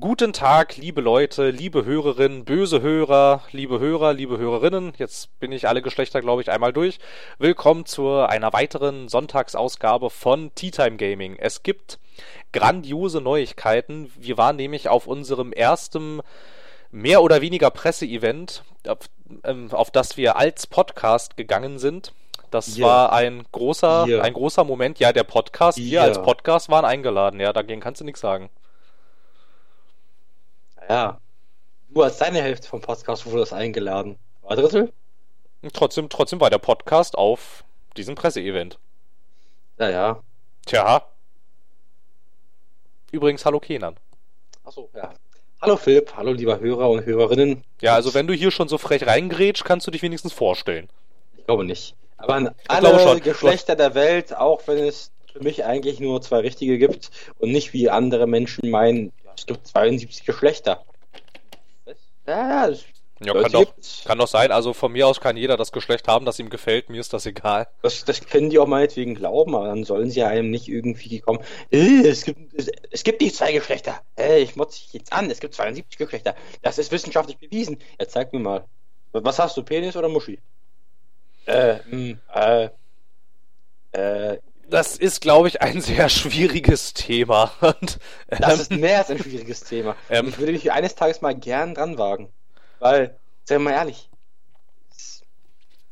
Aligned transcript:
Guten 0.00 0.32
Tag, 0.32 0.78
liebe 0.78 1.02
Leute, 1.02 1.50
liebe 1.50 1.84
Hörerinnen, 1.84 2.46
böse 2.46 2.80
Hörer, 2.80 3.42
liebe 3.52 3.78
Hörer, 3.80 4.14
liebe 4.14 4.38
Hörerinnen. 4.38 4.94
Jetzt 4.96 5.38
bin 5.40 5.52
ich 5.52 5.68
alle 5.68 5.82
Geschlechter, 5.82 6.22
glaube 6.22 6.40
ich, 6.40 6.50
einmal 6.50 6.72
durch. 6.72 6.98
Willkommen 7.38 7.84
zu 7.84 8.08
einer 8.10 8.52
weiteren 8.54 9.08
Sonntagsausgabe 9.10 10.08
von 10.08 10.54
Tea 10.54 10.70
Time 10.70 10.96
Gaming. 10.96 11.36
Es 11.38 11.62
gibt 11.62 11.98
grandiose 12.52 13.20
Neuigkeiten. 13.20 14.10
Wir 14.16 14.38
waren 14.38 14.56
nämlich 14.56 14.88
auf 14.88 15.06
unserem 15.06 15.52
ersten 15.52 16.20
mehr 16.90 17.22
oder 17.22 17.42
weniger 17.42 17.70
Presseevent, 17.70 18.62
auf, 18.88 18.98
ähm, 19.44 19.68
auf 19.70 19.90
das 19.90 20.16
wir 20.16 20.36
als 20.36 20.66
Podcast 20.66 21.36
gegangen 21.36 21.78
sind. 21.78 22.12
Das 22.50 22.76
Ja. 22.78 22.86
war 22.86 23.12
ein 23.12 23.44
großer, 23.52 24.06
Ja. 24.08 24.22
ein 24.22 24.32
großer 24.32 24.64
Moment. 24.64 24.98
Ja, 24.98 25.12
der 25.12 25.24
Podcast, 25.24 25.76
wir 25.76 25.84
Ja. 25.84 26.02
als 26.04 26.22
Podcast 26.22 26.70
waren 26.70 26.86
eingeladen. 26.86 27.38
Ja, 27.38 27.52
dagegen 27.52 27.80
kannst 27.82 28.00
du 28.00 28.04
nichts 28.06 28.20
sagen. 28.20 28.48
Ja. 30.90 31.20
Du 31.90 32.02
als 32.02 32.18
deine 32.18 32.42
Hälfte 32.42 32.66
vom 32.66 32.80
Podcast 32.80 33.24
wurdest 33.24 33.52
eingeladen. 33.52 34.18
War 34.42 34.56
Drittel? 34.56 34.92
Und 35.62 35.72
Trotzdem, 35.72 36.08
trotzdem 36.08 36.40
war 36.40 36.50
der 36.50 36.58
Podcast 36.58 37.16
auf 37.16 37.62
diesem 37.96 38.16
Presseevent. 38.16 38.76
Ja, 39.78 39.88
ja. 39.88 40.22
Tja. 40.66 41.06
Übrigens, 43.12 43.44
hallo 43.44 43.60
Kenan. 43.60 43.98
Achso, 44.64 44.90
ja. 44.92 45.14
Hallo 45.62 45.76
Philipp, 45.76 46.12
hallo 46.16 46.32
lieber 46.32 46.58
Hörer 46.58 46.90
und 46.90 47.06
Hörerinnen. 47.06 47.62
Ja, 47.80 47.94
also 47.94 48.12
wenn 48.12 48.26
du 48.26 48.34
hier 48.34 48.50
schon 48.50 48.66
so 48.66 48.76
frech 48.76 49.06
reingrätsch, 49.06 49.62
kannst 49.62 49.86
du 49.86 49.92
dich 49.92 50.02
wenigstens 50.02 50.32
vorstellen. 50.32 50.88
Ich 51.36 51.46
glaube 51.46 51.64
nicht. 51.64 51.94
Aber 52.16 52.34
an 52.34 52.50
alle 52.66 52.98
schon. 52.98 53.20
Geschlechter 53.20 53.76
der 53.76 53.94
Welt, 53.94 54.34
auch 54.34 54.66
wenn 54.66 54.78
es 54.78 55.12
für 55.32 55.40
mich 55.40 55.64
eigentlich 55.64 56.00
nur 56.00 56.20
zwei 56.20 56.40
richtige 56.40 56.78
gibt 56.78 57.12
und 57.38 57.52
nicht 57.52 57.72
wie 57.74 57.88
andere 57.90 58.26
Menschen 58.26 58.68
meinen, 58.70 59.12
es 59.40 59.46
gibt 59.46 59.66
72 59.66 60.24
Geschlechter. 60.24 60.84
Ja, 62.30 62.48
ja, 62.48 62.68
es 62.68 62.84
Ja, 63.22 63.34
kann 63.34 63.52
doch, 63.52 63.74
kann 64.04 64.18
doch 64.18 64.28
sein. 64.28 64.52
Also 64.52 64.72
von 64.72 64.92
mir 64.92 65.06
aus 65.08 65.20
kann 65.20 65.36
jeder 65.36 65.56
das 65.56 65.72
Geschlecht 65.72 66.06
haben, 66.08 66.24
das 66.24 66.38
ihm 66.38 66.48
gefällt. 66.48 66.88
Mir 66.88 67.00
ist 67.00 67.12
das 67.12 67.26
egal. 67.26 67.66
Das, 67.82 68.04
das 68.04 68.20
können 68.20 68.50
die 68.50 68.58
auch 68.58 68.68
meinetwegen 68.68 69.14
glauben, 69.16 69.54
aber 69.56 69.66
dann 69.66 69.84
sollen 69.84 70.10
sie 70.10 70.22
einem 70.22 70.50
nicht 70.50 70.68
irgendwie 70.68 71.20
kommen. 71.20 71.40
Äh, 71.72 72.06
es, 72.06 72.24
gibt, 72.24 72.54
es, 72.54 72.70
es 72.90 73.02
gibt 73.02 73.20
nicht 73.20 73.34
zwei 73.34 73.52
Geschlechter. 73.52 74.00
Äh, 74.16 74.40
ich 74.40 74.54
motze 74.56 74.80
dich 74.80 74.92
jetzt 74.92 75.12
an. 75.12 75.28
Es 75.30 75.40
gibt 75.40 75.54
72 75.54 75.98
Geschlechter. 75.98 76.36
Das 76.62 76.78
ist 76.78 76.92
wissenschaftlich 76.92 77.38
bewiesen. 77.38 77.78
Ja, 77.98 78.06
zeig 78.08 78.32
mir 78.32 78.38
mal. 78.38 78.64
Was 79.12 79.38
hast 79.40 79.56
du, 79.56 79.64
Penis 79.64 79.96
oder 79.96 80.08
Muschi? 80.08 80.40
Äh, 81.46 81.80
mh, 81.90 82.18
äh, 82.32 82.70
äh, 83.92 84.38
Das 84.70 84.96
ist, 84.96 85.20
glaube 85.20 85.48
ich, 85.48 85.60
ein 85.60 85.80
sehr 85.80 86.08
schwieriges 86.08 86.94
Thema. 86.94 87.52
Und, 87.60 87.98
das 88.28 88.54
ähm, 88.54 88.60
ist 88.60 88.70
mehr 88.72 88.98
als 88.98 89.10
ein 89.10 89.18
schwieriges 89.18 89.60
Thema. 89.62 89.96
Ähm. 90.08 90.28
ich 90.28 90.38
würde 90.38 90.52
mich 90.52 90.70
eines 90.72 90.94
Tages 90.94 91.20
mal 91.20 91.34
gern 91.34 91.74
dran 91.74 91.98
wagen. 91.98 92.28
Weil, 92.78 93.16
sagen 93.44 93.62
wir 93.62 93.70
mal 93.70 93.76
ehrlich, 93.76 94.08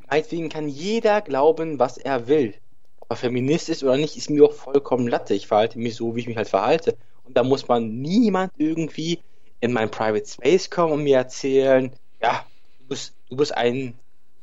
meinetwegen 0.09 0.49
kann 0.49 0.69
jeder 0.69 1.21
glauben, 1.21 1.79
was 1.79 1.99
er 1.99 2.29
will. 2.29 2.55
Ob 3.01 3.11
er 3.11 3.17
Feminist 3.17 3.69
ist 3.69 3.83
oder 3.83 3.97
nicht, 3.97 4.17
ist 4.17 4.31
mir 4.31 4.45
auch 4.45 4.53
vollkommen 4.53 5.09
Latte. 5.09 5.35
Ich 5.35 5.47
verhalte 5.47 5.79
mich 5.79 5.97
so, 5.97 6.15
wie 6.15 6.21
ich 6.21 6.27
mich 6.29 6.37
halt 6.37 6.49
verhalte. 6.49 6.97
Und 7.25 7.37
da 7.37 7.43
muss 7.43 7.69
man 7.69 8.01
niemand 8.01 8.53
irgendwie 8.57 9.21
in 9.61 9.73
mein 9.73 9.91
Private 9.91 10.27
Space 10.27 10.71
kommen 10.71 10.93
und 10.93 11.03
mir 11.03 11.17
erzählen, 11.17 11.93
ja, 12.23 12.47
du 12.79 12.87
bist, 12.87 13.15
du 13.29 13.37
bist 13.37 13.55
ein 13.55 13.95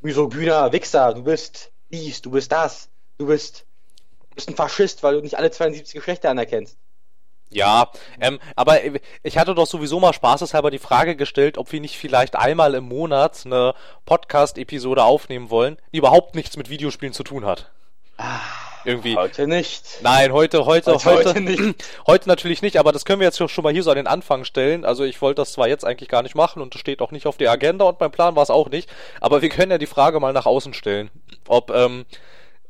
misogyner 0.02 0.72
Wichser, 0.72 1.14
du 1.14 1.24
bist 1.24 1.72
dies, 1.90 2.22
du 2.22 2.30
bist 2.30 2.52
das, 2.52 2.88
du 3.18 3.26
bist, 3.26 3.64
bist 4.36 4.48
ein 4.48 4.54
Faschist, 4.54 5.02
weil 5.02 5.14
du 5.16 5.20
nicht 5.22 5.36
alle 5.36 5.50
72 5.50 5.94
Geschlechter 5.94 6.30
anerkennst. 6.30 6.76
ja, 7.50 7.90
ähm, 8.20 8.38
aber 8.54 8.78
ich 9.22 9.38
hatte 9.38 9.54
doch 9.54 9.66
sowieso 9.66 9.98
mal 10.00 10.12
spaßeshalber 10.12 10.70
die 10.70 10.78
Frage 10.78 11.16
gestellt, 11.16 11.58
ob 11.58 11.72
wir 11.72 11.80
nicht 11.80 11.96
vielleicht 11.96 12.36
einmal 12.36 12.74
im 12.74 12.84
Monat 12.84 13.42
eine 13.44 13.74
Podcast-Episode 14.04 15.02
aufnehmen 15.04 15.50
wollen, 15.50 15.76
die 15.92 15.98
überhaupt 15.98 16.34
nichts 16.34 16.56
mit 16.56 16.68
Videospielen 16.70 17.12
zu 17.14 17.22
tun 17.24 17.44
hat. 17.46 17.70
Irgendwie. 18.84 19.16
Heute 19.16 19.46
nicht. 19.48 19.84
Nein, 20.02 20.32
heute, 20.32 20.64
heute, 20.64 20.92
Heute- 20.94 21.04
heute, 21.04 21.28
heute 21.30 21.40
nicht. 21.40 21.84
heute 22.06 22.28
natürlich 22.28 22.62
nicht, 22.62 22.78
aber 22.78 22.92
das 22.92 23.04
können 23.04 23.20
wir 23.20 23.26
jetzt 23.26 23.50
schon 23.50 23.64
mal 23.64 23.72
hier 23.72 23.82
so 23.82 23.90
an 23.90 23.96
den 23.96 24.06
Anfang 24.06 24.44
stellen. 24.44 24.84
Also 24.84 25.02
ich 25.04 25.20
wollte 25.20 25.42
das 25.42 25.52
zwar 25.52 25.66
jetzt 25.68 25.84
eigentlich 25.84 26.08
gar 26.08 26.22
nicht 26.22 26.36
machen 26.36 26.62
und 26.62 26.74
es 26.74 26.80
steht 26.80 27.02
auch 27.02 27.10
nicht 27.10 27.26
auf 27.26 27.36
der 27.36 27.50
Agenda 27.50 27.84
und 27.84 27.98
mein 28.00 28.12
Plan 28.12 28.36
war 28.36 28.42
es 28.44 28.50
auch 28.50 28.68
nicht, 28.70 28.88
aber 29.20 29.42
wir 29.42 29.48
können 29.48 29.72
ja 29.72 29.78
die 29.78 29.86
Frage 29.86 30.20
mal 30.20 30.32
nach 30.32 30.46
außen 30.46 30.72
stellen, 30.72 31.10
ob, 31.48 31.70
ähm, 31.70 32.06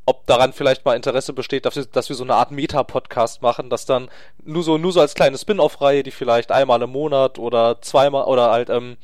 ob 0.07 0.27
daran 0.27 0.53
vielleicht 0.53 0.85
mal 0.85 0.95
Interesse 0.95 1.33
besteht, 1.33 1.67
dass 1.67 1.77
wir, 1.77 1.85
dass 1.85 2.09
wir 2.09 2.17
so 2.17 2.25
eine 2.25 2.35
Art 2.35 2.53
Meta-Podcast 2.53 3.43
machen, 3.43 3.71
das 3.71 3.87
dann 3.87 4.09
nur 4.45 4.63
so, 4.63 4.79
nur 4.79 4.93
so 4.93 5.01
als 5.01 5.15
kleine 5.15 5.37
Spin-off-Reihe, 5.37 6.05
die 6.05 6.13
vielleicht 6.13 6.53
einmal 6.53 6.81
im 6.83 6.91
Monat 6.91 7.39
oder 7.39 7.83
zweimal 7.83 8.25
oder 8.25 8.51
halt, 8.51 8.71
ähm, 8.71 8.97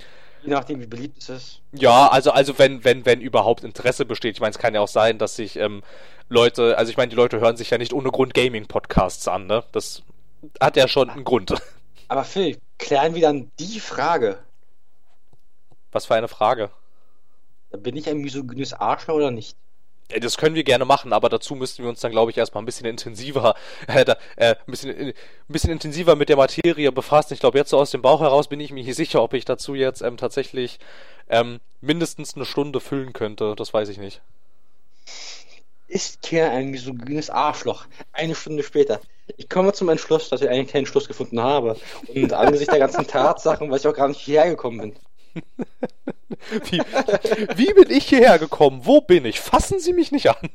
Je 0.42 0.50
nachdem, 0.50 0.80
wie 0.80 0.86
beliebt 0.86 1.18
es 1.18 1.28
ist. 1.28 1.60
ja, 1.72 2.08
also, 2.08 2.32
also 2.32 2.58
wenn, 2.58 2.84
wenn, 2.84 3.06
wenn 3.06 3.20
überhaupt 3.20 3.62
Interesse 3.62 4.04
besteht. 4.04 4.34
Ich 4.34 4.40
meine, 4.40 4.50
es 4.50 4.58
kann 4.58 4.74
ja 4.74 4.80
auch 4.80 4.88
sein, 4.88 5.18
dass 5.18 5.36
sich 5.36 5.56
ähm, 5.56 5.82
Leute, 6.28 6.76
also 6.78 6.90
ich 6.90 6.96
meine, 6.96 7.10
die 7.10 7.16
Leute 7.16 7.40
hören 7.40 7.56
sich 7.56 7.70
ja 7.70 7.78
nicht 7.78 7.92
ohne 7.92 8.10
Grund 8.10 8.34
Gaming-Podcasts 8.34 9.28
an, 9.28 9.46
ne? 9.46 9.62
Das 9.70 10.02
hat 10.60 10.76
ja 10.76 10.88
schon 10.88 11.10
einen 11.10 11.24
Grund. 11.24 11.54
Aber 12.08 12.24
Phil, 12.24 12.58
klären 12.78 13.14
wir 13.14 13.22
dann 13.22 13.50
die 13.58 13.78
Frage. 13.78 14.38
Was 15.92 16.06
für 16.06 16.14
eine 16.14 16.28
Frage. 16.28 16.70
Bin 17.70 17.96
ich 17.96 18.08
ein 18.08 18.18
misogynes 18.18 18.72
Arschloch 18.72 19.14
oder 19.14 19.30
nicht? 19.30 19.56
Ja, 20.10 20.18
Das 20.18 20.36
können 20.36 20.54
wir 20.54 20.64
gerne 20.64 20.84
machen, 20.84 21.12
aber 21.12 21.28
dazu 21.28 21.54
müssten 21.54 21.82
wir 21.82 21.88
uns 21.90 22.00
dann, 22.00 22.12
glaube 22.12 22.30
ich, 22.30 22.36
erstmal 22.38 22.62
ein 22.62 22.66
bisschen 22.66 22.86
intensiver, 22.86 23.54
äh, 23.86 24.04
da, 24.04 24.16
äh, 24.36 24.54
ein 24.54 24.56
bisschen, 24.66 24.90
äh, 24.90 25.08
ein 25.08 25.14
bisschen 25.48 25.70
intensiver 25.70 26.16
mit 26.16 26.28
der 26.28 26.36
Materie 26.36 26.92
befassen. 26.92 27.34
Ich 27.34 27.40
glaube, 27.40 27.58
jetzt 27.58 27.70
so 27.70 27.78
aus 27.78 27.90
dem 27.90 28.02
Bauch 28.02 28.20
heraus 28.20 28.48
bin 28.48 28.60
ich 28.60 28.70
mir 28.72 28.84
nicht 28.84 28.96
sicher, 28.96 29.22
ob 29.22 29.34
ich 29.34 29.44
dazu 29.44 29.74
jetzt 29.74 30.02
ähm, 30.02 30.16
tatsächlich 30.16 30.78
ähm, 31.28 31.60
mindestens 31.80 32.34
eine 32.36 32.44
Stunde 32.44 32.80
füllen 32.80 33.12
könnte. 33.12 33.54
Das 33.56 33.72
weiß 33.72 33.88
ich 33.88 33.98
nicht. 33.98 34.20
Ist 35.88 36.22
Kier 36.22 36.50
ein 36.50 36.70
misogynes 36.70 37.28
Arschloch? 37.28 37.84
Eine 38.12 38.34
Stunde 38.34 38.62
später. 38.62 39.00
Ich 39.36 39.48
komme 39.48 39.72
zum 39.74 39.90
Entschluss, 39.90 40.30
dass 40.30 40.40
ich 40.40 40.48
eigentlich 40.48 40.72
keinen 40.72 40.86
Schluss 40.86 41.06
gefunden 41.06 41.40
habe. 41.40 41.76
Und 42.14 42.32
angesichts 42.32 42.70
der 42.70 42.80
ganzen 42.80 43.06
Tatsachen, 43.08 43.70
weil 43.70 43.78
ich 43.78 43.86
auch 43.86 43.94
gar 43.94 44.08
nicht 44.08 44.20
hierher 44.20 44.48
gekommen 44.48 44.80
bin. 44.80 44.96
Wie, 46.70 46.78
wie 47.56 47.72
bin 47.72 47.90
ich 47.90 48.08
hierher 48.08 48.38
gekommen? 48.38 48.80
Wo 48.84 49.00
bin 49.00 49.24
ich? 49.24 49.40
Fassen 49.40 49.78
Sie 49.78 49.92
mich 49.92 50.12
nicht 50.12 50.28
an. 50.28 50.50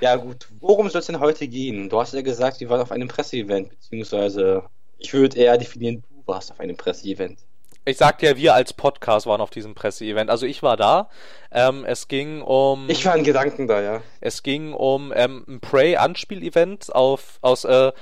Ja 0.00 0.16
gut, 0.16 0.48
worum 0.60 0.88
soll 0.88 1.00
es 1.00 1.06
denn 1.06 1.20
heute 1.20 1.46
gehen? 1.48 1.88
Du 1.88 2.00
hast 2.00 2.14
ja 2.14 2.22
gesagt, 2.22 2.60
wir 2.60 2.68
waren 2.70 2.80
auf 2.80 2.92
einem 2.92 3.08
Presseevent, 3.08 3.70
beziehungsweise 3.70 4.64
ich 4.98 5.12
würde 5.12 5.38
eher 5.38 5.58
definieren, 5.58 6.02
du 6.08 6.22
warst 6.26 6.50
auf 6.50 6.60
einem 6.60 6.76
Presseevent. 6.76 7.38
Ich 7.86 7.98
sagte 7.98 8.26
ja, 8.26 8.36
wir 8.36 8.54
als 8.54 8.72
Podcast 8.72 9.26
waren 9.26 9.42
auf 9.42 9.50
diesem 9.50 9.74
Presseevent. 9.74 10.30
Also 10.30 10.46
ich 10.46 10.62
war 10.62 10.76
da. 10.78 11.10
Ähm, 11.52 11.84
es 11.84 12.08
ging 12.08 12.40
um 12.40 12.88
Ich 12.88 13.04
war 13.04 13.14
in 13.14 13.24
Gedanken 13.24 13.66
da, 13.66 13.82
ja. 13.82 14.02
es 14.20 14.42
ging 14.42 14.72
um 14.72 15.12
ähm, 15.14 15.44
ein 15.46 15.60
Prey-Anspiel-Event 15.60 16.94
auf 16.94 17.38
aus 17.42 17.64
äh, 17.64 17.92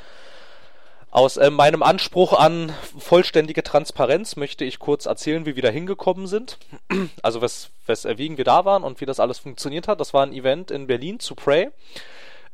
aus 1.12 1.37
äh, 1.37 1.50
meinem 1.50 1.83
Anspruch 1.83 2.33
an 2.33 2.73
vollständige 2.99 3.62
Transparenz 3.62 4.37
möchte 4.37 4.65
ich 4.65 4.78
kurz 4.78 5.05
erzählen, 5.05 5.45
wie 5.45 5.55
wir 5.55 5.62
da 5.62 5.69
hingekommen 5.69 6.27
sind. 6.27 6.59
Also 7.23 7.43
wes, 7.43 7.71
weswegen 7.87 8.39
wir 8.39 8.45
da 8.45 8.65
waren 8.65 8.83
und 8.83 9.00
wie 9.00 9.06
das 9.06 9.21
alles 9.21 9.39
funktioniert 9.39 9.89
hat. 9.89 10.00
Das 10.00 10.15
war 10.15 10.25
ein 10.25 10.33
Event 10.33 10.71
in 10.71 10.87
Berlin 10.87 11.21
zu 11.21 11.34
Prey. 11.34 11.71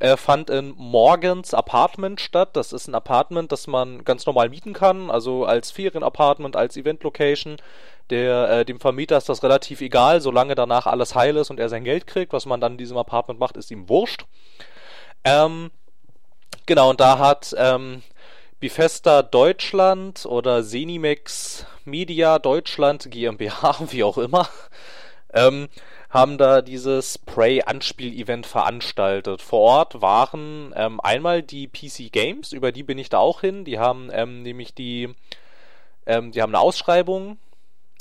Er 0.01 0.17
fand 0.17 0.51
in 0.51 0.75
Morgans 0.77 1.55
Apartment 1.55 2.21
statt. 2.21 2.51
Das 2.55 2.73
ist 2.73 2.89
ein 2.89 2.95
Apartment, 2.97 3.53
das 3.53 3.69
man 3.69 4.05
ganz 4.05 4.27
normal 4.27 4.49
mieten 4.49 4.73
kann, 4.73 5.11
also 5.11 5.45
als 5.45 5.71
Ferienapartment, 5.71 6.57
als 6.57 6.77
Event-Location. 6.77 7.57
Äh, 8.11 8.65
dem 8.65 8.81
Vermieter 8.81 9.19
ist 9.19 9.29
das 9.29 9.43
relativ 9.43 9.81
egal, 9.81 10.21
solange 10.21 10.55
danach 10.57 10.87
alles 10.87 11.15
heil 11.15 11.37
ist 11.37 11.51
und 11.51 11.61
er 11.61 11.69
sein 11.69 11.85
Geld 11.85 12.09
kriegt. 12.09 12.33
Was 12.33 12.47
man 12.47 12.61
dann 12.61 12.73
in 12.73 12.79
diesem 12.79 12.97
Apartment 12.97 13.39
macht, 13.39 13.57
ist 13.57 13.71
ihm 13.71 13.89
wurscht. 13.89 14.25
Ähm, 15.23 15.71
genau, 16.67 16.91
und 16.91 17.01
da 17.01 17.19
hat 17.19 17.55
ähm, 17.57 18.03
Bifesta 18.61 19.23
Deutschland 19.23 20.27
oder 20.27 20.65
Zenimax 20.65 21.65
Media 21.85 22.41
Deutschland 22.41 23.09
GmbH, 23.09 23.79
wie 23.91 24.03
auch 24.03 24.19
immer, 24.19 24.49
ähm, 25.33 25.69
haben 26.11 26.39
da 26.39 26.61
dieses 26.61 27.19
Prey-Anspiel-Event 27.19 28.47
veranstaltet. 28.47 29.43
Vor 29.43 29.61
Ort 29.61 30.03
waren 30.03 30.75
ähm, 30.75 30.99
einmal 31.01 31.43
die 31.43 31.69
PC 31.69 32.11
Games, 32.11 32.53
über 32.53 32.73
die 32.73 32.83
bin 32.83 32.99
ich 32.99 33.11
da 33.11 33.19
auch 33.19 33.43
hin. 33.43 33.65
Die 33.65 33.79
haben 33.79 34.11
ähm, 34.13 34.43
nämlich 34.43 34.75
die, 34.75 35.15
ähm, 36.07 36.33
die 36.33 36.43
haben 36.43 36.53
eine 36.53 36.61
Ausschreibung 36.61 37.39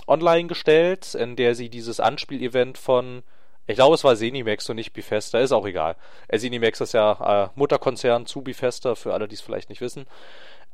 online 0.07 0.47
gestellt, 0.47 1.13
in 1.13 1.35
der 1.35 1.53
sie 1.53 1.69
dieses 1.69 1.99
Anspiel-Event 1.99 2.79
von, 2.79 3.21
ich 3.67 3.75
glaube 3.75 3.95
es 3.95 4.03
war 4.03 4.15
Zenimax 4.15 4.69
und 4.69 4.77
nicht 4.77 4.93
Bifesta, 4.93 5.39
ist 5.39 5.51
auch 5.51 5.65
egal. 5.65 5.95
Äh, 6.27 6.37
ist 6.37 6.93
ja 6.93 7.45
äh, 7.45 7.49
Mutterkonzern 7.55 8.25
zu 8.25 8.41
Bifesta, 8.41 8.95
für 8.95 9.13
alle, 9.13 9.27
die 9.27 9.35
es 9.35 9.41
vielleicht 9.41 9.69
nicht 9.69 9.81
wissen. 9.81 10.07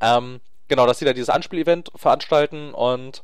Ähm, 0.02 0.40
genau, 0.68 0.86
dass 0.86 1.00
sie 1.00 1.06
da 1.06 1.14
dieses 1.14 1.30
Anspiel-Event 1.30 1.92
veranstalten 1.96 2.74
und 2.74 3.24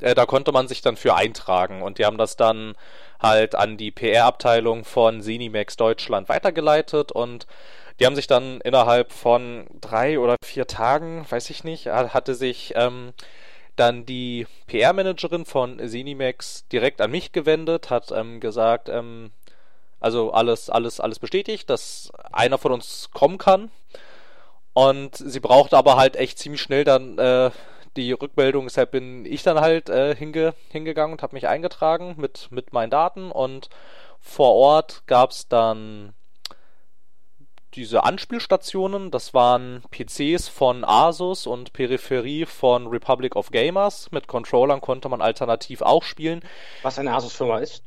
äh, 0.00 0.14
da 0.14 0.26
konnte 0.26 0.52
man 0.52 0.68
sich 0.68 0.82
dann 0.82 0.96
für 0.96 1.14
eintragen 1.14 1.82
und 1.82 1.98
die 1.98 2.04
haben 2.04 2.18
das 2.18 2.36
dann 2.36 2.74
halt 3.20 3.54
an 3.54 3.76
die 3.76 3.90
PR-Abteilung 3.90 4.84
von 4.84 5.22
Zenimax 5.22 5.76
Deutschland 5.76 6.28
weitergeleitet 6.28 7.12
und 7.12 7.46
Die 8.00 8.06
haben 8.06 8.16
sich 8.16 8.26
dann 8.26 8.62
innerhalb 8.62 9.12
von 9.12 9.66
drei 9.78 10.18
oder 10.18 10.36
vier 10.42 10.66
Tagen, 10.66 11.26
weiß 11.28 11.50
ich 11.50 11.64
nicht, 11.64 11.86
hatte 11.86 12.34
sich 12.34 12.72
ähm, 12.74 13.12
dann 13.80 14.06
die 14.06 14.46
PR-Managerin 14.66 15.44
von 15.44 15.80
Zenimax 15.88 16.68
direkt 16.68 17.00
an 17.00 17.10
mich 17.10 17.32
gewendet, 17.32 17.90
hat 17.90 18.12
ähm, 18.12 18.40
gesagt, 18.40 18.88
ähm, 18.88 19.32
also 19.98 20.32
alles, 20.32 20.70
alles, 20.70 21.00
alles 21.00 21.18
bestätigt, 21.18 21.68
dass 21.68 22.12
einer 22.32 22.58
von 22.58 22.72
uns 22.72 23.10
kommen 23.12 23.38
kann. 23.38 23.70
Und 24.72 25.16
sie 25.16 25.40
brauchte 25.40 25.76
aber 25.76 25.96
halt 25.96 26.16
echt 26.16 26.38
ziemlich 26.38 26.60
schnell 26.60 26.84
dann 26.84 27.18
äh, 27.18 27.50
die 27.96 28.12
Rückmeldung, 28.12 28.66
deshalb 28.66 28.92
bin 28.92 29.26
ich 29.26 29.42
dann 29.42 29.60
halt 29.60 29.88
äh, 29.88 30.14
hinge 30.14 30.54
hingegangen 30.68 31.12
und 31.12 31.22
habe 31.22 31.34
mich 31.34 31.48
eingetragen 31.48 32.14
mit, 32.18 32.48
mit 32.50 32.72
meinen 32.72 32.90
Daten 32.90 33.32
und 33.32 33.68
vor 34.20 34.54
Ort 34.54 35.02
gab 35.06 35.30
es 35.30 35.48
dann 35.48 36.12
diese 37.74 38.04
Anspielstationen, 38.04 39.10
das 39.10 39.34
waren 39.34 39.82
PCs 39.90 40.48
von 40.48 40.84
Asus 40.84 41.46
und 41.46 41.72
Peripherie 41.72 42.46
von 42.46 42.86
Republic 42.86 43.36
of 43.36 43.50
Gamers. 43.50 44.10
Mit 44.10 44.26
Controllern 44.26 44.80
konnte 44.80 45.08
man 45.08 45.20
alternativ 45.20 45.82
auch 45.82 46.02
spielen. 46.02 46.42
Was 46.82 46.98
eine 46.98 47.14
Asus-Firma 47.14 47.58
ist? 47.58 47.82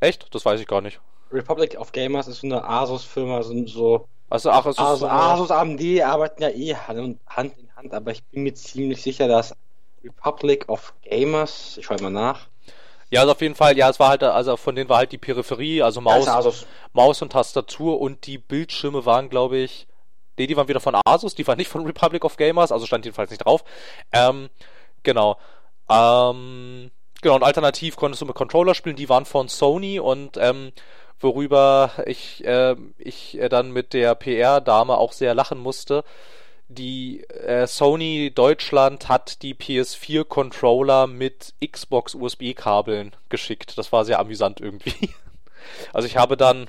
Echt? 0.00 0.34
Das 0.34 0.44
weiß 0.44 0.60
ich 0.60 0.66
gar 0.66 0.80
nicht. 0.80 1.00
Republic 1.30 1.78
of 1.78 1.92
Gamers 1.92 2.28
ist 2.28 2.44
eine 2.44 2.64
Asus-Firma, 2.64 3.42
sind 3.42 3.68
so. 3.68 4.08
Also, 4.28 4.50
ach, 4.50 4.66
es 4.66 4.78
Asus, 4.78 5.08
Asus, 5.08 5.50
AMD 5.50 5.80
arbeiten 6.02 6.42
ja 6.42 6.50
eh 6.50 6.74
Hand 6.74 7.58
in 7.58 7.70
Hand, 7.76 7.94
aber 7.94 8.10
ich 8.10 8.24
bin 8.24 8.42
mir 8.42 8.54
ziemlich 8.54 9.02
sicher, 9.02 9.28
dass 9.28 9.54
Republic 10.04 10.68
of 10.68 10.94
Gamers, 11.02 11.76
ich 11.78 11.86
schaue 11.86 12.00
mal 12.02 12.10
nach, 12.10 12.48
ja, 13.10 13.20
also 13.20 13.32
auf 13.32 13.40
jeden 13.40 13.54
Fall, 13.54 13.76
ja, 13.76 13.88
es 13.88 14.00
war 14.00 14.08
halt, 14.08 14.22
also 14.22 14.56
von 14.56 14.74
denen 14.74 14.88
war 14.88 14.98
halt 14.98 15.12
die 15.12 15.18
Peripherie, 15.18 15.82
also 15.82 16.00
Maus, 16.00 16.26
Asus. 16.26 16.66
Maus 16.92 17.22
und 17.22 17.32
Tastatur 17.32 18.00
und 18.00 18.26
die 18.26 18.38
Bildschirme 18.38 19.06
waren, 19.06 19.28
glaube 19.28 19.58
ich, 19.58 19.86
nee, 20.38 20.46
die 20.46 20.56
waren 20.56 20.68
wieder 20.68 20.80
von 20.80 20.96
Asus, 21.04 21.34
die 21.34 21.46
waren 21.46 21.58
nicht 21.58 21.70
von 21.70 21.84
Republic 21.84 22.24
of 22.24 22.36
Gamers, 22.36 22.72
also 22.72 22.86
stand 22.86 23.04
jedenfalls 23.04 23.30
nicht 23.30 23.44
drauf. 23.44 23.64
Ähm, 24.12 24.50
genau. 25.04 25.38
Ähm, 25.88 26.90
genau, 27.22 27.36
und 27.36 27.44
alternativ 27.44 27.96
konntest 27.96 28.22
du 28.22 28.26
mit 28.26 28.34
Controller 28.34 28.74
spielen, 28.74 28.96
die 28.96 29.08
waren 29.08 29.24
von 29.24 29.48
Sony 29.48 30.00
und 30.00 30.36
ähm, 30.36 30.72
worüber 31.20 31.92
ich, 32.06 32.44
äh, 32.44 32.74
ich 32.98 33.38
äh, 33.38 33.48
dann 33.48 33.70
mit 33.70 33.92
der 33.92 34.16
PR-Dame 34.16 34.98
auch 34.98 35.12
sehr 35.12 35.34
lachen 35.34 35.58
musste 35.58 36.02
die 36.68 37.22
äh, 37.28 37.66
Sony 37.66 38.32
Deutschland 38.34 39.08
hat 39.08 39.42
die 39.42 39.54
PS4 39.54 40.24
Controller 40.24 41.06
mit 41.06 41.54
Xbox 41.64 42.14
USB-Kabeln 42.14 43.14
geschickt. 43.28 43.78
Das 43.78 43.92
war 43.92 44.04
sehr 44.04 44.18
amüsant 44.18 44.60
irgendwie. 44.60 45.10
Also 45.92 46.06
ich 46.06 46.16
habe 46.16 46.36
dann 46.36 46.68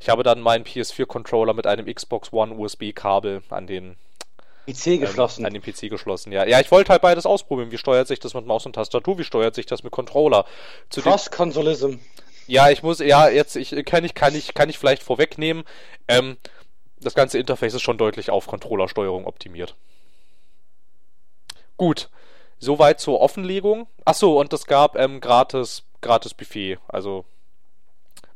ich 0.00 0.08
habe 0.08 0.22
dann 0.22 0.40
meinen 0.40 0.64
PS4 0.64 1.06
Controller 1.06 1.52
mit 1.54 1.66
einem 1.66 1.86
Xbox 1.86 2.32
One 2.32 2.54
USB-Kabel 2.54 3.42
an 3.50 3.68
den 3.68 3.96
PC 4.66 4.98
geschlossen. 5.00 5.42
Ähm, 5.42 5.46
an 5.46 5.52
den 5.52 5.62
PC 5.62 5.90
geschlossen, 5.90 6.32
ja. 6.32 6.44
Ja, 6.44 6.58
ich 6.60 6.70
wollte 6.70 6.90
halt 6.90 7.02
beides 7.02 7.26
ausprobieren. 7.26 7.70
Wie 7.70 7.78
steuert 7.78 8.08
sich 8.08 8.18
das 8.18 8.34
mit 8.34 8.46
Maus 8.46 8.66
und 8.66 8.72
Tastatur? 8.74 9.18
Wie 9.18 9.24
steuert 9.24 9.54
sich 9.54 9.66
das 9.66 9.82
mit 9.82 9.92
Controller? 9.92 10.44
Cross-Consolism. 10.90 11.98
Ja, 12.48 12.70
ich 12.70 12.82
muss, 12.82 12.98
ja, 12.98 13.28
jetzt, 13.28 13.54
ich 13.54 13.70
kann 13.84 14.04
ich, 14.04 14.14
kann 14.14 14.34
ich, 14.34 14.54
kann 14.54 14.68
ich 14.68 14.78
vielleicht 14.78 15.02
vorwegnehmen. 15.02 15.62
Ähm, 16.08 16.36
das 17.02 17.14
ganze 17.14 17.38
Interface 17.38 17.74
ist 17.74 17.82
schon 17.82 17.98
deutlich 17.98 18.30
auf 18.30 18.46
Controllersteuerung 18.46 19.26
optimiert. 19.26 19.76
Gut, 21.76 22.10
soweit 22.58 23.00
zur 23.00 23.20
Offenlegung. 23.20 23.86
Achso, 24.04 24.40
und 24.40 24.52
es 24.52 24.66
gab 24.66 24.96
ähm, 24.96 25.20
gratis, 25.20 25.84
gratis 26.00 26.34
Buffet. 26.34 26.78
Also, 26.88 27.24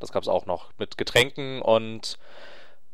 das 0.00 0.12
gab 0.12 0.22
es 0.22 0.28
auch 0.28 0.46
noch. 0.46 0.70
Mit 0.78 0.98
Getränken 0.98 1.62
und 1.62 2.18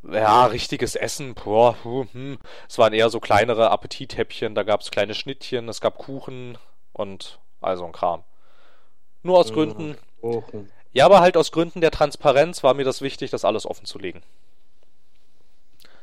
ja, 0.03 0.47
richtiges 0.47 0.97
Essen. 0.97 1.35
Boah, 1.35 1.77
hm. 1.83 2.39
Es 2.69 2.79
waren 2.79 2.93
eher 2.93 3.09
so 3.09 3.21
kleinere 3.21 3.71
Appetithäppchen. 3.71 4.55
Da 4.55 4.63
gab 4.63 4.81
es 4.81 4.91
kleine 4.91 5.15
Schnittchen, 5.15 5.69
es 5.69 5.81
gab 5.81 5.99
Kuchen 5.99 6.59
und 6.93 7.39
also 7.61 7.85
ein 7.87 7.93
Kram. 7.93 8.25
Nur 9.23 9.39
aus 9.39 9.53
Gründen. 9.53 9.97
Ja, 10.93 11.07
aber 11.07 11.21
halt 11.21 11.37
aus 11.37 11.53
Gründen 11.53 11.81
der 11.81 11.91
Transparenz 11.91 12.63
war 12.63 12.75
mir 12.75 12.85
das 12.85 13.01
wichtig, 13.01 13.31
das 13.31 13.45
alles 13.45 13.65
offen 13.65 13.87
zu 13.87 13.99
legen. 13.99 14.23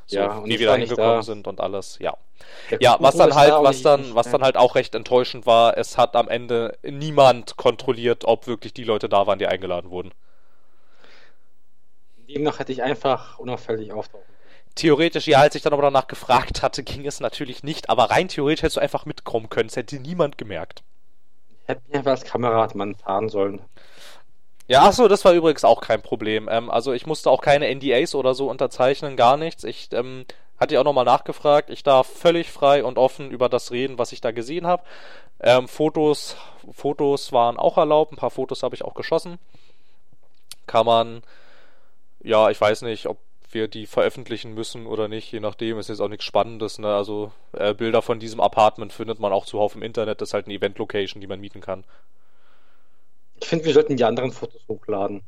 So, 0.09 0.17
ja, 0.17 0.43
wie 0.43 0.59
wir 0.59 0.95
da. 0.95 1.21
sind 1.21 1.47
und 1.47 1.61
alles, 1.61 1.99
ja. 1.99 2.17
Der 2.71 2.79
ja, 2.81 2.97
was 2.99 3.15
dann 3.15 3.35
halt, 3.35 3.51
da 3.51 3.63
was 3.63 3.83
dann, 3.83 4.15
was 4.15 4.31
dann 4.31 4.41
halt 4.41 4.57
auch 4.57 4.73
recht 4.73 4.95
enttäuschend 4.95 5.45
war, 5.45 5.77
es 5.77 5.99
hat 5.99 6.15
am 6.15 6.27
Ende 6.27 6.79
niemand 6.81 7.57
kontrolliert, 7.57 8.25
ob 8.25 8.47
wirklich 8.47 8.73
die 8.73 8.83
Leute 8.83 9.07
da 9.07 9.27
waren, 9.27 9.37
die 9.37 9.45
eingeladen 9.45 9.91
wurden. 9.91 10.11
Demnach 12.27 12.57
hätte 12.57 12.71
ich 12.71 12.81
einfach 12.81 13.37
unauffällig 13.37 13.91
auftauchen 13.93 14.25
Theoretisch, 14.73 15.27
ja, 15.27 15.41
als 15.41 15.53
ich 15.53 15.61
dann 15.61 15.73
aber 15.73 15.83
danach 15.83 16.07
gefragt 16.07 16.63
hatte, 16.63 16.81
ging 16.81 17.05
es 17.05 17.19
natürlich 17.19 17.61
nicht, 17.61 17.91
aber 17.91 18.05
rein 18.05 18.29
theoretisch 18.29 18.63
hättest 18.63 18.77
du 18.77 18.81
einfach 18.81 19.05
mitkommen 19.05 19.49
können, 19.49 19.69
es 19.69 19.75
hätte 19.75 19.99
niemand 19.99 20.39
gemerkt. 20.39 20.81
Ich 21.61 21.67
hätte 21.67 21.81
mir 21.87 21.99
einfach 21.99 22.11
als 22.11 22.23
Kameradmann 22.23 22.95
fahren 22.95 23.29
sollen. 23.29 23.61
Ja, 24.69 24.83
ach 24.83 24.93
so, 24.93 25.07
das 25.07 25.25
war 25.25 25.33
übrigens 25.33 25.63
auch 25.63 25.81
kein 25.81 26.03
Problem. 26.03 26.47
Ähm, 26.47 26.69
also 26.69 26.93
ich 26.93 27.07
musste 27.07 27.31
auch 27.31 27.41
keine 27.41 27.73
NDAs 27.73 28.13
oder 28.13 28.35
so 28.35 28.47
unterzeichnen, 28.47 29.17
gar 29.17 29.35
nichts. 29.35 29.63
Ich 29.63 29.89
ähm, 29.93 30.25
hatte 30.59 30.75
ja 30.75 30.81
auch 30.81 30.85
nochmal 30.85 31.05
nachgefragt. 31.05 31.71
Ich 31.71 31.81
darf 31.81 32.05
völlig 32.05 32.51
frei 32.51 32.83
und 32.83 32.99
offen 32.99 33.31
über 33.31 33.49
das 33.49 33.71
reden, 33.71 33.97
was 33.97 34.11
ich 34.11 34.21
da 34.21 34.29
gesehen 34.29 34.67
habe. 34.67 34.83
Ähm, 35.39 35.67
Fotos, 35.67 36.35
Fotos 36.71 37.31
waren 37.31 37.57
auch 37.57 37.79
erlaubt. 37.79 38.11
Ein 38.13 38.17
paar 38.17 38.29
Fotos 38.29 38.61
habe 38.61 38.75
ich 38.75 38.85
auch 38.85 38.93
geschossen. 38.93 39.39
Kann 40.67 40.85
man, 40.85 41.23
ja, 42.21 42.51
ich 42.51 42.61
weiß 42.61 42.83
nicht, 42.83 43.07
ob 43.07 43.17
wir 43.49 43.67
die 43.69 43.87
veröffentlichen 43.87 44.53
müssen 44.53 44.85
oder 44.85 45.07
nicht, 45.07 45.31
je 45.31 45.39
nachdem. 45.39 45.79
Ist 45.79 45.89
jetzt 45.89 45.99
auch 45.99 46.09
nichts 46.09 46.25
Spannendes. 46.25 46.77
Ne? 46.77 46.93
Also 46.93 47.31
äh, 47.53 47.73
Bilder 47.73 48.03
von 48.03 48.19
diesem 48.19 48.39
Apartment 48.39 48.93
findet 48.93 49.19
man 49.19 49.33
auch 49.33 49.47
zuhauf 49.47 49.73
im 49.73 49.81
Internet. 49.81 50.21
Das 50.21 50.29
ist 50.29 50.33
halt 50.35 50.45
eine 50.45 50.53
Event-Location, 50.53 51.21
die 51.21 51.27
man 51.27 51.39
mieten 51.39 51.59
kann. 51.59 51.85
Ich 53.41 53.47
finde, 53.47 53.65
wir 53.65 53.73
sollten 53.73 53.97
die 53.97 54.03
anderen 54.03 54.31
Fotos 54.31 54.61
hochladen. 54.67 55.23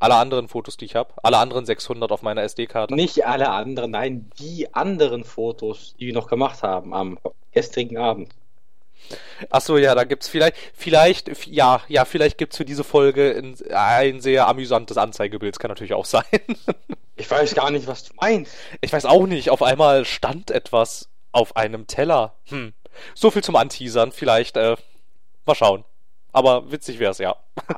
Alle 0.00 0.14
anderen 0.14 0.48
Fotos, 0.48 0.78
die 0.78 0.86
ich 0.86 0.94
habe? 0.94 1.12
Alle 1.22 1.36
anderen 1.36 1.66
600 1.66 2.10
auf 2.10 2.22
meiner 2.22 2.42
SD-Karte? 2.42 2.94
Nicht 2.94 3.26
alle 3.26 3.50
anderen, 3.50 3.90
nein, 3.90 4.30
die 4.38 4.74
anderen 4.74 5.24
Fotos, 5.24 5.94
die 6.00 6.06
wir 6.06 6.14
noch 6.14 6.26
gemacht 6.26 6.62
haben 6.62 6.94
am 6.94 7.18
gestrigen 7.52 7.98
Abend. 7.98 8.34
Achso, 9.50 9.76
ja, 9.76 9.94
da 9.94 10.04
gibt's 10.04 10.28
vielleicht, 10.28 10.56
vielleicht, 10.74 11.46
ja, 11.46 11.82
ja, 11.88 12.04
vielleicht 12.06 12.38
gibt's 12.38 12.56
für 12.56 12.64
diese 12.64 12.84
Folge 12.84 13.54
ein, 13.74 14.20
sehr 14.20 14.48
amüsantes 14.48 14.96
Anzeigebild. 14.96 15.54
Das 15.54 15.58
kann 15.58 15.70
natürlich 15.70 15.94
auch 15.94 16.04
sein. 16.04 16.24
ich 17.16 17.30
weiß 17.30 17.54
gar 17.54 17.70
nicht, 17.70 17.86
was 17.86 18.04
du 18.04 18.14
meinst. 18.20 18.54
Ich 18.80 18.92
weiß 18.92 19.04
auch 19.04 19.26
nicht. 19.26 19.50
Auf 19.50 19.62
einmal 19.62 20.04
stand 20.04 20.50
etwas 20.50 21.08
auf 21.32 21.56
einem 21.56 21.86
Teller. 21.86 22.34
Hm. 22.46 22.72
So 23.14 23.30
viel 23.30 23.42
zum 23.42 23.56
Anteasern. 23.56 24.12
Vielleicht, 24.12 24.56
äh, 24.56 24.76
mal 25.44 25.54
schauen. 25.54 25.84
Aber 26.32 26.70
witzig 26.70 26.98
wär's, 26.98 27.18
ja. 27.18 27.36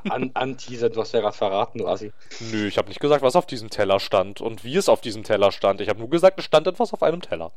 An 0.08 0.30
Anteasern, 0.34 0.92
du 0.92 1.00
hast 1.00 1.12
ja 1.12 1.20
gerade 1.20 1.36
verraten, 1.36 1.78
du 1.78 1.88
Assi. 1.88 2.12
Nö, 2.40 2.66
ich 2.66 2.78
habe 2.78 2.88
nicht 2.88 3.00
gesagt, 3.00 3.22
was 3.22 3.36
auf 3.36 3.46
diesem 3.46 3.70
Teller 3.70 4.00
stand 4.00 4.40
und 4.40 4.64
wie 4.64 4.76
es 4.76 4.88
auf 4.88 5.00
diesem 5.00 5.22
Teller 5.24 5.52
stand. 5.52 5.80
Ich 5.80 5.88
habe 5.88 5.98
nur 5.98 6.10
gesagt, 6.10 6.38
es 6.38 6.44
stand 6.44 6.66
etwas 6.66 6.92
auf 6.92 7.02
einem 7.02 7.22
Teller. 7.22 7.52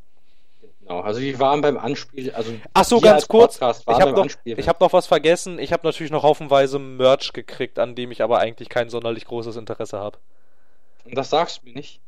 Genau, 0.82 1.02
also 1.02 1.20
wir 1.20 1.40
waren 1.40 1.62
beim 1.62 1.78
Anspiel, 1.78 2.32
also 2.32 2.54
Ach 2.74 2.86
so, 2.86 3.00
ganz 3.02 3.28
kurz, 3.28 3.56
ich 3.56 3.62
habe 3.62 4.12
noch, 4.12 4.28
hab 4.28 4.82
noch 4.82 4.94
was 4.94 5.08
vergessen. 5.08 5.58
Ich 5.58 5.74
habe 5.74 5.86
natürlich 5.86 6.12
noch 6.12 6.24
haufenweise 6.24 6.78
Merch 6.78 7.34
gekriegt, 7.34 7.80
an 7.80 7.96
dem 7.96 8.12
ich 8.12 8.22
aber 8.22 8.40
eigentlich 8.40 8.70
kein 8.70 8.90
sonderlich 8.90 9.26
großes 9.26 9.56
Interesse 9.56 9.98
habe. 9.98 10.20
Und 11.04 11.16
das 11.16 11.32
sagst 11.32 11.62
du 11.62 11.68
mir 11.68 11.74
nicht? 11.74 12.02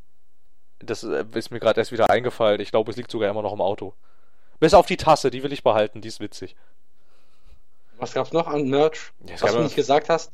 Das 0.79 1.03
äh, 1.03 1.25
ist 1.33 1.49
mir 1.49 1.59
gerade 1.59 1.81
erst 1.81 1.91
wieder 1.91 2.09
eingefallen. 2.09 2.61
Ich 2.61 2.69
glaube, 2.69 2.91
es 2.91 2.97
liegt 2.97 3.09
sogar 3.09 3.29
immer 3.29 3.41
noch 3.41 3.53
im 3.53 3.61
Auto. 3.61 3.93
Bis 4.59 4.73
auf 4.73 4.85
die 4.85 4.97
Tasse, 4.97 5.31
die 5.31 5.43
will 5.43 5.53
ich 5.53 5.63
behalten, 5.63 6.01
die 6.01 6.07
ist 6.07 6.19
witzig. 6.19 6.55
Was 7.97 8.13
gab's 8.13 8.31
noch 8.31 8.47
an 8.47 8.69
Merch? 8.69 9.11
Ja, 9.27 9.41
was 9.41 9.53
du 9.53 9.61
nicht 9.61 9.75
gesagt 9.75 10.09
hast? 10.09 10.31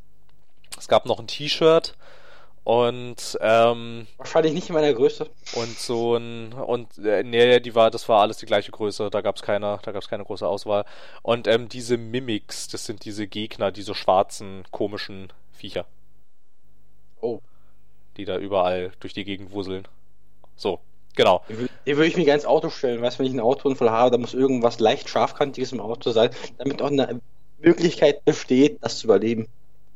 Es 0.78 0.88
gab 0.88 1.06
noch 1.06 1.20
ein 1.20 1.28
T-Shirt 1.28 1.96
und 2.64 3.38
ähm, 3.42 4.08
wahrscheinlich 4.18 4.54
nicht 4.54 4.70
in 4.70 4.76
meiner 4.76 4.94
Größe. 4.94 5.30
Und 5.54 5.78
so 5.78 6.16
ein 6.16 6.54
und 6.54 6.98
äh, 6.98 7.24
nee, 7.24 7.60
die 7.60 7.76
war, 7.76 7.92
das 7.92 8.08
war 8.08 8.22
alles 8.22 8.38
die 8.38 8.46
gleiche 8.46 8.72
Größe. 8.72 9.10
Da 9.10 9.22
gab's 9.22 9.42
keine, 9.42 9.80
da 9.84 9.92
gab's 9.92 10.08
keine 10.08 10.24
große 10.24 10.48
Auswahl. 10.48 10.86
Und 11.22 11.48
ähm, 11.48 11.70
diese 11.70 11.98
Mimics, 11.98 12.68
das 12.70 12.86
sind 12.86 13.06
diese 13.06 13.28
Gegner, 13.28 13.72
diese 13.72 13.96
schwarzen 13.96 14.64
komischen 14.72 15.32
Viecher. 15.52 15.86
Oh. 17.22 17.42
Die 18.18 18.26
da 18.26 18.38
überall 18.38 18.92
durch 19.00 19.14
die 19.14 19.26
Gegend 19.26 19.52
wuseln. 19.52 19.88
So, 20.56 20.80
Genau. 21.16 21.44
Den 21.48 21.98
würde 21.98 22.08
ich 22.08 22.18
mir 22.18 22.26
gerne 22.26 22.40
ins 22.40 22.46
Auto 22.46 22.70
stellen. 22.70 23.02
Weißt 23.02 23.20
wenn 23.20 23.26
ich 23.26 23.32
einen 23.32 23.40
Autounfall 23.40 23.92
habe, 23.92 24.12
da 24.12 24.18
muss 24.18 24.34
irgendwas 24.34 24.80
leicht 24.80 25.10
scharfkantiges 25.10 25.72
im 25.72 25.80
Auto 25.80 26.12
sein, 26.12 26.32
damit 26.58 26.82
auch 26.82 26.90
eine 26.90 27.22
Möglichkeit 27.64 28.26
besteht, 28.26 28.78
das 28.82 29.00
zu 29.00 29.08
überleben. 29.08 29.48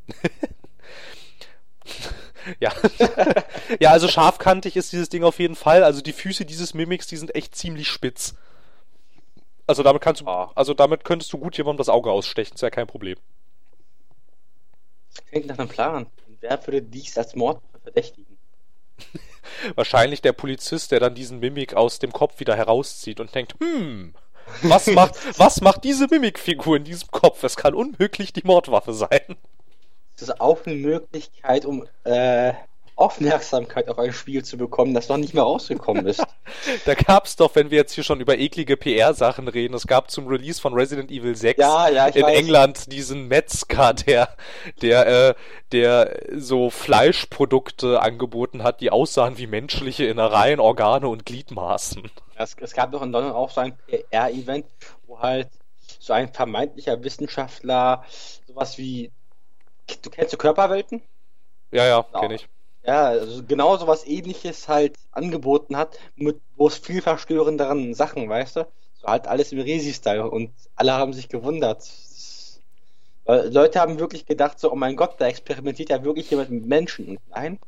ja. 2.59 2.71
ja, 3.79 3.91
also 3.91 4.07
scharfkantig 4.07 4.75
ist 4.75 4.91
dieses 4.91 5.09
Ding 5.09 5.23
auf 5.23 5.39
jeden 5.39 5.55
Fall. 5.55 5.83
Also 5.83 6.01
die 6.01 6.13
Füße 6.13 6.45
dieses 6.45 6.73
Mimics, 6.73 7.07
die 7.07 7.17
sind 7.17 7.35
echt 7.35 7.55
ziemlich 7.55 7.87
spitz. 7.87 8.35
Also 9.65 9.83
damit 9.83 10.01
kannst 10.01 10.21
du, 10.21 10.27
ah. 10.27 10.51
also 10.55 10.73
damit 10.73 11.03
könntest 11.03 11.31
du 11.33 11.37
gut 11.37 11.57
jemandem 11.57 11.79
das 11.79 11.89
Auge 11.89 12.09
ausstechen, 12.09 12.55
ist 12.55 12.61
ja 12.61 12.69
kein 12.69 12.87
Problem. 12.87 13.17
Das 15.13 15.25
klingt 15.25 15.47
nach 15.47 15.59
einem 15.59 15.67
Plan. 15.67 16.07
wer 16.39 16.65
würde 16.65 16.81
dies 16.81 17.17
als 17.17 17.35
Mord 17.35 17.61
verdächtigen? 17.83 18.37
Wahrscheinlich 19.75 20.21
der 20.21 20.33
Polizist, 20.33 20.91
der 20.91 20.99
dann 20.99 21.15
diesen 21.15 21.39
Mimik 21.39 21.73
aus 21.73 21.99
dem 21.99 22.13
Kopf 22.13 22.39
wieder 22.39 22.55
herauszieht 22.55 23.19
und 23.19 23.33
denkt, 23.35 23.55
hm, 23.59 24.13
was 24.63 24.87
macht, 24.87 25.39
was 25.39 25.61
macht 25.61 25.83
diese 25.83 26.07
Mimikfigur 26.09 26.77
in 26.77 26.83
diesem 26.83 27.09
Kopf? 27.09 27.43
Es 27.43 27.55
kann 27.55 27.73
unmöglich 27.73 28.33
die 28.33 28.43
Mordwaffe 28.43 28.93
sein. 28.93 29.37
Das 30.13 30.29
ist 30.29 30.41
auch 30.41 30.65
eine 30.65 30.75
Möglichkeit, 30.75 31.65
um 31.65 31.85
äh, 32.03 32.53
Aufmerksamkeit 32.97 33.89
auf 33.89 33.99
ein 33.99 34.11
Spiel 34.11 34.43
zu 34.43 34.57
bekommen, 34.57 34.95
das 34.95 35.07
noch 35.07 35.17
nicht 35.17 35.35
mehr 35.35 35.43
rausgekommen 35.43 36.07
ist. 36.07 36.25
da 36.85 36.95
gab's 36.95 37.35
doch, 37.35 37.53
wenn 37.55 37.69
wir 37.69 37.77
jetzt 37.77 37.93
hier 37.93 38.03
schon 38.03 38.19
über 38.19 38.37
eklige 38.39 38.75
PR-Sachen 38.75 39.47
reden, 39.47 39.75
es 39.75 39.85
gab 39.85 40.09
zum 40.09 40.27
Release 40.27 40.59
von 40.59 40.73
Resident 40.73 41.11
Evil 41.11 41.35
6 41.35 41.59
ja, 41.59 41.87
ja, 41.89 42.07
in 42.07 42.23
weiß. 42.23 42.37
England 42.37 42.91
diesen 42.91 43.27
Metzger, 43.27 43.93
der, 43.93 44.35
der, 44.81 45.29
äh, 45.29 45.35
der 45.71 46.19
so 46.35 46.71
Fleischprodukte 46.71 48.01
angeboten 48.01 48.63
hat, 48.63 48.81
die 48.81 48.89
aussahen 48.89 49.37
wie 49.37 49.47
menschliche 49.47 50.05
Innereien, 50.05 50.59
Organe 50.59 51.07
und 51.07 51.23
Gliedmaßen. 51.23 52.09
Es, 52.35 52.55
es 52.59 52.73
gab 52.73 52.91
doch 52.91 53.03
in 53.03 53.11
London 53.11 53.31
auch 53.31 53.51
so 53.51 53.61
ein 53.61 53.77
PR-Event, 53.87 54.65
wo 55.05 55.19
halt 55.19 55.49
so 55.99 56.13
ein 56.13 56.33
vermeintlicher 56.33 57.03
Wissenschaftler 57.03 58.03
sowas 58.47 58.79
wie, 58.79 59.11
du 60.01 60.09
kennst 60.09 60.33
du 60.33 60.37
Körperwelten? 60.37 61.03
Ja, 61.71 61.85
ja, 61.85 62.03
kenne 62.19 62.35
ich. 62.35 62.47
Ja, 62.87 63.07
also 63.07 63.43
genau 63.43 63.75
so 63.75 63.85
was 63.85 64.07
ähnliches 64.07 64.69
halt 64.69 64.95
angeboten 65.11 65.75
hat, 65.75 65.99
mit 66.15 66.39
wo 66.55 66.67
es 66.67 66.77
viel 66.77 67.01
verstörenderen 67.01 67.93
Sachen, 67.93 68.29
weißt 68.29 68.55
du? 68.55 68.67
So 68.93 69.07
halt 69.07 69.27
alles 69.27 69.51
im 69.51 69.59
Resi-Style 69.59 70.29
und 70.29 70.51
alle 70.75 70.93
haben 70.93 71.11
sich 71.11 71.27
gewundert. 71.27 71.83
Weil 73.25 73.53
Leute 73.53 73.81
haben 73.81 73.99
wirklich 73.99 74.25
gedacht, 74.25 74.57
so, 74.57 74.71
oh 74.71 74.75
mein 74.75 74.95
Gott, 74.95 75.15
da 75.19 75.27
experimentiert 75.27 75.89
ja 75.89 76.01
wirklich 76.05 76.31
jemand 76.31 76.49
mit 76.49 76.65
Menschen. 76.65 77.09
Und 77.09 77.19
nein, 77.29 77.59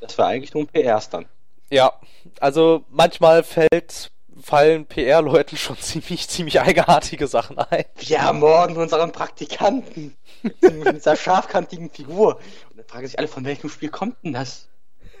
das 0.00 0.18
war 0.18 0.26
eigentlich 0.26 0.52
nur 0.54 0.64
ein 0.64 0.66
PR-Stand. 0.66 1.28
Ja, 1.70 1.92
also 2.40 2.84
manchmal 2.90 3.44
fällt, 3.44 4.10
fallen 4.44 4.86
PR-Leuten 4.86 5.56
schon 5.56 5.76
ziemlich, 5.80 6.28
ziemlich 6.28 6.60
eigenartige 6.60 7.26
Sachen 7.26 7.58
ein. 7.58 7.84
Wir 7.96 8.18
ermorden 8.18 8.76
unseren 8.76 9.10
Praktikanten 9.10 10.16
mit 10.42 10.94
dieser 10.94 11.16
scharfkantigen 11.16 11.90
Figur. 11.90 12.36
Und 12.70 12.76
dann 12.76 12.86
fragen 12.86 13.06
sich 13.06 13.18
alle, 13.18 13.28
von 13.28 13.44
welchem 13.44 13.70
Spiel 13.70 13.88
kommt 13.88 14.16
denn 14.22 14.34
das? 14.34 14.68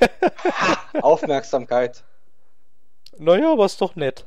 ha, 0.00 0.78
Aufmerksamkeit. 1.00 2.04
Naja, 3.16 3.52
aber 3.52 3.64
ist 3.64 3.80
doch 3.80 3.96
nett. 3.96 4.26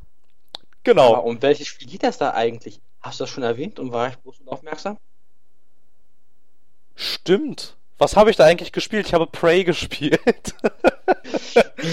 Genau. 0.83 1.13
Aber 1.13 1.23
um 1.25 1.41
welches 1.41 1.67
Spiel 1.67 1.87
geht 1.87 2.03
das 2.03 2.17
da 2.17 2.31
eigentlich? 2.31 2.79
Hast 3.01 3.19
du 3.19 3.23
das 3.23 3.29
schon 3.29 3.43
erwähnt 3.43 3.79
und 3.79 3.91
war 3.91 4.09
ich 4.09 4.17
bloß 4.17 4.39
unaufmerksam? 4.39 4.97
Stimmt. 6.95 7.76
Was 7.99 8.15
habe 8.15 8.29
ich 8.29 8.35
da 8.35 8.45
eigentlich 8.45 8.71
gespielt? 8.71 9.07
Ich 9.07 9.13
habe 9.13 9.25
Prey 9.25 9.63
gespielt. 9.65 10.19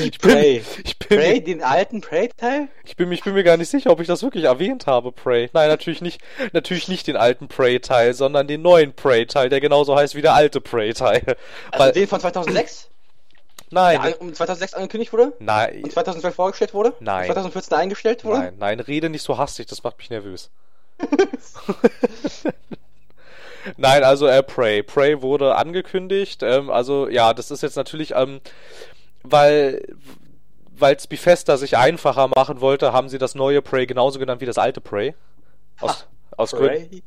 ich 0.00 0.18
Prey. 0.18 0.58
Bin, 0.60 0.84
ich 0.84 0.98
bin 0.98 1.18
Prey, 1.18 1.42
den 1.42 1.62
alten 1.62 2.00
Prey-Teil? 2.00 2.68
Ich 2.84 2.96
bin, 2.96 3.10
ich 3.10 3.24
bin 3.24 3.32
mir 3.34 3.44
gar 3.44 3.56
nicht 3.56 3.70
sicher, 3.70 3.90
ob 3.90 4.00
ich 4.00 4.06
das 4.06 4.22
wirklich 4.22 4.44
erwähnt 4.44 4.86
habe, 4.86 5.12
Prey. 5.12 5.48
Nein, 5.54 5.68
natürlich 5.68 6.02
nicht, 6.02 6.20
natürlich 6.52 6.88
nicht 6.88 7.06
den 7.06 7.16
alten 7.16 7.48
Prey-Teil, 7.48 8.12
sondern 8.12 8.46
den 8.46 8.60
neuen 8.60 8.92
Prey-Teil, 8.92 9.48
der 9.48 9.60
genauso 9.60 9.96
heißt 9.96 10.14
wie 10.14 10.22
der 10.22 10.34
alte 10.34 10.60
Prey-Teil. 10.60 11.36
Also 11.70 11.92
den 11.92 12.06
von 12.06 12.20
2006? 12.20 12.90
Nein. 13.70 14.00
Der 14.02 14.20
um 14.20 14.32
2006 14.32 14.74
angekündigt 14.74 15.12
wurde? 15.12 15.32
Nein. 15.38 15.82
Und 15.84 15.92
2012 15.92 16.34
vorgestellt 16.34 16.74
wurde? 16.74 16.92
Nein. 17.00 17.22
Und 17.22 17.34
2014 17.34 17.76
eingestellt 17.78 18.24
wurde? 18.24 18.40
Nein, 18.40 18.54
nein, 18.58 18.80
rede 18.80 19.08
nicht 19.08 19.22
so 19.22 19.38
hastig, 19.38 19.66
das 19.66 19.82
macht 19.82 19.98
mich 19.98 20.10
nervös. 20.10 20.50
Nein, 23.76 24.04
also 24.04 24.26
äh, 24.26 24.42
Prey. 24.42 24.82
Prey 24.82 25.22
wurde 25.22 25.56
angekündigt. 25.56 26.42
Ähm, 26.42 26.70
also 26.70 27.08
ja, 27.08 27.34
das 27.34 27.50
ist 27.50 27.62
jetzt 27.62 27.76
natürlich, 27.76 28.14
ähm, 28.14 28.40
weil 29.22 29.82
weil 30.76 30.96
es 30.96 31.06
Bethesda 31.06 31.56
sich 31.56 31.76
einfacher 31.76 32.28
machen 32.28 32.60
wollte, 32.60 32.92
haben 32.92 33.08
sie 33.08 33.18
das 33.18 33.34
neue 33.34 33.62
Prey 33.62 33.86
genauso 33.86 34.18
genannt 34.18 34.40
wie 34.40 34.46
das 34.46 34.58
alte 34.58 34.80
Prey. 34.80 35.14
Aus, 35.80 36.00
Ha, 36.00 36.06
aus, 36.36 36.50
Prey? 36.50 36.80
Gründen, 36.80 37.02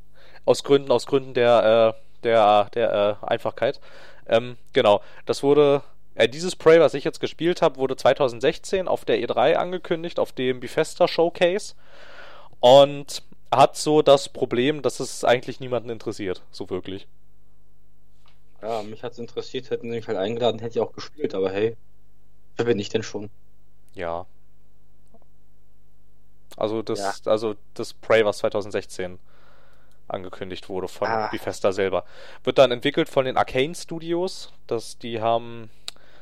aus 0.45 0.63
Gründen, 0.63 0.91
aus 0.91 1.05
Gründen 1.05 1.33
der, 1.33 1.95
äh, 1.97 2.23
der, 2.23 2.69
der 2.73 3.19
äh, 3.21 3.25
Einfachkeit. 3.25 3.79
Ähm, 4.27 4.57
genau, 4.73 5.01
das 5.25 5.43
wurde, 5.43 5.81
äh, 6.15 6.29
dieses 6.29 6.55
Prey, 6.55 6.79
was 6.79 6.93
ich 6.93 7.03
jetzt 7.03 7.19
gespielt 7.19 7.61
habe, 7.61 7.77
wurde 7.77 7.95
2016 7.95 8.87
auf 8.87 9.05
der 9.05 9.19
E3 9.19 9.55
angekündigt, 9.55 10.19
auf 10.19 10.31
dem 10.31 10.59
Bethesda 10.59 11.07
Showcase. 11.07 11.75
Und 12.59 13.23
hat 13.51 13.75
so 13.77 14.01
das 14.01 14.29
Problem, 14.29 14.81
dass 14.81 14.99
es 14.99 15.23
eigentlich 15.23 15.59
niemanden 15.59 15.89
interessiert, 15.89 16.43
so 16.51 16.69
wirklich. 16.69 17.07
Ja, 18.61 18.81
mich 18.83 19.03
hat's 19.03 19.19
interessiert, 19.19 19.69
hätten 19.69 19.89
sie 19.89 19.97
mich 19.97 20.07
halt 20.07 20.17
eingeladen, 20.17 20.59
hätte 20.59 20.79
ich 20.79 20.83
auch 20.83 20.93
gespielt, 20.93 21.35
aber 21.35 21.51
hey, 21.51 21.75
wer 22.57 22.65
bin 22.65 22.79
ich 22.79 22.89
denn 22.89 23.03
schon? 23.03 23.29
Ja. 23.93 24.25
Also 26.55 26.81
das, 26.81 26.99
Ja. 26.99 27.31
also 27.31 27.55
das 27.75 27.93
Prey, 27.93 28.25
was 28.25 28.39
2016 28.39 29.19
angekündigt 30.07 30.69
wurde 30.69 30.87
von 30.87 31.07
Ah. 31.07 31.27
Bethesda 31.27 31.71
selber, 31.71 32.05
wird 32.43 32.57
dann 32.57 32.71
entwickelt 32.71 33.09
von 33.09 33.25
den 33.25 33.37
Arcane 33.37 33.75
Studios. 33.75 34.51
Das, 34.67 34.97
die 34.97 35.21
haben 35.21 35.69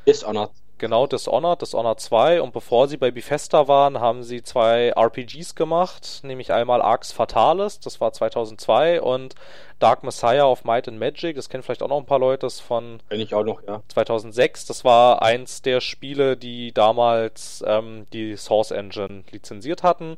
Dishonored. 0.08 0.52
Genau 0.78 1.08
Dishonored, 1.08 1.62
Dishonored 1.62 2.00
2 2.00 2.42
und 2.42 2.54
bevor 2.54 2.88
sie 2.88 2.98
bei 2.98 3.12
Bethesda 3.12 3.68
waren, 3.68 4.00
haben 4.00 4.24
sie 4.24 4.44
zwei 4.44 4.90
RPGs 4.96 5.56
gemacht, 5.56 6.22
nämlich 6.24 6.52
einmal 6.52 6.82
Arx 6.82 7.12
Fatalis, 7.12 7.80
das 7.80 8.02
war 8.02 8.14
2002 8.14 9.02
und 9.02 9.36
Dark 9.80 10.04
Messiah 10.04 10.46
of 10.46 10.64
Might 10.64 10.88
and 10.88 11.00
Magic, 11.00 11.36
das 11.36 11.50
kennen 11.50 11.64
vielleicht 11.64 11.84
auch 11.84 11.90
noch 11.90 12.00
ein 12.00 12.06
paar 12.06 12.20
Leute, 12.20 12.46
das 12.46 12.60
von 12.60 13.00
ich 13.10 13.34
auch 13.34 13.44
noch, 13.44 13.62
ja. 13.68 13.82
2006. 13.90 14.66
Das 14.66 14.86
war 14.86 15.22
eins 15.22 15.62
der 15.62 15.82
Spiele, 15.82 16.38
die 16.38 16.72
damals 16.72 17.64
ähm, 17.68 18.08
die 18.14 18.38
Source 18.38 18.72
Engine 18.72 19.24
lizenziert 19.32 19.84
hatten. 19.84 20.16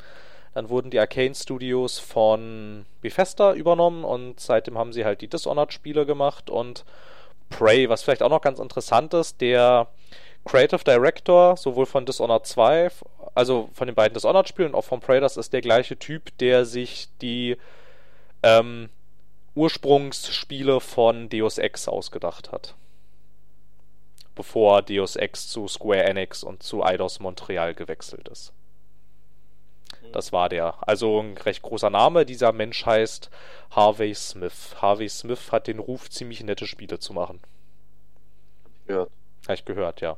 Dann 0.54 0.70
wurden 0.70 0.90
die 0.90 1.00
Arcane 1.00 1.36
Studios 1.36 2.00
von 2.00 2.86
Bethesda 3.02 3.54
übernommen 3.54 4.04
und 4.04 4.40
seitdem 4.40 4.78
haben 4.78 4.94
sie 4.94 5.06
halt 5.06 5.22
die 5.22 5.28
Dishonored-Spiele 5.28 6.06
gemacht 6.06 6.50
und 6.50 6.84
Prey, 7.50 7.90
was 7.90 8.04
vielleicht 8.04 8.24
auch 8.24 8.30
noch 8.30 8.42
ganz 8.42 8.60
interessant 8.60 9.14
ist, 9.14 9.40
der 9.40 9.88
Creative 10.48 10.84
Director, 10.84 11.58
sowohl 11.58 11.86
von 11.86 12.06
Dishonored 12.06 12.46
2, 12.46 12.90
also 13.36 13.70
von 13.74 13.88
den 13.88 13.96
beiden 13.96 14.14
Dishonored-Spielen 14.14 14.70
und 14.70 14.76
auch 14.76 14.86
von 14.86 15.00
Prey, 15.00 15.20
das 15.20 15.38
ist 15.38 15.54
der 15.54 15.62
gleiche 15.62 15.98
Typ, 15.98 16.38
der 16.40 16.66
sich 16.66 17.10
die 17.22 17.58
ähm, 18.44 18.90
Ursprungsspiele 19.56 20.80
von 20.80 21.30
Deus 21.30 21.58
Ex 21.58 21.88
ausgedacht 21.88 22.52
hat. 22.52 22.76
Bevor 24.36 24.82
Deus 24.84 25.16
Ex 25.16 25.48
zu 25.48 25.68
Square 25.68 26.04
Enix 26.04 26.44
und 26.44 26.62
zu 26.64 26.84
Eidos 26.84 27.20
Montreal 27.20 27.74
gewechselt 27.74 28.28
ist. 28.30 28.54
Das 30.14 30.32
war 30.32 30.50
der. 30.50 30.76
Also 30.88 31.20
ein 31.20 31.38
recht 31.38 31.62
großer 31.62 31.90
Name. 31.90 32.26
Dieser 32.26 32.52
Mensch 32.52 32.86
heißt 32.86 33.30
Harvey 33.72 34.14
Smith. 34.16 34.76
Harvey 34.82 35.10
Smith 35.10 35.52
hat 35.52 35.68
den 35.68 35.80
Ruf, 35.80 36.10
ziemlich 36.10 36.44
nette 36.44 36.68
Spiele 36.68 37.00
zu 37.00 37.14
machen. 37.14 37.42
gehört. 38.86 39.12
Habe 39.46 39.54
ich 39.56 39.66
gehört, 39.66 40.02
ja. 40.02 40.18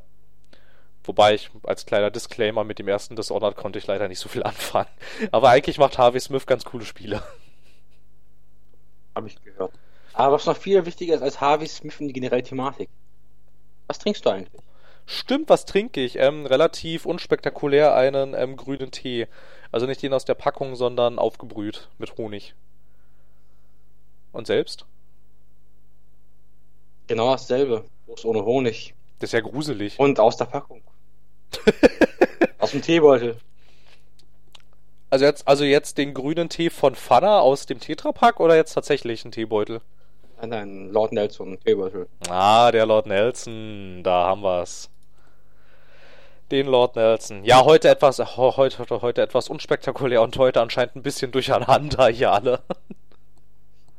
Wobei 1.10 1.34
ich 1.34 1.50
als 1.63 1.88
kleiner 1.88 2.12
Disclaimer 2.12 2.63
mit 2.63 2.78
dem 2.78 2.88
ersten 2.88 3.16
Dishonored 3.16 3.56
konnte 3.56 3.80
ich 3.80 3.88
leider 3.88 4.08
nicht 4.08 4.20
so 4.20 4.30
viel 4.30 4.44
anfangen. 4.54 4.92
Aber 5.32 5.50
eigentlich 5.50 5.80
macht 5.80 5.98
Harvey 5.98 6.20
Smith 6.20 6.46
ganz 6.46 6.66
coole 6.66 6.86
Spiele. 6.86 7.24
Habe 9.16 9.25
ich 9.25 9.44
gehört. 9.44 9.74
Aber 10.13 10.36
was 10.36 10.46
noch 10.46 10.56
viel 10.56 10.86
wichtiger 10.86 11.16
ist 11.16 11.24
als 11.24 11.42
Harvey 11.42 11.68
Smith 11.68 12.00
und 12.00 12.10
die 12.10 12.13
generelle 12.13 12.44
Thematik. 12.44 12.89
Was 13.88 13.98
trinkst 13.98 14.24
du 14.24 14.30
eigentlich? 14.30 14.62
Stimmt, 15.08 15.50
was 15.50 15.66
trinke 15.66 16.00
ich? 16.00 16.18
Ähm, 16.18 16.46
relativ 16.46 17.08
unspektakulär 17.08 17.96
einen 17.96 18.36
ähm, 18.36 18.56
grünen 18.56 18.92
Tee. 18.92 19.25
Also 19.72 19.88
nicht 19.88 20.04
den 20.04 20.13
aus 20.13 20.25
der 20.25 20.36
Packung, 20.36 20.75
sondern 20.75 21.18
aufgebrüht 21.18 21.89
mit 21.98 22.18
Honig. 22.18 22.54
Und 24.32 24.46
selbst? 24.46 24.86
Genau 27.08 27.32
dasselbe. 27.32 27.86
Bloß 28.06 28.25
ohne 28.25 28.46
Honig. 28.46 28.94
Das 29.18 29.30
ist 29.30 29.34
ja 29.34 29.39
gruselig. 29.39 29.98
Und 29.98 30.20
aus 30.20 30.38
der 30.38 30.46
Packung. 30.46 30.84
aus 32.60 32.72
dem 32.72 32.82
Teebeutel. 32.82 33.38
Also 35.10 35.25
jetzt, 35.25 35.48
also 35.48 35.63
jetzt 35.63 35.98
den 35.98 36.13
grünen 36.13 36.50
Tee 36.50 36.70
von 36.70 36.96
Pfanner 36.96 37.41
aus 37.41 37.65
dem 37.65 37.79
Tetrapack 37.79 38.39
oder 38.39 38.56
jetzt 38.56 38.74
tatsächlich 38.74 39.25
ein 39.25 39.32
Teebeutel? 39.32 39.82
Nein, 40.39 40.50
nein, 40.50 40.89
Lord 40.91 41.12
Nelson 41.12 41.60
Teebeutel. 41.65 42.08
Ah, 42.29 42.72
der 42.72 42.86
Lord 42.86 43.08
Nelson, 43.08 44.01
da 44.03 44.27
haben 44.27 44.41
wir's. 44.41 44.89
Den 46.51 46.68
Lord 46.68 46.96
Nelson. 46.96 47.44
Ja, 47.44 47.63
heute 47.65 47.89
etwas, 47.89 48.20
heute, 48.38 48.79
heute, 48.79 49.01
heute 49.01 49.22
etwas 49.22 49.50
unspektakulär 49.50 50.22
und 50.22 50.38
heute 50.38 50.62
anscheinend 50.62 50.96
ein 50.96 51.03
bisschen 51.03 51.32
durcheinander 51.32 52.08
hier 52.08 52.32
alle. 52.32 52.62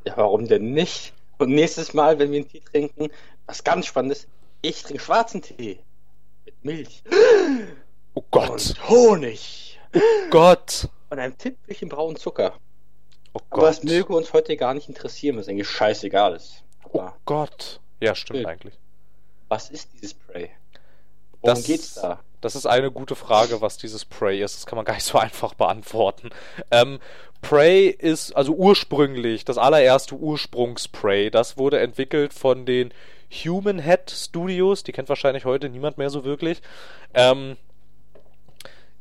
Ja, 0.07 0.17
warum 0.17 0.49
denn 0.49 0.73
nicht? 0.73 1.13
Und 1.37 1.51
nächstes 1.51 1.93
Mal, 1.93 2.19
wenn 2.19 2.33
wir 2.33 2.39
einen 2.41 2.49
Tee 2.49 2.61
trinken, 2.61 3.09
was 3.45 3.65
ganz 3.65 3.85
Spannendes, 3.85 4.27
ich 4.63 4.83
trinke 4.83 5.03
schwarzen 5.03 5.43
Tee. 5.43 5.79
Milch. 6.63 7.03
Oh 8.15 8.23
Gott, 8.31 8.51
Und 8.51 8.89
Honig. 8.89 9.79
Gott, 10.31 10.89
Und 11.11 11.19
einem 11.19 11.37
Tippchen 11.37 11.89
braunen 11.89 12.17
Zucker. 12.17 12.55
oh 13.33 13.41
Aber 13.51 13.63
das 13.67 13.81
Gott, 13.81 13.85
möge 13.91 14.13
uns 14.15 14.33
heute 14.33 14.57
gar 14.57 14.75
nicht 14.75 14.89
interessieren, 14.89 15.37
was 15.37 15.49
eigentlich 15.49 15.69
scheißegal 15.69 16.35
ist. 16.35 16.63
oh 16.93 17.01
Aber 17.01 17.17
Gott. 17.25 17.81
Ja, 18.01 18.15
stimmt 18.15 18.41
Wild. 18.41 18.47
eigentlich. 18.49 18.75
was 19.49 19.69
ist 19.71 19.93
dieses 19.95 20.15
Prey? 20.15 20.51
Worum 21.41 21.57
Das- 21.57 21.65
geht's 21.65 21.95
da? 21.95 22.21
Das 22.43 22.57
ist 22.57 22.65
eine 22.65 22.91
gute 22.91 23.17
Frage, 23.17 23.61
was 23.61 23.77
dieses 23.77 24.07
Prey 24.07 24.43
ist. 24.43 24.57
Das 24.57 24.65
kann 24.65 24.77
man 24.77 24.87
gar 24.87 24.95
nicht 24.95 25.05
so 25.05 25.19
einfach 25.19 25.53
beantworten. 25.53 26.31
Ähm, 26.71 26.99
Prey 27.43 27.89
ist 27.89 28.33
also 28.35 28.55
ursprünglich, 28.55 29.45
das 29.45 29.59
allererste 29.59 30.15
Ursprungs-Prey, 30.15 31.31
das 31.31 31.59
wurde 31.59 31.81
entwickelt 31.81 32.33
von 32.33 32.65
den 32.65 32.95
Human 33.31 33.79
Head 33.79 34.11
Studios, 34.11 34.83
die 34.83 34.93
kennt 34.93 35.09
wahrscheinlich 35.09 35.45
heute 35.45 35.69
niemand 35.69 35.99
mehr 35.99 36.11
so 36.11 36.25
wirklich. 36.25 36.63
Ähm, 37.15 37.57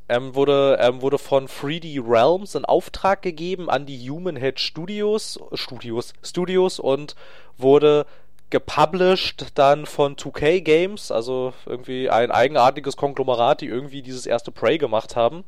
ähm, 0.08 0.34
wurde, 0.34 0.78
ähm, 0.82 1.02
wurde 1.02 1.20
von 1.20 1.48
3D 1.48 2.02
Realms 2.04 2.56
in 2.56 2.66
Auftrag 2.66 3.22
gegeben 3.22 3.70
an 3.70 3.86
die 3.86 4.10
Human 4.10 4.36
Head 4.36 4.60
Studios, 4.60 5.40
Studios, 5.54 6.14
Studios 6.24 6.80
und 6.80 7.16
wurde 7.58 8.06
gepublished 8.50 9.48
dann 9.54 9.86
von 9.86 10.16
2K 10.16 10.62
Games, 10.62 11.12
also 11.12 11.54
irgendwie 11.68 12.10
ein 12.10 12.32
eigenartiges 12.32 12.98
Konglomerat, 12.98 13.62
die 13.62 13.68
irgendwie 13.68 14.02
dieses 14.02 14.26
erste 14.26 14.52
Prey 14.52 14.80
gemacht 14.80 15.16
haben. 15.16 15.44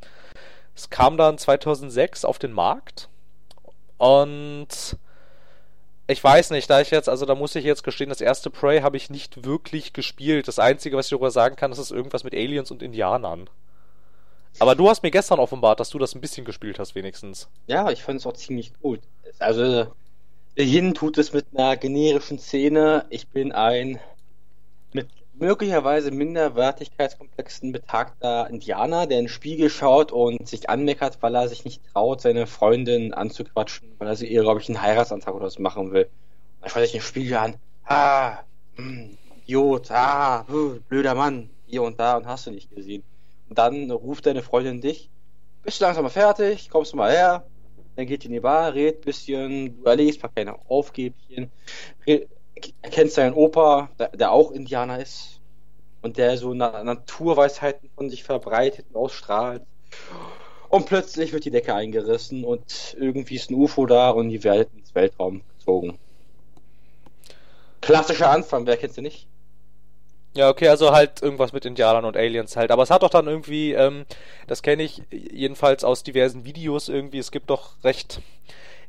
Es 0.75 0.91
kam 0.91 1.17
dann 1.17 1.39
2006 1.39 2.23
auf 2.23 2.38
den 2.38 2.51
Markt 2.51 3.09
und 3.97 4.97
ich 6.12 6.24
weiß 6.24 6.51
nicht, 6.51 6.70
da 6.70 6.82
ich 6.82 6.91
jetzt, 6.91 7.10
also 7.10 7.25
da 7.25 7.36
muss 7.36 7.56
ich 7.56 7.63
jetzt 7.63 7.84
gestehen, 7.84 8.10
das 8.10 8.22
erste 8.22 8.50
Prey 8.50 8.82
habe 8.82 8.98
ich 8.98 9.10
nicht 9.10 9.46
wirklich 9.46 9.94
gespielt. 9.94 10.48
Das 10.48 10.60
Einzige, 10.60 10.98
was 10.98 11.08
ich 11.08 11.12
darüber 11.12 11.32
sagen 11.32 11.56
kann, 11.56 11.72
ist, 11.72 11.77
es 11.77 11.86
ist 11.86 11.96
irgendwas 11.96 12.24
mit 12.24 12.34
Aliens 12.34 12.72
und 12.72 12.84
Indianern. 12.84 13.50
Aber 14.60 14.75
du 14.75 14.89
hast 14.89 15.03
mir 15.03 15.12
gestern 15.12 15.39
offenbart, 15.39 15.80
dass 15.80 15.89
du 15.89 15.98
das 15.98 16.13
ein 16.13 16.22
bisschen 16.22 16.46
gespielt 16.46 16.77
hast, 16.77 16.94
wenigstens. 16.96 17.48
Ja, 17.68 17.89
ich 17.89 18.03
fand 18.03 18.20
es 18.20 18.27
auch 18.27 18.34
ziemlich 18.34 18.74
gut. 18.82 19.00
Also, 19.39 19.88
Beginn 20.56 20.94
tut 20.94 21.18
es 21.18 21.32
mit 21.34 21.46
einer 21.53 21.77
generischen 21.77 22.38
Szene. 22.38 23.06
Ich 23.10 23.30
bin 23.30 23.51
ein 23.51 24.00
möglicherweise 25.41 26.12
minderwertigkeitskomplexen 26.12 27.71
betagter 27.71 28.48
Indianer, 28.50 29.07
der 29.07 29.19
in 29.19 29.25
den 29.25 29.29
Spiegel 29.29 29.69
schaut 29.69 30.12
und 30.12 30.48
sich 30.48 30.69
anmeckert, 30.69 31.17
weil 31.21 31.36
er 31.36 31.50
sich 31.50 31.65
nicht 31.65 31.81
traut, 31.91 32.21
seine 32.21 32.45
Freundin 32.45 33.13
anzuquatschen, 33.13 33.95
weil 33.98 34.07
er 34.07 34.15
sie 34.15 34.27
ihr, 34.27 34.43
glaube 34.43 34.62
ich, 34.62 34.69
einen 34.69 34.81
Heiratsantrag 34.81 35.33
oder 35.33 35.50
so 35.50 35.62
machen 35.62 35.91
will. 35.91 36.07
Dann 36.62 36.69
schaut 36.69 36.77
er 36.77 36.83
sich 36.83 36.91
den 36.91 37.01
Spiegel 37.01 37.38
an. 37.38 37.55
Ah, 37.86 38.39
hm, 38.75 39.17
Idiot, 39.43 39.89
ah, 39.89 40.45
blöder 40.88 41.15
Mann, 41.15 41.50
hier 41.65 41.81
und 41.81 42.00
da 42.00 42.17
und 42.17 42.27
hast 42.27 42.45
du 42.45 42.51
nicht 42.51 42.69
gesehen. 42.69 43.03
Und 43.50 43.57
dann 43.57 43.89
ruft 43.89 44.27
deine 44.27 44.43
Freundin 44.43 44.79
dich. 44.79 45.10
Bist 45.63 45.81
du 45.81 45.86
langsam 45.86 46.03
mal 46.03 46.10
fertig? 46.10 46.69
Kommst 46.69 46.93
du 46.93 46.98
mal 46.98 47.12
her? 47.12 47.43
Dann 47.95 48.05
geht 48.05 48.24
ihr 48.24 48.27
in 48.27 48.33
die 48.33 48.39
Bar, 48.39 48.74
redet 48.74 49.01
ein 49.01 49.05
bisschen, 49.05 49.77
du 49.77 49.89
erlegst 49.89 50.19
ein 50.19 50.21
paar 50.21 50.31
kleine 50.31 50.55
Aufgebchen, 50.69 51.51
erkennst 52.82 53.18
deinen 53.18 53.34
Opa, 53.34 53.89
der, 54.13 54.32
auch 54.32 54.51
Indianer 54.51 55.00
ist 55.00 55.39
und 56.01 56.18
der 56.18 56.38
so 56.38 56.53
Na 56.53 56.84
Naturweisheiten 56.84 57.89
von 57.96 58.10
sich 58.10 58.24
verbreitet 58.24 58.86
und 58.89 58.96
ausstrahlt. 58.96 59.63
Und 60.70 60.86
plötzlich 60.86 61.34
wird 61.34 61.46
die 61.46 61.51
Decke 61.51 61.75
eingerissen 61.75 62.46
und 62.46 62.96
irgendwie 62.98 63.36
ist 63.36 63.51
ein 63.51 63.56
UFO 63.56 63.86
da 63.86 64.10
und 64.12 64.30
die 64.30 64.44
wird 64.44 64.70
ins 64.74 64.96
Weltraum 64.96 65.41
gezogen. 65.58 65.98
Klassischer 67.82 68.30
Anfang, 68.30 68.65
wer 68.65 68.77
kennt's 68.77 68.96
denn 68.96 69.03
nicht? 69.03 69.27
Ja, 70.34 70.50
okay, 70.50 70.70
also 70.70 70.91
halt 70.91 71.22
irgendwas 71.22 71.51
mit 71.51 71.65
Indianern 71.65 72.06
und 72.06 72.15
Aliens 72.15 72.56
halt. 72.56 72.72
Aber 72.72 72.84
es 72.84 72.89
hat 72.89 73.03
doch 73.03 73.10
dann 73.10 73.27
irgendwie, 73.27 73.74
ähm, 73.74 74.06
das 74.48 74.62
kenne 74.62 74.84
ich 74.84 75.01
jedenfalls 75.12 75.84
aus 75.84 76.03
diversen 76.03 76.46
Videos 76.46 76.88
irgendwie, 76.88 77.20
es 77.20 77.32
gibt 77.32 77.50
doch 77.50 77.84
recht, 77.84 78.22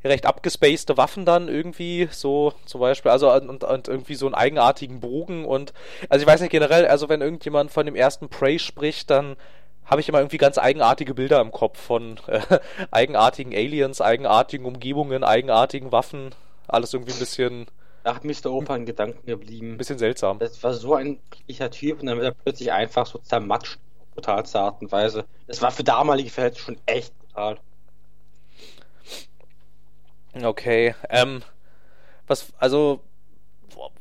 recht 0.09 0.26
abgespacede 0.26 0.97
Waffen 0.97 1.25
dann 1.25 1.49
irgendwie, 1.49 2.08
so 2.10 2.52
zum 2.67 2.80
Beispiel, 2.80 3.10
also 3.10 3.32
und, 3.32 3.65
und 3.65 3.88
irgendwie 3.88 4.15
so 4.15 4.26
einen 4.26 4.34
eigenartigen 4.34 5.00
Bogen 5.00 5.45
und, 5.45 5.73
also 6.08 6.23
ich 6.23 6.26
weiß 6.26 6.41
nicht 6.41 6.50
generell, 6.50 6.86
also 6.86 7.08
wenn 7.08 7.21
irgendjemand 7.21 7.71
von 7.71 7.86
dem 7.86 7.95
ersten 7.95 8.28
Prey 8.28 8.58
spricht, 8.58 9.10
dann 9.10 9.36
habe 9.84 10.00
ich 10.00 10.08
immer 10.08 10.19
irgendwie 10.19 10.38
ganz 10.38 10.58
eigenartige 10.58 11.15
Bilder 11.15 11.41
im 11.41 11.52
Kopf 11.52 11.78
von 11.78 12.19
äh, 12.26 12.41
eigenartigen 12.91 13.54
Aliens, 13.54 14.00
eigenartigen 14.00 14.67
Umgebungen, 14.67 15.25
eigenartigen 15.25 15.93
Waffen, 15.93 16.34
alles 16.69 16.95
irgendwie 16.95 17.12
ein 17.12 17.19
bisschen, 17.19 17.67
Da 18.04 18.15
hat 18.15 18.25
Mr. 18.25 18.47
Opa 18.47 18.76
in 18.76 18.86
Gedanken 18.86 19.26
geblieben. 19.26 19.73
ein 19.73 19.78
bisschen 19.78 19.99
seltsam. 19.99 20.38
Das 20.38 20.62
war 20.62 20.75
so 20.75 20.95
ein 20.95 21.21
friedlicher 21.30 21.71
Typ 21.71 22.00
und 22.00 22.06
dann 22.06 22.19
wird 22.19 22.26
er 22.26 22.43
plötzlich 22.43 22.73
einfach 22.73 23.06
so 23.06 23.19
zermatscht 23.19 23.78
brutalste 24.15 24.60
Art 24.60 24.80
und 24.82 24.93
Weise. 24.93 25.25
Das 25.47 25.62
war 25.62 25.71
für 25.71 25.84
damalige 25.84 26.30
Verhältnisse 26.30 26.65
schon 26.65 26.78
echt 26.86 27.19
brutal. 27.19 27.58
Okay, 30.34 30.95
ähm, 31.10 31.42
was, 32.26 32.52
also, 32.58 33.00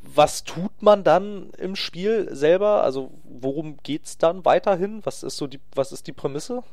was 0.02 0.44
tut 0.44 0.82
man 0.82 1.04
dann 1.04 1.52
im 1.58 1.76
Spiel 1.76 2.34
selber? 2.34 2.84
Also, 2.84 3.12
worum 3.24 3.78
geht's 3.84 4.17
dann 4.17 4.46
weiterhin? 4.46 5.06
Was 5.06 5.24
ist 5.24 5.38
so 5.38 5.48
die, 5.48 5.60
was 5.76 5.91
ist 5.91 6.08
die 6.08 6.13
Prämisse? 6.13 6.63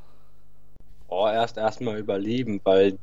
Oh, 1.08 1.26
erst 1.26 1.56
erstmal 1.56 1.98
überleben, 1.98 2.60
weil 2.64 2.98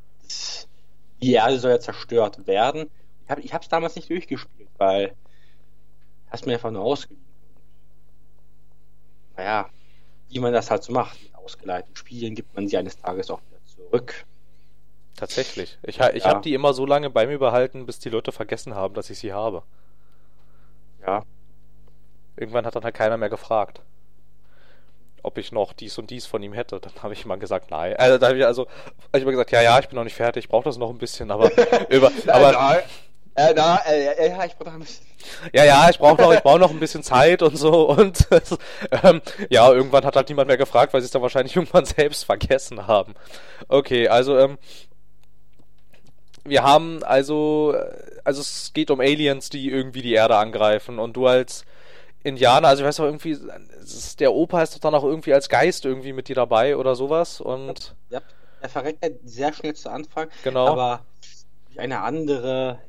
die 1.22 1.32
Erde 1.32 1.58
soll 1.58 1.72
ja 1.72 1.80
zerstört 1.80 2.46
werden. 2.46 2.90
Ich 3.24 3.30
habe 3.30 3.40
ich 3.40 3.52
hab's 3.54 3.68
damals 3.68 3.96
nicht 3.96 4.08
durchgespielt, 4.08 4.70
weil 4.78 5.14
hast 6.30 6.46
mir 6.46 6.54
einfach 6.54 6.70
nur 6.70 6.82
ausgeliehen. 6.82 7.24
Naja, 9.36 9.68
wie 10.28 10.38
man 10.38 10.52
das 10.52 10.70
halt 10.70 10.82
so 10.82 10.92
macht, 10.92 11.22
mit 11.22 11.34
ausgeleiteten 11.34 11.96
Spielen 11.96 12.34
gibt 12.34 12.54
man 12.54 12.68
sie 12.68 12.76
eines 12.76 12.96
Tages 12.96 13.30
auch 13.30 13.40
wieder 13.48 13.64
zurück. 13.64 14.26
Tatsächlich. 15.16 15.78
Ich, 15.82 15.98
ich 16.00 16.24
Ja. 16.24 16.30
habe 16.30 16.42
die 16.42 16.54
immer 16.54 16.74
so 16.74 16.86
lange 16.86 17.10
bei 17.10 17.26
mir 17.26 17.38
behalten, 17.38 17.86
bis 17.86 17.98
die 17.98 18.10
Leute 18.10 18.32
vergessen 18.32 18.74
haben, 18.74 18.94
dass 18.94 19.10
ich 19.10 19.18
sie 19.18 19.32
habe. 19.32 19.62
Ja, 21.06 21.24
Irgendwann 22.36 22.66
hat 22.66 22.76
dann 22.76 22.84
halt 22.84 22.94
keiner 22.94 23.16
mehr 23.16 23.30
gefragt, 23.30 23.80
ob 25.22 25.38
ich 25.38 25.52
noch 25.52 25.72
dies 25.72 25.98
und 25.98 26.10
dies 26.10 26.26
von 26.26 26.42
ihm 26.42 26.52
hätte. 26.52 26.78
Dann 26.80 26.92
habe 27.02 27.14
ich 27.14 27.24
immer 27.24 27.36
gesagt, 27.36 27.70
nein. 27.70 27.96
Also, 27.96 28.18
da 28.18 28.28
habe 28.28 28.38
ich 28.38 28.44
also, 28.46 28.66
hab 28.66 29.16
ich 29.16 29.22
immer 29.22 29.32
gesagt, 29.32 29.50
ja, 29.50 29.62
ja, 29.62 29.78
ich 29.78 29.88
bin 29.88 29.96
noch 29.96 30.04
nicht 30.04 30.14
fertig, 30.14 30.44
ich 30.44 30.48
brauche 30.50 30.64
das 30.64 30.76
noch 30.76 30.90
ein 30.90 30.98
bisschen, 30.98 31.30
aber 31.30 31.50
über, 31.90 32.12
aber 32.28 32.82
äh, 33.34 33.52
na, 33.54 33.78
äh, 33.86 34.30
ja, 34.30 34.44
ich 34.44 34.56
brauche 34.56 34.70
ein 34.72 34.80
bisschen. 34.80 35.04
Ja, 35.52 35.64
ja, 35.64 35.88
ich 35.90 35.98
brauche 35.98 36.20
noch, 36.22 36.32
ich 36.32 36.42
brauche 36.42 36.58
noch 36.58 36.70
ein 36.70 36.78
bisschen 36.78 37.02
Zeit 37.02 37.42
und 37.42 37.56
so 37.56 37.88
und 37.90 38.28
ähm, 39.02 39.20
ja, 39.50 39.70
irgendwann 39.72 40.04
hat 40.04 40.14
halt 40.16 40.28
niemand 40.28 40.48
mehr 40.48 40.56
gefragt, 40.56 40.92
weil 40.94 41.00
sie 41.00 41.06
es 41.06 41.10
dann 41.10 41.22
wahrscheinlich 41.22 41.56
irgendwann 41.56 41.84
selbst 41.84 42.24
vergessen 42.24 42.86
haben. 42.86 43.14
Okay, 43.68 44.08
also 44.08 44.38
ähm, 44.38 44.58
wir 46.48 46.62
haben 46.62 47.02
also, 47.02 47.74
also 48.24 48.40
es 48.40 48.72
geht 48.74 48.90
um 48.90 49.00
Aliens, 49.00 49.50
die 49.50 49.70
irgendwie 49.70 50.02
die 50.02 50.12
Erde 50.12 50.36
angreifen 50.36 50.98
und 50.98 51.16
du 51.16 51.26
als 51.26 51.64
Indianer, 52.22 52.68
also 52.68 52.82
ich 52.82 52.88
weiß 52.88 53.00
auch 53.00 53.04
irgendwie, 53.04 53.38
der 54.18 54.32
Opa 54.34 54.62
ist 54.62 54.74
doch 54.74 54.80
dann 54.80 54.94
auch 54.94 55.04
irgendwie 55.04 55.32
als 55.32 55.48
Geist 55.48 55.84
irgendwie 55.84 56.12
mit 56.12 56.28
dir 56.28 56.34
dabei 56.34 56.76
oder 56.76 56.96
sowas 56.96 57.40
und 57.40 57.94
Ja, 58.10 58.20
er 58.60 58.68
verreckt 58.68 59.02
halt 59.02 59.20
sehr 59.24 59.52
schnell 59.52 59.74
zu 59.74 59.90
Anfang, 59.90 60.28
genau. 60.42 60.66
aber 60.66 61.04
eine 61.76 62.00
andere. 62.00 62.80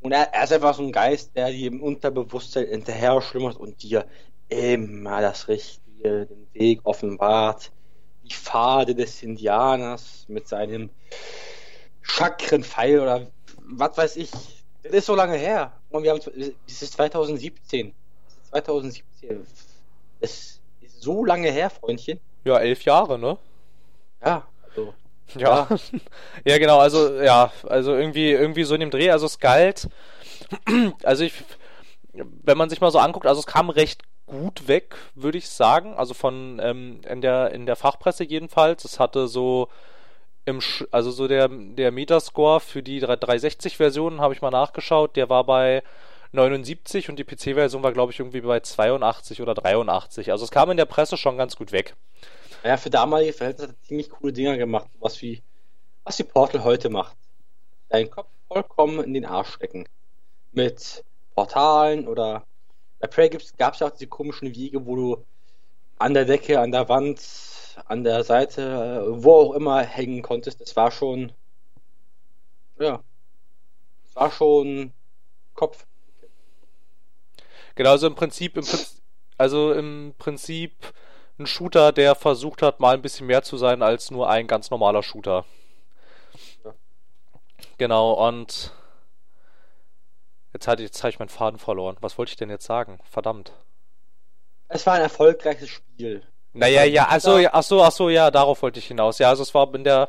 Und 0.00 0.12
er, 0.12 0.32
er 0.34 0.44
ist 0.44 0.52
einfach 0.52 0.74
so 0.74 0.82
ein 0.82 0.92
Geist, 0.92 1.36
der 1.36 1.50
dir 1.50 1.68
im 1.68 1.82
Unterbewusstsein 1.82 2.66
hinterher 2.66 3.20
schlummert 3.22 3.56
und 3.56 3.82
dir 3.82 4.06
immer 4.48 5.20
das 5.20 5.48
Richtige, 5.48 6.26
den 6.26 6.48
Weg 6.52 6.80
offenbart. 6.84 7.70
Die 8.24 8.34
Pfade 8.34 8.94
des 8.94 9.22
Indianers 9.22 10.24
mit 10.28 10.48
seinem 10.48 10.90
Chakrenpfeil 12.02 13.00
oder 13.00 13.26
was 13.58 13.96
weiß 13.96 14.16
ich. 14.16 14.30
Das 14.82 14.92
ist 14.92 15.06
so 15.06 15.14
lange 15.14 15.36
her. 15.36 15.72
Und 15.90 16.02
wir 16.02 16.10
haben, 16.10 16.20
es 16.66 16.82
ist 16.82 16.92
2017. 16.94 17.94
Es 18.26 18.34
ist 18.34 18.50
2017. 18.50 19.46
Es 20.20 20.60
ist 20.80 21.02
so 21.02 21.24
lange 21.24 21.50
her, 21.50 21.70
Freundchen. 21.70 22.20
Ja, 22.44 22.58
elf 22.58 22.84
Jahre, 22.84 23.18
ne? 23.18 23.38
Ja, 24.24 24.46
also. 24.68 24.94
Ja. 25.36 25.68
ja, 26.44 26.58
genau, 26.58 26.78
also 26.78 27.20
ja, 27.20 27.52
also 27.68 27.94
irgendwie 27.94 28.30
irgendwie 28.32 28.64
so 28.64 28.74
in 28.74 28.80
dem 28.80 28.90
Dreh, 28.90 29.10
also 29.10 29.26
es 29.26 29.38
galt 29.38 29.88
also 31.02 31.24
ich 31.24 31.32
wenn 32.12 32.58
man 32.58 32.68
sich 32.68 32.80
mal 32.80 32.90
so 32.90 32.98
anguckt, 32.98 33.26
also 33.26 33.40
es 33.40 33.46
kam 33.46 33.70
recht 33.70 34.02
gut 34.26 34.68
weg, 34.68 34.96
würde 35.14 35.38
ich 35.38 35.48
sagen, 35.48 35.94
also 35.94 36.14
von 36.14 36.60
ähm, 36.62 37.00
in 37.08 37.20
der 37.20 37.52
in 37.52 37.66
der 37.66 37.76
Fachpresse 37.76 38.24
jedenfalls, 38.24 38.84
es 38.84 39.00
hatte 39.00 39.28
so 39.28 39.68
im 40.44 40.60
Sch 40.60 40.84
also 40.90 41.10
so 41.10 41.28
der 41.28 41.48
der 41.48 41.92
Metascore 41.92 42.60
für 42.60 42.82
die 42.82 43.00
360 43.00 43.76
Version 43.76 44.20
habe 44.20 44.34
ich 44.34 44.42
mal 44.42 44.50
nachgeschaut, 44.50 45.16
der 45.16 45.28
war 45.28 45.44
bei 45.44 45.82
79 46.32 47.08
und 47.08 47.18
die 47.18 47.24
PC-Version 47.24 47.82
war 47.82 47.92
glaube 47.92 48.12
ich 48.12 48.18
irgendwie 48.18 48.40
bei 48.40 48.60
82 48.60 49.42
oder 49.42 49.54
83. 49.54 50.30
Also 50.32 50.44
es 50.44 50.50
kam 50.50 50.70
in 50.70 50.76
der 50.76 50.86
Presse 50.86 51.16
schon 51.16 51.36
ganz 51.36 51.56
gut 51.56 51.72
weg. 51.72 51.94
Ja, 52.64 52.76
für 52.76 52.90
damalige 52.90 53.32
Verhältnisse 53.32 53.68
hat 53.68 53.76
er 53.76 53.86
ziemlich 53.86 54.10
coole 54.10 54.32
Dinger 54.32 54.56
gemacht, 54.56 54.88
was 55.00 55.20
wie 55.22 55.42
was 56.04 56.16
die 56.16 56.24
Portal 56.24 56.64
heute 56.64 56.90
macht. 56.90 57.16
Deinen 57.88 58.10
Kopf 58.10 58.28
vollkommen 58.48 59.04
in 59.04 59.14
den 59.14 59.24
Arsch 59.24 59.54
stecken. 59.54 59.86
Mit 60.52 61.04
Portalen 61.34 62.08
oder 62.08 62.44
bei 63.00 63.08
Prey 63.08 63.28
gab 63.58 63.74
es 63.74 63.80
ja 63.80 63.88
auch 63.88 63.92
diese 63.92 64.06
komischen 64.06 64.54
Wege, 64.54 64.86
wo 64.86 64.96
du 64.96 65.24
an 65.98 66.14
der 66.14 66.24
Decke, 66.24 66.60
an 66.60 66.72
der 66.72 66.88
Wand, 66.88 67.20
an 67.86 68.04
der 68.04 68.24
Seite, 68.24 69.04
wo 69.08 69.34
auch 69.34 69.54
immer 69.54 69.82
hängen 69.82 70.22
konntest. 70.22 70.60
Das 70.60 70.76
war 70.76 70.90
schon 70.90 71.32
ja, 72.78 73.02
das 74.04 74.16
war 74.16 74.30
schon 74.30 74.92
Kopf. 75.54 75.86
Genau, 77.74 77.90
also 77.90 78.06
im 78.06 78.14
Prinzip, 78.14 78.56
im 78.56 78.64
Prinzip, 78.64 79.02
Also 79.38 79.72
im 79.72 80.14
Prinzip 80.18 80.92
ein 81.38 81.46
Shooter, 81.46 81.92
der 81.92 82.14
versucht 82.14 82.62
hat, 82.62 82.80
mal 82.80 82.94
ein 82.94 83.02
bisschen 83.02 83.26
mehr 83.26 83.42
zu 83.42 83.56
sein 83.56 83.82
als 83.82 84.10
nur 84.10 84.28
ein 84.28 84.46
ganz 84.46 84.70
normaler 84.70 85.02
Shooter. 85.02 85.44
Ja. 86.64 86.74
Genau, 87.78 88.28
und 88.28 88.72
jetzt 90.52 90.68
hatte 90.68 90.82
jetzt 90.82 91.02
habe 91.02 91.10
ich 91.10 91.18
meinen 91.18 91.28
Faden 91.28 91.58
verloren. 91.58 91.96
Was 92.00 92.18
wollte 92.18 92.30
ich 92.30 92.36
denn 92.36 92.50
jetzt 92.50 92.66
sagen? 92.66 93.00
Verdammt. 93.10 93.52
Es 94.68 94.86
war 94.86 94.94
ein 94.94 95.02
erfolgreiches 95.02 95.68
Spiel. 95.68 96.22
Naja, 96.54 96.84
ja, 96.84 97.08
also, 97.08 97.38
ja, 97.38 97.50
ach 97.52 97.62
so, 97.62 97.82
ach 97.82 97.92
so, 97.92 98.08
ja, 98.10 98.30
darauf 98.30 98.62
wollte 98.62 98.78
ich 98.78 98.86
hinaus. 98.86 99.18
Ja, 99.18 99.30
also 99.30 99.42
es 99.42 99.54
war 99.54 99.74
in 99.74 99.84
der, 99.84 100.08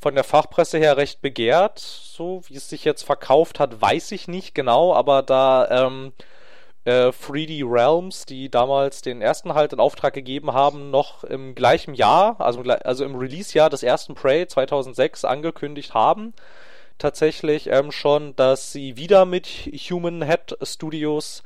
von 0.00 0.14
der 0.14 0.24
Fachpresse 0.24 0.78
her 0.78 0.96
recht 0.96 1.20
begehrt. 1.20 1.78
So, 1.78 2.42
wie 2.48 2.56
es 2.56 2.68
sich 2.70 2.84
jetzt 2.84 3.02
verkauft 3.02 3.60
hat, 3.60 3.80
weiß 3.80 4.12
ich 4.12 4.28
nicht 4.28 4.54
genau, 4.54 4.94
aber 4.94 5.22
da, 5.22 5.68
ähm, 5.70 6.12
äh, 6.86 7.10
3D 7.10 7.64
Realms, 7.68 8.24
die 8.26 8.48
damals 8.50 9.02
den 9.02 9.20
ersten 9.20 9.54
halt 9.54 9.72
in 9.72 9.80
Auftrag 9.80 10.14
gegeben 10.14 10.52
haben, 10.54 10.90
noch 10.90 11.24
im 11.24 11.54
gleichen 11.54 11.94
Jahr, 11.94 12.36
also, 12.40 12.62
also 12.62 13.04
im 13.04 13.16
Release-Jahr 13.16 13.68
des 13.70 13.82
ersten 13.82 14.14
Prey 14.14 14.46
2006 14.46 15.24
angekündigt 15.24 15.94
haben, 15.94 16.32
tatsächlich 16.98 17.66
ähm, 17.68 17.92
schon, 17.92 18.36
dass 18.36 18.72
sie 18.72 18.96
wieder 18.96 19.26
mit 19.26 19.46
Human 19.90 20.22
Head 20.24 20.56
Studios 20.62 21.42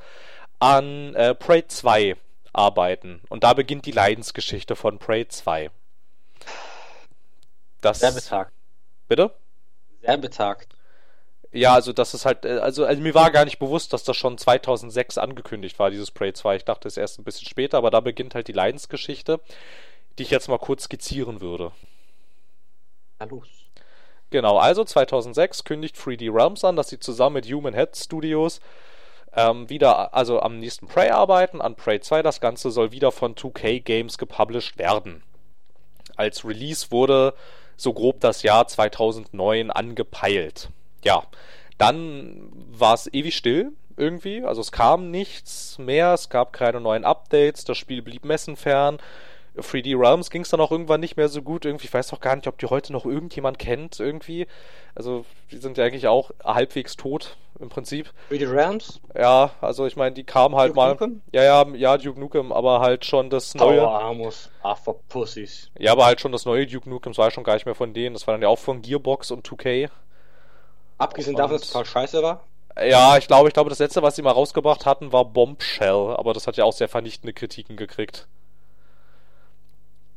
an 0.59 1.15
äh, 1.15 1.33
Prey 1.35 1.67
2 1.67 2.15
arbeiten. 2.53 3.21
Und 3.29 3.43
da 3.43 3.53
beginnt 3.53 3.85
die 3.85 3.91
Leidensgeschichte 3.91 4.75
von 4.75 4.99
Prey 4.99 5.27
2. 5.27 5.71
Das 7.81 7.99
Sehr 7.99 8.11
betagt. 8.11 8.51
Bitte? 9.07 9.33
Sehr 10.01 10.17
betagt. 10.17 10.75
Ja, 11.51 11.73
also 11.73 11.91
das 11.91 12.13
ist 12.13 12.25
halt, 12.25 12.45
äh, 12.45 12.59
also, 12.59 12.85
also 12.85 13.01
mir 13.01 13.13
war 13.13 13.31
gar 13.31 13.45
nicht 13.45 13.59
bewusst, 13.59 13.91
dass 13.91 14.03
das 14.03 14.15
schon 14.15 14.37
2006 14.37 15.17
angekündigt 15.17 15.79
war, 15.79 15.89
dieses 15.89 16.11
Prey 16.11 16.33
2. 16.33 16.57
Ich 16.57 16.65
dachte 16.65 16.87
es 16.87 16.97
erst 16.97 17.19
ein 17.19 17.23
bisschen 17.23 17.47
später, 17.47 17.77
aber 17.77 17.91
da 17.91 17.99
beginnt 17.99 18.35
halt 18.35 18.47
die 18.47 18.53
Leidensgeschichte, 18.53 19.39
die 20.17 20.23
ich 20.23 20.31
jetzt 20.31 20.47
mal 20.47 20.59
kurz 20.59 20.83
skizzieren 20.83 21.41
würde. 21.41 21.71
Na 23.19 23.25
los. 23.25 23.47
Genau, 24.29 24.57
also 24.57 24.85
2006 24.85 25.65
kündigt 25.65 25.97
3D 25.97 26.33
Realms 26.33 26.63
an, 26.63 26.77
dass 26.77 26.87
sie 26.87 26.99
zusammen 26.99 27.33
mit 27.33 27.45
Human 27.47 27.73
Head 27.73 27.97
Studios 27.97 28.61
ähm, 29.35 29.69
wieder, 29.69 30.13
also 30.13 30.41
am 30.41 30.59
nächsten 30.59 30.87
Prey 30.87 31.09
arbeiten, 31.09 31.61
an 31.61 31.75
Prey 31.75 31.99
2. 31.99 32.21
Das 32.21 32.41
Ganze 32.41 32.71
soll 32.71 32.91
wieder 32.91 33.11
von 33.11 33.35
2K 33.35 33.81
Games 33.81 34.17
gepublished 34.17 34.77
werden. 34.77 35.23
Als 36.15 36.45
Release 36.45 36.91
wurde 36.91 37.33
so 37.77 37.93
grob 37.93 38.19
das 38.19 38.43
Jahr 38.43 38.67
2009 38.67 39.71
angepeilt. 39.71 40.69
Ja, 41.03 41.23
dann 41.77 42.51
war 42.71 42.93
es 42.93 43.11
ewig 43.11 43.35
still 43.35 43.71
irgendwie, 43.97 44.43
also 44.43 44.61
es 44.61 44.71
kam 44.71 45.11
nichts 45.11 45.77
mehr, 45.77 46.13
es 46.13 46.29
gab 46.29 46.53
keine 46.53 46.79
neuen 46.79 47.05
Updates, 47.05 47.65
das 47.65 47.77
Spiel 47.77 48.01
blieb 48.01 48.25
messenfern. 48.25 48.99
3D 49.57 49.99
Realms 49.99 50.29
ging 50.29 50.43
es 50.43 50.49
dann 50.49 50.61
auch 50.61 50.71
irgendwann 50.71 51.01
nicht 51.01 51.17
mehr 51.17 51.27
so 51.27 51.41
gut. 51.41 51.65
Irgendwie, 51.65 51.85
ich 51.85 51.93
weiß 51.93 52.13
auch 52.13 52.19
gar 52.19 52.35
nicht, 52.35 52.47
ob 52.47 52.57
die 52.57 52.67
heute 52.67 52.93
noch 52.93 53.05
irgendjemand 53.05 53.59
kennt, 53.59 53.99
irgendwie. 53.99 54.47
Also, 54.95 55.25
die 55.51 55.57
sind 55.57 55.77
ja 55.77 55.85
eigentlich 55.85 56.07
auch 56.07 56.31
halbwegs 56.43 56.95
tot, 56.95 57.37
im 57.59 57.69
Prinzip. 57.69 58.13
3D 58.31 58.51
Realms? 58.51 59.01
Ja, 59.15 59.51
also 59.59 59.85
ich 59.85 59.95
meine, 59.95 60.13
die 60.13 60.23
kamen 60.23 60.55
halt 60.55 60.69
Duke 60.69 60.79
mal. 60.79 60.89
Nukem? 60.91 61.21
Ja, 61.31 61.43
ja, 61.43 61.67
ja, 61.75 61.97
Duke 61.97 62.19
Nukem, 62.19 62.51
aber 62.51 62.79
halt 62.79 63.05
schon 63.05 63.29
das 63.29 63.53
neue. 63.55 63.79
Power 63.79 64.01
Armus. 64.01 64.49
Ah, 64.63 64.75
for 64.75 65.01
Pussies. 65.09 65.69
Ja, 65.77 65.91
aber 65.91 66.05
halt 66.05 66.21
schon 66.21 66.31
das 66.31 66.45
neue 66.45 66.65
Duke 66.65 66.89
Nukem, 66.89 67.11
das 67.11 67.17
war 67.17 67.31
schon 67.31 67.43
gar 67.43 67.55
nicht 67.55 67.65
mehr 67.65 67.75
von 67.75 67.93
denen. 67.93 68.13
Das 68.13 68.27
war 68.27 68.33
dann 68.33 68.41
ja 68.41 68.47
auch 68.47 68.59
von 68.59 68.81
Gearbox 68.81 69.31
und 69.31 69.47
2K. 69.47 69.89
Abgesehen 70.97 71.35
davon, 71.35 71.57
dass 71.57 71.63
es 71.63 71.71
total 71.71 71.85
scheiße 71.85 72.21
war. 72.23 72.43
Ja, 72.81 73.17
ich 73.17 73.27
glaube, 73.27 73.49
ich 73.49 73.53
glaube, 73.53 73.69
das 73.69 73.79
letzte, 73.79 74.01
was 74.01 74.15
sie 74.15 74.21
mal 74.21 74.31
rausgebracht 74.31 74.85
hatten, 74.85 75.11
war 75.11 75.25
Bombshell, 75.25 76.15
aber 76.15 76.33
das 76.33 76.47
hat 76.47 76.55
ja 76.55 76.63
auch 76.63 76.73
sehr 76.73 76.87
vernichtende 76.87 77.33
Kritiken 77.33 77.75
gekriegt. 77.75 78.27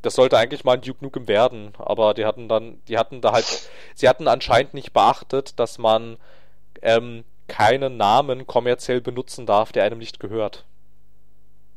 Das 0.04 0.16
sollte 0.16 0.36
eigentlich 0.36 0.64
mal 0.64 0.74
ein 0.74 0.82
Duke 0.82 1.02
Nukem 1.02 1.28
werden, 1.28 1.72
aber 1.78 2.12
die 2.12 2.26
hatten 2.26 2.46
dann, 2.46 2.78
die 2.88 2.98
hatten 2.98 3.22
da 3.22 3.32
halt, 3.32 3.70
sie 3.94 4.06
hatten 4.06 4.28
anscheinend 4.28 4.74
nicht 4.74 4.92
beachtet, 4.92 5.58
dass 5.58 5.78
man 5.78 6.18
ähm, 6.82 7.24
keinen 7.48 7.96
Namen 7.96 8.46
kommerziell 8.46 9.00
benutzen 9.00 9.46
darf, 9.46 9.72
der 9.72 9.84
einem 9.84 9.98
nicht 9.98 10.20
gehört. 10.20 10.66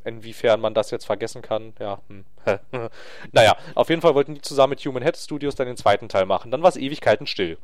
Inwiefern 0.03 0.59
man 0.59 0.73
das 0.73 0.91
jetzt 0.91 1.05
vergessen 1.05 1.41
kann, 1.41 1.73
ja. 1.79 2.01
Hm. 2.09 2.25
naja, 3.31 3.55
auf 3.75 3.89
jeden 3.89 4.01
Fall 4.01 4.13
wollten 4.13 4.35
die 4.35 4.41
zusammen 4.41 4.71
mit 4.71 4.81
Human 4.81 5.03
Head 5.03 5.15
Studios 5.15 5.55
dann 5.55 5.67
den 5.67 5.77
zweiten 5.77 6.09
Teil 6.09 6.25
machen. 6.25 6.51
Dann 6.51 6.61
war 6.61 6.69
es 6.69 6.75
Ewigkeiten 6.75 7.27
still. 7.27 7.57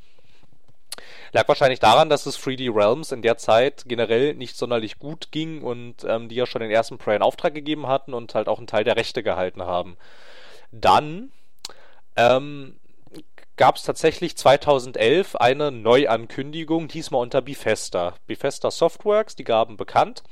Lag 1.34 1.45
wahrscheinlich 1.49 1.82
daran, 1.82 2.10
dass 2.10 2.26
es 2.26 2.39
3D 2.39 2.73
Realms 2.73 3.12
in 3.12 3.21
der 3.21 3.38
Zeit 3.38 3.84
generell 3.86 4.34
nicht 4.34 4.56
sonderlich 4.56 4.97
gut 4.97 5.30
ging 5.32 5.62
und 5.62 6.06
ähm, 6.06 6.30
die 6.30 6.36
ja 6.36 6.45
schon 6.45 6.62
den 6.62 6.71
ersten 6.71 6.97
Prey 6.97 7.17
in 7.17 7.21
Auftrag 7.21 7.54
gegeben 7.54 7.88
hatten 7.88 8.13
und 8.13 8.34
halt 8.34 8.47
auch 8.47 8.60
einen 8.60 8.67
Teil 8.67 8.86
der 8.86 8.95
Rechte 8.95 9.23
gehalten 9.23 9.63
haben. 9.63 9.97
Dann 10.73 11.31
ähm, 12.15 12.75
gab 13.57 13.75
es 13.75 13.83
tatsächlich 13.83 14.36
2011 14.36 15.36
eine 15.36 15.71
Neuankündigung, 15.71 16.88
diesmal 16.88 17.21
unter 17.21 17.41
Bethesda. 17.41 18.15
Bethesda 18.25 18.71
Softworks, 18.71 19.36
die 19.36 19.43
gaben 19.43 19.77
bekannt, 19.77 20.23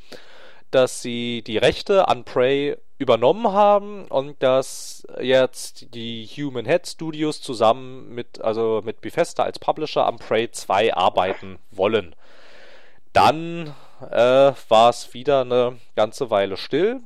dass 0.71 1.01
sie 1.01 1.43
die 1.43 1.57
Rechte 1.57 2.07
an 2.07 2.23
Prey 2.23 2.75
übernommen 2.97 3.51
haben 3.51 4.05
und 4.05 4.41
dass 4.41 5.05
jetzt 5.19 5.93
die 5.93 6.25
Human 6.25 6.65
Head 6.65 6.87
Studios 6.87 7.41
zusammen 7.41 8.13
mit, 8.13 8.41
also 8.41 8.81
mit 8.83 9.01
Bethesda 9.01 9.43
als 9.43 9.59
Publisher 9.59 10.05
am 10.05 10.17
Prey 10.17 10.49
2 10.51 10.95
arbeiten 10.95 11.59
wollen. 11.71 12.15
Dann 13.13 13.75
äh, 14.09 14.53
war 14.69 14.89
es 14.89 15.13
wieder 15.13 15.41
eine 15.41 15.77
ganze 15.95 16.29
Weile 16.29 16.57
still. 16.57 17.01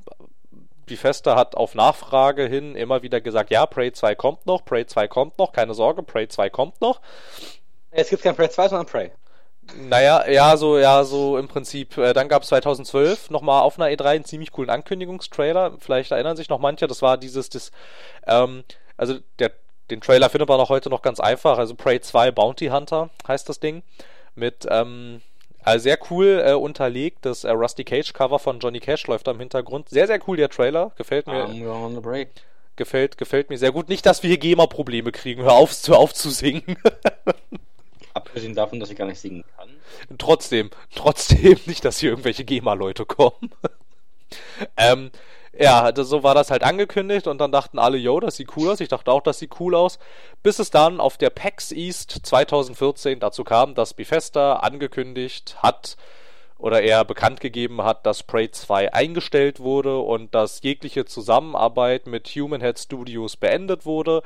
Bethesda 0.85 1.35
hat 1.35 1.55
auf 1.55 1.75
Nachfrage 1.75 2.45
hin 2.45 2.75
immer 2.75 3.01
wieder 3.01 3.21
gesagt, 3.21 3.51
ja, 3.51 3.65
Prey 3.65 3.91
2 3.91 4.15
kommt 4.15 4.45
noch, 4.45 4.65
Prey 4.65 4.85
2 4.85 5.07
kommt 5.07 5.37
noch, 5.37 5.51
keine 5.51 5.73
Sorge, 5.73 6.03
Prey 6.03 6.27
2 6.27 6.49
kommt 6.49 6.81
noch. 6.81 7.01
Jetzt 7.93 8.09
gibt 8.09 8.23
kein 8.23 8.35
Prey 8.35 8.49
2, 8.49 8.69
sondern 8.69 8.87
Prey. 8.87 9.11
Naja, 9.73 10.27
ja, 10.29 10.57
so, 10.57 10.77
ja, 10.77 11.03
so 11.03 11.37
im 11.37 11.47
Prinzip. 11.47 11.97
Äh, 11.97 12.13
dann 12.13 12.29
gab 12.29 12.43
es 12.43 12.49
2012 12.49 13.29
nochmal 13.31 13.63
auf 13.63 13.79
einer 13.79 13.89
E3 13.89 14.05
einen 14.05 14.25
ziemlich 14.25 14.51
coolen 14.51 14.69
Ankündigungstrailer. 14.69 15.77
Vielleicht 15.79 16.11
erinnern 16.11 16.37
sich 16.37 16.49
noch 16.49 16.59
manche, 16.59 16.87
das 16.87 17.01
war 17.01 17.17
dieses, 17.17 17.49
das, 17.49 17.71
ähm, 18.27 18.63
also 18.95 19.15
der, 19.39 19.51
den 19.89 20.01
Trailer 20.01 20.29
findet 20.29 20.49
man 20.49 20.59
auch 20.59 20.69
heute 20.69 20.89
noch 20.89 21.01
ganz 21.01 21.19
einfach. 21.19 21.57
Also 21.57 21.73
Prey 21.75 21.99
2 21.99 22.31
Bounty 22.31 22.67
Hunter 22.67 23.09
heißt 23.27 23.49
das 23.49 23.59
Ding. 23.59 23.81
Mit, 24.35 24.67
ähm, 24.69 25.21
also 25.65 25.83
sehr 25.83 25.97
cool 26.11 26.43
äh, 26.45 26.53
unterlegt. 26.53 27.25
Das 27.25 27.43
äh, 27.43 27.49
Rusty 27.49 27.83
Cage 27.83 28.13
Cover 28.13 28.37
von 28.37 28.59
Johnny 28.59 28.79
Cash 28.79 29.07
läuft 29.07 29.27
da 29.27 29.31
im 29.31 29.39
Hintergrund. 29.39 29.89
Sehr, 29.89 30.05
sehr 30.05 30.19
cool 30.27 30.37
der 30.37 30.49
Trailer. 30.49 30.91
Gefällt 30.95 31.25
mir. 31.25 31.47
I'm 31.47 31.67
on 31.67 31.95
the 31.95 32.01
break. 32.01 32.29
Gefällt, 32.75 33.17
gefällt 33.17 33.49
mir 33.49 33.57
sehr 33.57 33.71
gut. 33.71 33.89
Nicht, 33.89 34.05
dass 34.05 34.21
wir 34.21 34.27
hier 34.27 34.37
GEMA-Probleme 34.37 35.11
kriegen. 35.11 35.41
Hör 35.41 35.53
auf, 35.53 35.75
hör 35.87 35.97
auf 35.97 36.13
zu 36.13 36.29
singen. 36.29 36.77
Abgesehen 38.13 38.53
davon, 38.53 38.79
dass 38.79 38.91
ich 38.91 38.97
gar 38.97 39.07
nicht 39.07 39.19
singen 39.19 39.43
kann. 39.57 39.69
trotzdem, 40.17 40.69
trotzdem 40.93 41.57
nicht, 41.65 41.83
dass 41.83 41.97
hier 41.97 42.11
irgendwelche 42.11 42.45
GEMA-Leute 42.45 43.05
kommen. 43.05 43.51
ähm, 44.77 45.09
ja, 45.57 45.91
das, 45.91 46.07
so 46.09 46.23
war 46.23 46.35
das 46.35 46.51
halt 46.51 46.63
angekündigt 46.63 47.27
und 47.27 47.37
dann 47.39 47.51
dachten 47.51 47.79
alle, 47.79 47.97
yo, 47.97 48.19
das 48.19 48.35
sieht 48.35 48.55
cool 48.57 48.69
aus. 48.69 48.79
Ich 48.79 48.89
dachte 48.89 49.11
auch, 49.11 49.21
das 49.21 49.39
sieht 49.39 49.59
cool 49.59 49.75
aus. 49.75 49.99
Bis 50.43 50.59
es 50.59 50.69
dann 50.69 50.99
auf 50.99 51.17
der 51.17 51.29
PAX 51.29 51.71
East 51.71 52.19
2014 52.23 53.19
dazu 53.19 53.43
kam, 53.43 53.75
dass 53.75 53.93
Bethesda 53.93 54.57
angekündigt 54.57 55.57
hat 55.63 55.97
oder 56.57 56.81
eher 56.81 57.03
bekannt 57.05 57.39
gegeben 57.41 57.83
hat, 57.83 58.05
dass 58.05 58.23
Prey 58.23 58.49
2 58.51 58.93
eingestellt 58.93 59.59
wurde 59.59 59.99
und 59.99 60.33
dass 60.33 60.61
jegliche 60.61 61.05
Zusammenarbeit 61.05 62.07
mit 62.07 62.27
Human 62.29 62.61
Head 62.61 62.79
Studios 62.79 63.35
beendet 63.35 63.85
wurde 63.85 64.23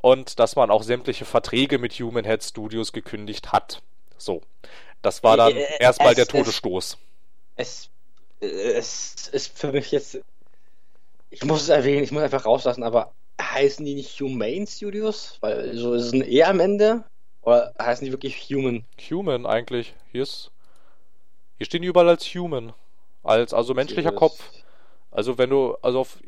und 0.00 0.38
dass 0.38 0.54
man 0.56 0.70
auch 0.70 0.82
sämtliche 0.84 1.24
Verträge 1.24 1.78
mit 1.78 1.94
Human 1.94 2.24
Head 2.24 2.44
Studios 2.44 2.92
gekündigt 2.92 3.52
hat. 3.52 3.82
So. 4.16 4.42
Das 5.02 5.22
war 5.22 5.36
dann 5.36 5.52
Äh, 5.56 5.60
äh, 5.62 5.80
erstmal 5.80 6.10
es- 6.10 6.14
der 6.16 6.22
es- 6.24 6.28
Todesstoß. 6.28 6.98
Es, 7.56 7.88
äh, 8.40 8.46
es 8.46 9.28
ist 9.32 9.58
für 9.58 9.72
mich 9.72 9.90
jetzt. 9.90 10.20
Ich 11.30 11.44
muss 11.44 11.62
es 11.62 11.68
erwähnen, 11.68 12.04
ich 12.04 12.12
muss 12.12 12.22
einfach 12.22 12.44
rauslassen, 12.44 12.82
aber 12.82 13.12
heißen 13.40 13.84
die 13.84 13.94
nicht 13.94 14.18
Humane 14.20 14.66
Studios? 14.66 15.38
Weil 15.40 15.76
so 15.76 15.94
ist 15.94 16.04
es 16.04 16.12
ein 16.12 16.22
E 16.22 16.42
am 16.44 16.60
Ende? 16.60 17.04
Oder 17.42 17.74
heißen 17.80 18.04
die 18.04 18.12
wirklich 18.12 18.36
Human? 18.50 18.84
Human 19.10 19.46
eigentlich. 19.46 19.94
Hier 20.12 20.22
ist. 20.22 20.50
Hier 21.58 21.66
stehen 21.66 21.82
die 21.82 21.88
überall 21.88 22.08
als 22.08 22.24
Human. 22.26 22.72
Als, 23.22 23.54
also 23.54 23.74
menschlicher 23.74 24.10
Studios? 24.10 24.38
Kopf. 24.38 24.50
Also 25.10 25.38
wenn 25.38 25.50
du, 25.50 25.76
also 25.80 26.00
auf, 26.00 26.18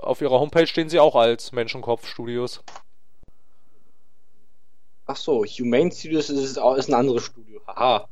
auf 0.00 0.20
ihrer 0.20 0.40
Homepage 0.40 0.66
stehen 0.66 0.88
sie 0.88 0.98
auch 0.98 1.14
als 1.14 1.52
Menschenkopf-Studios. 1.52 2.62
Ach 5.06 5.16
so, 5.16 5.44
Humane 5.44 5.92
Studios 5.92 6.30
ist, 6.30 6.56
ist 6.56 6.88
ein 6.88 6.94
anderes 6.94 7.24
Studio. 7.24 7.60
Haha. 7.66 8.08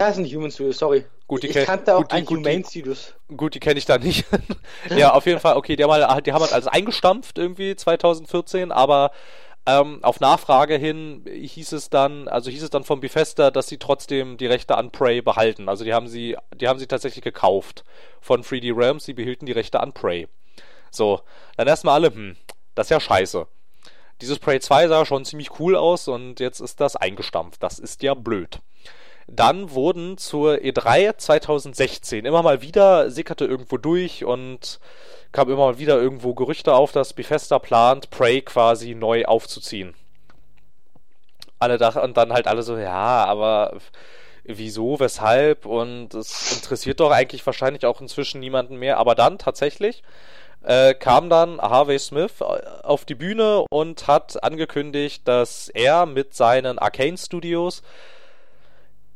Das 0.00 0.16
sind 0.16 0.26
Human 0.34 0.50
Studios, 0.50 0.78
sorry. 0.78 1.04
Gut, 1.26 1.42
die 1.42 1.48
ich 1.48 1.56
kannte 1.66 1.94
auch 1.94 2.00
gut, 2.00 2.12
ein 2.12 2.24
gut, 2.24 2.38
die- 2.38 2.48
Humane 2.48 2.64
Studios. 2.64 3.14
Gut, 3.36 3.54
die 3.54 3.60
kenne 3.60 3.78
ich 3.78 3.84
da 3.84 3.98
nicht. 3.98 4.24
ja, 4.96 5.12
auf 5.12 5.26
jeden 5.26 5.40
Fall, 5.40 5.56
okay, 5.58 5.76
die 5.76 5.84
haben, 5.84 5.90
halt, 5.92 6.26
die 6.26 6.32
haben 6.32 6.40
halt 6.40 6.54
alles 6.54 6.66
eingestampft 6.66 7.36
irgendwie 7.38 7.76
2014, 7.76 8.72
aber 8.72 9.10
Ähm, 9.66 10.02
auf 10.02 10.20
Nachfrage 10.20 10.76
hin 10.76 11.26
hieß 11.30 11.72
es 11.72 11.90
dann, 11.90 12.28
also 12.28 12.50
hieß 12.50 12.62
es 12.62 12.70
dann 12.70 12.82
von 12.82 13.00
Bethesda, 13.00 13.50
dass 13.50 13.68
sie 13.68 13.76
trotzdem 13.76 14.38
die 14.38 14.46
Rechte 14.46 14.74
an 14.78 14.90
Prey 14.90 15.20
behalten. 15.20 15.68
Also 15.68 15.84
die 15.84 15.92
haben 15.92 16.08
sie, 16.08 16.34
die 16.54 16.66
haben 16.66 16.78
sie 16.78 16.86
tatsächlich 16.86 17.22
gekauft 17.22 17.84
von 18.22 18.42
3D 18.42 18.74
Realms, 18.74 19.04
sie 19.04 19.12
behielten 19.12 19.44
die 19.44 19.52
Rechte 19.52 19.80
an 19.80 19.92
Prey. 19.92 20.28
So, 20.90 21.20
dann 21.58 21.68
erstmal 21.68 21.94
alle, 21.96 22.08
hm, 22.08 22.36
das 22.74 22.86
ist 22.86 22.90
ja 22.90 23.00
scheiße. 23.00 23.46
Dieses 24.22 24.38
Prey 24.38 24.60
2 24.60 24.88
sah 24.88 25.04
schon 25.04 25.26
ziemlich 25.26 25.60
cool 25.60 25.76
aus 25.76 26.08
und 26.08 26.40
jetzt 26.40 26.60
ist 26.60 26.80
das 26.80 26.96
eingestampft. 26.96 27.62
Das 27.62 27.78
ist 27.78 28.02
ja 28.02 28.14
blöd. 28.14 28.60
Dann 29.32 29.70
wurden 29.70 30.18
zur 30.18 30.54
E3 30.54 31.16
2016 31.16 32.24
immer 32.24 32.42
mal 32.42 32.62
wieder 32.62 33.10
sickerte 33.10 33.44
irgendwo 33.44 33.76
durch 33.76 34.24
und 34.24 34.80
kam 35.30 35.48
immer 35.48 35.66
mal 35.66 35.78
wieder 35.78 35.96
irgendwo 36.00 36.34
Gerüchte 36.34 36.74
auf, 36.74 36.90
dass 36.90 37.12
Bethesda 37.12 37.60
plant, 37.60 38.10
Prey 38.10 38.42
quasi 38.42 38.96
neu 38.96 39.24
aufzuziehen. 39.24 39.94
Alle 41.60 41.78
dachten 41.78 42.00
und 42.00 42.16
dann 42.16 42.32
halt 42.32 42.48
alle 42.48 42.64
so, 42.64 42.76
ja, 42.76 43.24
aber 43.24 43.78
wieso, 44.42 44.98
weshalb 44.98 45.64
und 45.64 46.12
es 46.14 46.56
interessiert 46.56 46.98
doch 46.98 47.12
eigentlich 47.12 47.46
wahrscheinlich 47.46 47.86
auch 47.86 48.00
inzwischen 48.00 48.40
niemanden 48.40 48.76
mehr. 48.76 48.96
Aber 48.96 49.14
dann 49.14 49.38
tatsächlich 49.38 50.02
äh, 50.64 50.94
kam 50.94 51.30
dann 51.30 51.60
Harvey 51.60 52.00
Smith 52.00 52.42
auf 52.42 53.04
die 53.04 53.14
Bühne 53.14 53.64
und 53.70 54.08
hat 54.08 54.42
angekündigt, 54.42 55.28
dass 55.28 55.68
er 55.68 56.06
mit 56.06 56.34
seinen 56.34 56.80
Arcane 56.80 57.16
Studios 57.16 57.82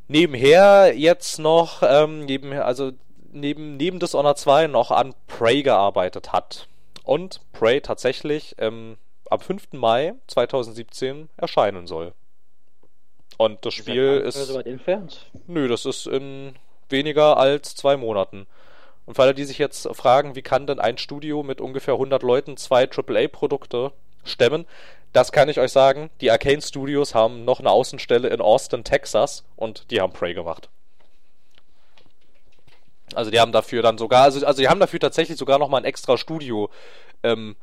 nebenher 0.07 0.93
jetzt 0.95 1.39
noch, 1.39 1.81
ähm, 1.83 2.25
neben, 2.25 2.53
also 2.53 2.91
neben, 3.31 3.77
neben 3.77 3.99
Dishonored 3.99 4.37
2 4.37 4.67
noch 4.67 4.91
an 4.91 5.13
Prey 5.27 5.63
gearbeitet 5.63 6.33
hat. 6.33 6.67
Und 7.03 7.41
Prey 7.53 7.81
tatsächlich 7.81 8.55
ähm, 8.57 8.97
am 9.29 9.39
5. 9.39 9.73
Mai 9.73 10.15
2017 10.27 11.29
erscheinen 11.37 11.87
soll. 11.87 12.13
Und 13.37 13.65
das 13.65 13.73
Spiel 13.73 14.23
ist. 14.25 14.35
So 14.35 14.55
weit 14.55 14.67
entfernt? 14.67 15.25
Nö, 15.47 15.67
das 15.67 15.85
ist 15.85 16.07
in 16.07 16.55
weniger 16.89 17.37
als 17.37 17.75
zwei 17.75 17.97
Monaten. 17.97 18.47
Und 19.05 19.15
für 19.15 19.23
alle, 19.23 19.33
die 19.33 19.43
sich 19.43 19.57
jetzt 19.57 19.87
fragen, 19.93 20.35
wie 20.35 20.41
kann 20.41 20.67
denn 20.67 20.79
ein 20.79 20.97
Studio 20.97 21.43
mit 21.43 21.61
ungefähr 21.61 21.95
100 21.95 22.23
Leuten 22.23 22.57
zwei 22.57 22.89
AAA-Produkte 22.89 23.91
stemmen, 24.23 24.65
das 25.15 25.31
kann 25.31 25.47
ich 25.47 25.59
euch 25.59 25.71
sagen. 25.71 26.09
Die 26.19 26.29
Arcane 26.29 26.61
Studios 26.61 27.15
haben 27.15 27.45
noch 27.45 27.61
eine 27.61 27.71
Außenstelle 27.71 28.27
in 28.27 28.41
Austin, 28.41 28.83
Texas 28.83 29.45
und 29.55 29.89
die 29.89 30.01
haben 30.01 30.11
Prey 30.11 30.33
gemacht. 30.33 30.69
Also 33.13 33.31
die 33.31 33.39
haben 33.39 33.53
dafür 33.53 33.81
dann 33.81 33.97
sogar, 33.97 34.23
also, 34.23 34.45
also 34.45 34.61
die 34.61 34.67
haben 34.67 34.81
dafür 34.81 34.99
tatsächlich 34.99 35.37
sogar 35.37 35.57
nochmal 35.57 35.81
ein 35.81 35.85
extra 35.85 36.17
Studio 36.17 36.69
ähm, 37.23 37.55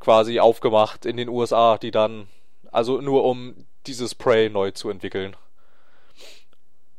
quasi 0.00 0.38
aufgemacht 0.38 1.06
in 1.06 1.16
den 1.16 1.30
USA, 1.30 1.78
die 1.78 1.90
dann, 1.90 2.28
also 2.72 3.00
nur 3.00 3.24
um 3.24 3.64
dieses 3.86 4.14
Prey 4.14 4.50
neu 4.50 4.72
zu 4.72 4.90
entwickeln. 4.90 5.34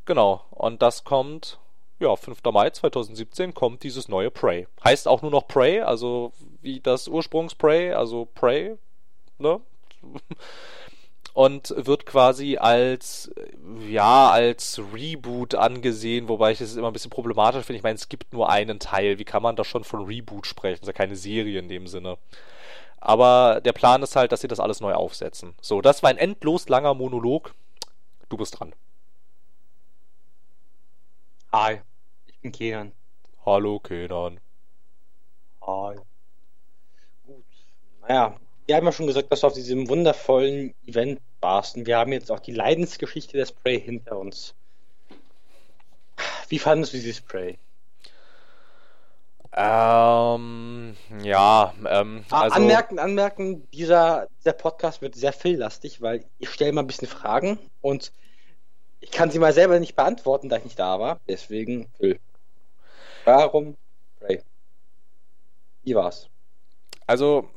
Genau, 0.06 0.44
und 0.50 0.82
das 0.82 1.04
kommt, 1.04 1.60
ja, 2.00 2.16
5. 2.16 2.42
Mai 2.52 2.72
2017 2.72 3.54
kommt 3.54 3.84
dieses 3.84 4.08
neue 4.08 4.32
Prey. 4.32 4.68
Heißt 4.84 5.08
auch 5.08 5.22
nur 5.22 5.30
noch 5.30 5.48
Prey, 5.48 5.82
also 5.82 6.34
wie 6.62 6.80
das 6.80 7.08
Ursprungs-Prey, 7.08 7.92
also 7.94 8.26
Prey, 8.34 8.76
ne? 9.38 9.62
Und 11.34 11.74
wird 11.76 12.06
quasi 12.06 12.58
als 12.58 13.32
ja 13.88 14.30
als 14.30 14.82
Reboot 14.94 15.56
angesehen, 15.56 16.28
wobei 16.28 16.52
ich 16.52 16.62
es 16.62 16.76
immer 16.76 16.88
ein 16.88 16.94
bisschen 16.94 17.12
problematisch 17.12 17.66
finde. 17.66 17.78
Ich 17.78 17.84
meine, 17.84 17.96
es 17.96 18.10
gibt 18.10 18.34
nur 18.34 18.50
einen 18.50 18.80
Teil. 18.80 19.20
Wie 19.20 19.26
kann 19.26 19.44
man 19.44 19.56
da 19.56 19.64
schon 19.64 19.84
von 19.84 20.06
Reboot 20.06 20.48
sprechen? 20.48 20.80
Das 20.82 20.82
ist 20.82 20.88
ja 20.88 20.94
keine 20.94 21.16
Serie 21.16 21.60
in 21.60 21.70
dem 21.70 21.88
Sinne. 21.88 22.18
Aber 23.02 23.62
der 23.64 23.74
Plan 23.74 24.04
ist 24.04 24.16
halt, 24.16 24.32
dass 24.32 24.42
sie 24.42 24.48
das 24.48 24.60
alles 24.60 24.82
neu 24.82 24.94
aufsetzen. 24.94 25.56
So, 25.62 25.82
das 25.82 26.04
war 26.04 26.10
ein 26.10 26.18
endlos 26.18 26.68
langer 26.68 26.94
Monolog. 26.94 27.54
Du 28.28 28.38
bist 28.38 28.60
dran. 28.60 28.74
Hi, 31.54 31.82
ich 32.28 32.40
bin 32.42 32.52
Kenan. 32.52 32.92
Hallo 33.46 33.80
Kenan. 33.80 34.40
Hi. 35.66 35.96
Gut. 37.26 37.46
Naja, 38.02 38.36
wir 38.70 38.76
haben 38.76 38.86
ja 38.86 38.92
schon 38.92 39.08
gesagt, 39.08 39.32
dass 39.32 39.40
du 39.40 39.48
auf 39.48 39.54
diesem 39.54 39.90
wundervollen 39.90 40.76
Event 40.86 41.20
warst 41.42 41.76
und 41.76 41.88
wir 41.88 41.98
haben 41.98 42.12
jetzt 42.12 42.32
auch 42.32 42.40
die 42.40 42.52
Leidensgeschichte 42.52 43.36
des 43.36 43.52
Prey 43.52 43.82
hinter 43.82 44.16
uns. 44.16 44.54
Wie 46.50 46.60
fandest 46.60 46.94
du 46.94 46.98
dieses 46.98 47.20
Prey? 47.20 47.58
Ähm, 49.54 50.96
ja, 51.24 51.74
ähm, 51.84 52.24
ah, 52.30 52.42
also... 52.42 52.56
Anmerken, 52.58 53.00
anmerken, 53.00 53.68
dieser, 53.72 54.28
dieser 54.42 54.54
Podcast 54.54 55.02
wird 55.02 55.16
sehr 55.16 55.34
filmlastig, 55.34 56.04
weil 56.04 56.24
ich 56.38 56.52
stelle 56.52 56.72
mal 56.72 56.82
ein 56.82 56.88
bisschen 56.88 57.08
Fragen 57.08 57.58
und 57.82 58.12
ich 59.00 59.10
kann 59.10 59.32
sie 59.32 59.40
mal 59.40 59.52
selber 59.52 59.80
nicht 59.80 59.96
beantworten, 59.96 60.48
da 60.48 60.58
ich 60.58 60.66
nicht 60.66 60.78
da 60.78 61.00
war. 61.00 61.20
Deswegen 61.28 61.90
Phil. 61.98 62.20
Warum 63.26 63.76
Prey? 64.20 64.44
Wie 65.82 65.96
war's? 65.96 66.30
Also, 67.08 67.50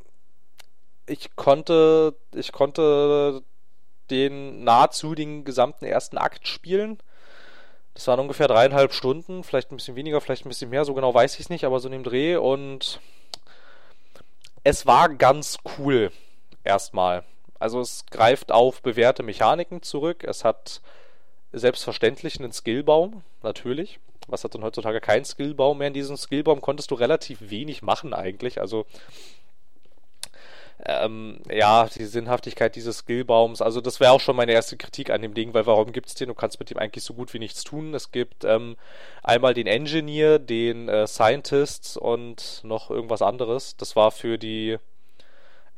ich 1.13 1.37
konnte, 1.37 2.15
ich 2.35 2.53
konnte 2.53 3.43
den 4.11 4.65
nahezu 4.65 5.15
den 5.15 5.45
gesamten 5.45 5.85
ersten 5.85 6.19
Akt 6.19 6.49
spielen. 6.49 6.99
Das 7.95 8.07
waren 8.07 8.21
ungefähr 8.21 8.49
dreieinhalb 8.49 8.93
Stunden, 8.93 9.45
vielleicht 9.45 9.71
ein 9.71 9.77
bisschen 9.77 9.97
weniger, 9.97 10.21
vielleicht 10.21 10.47
ein 10.47 10.49
bisschen 10.49 10.71
mehr, 10.71 10.85
so 10.85 10.95
genau 10.95 11.13
weiß 11.13 11.35
ich 11.35 11.41
es 11.41 11.51
nicht, 11.51 11.65
aber 11.65 11.79
so 11.79 11.89
in 11.89 11.93
dem 11.93 12.05
Dreh 12.05 12.37
und 12.37 13.01
es 14.65 14.87
war 14.87 15.09
ganz 15.11 15.59
cool 15.79 16.11
erstmal. 16.65 17.25
Also 17.59 17.81
es 17.81 18.07
greift 18.07 18.51
auf 18.51 18.83
bewährte 18.83 19.23
Mechaniken 19.23 19.83
zurück. 19.83 20.25
Es 20.25 20.45
hat 20.45 20.81
selbstverständlich 21.53 22.39
einen 22.39 22.53
Skillbaum, 22.53 23.23
natürlich. 23.43 24.01
Was 24.27 24.45
hat 24.45 24.55
denn 24.55 24.63
heutzutage 24.63 25.01
kein 25.01 25.25
Skillbaum 25.25 25.79
mehr? 25.79 25.89
In 25.89 25.95
diesem 25.95 26.17
Skillbaum 26.17 26.61
konntest 26.61 26.91
du 26.91 26.95
relativ 26.95 27.51
wenig 27.51 27.83
machen 27.83 28.15
eigentlich. 28.15 28.61
Also 28.61 28.87
ähm, 30.85 31.41
ja, 31.51 31.87
die 31.87 32.05
Sinnhaftigkeit 32.05 32.75
dieses 32.75 32.99
Skillbaums, 32.99 33.63
also 33.63 33.81
das 33.81 34.01
wäre 34.01 34.13
auch 34.13 34.21
schon 34.21 34.35
meine 34.35 34.53
erste 34.53 34.77
Kritik 34.77 35.11
an 35.11 35.23
dem 35.23 35.35
Ding, 35.35 35.55
weil 35.55 35.67
warum 35.67 35.93
gibt 35.93 36.09
es 36.09 36.15
den? 36.15 36.29
Du 36.29 36.35
kannst 36.35 36.59
mit 36.59 36.71
dem 36.71 36.79
eigentlich 36.79 37.05
so 37.05 37.15
gut 37.15 37.33
wie 37.35 37.39
nichts 37.39 37.63
tun. 37.63 37.95
Es 37.95 38.11
gibt 38.11 38.45
ähm, 38.45 38.77
einmal 39.23 39.55
den 39.55 39.69
Engineer, 39.69 40.39
den 40.39 40.89
äh, 40.89 41.07
Scientists 41.07 41.97
und 41.97 42.61
noch 42.65 42.91
irgendwas 42.91 43.23
anderes. 43.23 43.77
Das 43.77 43.95
war 43.95 44.11
für 44.11 44.39
die, 44.39 44.79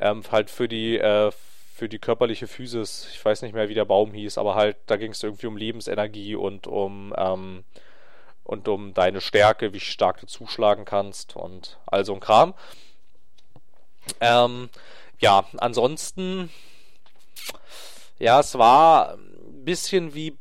ähm, 0.01 0.23
halt 0.31 0.49
für 0.49 0.69
die, 0.69 0.97
äh, 0.97 1.31
für 1.75 1.89
die 1.89 1.99
körperliche 1.99 2.47
Physis. 2.47 3.09
Ich 3.13 3.23
weiß 3.23 3.43
nicht 3.43 3.55
mehr, 3.55 3.69
wie 3.69 3.75
der 3.75 3.85
Baum 3.85 4.13
hieß, 4.13 4.39
aber 4.39 4.55
halt, 4.55 4.77
da 4.87 4.97
ging 4.97 5.13
es 5.13 5.23
irgendwie 5.23 5.49
um 5.49 5.57
Lebensenergie 5.57 6.35
und 6.35 6.67
um, 6.67 7.13
ähm, 7.19 7.65
und 8.43 8.69
um 8.69 8.95
deine 8.95 9.21
Stärke, 9.21 9.75
wie 9.75 9.81
stark 9.81 10.21
du 10.21 10.27
zuschlagen 10.27 10.85
kannst 10.85 11.37
und 11.37 11.79
all 11.87 12.05
so 12.05 12.15
ein 12.15 12.21
Kram. 12.21 12.55
Ähm, 14.21 14.71
ja, 15.19 15.45
ansonsten, 15.59 16.51
ja, 18.19 18.41
es 18.41 18.59
war 18.59 19.15
ein 19.15 19.65
bisschen 19.65 20.15
wie 20.15 20.37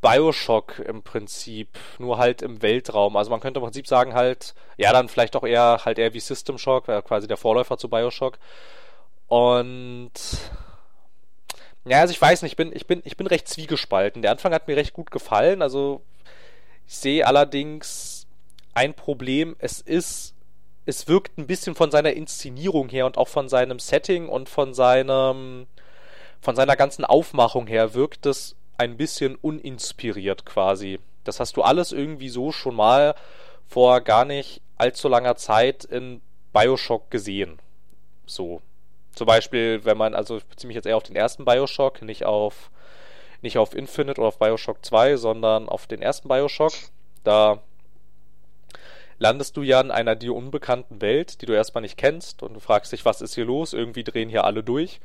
Bioshock 0.00 0.78
im 0.78 1.02
Prinzip, 1.02 1.68
nur 1.98 2.18
halt 2.18 2.42
im 2.42 2.62
Weltraum. 2.62 3.16
Also 3.16 3.30
man 3.30 3.40
könnte 3.40 3.58
im 3.58 3.64
Prinzip 3.64 3.86
sagen 3.88 4.14
halt, 4.14 4.54
ja, 4.76 4.92
dann 4.92 5.08
vielleicht 5.08 5.34
auch 5.36 5.44
eher 5.44 5.80
halt 5.84 5.98
eher 5.98 6.14
wie 6.14 6.20
System 6.20 6.58
Shock, 6.58 6.86
quasi 7.04 7.26
der 7.26 7.36
Vorläufer 7.36 7.76
zu 7.76 7.88
Bioshock. 7.88 8.38
Und 9.26 10.12
ja, 11.84 12.00
also 12.00 12.12
ich 12.12 12.20
weiß 12.20 12.42
nicht, 12.42 12.52
ich 12.52 12.56
bin, 12.56 12.72
ich 12.74 12.86
bin, 12.86 13.02
ich 13.04 13.16
bin 13.16 13.26
recht 13.26 13.48
zwiegespalten. 13.48 14.22
Der 14.22 14.30
Anfang 14.30 14.52
hat 14.52 14.68
mir 14.68 14.76
recht 14.76 14.92
gut 14.92 15.10
gefallen. 15.10 15.62
Also 15.62 16.02
ich 16.86 16.96
sehe 16.96 17.26
allerdings 17.26 18.28
ein 18.74 18.94
Problem. 18.94 19.56
Es 19.58 19.80
ist 19.80 20.35
es 20.86 21.08
wirkt 21.08 21.36
ein 21.36 21.46
bisschen 21.46 21.74
von 21.74 21.90
seiner 21.90 22.12
Inszenierung 22.12 22.88
her 22.88 23.06
und 23.06 23.18
auch 23.18 23.28
von 23.28 23.48
seinem 23.48 23.78
Setting 23.78 24.28
und 24.28 24.48
von 24.48 24.72
seinem 24.72 25.66
von 26.40 26.54
seiner 26.54 26.76
ganzen 26.76 27.04
Aufmachung 27.04 27.66
her 27.66 27.94
wirkt 27.94 28.24
es 28.26 28.54
ein 28.78 28.96
bisschen 28.96 29.34
uninspiriert 29.34 30.46
quasi. 30.46 31.00
Das 31.24 31.40
hast 31.40 31.56
du 31.56 31.62
alles 31.62 31.92
irgendwie 31.92 32.28
so 32.28 32.52
schon 32.52 32.76
mal 32.76 33.14
vor 33.66 34.00
gar 34.00 34.24
nicht 34.24 34.60
allzu 34.76 35.08
langer 35.08 35.36
Zeit 35.36 35.84
in 35.84 36.20
Bioshock 36.52 37.10
gesehen. 37.10 37.58
So. 38.26 38.60
Zum 39.14 39.26
Beispiel, 39.26 39.84
wenn 39.84 39.96
man, 39.96 40.14
also 40.14 40.36
ich 40.36 40.44
beziehe 40.44 40.68
mich 40.68 40.76
jetzt 40.76 40.86
eher 40.86 40.98
auf 40.98 41.02
den 41.02 41.16
ersten 41.16 41.44
Bioshock, 41.44 42.02
nicht 42.02 42.24
auf 42.24 42.70
nicht 43.42 43.58
auf 43.58 43.74
Infinite 43.74 44.20
oder 44.20 44.28
auf 44.28 44.38
Bioshock 44.38 44.84
2, 44.84 45.16
sondern 45.16 45.68
auf 45.68 45.86
den 45.86 46.02
ersten 46.02 46.28
Bioshock. 46.28 46.72
Da 47.24 47.62
landest 49.18 49.56
du 49.56 49.62
ja 49.62 49.80
in 49.80 49.90
einer 49.90 50.16
dir 50.16 50.34
unbekannten 50.34 51.00
Welt, 51.00 51.40
die 51.40 51.46
du 51.46 51.52
erstmal 51.52 51.82
nicht 51.82 51.96
kennst 51.96 52.42
und 52.42 52.54
du 52.54 52.60
fragst 52.60 52.92
dich, 52.92 53.04
was 53.04 53.20
ist 53.20 53.34
hier 53.34 53.44
los? 53.44 53.72
Irgendwie 53.72 54.04
drehen 54.04 54.28
hier 54.28 54.44
alle 54.44 54.62
durch. 54.62 55.00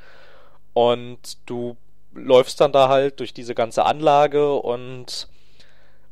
Und 0.74 1.38
du 1.45 1.78
läufst 2.13 2.60
dann 2.62 2.71
da 2.71 2.89
halt 2.89 3.19
durch 3.19 3.34
diese 3.34 3.56
ganze 3.56 3.86
Anlage 3.86 4.54
und 4.54 5.28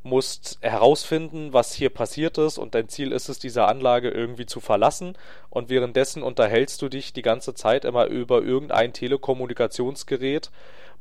musst 0.04 0.58
herausfinden, 0.62 1.52
was 1.52 1.74
hier 1.74 1.90
passiert 1.90 2.38
ist 2.38 2.58
und 2.58 2.74
dein 2.74 2.88
Ziel 2.88 3.12
ist 3.12 3.28
es, 3.28 3.38
diese 3.38 3.66
Anlage 3.66 4.10
irgendwie 4.10 4.46
zu 4.46 4.62
verlassen 4.62 5.18
und 5.50 5.70
währenddessen 5.70 6.24
unterhältst 6.24 6.82
du 6.82 6.88
dich 6.88 7.12
die 7.12 7.22
ganze 7.22 7.54
Zeit 7.54 7.84
immer 7.84 8.06
über 8.06 8.42
irgendein 8.42 8.94
Telekommunikationsgerät 8.94 10.52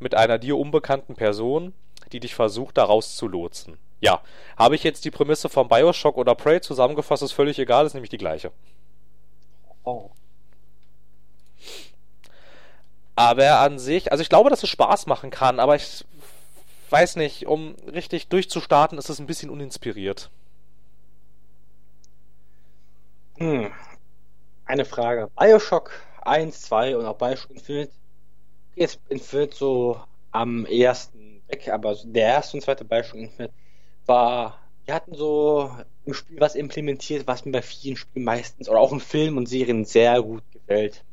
mit 0.00 0.16
einer 0.16 0.38
dir 0.38 0.58
unbekannten 0.58 1.14
Person, 1.14 1.74
die 2.10 2.20
dich 2.20 2.34
versucht, 2.34 2.76
da 2.76 2.84
rauszulotsen. 2.84 3.78
Ja, 4.00 4.22
habe 4.56 4.76
ich 4.76 4.84
jetzt 4.84 5.04
die 5.04 5.10
Prämisse 5.10 5.48
von 5.48 5.68
Bioshock 5.68 6.16
oder 6.16 6.34
Prey 6.34 6.60
zusammengefasst, 6.60 7.22
ist 7.22 7.32
völlig 7.32 7.58
egal, 7.58 7.86
ist 7.86 7.94
nämlich 7.94 8.10
die 8.10 8.18
gleiche. 8.18 8.52
Oh. 9.84 10.10
Aber 13.16 13.60
an 13.60 13.80
sich, 13.80 14.12
also 14.12 14.22
ich 14.22 14.28
glaube, 14.28 14.50
dass 14.50 14.62
es 14.62 14.68
Spaß 14.68 15.06
machen 15.06 15.30
kann, 15.30 15.58
aber 15.58 15.74
ich 15.74 16.04
weiß 16.90 17.16
nicht, 17.16 17.46
um 17.46 17.74
richtig 17.92 18.28
durchzustarten, 18.28 18.96
ist 18.98 19.08
es 19.08 19.18
ein 19.18 19.26
bisschen 19.26 19.50
uninspiriert. 19.50 20.30
Hm. 23.38 23.72
Eine 24.66 24.84
Frage. 24.84 25.28
Bioshock 25.36 25.90
1, 26.22 26.60
2 26.62 26.96
und 26.96 27.06
auch 27.06 27.16
Bioshock 27.16 27.50
Infinite. 27.50 27.92
Jetzt 28.76 29.00
Infinite 29.08 29.56
so 29.56 30.00
am 30.30 30.66
ersten 30.66 31.42
weg, 31.48 31.68
aber 31.68 31.96
der 32.04 32.26
erste 32.26 32.56
und 32.56 32.62
zweite 32.62 32.84
Bioshock 32.84 33.16
Infinite 33.16 33.54
war, 34.08 34.58
die 34.86 34.92
hatten 34.92 35.14
so 35.14 35.70
im 36.06 36.14
Spiel 36.14 36.40
was 36.40 36.54
implementiert, 36.54 37.26
was 37.26 37.44
mir 37.44 37.52
bei 37.52 37.62
vielen 37.62 37.96
Spielen 37.96 38.24
meistens 38.24 38.68
oder 38.68 38.80
auch 38.80 38.92
in 38.92 39.00
Filmen 39.00 39.36
und 39.36 39.46
Serien 39.46 39.84
sehr 39.84 40.22
gut 40.22 40.42
gefällt. 40.52 41.04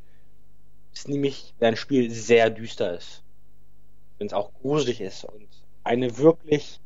Das 0.92 1.02
ist 1.02 1.10
nämlich, 1.10 1.54
wenn 1.60 1.70
ein 1.70 1.78
Spiel 1.78 2.10
sehr 2.10 2.50
düster 2.50 2.98
ist. 2.98 3.22
Wenn 4.18 4.28
es 4.28 4.34
auch 4.34 4.54
gruselig 4.62 5.02
ist 5.02 5.26
und 5.26 5.48
eine 5.84 6.18
wirklich, 6.18 6.80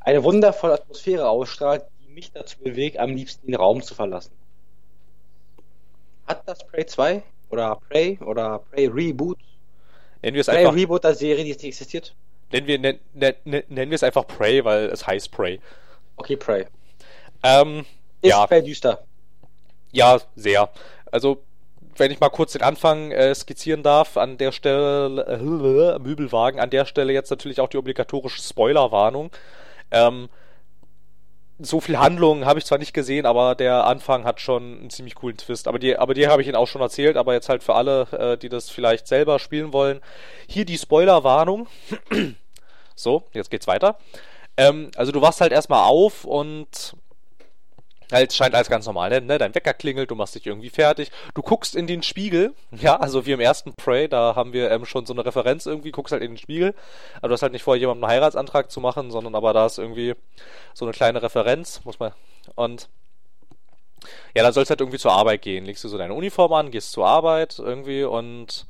eine 0.00 0.24
wundervolle 0.24 0.74
Atmosphäre 0.74 1.28
ausstrahlt, 1.28 1.84
die 2.00 2.10
mich 2.10 2.32
dazu 2.32 2.58
bewegt, 2.58 2.98
am 2.98 3.14
liebsten 3.14 3.46
den 3.46 3.54
Raum 3.54 3.82
zu 3.82 3.94
verlassen. 3.94 4.32
Hat 6.26 6.42
das 6.48 6.66
Prey 6.66 6.86
2 6.86 7.22
oder 7.50 7.76
Prey 7.76 8.18
oder 8.24 8.60
Prey 8.60 8.86
Reboot? 8.86 9.38
Nennen 10.22 10.34
wir 10.34 10.40
es 10.40 10.46
Prey 10.46 10.58
einfach, 10.58 10.74
Reboot 10.74 11.04
der 11.04 11.14
Serie, 11.14 11.44
die 11.44 11.50
jetzt 11.50 11.62
nicht 11.62 11.68
existiert? 11.68 12.14
Nennen 12.52 12.66
wir, 12.66 12.78
nen, 12.78 12.98
nen, 13.14 13.34
nennen 13.44 13.90
wir 13.90 13.96
es 13.96 14.02
einfach 14.02 14.26
Prey, 14.26 14.64
weil 14.64 14.86
es 14.86 15.06
heißt 15.06 15.30
Prey. 15.32 15.60
Okay, 16.16 16.36
Prey. 16.36 16.66
Ähm, 17.42 17.84
Ist 18.20 18.30
ja, 18.30 18.46
Prey 18.46 18.62
düster? 18.62 19.04
ja, 19.92 20.20
sehr. 20.36 20.70
Also, 21.10 21.42
wenn 21.96 22.10
ich 22.10 22.20
mal 22.20 22.30
kurz 22.30 22.52
den 22.52 22.62
Anfang 22.62 23.10
äh, 23.12 23.34
skizzieren 23.34 23.82
darf, 23.82 24.16
an 24.16 24.38
der 24.38 24.52
Stelle, 24.52 25.24
äh, 25.26 25.98
Möbelwagen, 25.98 26.60
an 26.60 26.70
der 26.70 26.86
Stelle 26.86 27.12
jetzt 27.12 27.30
natürlich 27.30 27.60
auch 27.60 27.68
die 27.68 27.76
obligatorische 27.78 28.40
Spoilerwarnung. 28.42 29.30
Ähm, 29.90 30.28
so 31.58 31.80
viel 31.80 31.98
Handlung 31.98 32.44
habe 32.44 32.58
ich 32.58 32.64
zwar 32.64 32.78
nicht 32.78 32.92
gesehen, 32.94 33.26
aber 33.26 33.54
der 33.54 33.84
Anfang 33.86 34.24
hat 34.24 34.40
schon 34.40 34.80
einen 34.80 34.90
ziemlich 34.90 35.14
coolen 35.14 35.36
Twist. 35.36 35.68
Aber 35.68 35.78
die, 35.78 35.96
aber 35.96 36.14
die 36.14 36.26
habe 36.26 36.42
ich 36.42 36.48
Ihnen 36.48 36.56
auch 36.56 36.66
schon 36.66 36.80
erzählt, 36.82 37.16
aber 37.16 37.34
jetzt 37.34 37.48
halt 37.48 37.62
für 37.62 37.74
alle, 37.74 38.06
äh, 38.12 38.36
die 38.38 38.48
das 38.48 38.70
vielleicht 38.70 39.06
selber 39.06 39.38
spielen 39.38 39.72
wollen. 39.72 40.00
Hier 40.48 40.64
die 40.64 40.78
Spoilerwarnung. 40.78 41.68
So, 43.02 43.24
jetzt 43.32 43.50
geht's 43.50 43.66
weiter. 43.66 43.98
Ähm, 44.56 44.90
also 44.96 45.12
du 45.12 45.20
wachst 45.22 45.40
halt 45.40 45.52
erstmal 45.52 45.84
auf 45.84 46.24
und 46.24 46.94
halt 48.12 48.32
scheint 48.32 48.54
alles 48.54 48.68
ganz 48.68 48.86
normal, 48.86 49.20
ne? 49.22 49.38
Dein 49.38 49.54
Wecker 49.54 49.74
klingelt, 49.74 50.10
du 50.10 50.14
machst 50.14 50.34
dich 50.34 50.46
irgendwie 50.46 50.70
fertig, 50.70 51.10
du 51.34 51.42
guckst 51.42 51.74
in 51.74 51.86
den 51.86 52.02
Spiegel, 52.02 52.54
ja, 52.70 52.96
also 52.96 53.26
wie 53.26 53.32
im 53.32 53.40
ersten 53.40 53.74
Prey, 53.74 54.08
da 54.08 54.36
haben 54.36 54.52
wir 54.52 54.70
ähm, 54.70 54.84
schon 54.84 55.06
so 55.06 55.12
eine 55.12 55.24
Referenz 55.24 55.66
irgendwie, 55.66 55.90
guckst 55.90 56.12
halt 56.12 56.22
in 56.22 56.32
den 56.32 56.38
Spiegel, 56.38 56.74
aber 57.18 57.28
du 57.28 57.34
hast 57.34 57.42
halt 57.42 57.52
nicht 57.52 57.62
vor, 57.62 57.76
jemandem 57.76 58.04
einen 58.04 58.12
Heiratsantrag 58.12 58.70
zu 58.70 58.80
machen, 58.80 59.10
sondern 59.10 59.34
aber 59.34 59.52
da 59.52 59.66
ist 59.66 59.78
irgendwie 59.78 60.14
so 60.74 60.84
eine 60.84 60.92
kleine 60.92 61.22
Referenz, 61.22 61.80
muss 61.84 61.98
man, 61.98 62.12
und 62.54 62.88
ja, 64.34 64.42
dann 64.42 64.52
sollst 64.52 64.70
du 64.70 64.72
halt 64.72 64.80
irgendwie 64.80 64.98
zur 64.98 65.12
Arbeit 65.12 65.42
gehen, 65.42 65.64
legst 65.64 65.84
du 65.84 65.88
so 65.88 65.96
deine 65.96 66.14
Uniform 66.14 66.52
an, 66.52 66.70
gehst 66.70 66.92
zur 66.92 67.06
Arbeit 67.06 67.58
irgendwie 67.58 68.04
und 68.04 68.66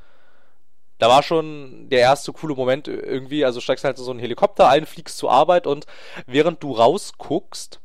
da 1.02 1.08
war 1.08 1.24
schon 1.24 1.88
der 1.88 1.98
erste 1.98 2.32
coole 2.32 2.54
Moment 2.54 2.86
irgendwie, 2.86 3.44
also 3.44 3.60
steigst 3.60 3.82
halt 3.82 3.98
so 3.98 4.08
einen 4.08 4.20
Helikopter 4.20 4.68
ein, 4.68 4.86
fliegst 4.86 5.18
zur 5.18 5.32
Arbeit 5.32 5.66
und 5.66 5.86
während 6.28 6.62
du 6.62 6.70
rausguckst, 6.70 7.80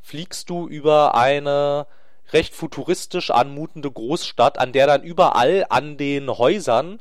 fliegst 0.00 0.48
du 0.48 0.68
über 0.68 1.16
eine 1.16 1.88
recht 2.32 2.54
futuristisch 2.54 3.32
anmutende 3.32 3.90
Großstadt, 3.90 4.60
an 4.60 4.70
der 4.70 4.86
dann 4.86 5.02
überall 5.02 5.66
an 5.68 5.96
den 5.96 6.30
Häusern 6.30 7.00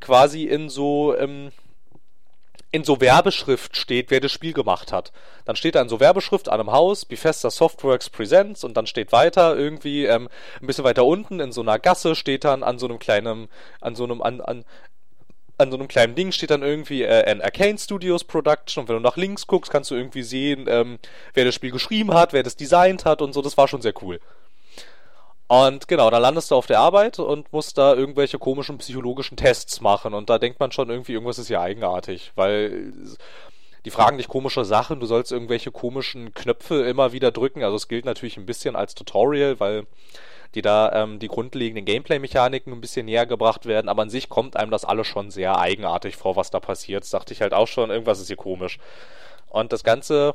quasi 0.00 0.44
in 0.44 0.70
so 0.70 1.14
ähm, 1.14 1.52
in 2.72 2.84
so 2.84 3.00
Werbeschrift 3.00 3.76
steht, 3.76 4.10
wer 4.10 4.20
das 4.20 4.32
Spiel 4.32 4.52
gemacht 4.52 4.92
hat. 4.92 5.12
Dann 5.44 5.56
steht 5.56 5.76
da 5.76 5.82
in 5.82 5.88
so 5.88 6.00
Werbeschrift 6.00 6.48
an 6.48 6.60
einem 6.60 6.72
Haus, 6.72 7.04
Bethesda 7.04 7.50
Softworks 7.50 8.10
Presents 8.10 8.64
und 8.64 8.76
dann 8.76 8.86
steht 8.86 9.12
weiter 9.12 9.56
irgendwie 9.56 10.04
ähm, 10.04 10.28
ein 10.60 10.66
bisschen 10.66 10.84
weiter 10.84 11.04
unten 11.04 11.40
in 11.40 11.52
so 11.52 11.60
einer 11.60 11.78
Gasse 11.78 12.14
steht 12.14 12.44
dann 12.44 12.62
an 12.62 12.78
so 12.78 12.86
einem 12.86 12.98
kleinen, 12.98 13.48
an 13.80 13.94
so 13.94 14.04
einem, 14.04 14.20
an, 14.20 14.40
an, 14.40 14.64
an 15.58 15.70
so 15.70 15.78
einem 15.78 15.88
kleinen 15.88 16.14
Ding 16.14 16.32
steht 16.32 16.50
dann 16.50 16.62
irgendwie 16.62 17.02
äh, 17.02 17.30
an 17.30 17.40
Arcane 17.40 17.78
Studios 17.78 18.24
Production 18.24 18.82
und 18.82 18.88
wenn 18.88 18.96
du 18.96 19.02
nach 19.02 19.16
links 19.16 19.46
guckst, 19.46 19.70
kannst 19.70 19.90
du 19.90 19.94
irgendwie 19.94 20.22
sehen, 20.22 20.66
ähm, 20.68 20.98
wer 21.34 21.44
das 21.44 21.54
Spiel 21.54 21.70
geschrieben 21.70 22.14
hat, 22.14 22.32
wer 22.32 22.42
das 22.42 22.56
designt 22.56 23.04
hat 23.04 23.22
und 23.22 23.32
so. 23.32 23.42
Das 23.42 23.56
war 23.56 23.68
schon 23.68 23.82
sehr 23.82 23.94
cool. 24.02 24.20
Und 25.48 25.86
genau, 25.86 26.10
da 26.10 26.18
landest 26.18 26.50
du 26.50 26.56
auf 26.56 26.66
der 26.66 26.80
Arbeit 26.80 27.18
und 27.20 27.52
musst 27.52 27.78
da 27.78 27.94
irgendwelche 27.94 28.38
komischen 28.38 28.78
psychologischen 28.78 29.36
Tests 29.36 29.80
machen. 29.80 30.12
Und 30.12 30.28
da 30.28 30.38
denkt 30.38 30.58
man 30.58 30.72
schon 30.72 30.90
irgendwie, 30.90 31.12
irgendwas 31.12 31.38
ist 31.38 31.48
ja 31.48 31.60
eigenartig, 31.60 32.32
weil 32.34 32.92
die 33.84 33.90
fragen 33.90 34.18
dich 34.18 34.26
komische 34.26 34.64
Sachen, 34.64 34.98
du 34.98 35.06
sollst 35.06 35.30
irgendwelche 35.30 35.70
komischen 35.70 36.34
Knöpfe 36.34 36.82
immer 36.82 37.12
wieder 37.12 37.30
drücken. 37.30 37.62
Also 37.62 37.76
es 37.76 37.86
gilt 37.86 38.04
natürlich 38.04 38.36
ein 38.36 38.46
bisschen 38.46 38.74
als 38.74 38.96
Tutorial, 38.96 39.60
weil 39.60 39.86
die 40.56 40.62
da 40.62 40.90
ähm, 40.92 41.20
die 41.20 41.28
grundlegenden 41.28 41.84
Gameplay-Mechaniken 41.84 42.72
ein 42.72 42.80
bisschen 42.80 43.06
näher 43.06 43.26
gebracht 43.26 43.66
werden, 43.66 43.88
aber 43.88 44.02
an 44.02 44.10
sich 44.10 44.28
kommt 44.28 44.56
einem 44.56 44.70
das 44.70 44.84
alles 44.84 45.06
schon 45.06 45.30
sehr 45.30 45.58
eigenartig 45.58 46.16
vor, 46.16 46.34
was 46.34 46.50
da 46.50 46.58
passiert. 46.60 47.04
Das 47.04 47.10
dachte 47.10 47.32
ich 47.32 47.42
halt 47.42 47.52
auch 47.52 47.68
schon, 47.68 47.90
irgendwas 47.90 48.20
ist 48.20 48.26
hier 48.26 48.36
komisch. 48.36 48.78
Und 49.50 49.72
das 49.72 49.84
Ganze 49.84 50.34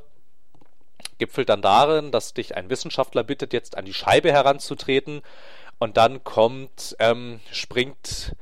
gipfelt 1.17 1.49
dann 1.49 1.61
darin, 1.61 2.11
dass 2.11 2.33
dich 2.33 2.55
ein 2.55 2.69
Wissenschaftler 2.69 3.23
bittet, 3.23 3.53
jetzt 3.53 3.77
an 3.77 3.85
die 3.85 3.93
Scheibe 3.93 4.31
heranzutreten 4.31 5.21
und 5.79 5.97
dann 5.97 6.23
kommt, 6.23 6.95
ähm, 6.99 7.39
springt 7.51 8.35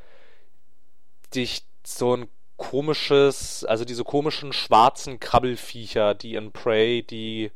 dich 1.34 1.64
so 1.84 2.16
ein 2.16 2.28
komisches, 2.58 3.64
also 3.64 3.86
diese 3.86 4.04
komischen 4.04 4.54
schwarzen 4.54 5.20
Krabbelfiecher, 5.20 6.14
die 6.14 6.36
in 6.36 6.52
Prey 6.52 7.04
die 7.04 7.52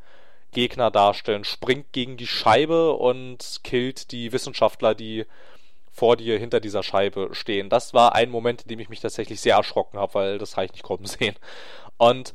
Gegner 0.52 0.92
darstellen, 0.92 1.44
springt 1.44 1.92
gegen 1.92 2.16
die 2.16 2.28
Scheibe 2.28 2.94
und 2.94 3.60
killt 3.64 4.12
die 4.12 4.32
Wissenschaftler, 4.32 4.96
die 4.96 5.26
vor 5.92 6.16
dir 6.16 6.40
hinter 6.40 6.60
dieser 6.60 6.82
Scheibe 6.82 7.30
stehen. 7.34 7.70
Das 7.70 7.94
war 7.94 8.16
ein 8.16 8.30
Moment, 8.32 8.64
in 8.64 8.70
dem 8.70 8.80
ich 8.80 8.90
mich 8.90 9.02
tatsächlich 9.02 9.42
sehr 9.42 9.58
erschrocken 9.58 10.00
habe, 10.00 10.14
weil 10.16 10.38
das 10.38 10.56
habe 10.56 10.66
ich 10.66 10.72
nicht 10.72 10.84
kommen 10.84 11.06
sehen. 11.06 11.36
Und 11.98 12.34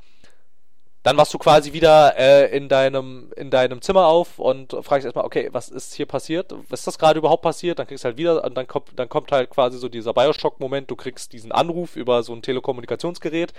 dann 1.09 1.17
wachst 1.17 1.33
du 1.33 1.39
quasi 1.39 1.73
wieder 1.73 2.19
äh, 2.19 2.55
in, 2.55 2.69
deinem, 2.69 3.33
in 3.35 3.49
deinem 3.49 3.81
Zimmer 3.81 4.09
auf 4.09 4.39
und 4.39 4.77
fragst 4.83 5.07
erstmal, 5.07 5.25
okay, 5.25 5.49
was 5.53 5.71
ist 5.71 5.95
hier 5.95 6.05
passiert? 6.05 6.53
Was 6.69 6.81
ist 6.81 6.87
das 6.87 6.99
gerade 6.99 7.19
überhaupt 7.19 7.41
passiert? 7.41 7.79
Dann 7.79 7.87
kriegst 7.87 8.05
du 8.05 8.09
halt 8.09 8.19
wieder, 8.19 8.45
und 8.45 8.55
dann 8.55 8.67
kommt, 8.67 8.89
dann 8.95 9.09
kommt 9.09 9.33
halt 9.33 9.49
quasi 9.49 9.79
so 9.79 9.89
dieser 9.89 10.13
Bioshock-Moment, 10.13 10.91
du 10.91 10.97
kriegst 10.97 11.33
diesen 11.33 11.51
Anruf 11.51 11.97
über 11.97 12.23
so 12.23 12.35
ein 12.35 12.43
Telekommunikationsgerät, 12.43 13.55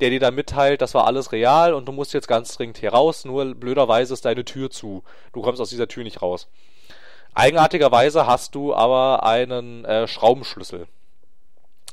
der 0.00 0.08
dir 0.08 0.18
dann 0.18 0.34
mitteilt, 0.34 0.80
das 0.80 0.94
war 0.94 1.06
alles 1.06 1.30
real 1.32 1.74
und 1.74 1.86
du 1.86 1.92
musst 1.92 2.14
jetzt 2.14 2.26
ganz 2.26 2.56
dringend 2.56 2.78
hier 2.78 2.94
raus, 2.94 3.26
nur 3.26 3.54
blöderweise 3.54 4.14
ist 4.14 4.24
deine 4.24 4.46
Tür 4.46 4.70
zu. 4.70 5.02
Du 5.34 5.42
kommst 5.42 5.60
aus 5.60 5.68
dieser 5.68 5.88
Tür 5.88 6.04
nicht 6.04 6.22
raus. 6.22 6.48
Eigenartigerweise 7.34 8.26
hast 8.26 8.54
du 8.54 8.74
aber 8.74 9.24
einen 9.24 9.84
äh, 9.84 10.08
Schraubenschlüssel. 10.08 10.86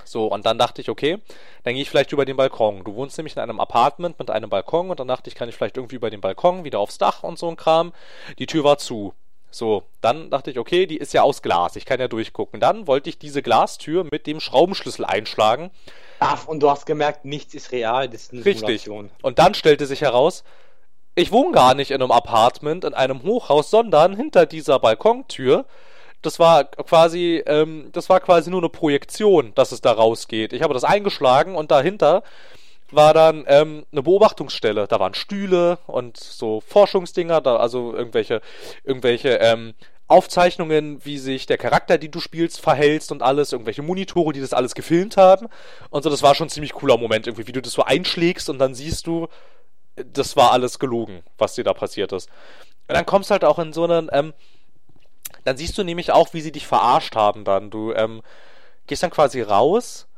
So, 0.10 0.26
und 0.26 0.48
dann 0.48 0.58
dachte 0.58 0.82
ich, 0.82 0.90
okay, 0.90 1.20
dann 1.64 1.76
gehe 1.76 1.84
ich 1.84 1.90
vielleicht 1.90 2.12
über 2.12 2.26
den 2.26 2.36
Balkon. 2.36 2.84
Du 2.84 2.96
wohnst 2.96 3.16
nämlich 3.20 3.36
in 3.36 3.42
einem 3.44 3.60
Apartment 3.60 4.18
mit 4.18 4.32
einem 4.32 4.50
Balkon 4.50 4.90
und 4.90 5.00
dann 5.00 5.08
dachte 5.08 5.30
ich, 5.30 5.36
kann 5.36 5.48
ich 5.48 5.56
vielleicht 5.56 5.78
irgendwie 5.78 5.98
über 5.98 6.10
den 6.10 6.20
Balkon 6.20 6.64
wieder 6.64 6.80
aufs 6.80 6.98
Dach 6.98 7.22
und 7.22 7.38
so 7.38 7.48
ein 7.48 7.58
Kram. 7.58 7.94
Die 8.40 8.48
Tür 8.48 8.64
war 8.64 8.80
zu. 8.80 9.14
So, 9.52 9.84
dann 10.02 10.32
dachte 10.32 10.50
ich, 10.50 10.58
okay, 10.58 10.88
die 10.88 10.98
ist 10.98 11.14
ja 11.14 11.22
aus 11.22 11.44
Glas, 11.44 11.76
ich 11.76 11.86
kann 11.86 12.00
ja 12.00 12.08
durchgucken. 12.08 12.60
Dann 12.60 12.88
wollte 12.88 13.10
ich 13.10 13.20
diese 13.20 13.44
Glastür 13.44 14.04
mit 14.12 14.26
dem 14.26 14.40
Schraubenschlüssel 14.40 15.06
einschlagen. 15.06 15.70
Ach, 16.20 16.48
und 16.48 16.62
du 16.62 16.72
hast 16.72 16.88
gemerkt, 16.88 17.26
nichts 17.26 17.54
ist 17.54 17.72
real, 17.72 18.10
das 18.10 18.24
ist 18.24 18.34
eine 18.34 18.46
Richtig. 18.46 18.82
Simulation. 18.82 19.12
Und 19.22 19.38
dann 19.38 19.54
stellte 19.54 19.86
sich 19.86 20.02
heraus, 20.02 20.44
ich 21.14 21.32
wohne 21.32 21.52
gar 21.52 21.76
nicht 21.76 21.92
in 21.92 22.02
einem 22.02 22.12
Apartment, 22.12 22.84
in 22.84 22.96
einem 22.96 23.22
Hochhaus, 23.22 23.70
sondern 23.70 24.16
hinter 24.16 24.48
dieser 24.48 24.80
Balkontür 24.80 25.66
das 26.22 26.40
war 26.40 26.66
quasi, 26.66 27.44
ähm, 27.46 27.90
das 27.94 28.10
war 28.10 28.20
quasi 28.20 28.50
nur 28.50 28.62
eine 28.62 28.70
Projektion, 28.70 29.54
dass 29.56 29.72
es 29.72 29.82
da 29.82 29.92
rausgeht. 29.92 30.54
Ich 30.54 30.62
habe 30.62 30.74
das 30.74 30.84
eingeschlagen 30.84 31.56
und 31.56 31.72
dahinter 31.72 32.24
war 32.92 33.14
dann 33.14 33.46
ähm, 33.48 33.86
eine 33.92 34.04
Beobachtungsstelle. 34.04 34.88
Da 34.88 35.00
waren 35.00 35.14
Stühle 35.14 35.78
und 35.88 36.18
so 36.18 36.62
Forschungsdinger, 36.62 37.42
da 37.42 37.58
also 37.58 37.94
irgendwelche, 37.94 38.42
irgendwelche 38.84 39.36
ähm, 39.36 39.74
Aufzeichnungen, 40.08 41.06
wie 41.06 41.20
sich 41.20 41.46
der 41.46 41.60
Charakter, 41.60 42.00
die 42.00 42.10
du 42.10 42.20
spielst, 42.20 42.60
verhältst 42.60 43.12
und 43.12 43.22
alles, 43.22 43.54
irgendwelche 43.54 43.84
Monitore, 43.84 44.34
die 44.34 44.42
das 44.42 44.54
alles 44.54 44.74
gefilmt 44.74 45.18
haben. 45.18 45.48
Und 45.92 46.04
so, 46.04 46.10
das 46.10 46.24
war 46.24 46.34
schon 46.34 46.48
ein 46.48 46.52
ziemlich 46.52 46.74
cooler 46.74 46.98
Moment, 46.98 47.28
irgendwie, 47.28 47.48
wie 47.48 47.52
du 47.52 47.62
das 47.62 47.74
so 47.74 47.84
einschlägst 47.84 48.50
und 48.50 48.58
dann 48.58 48.74
siehst 48.74 49.06
du, 49.06 49.28
das 49.96 50.36
war 50.36 50.52
alles 50.52 50.80
gelogen, 50.80 51.22
was 51.38 51.54
dir 51.54 51.64
da 51.64 51.74
passiert 51.74 52.12
ist. 52.12 52.28
Und 52.88 52.96
dann 52.96 53.06
kommst 53.06 53.30
halt 53.30 53.46
auch 53.46 53.60
in 53.60 53.72
so 53.72 53.84
einen, 53.84 54.10
ähm, 54.12 54.34
dann 55.44 55.58
siehst 55.58 55.78
du 55.78 55.84
nämlich 55.84 56.12
auch, 56.12 56.34
wie 56.34 56.42
sie 56.42 56.52
dich 56.52 56.68
verarscht 56.68 57.16
haben 57.16 57.44
dann. 57.44 57.70
Du 57.70 57.94
ähm, 57.94 58.22
gehst 58.88 59.04
dann 59.04 59.12
quasi 59.12 59.42
raus 59.42 60.10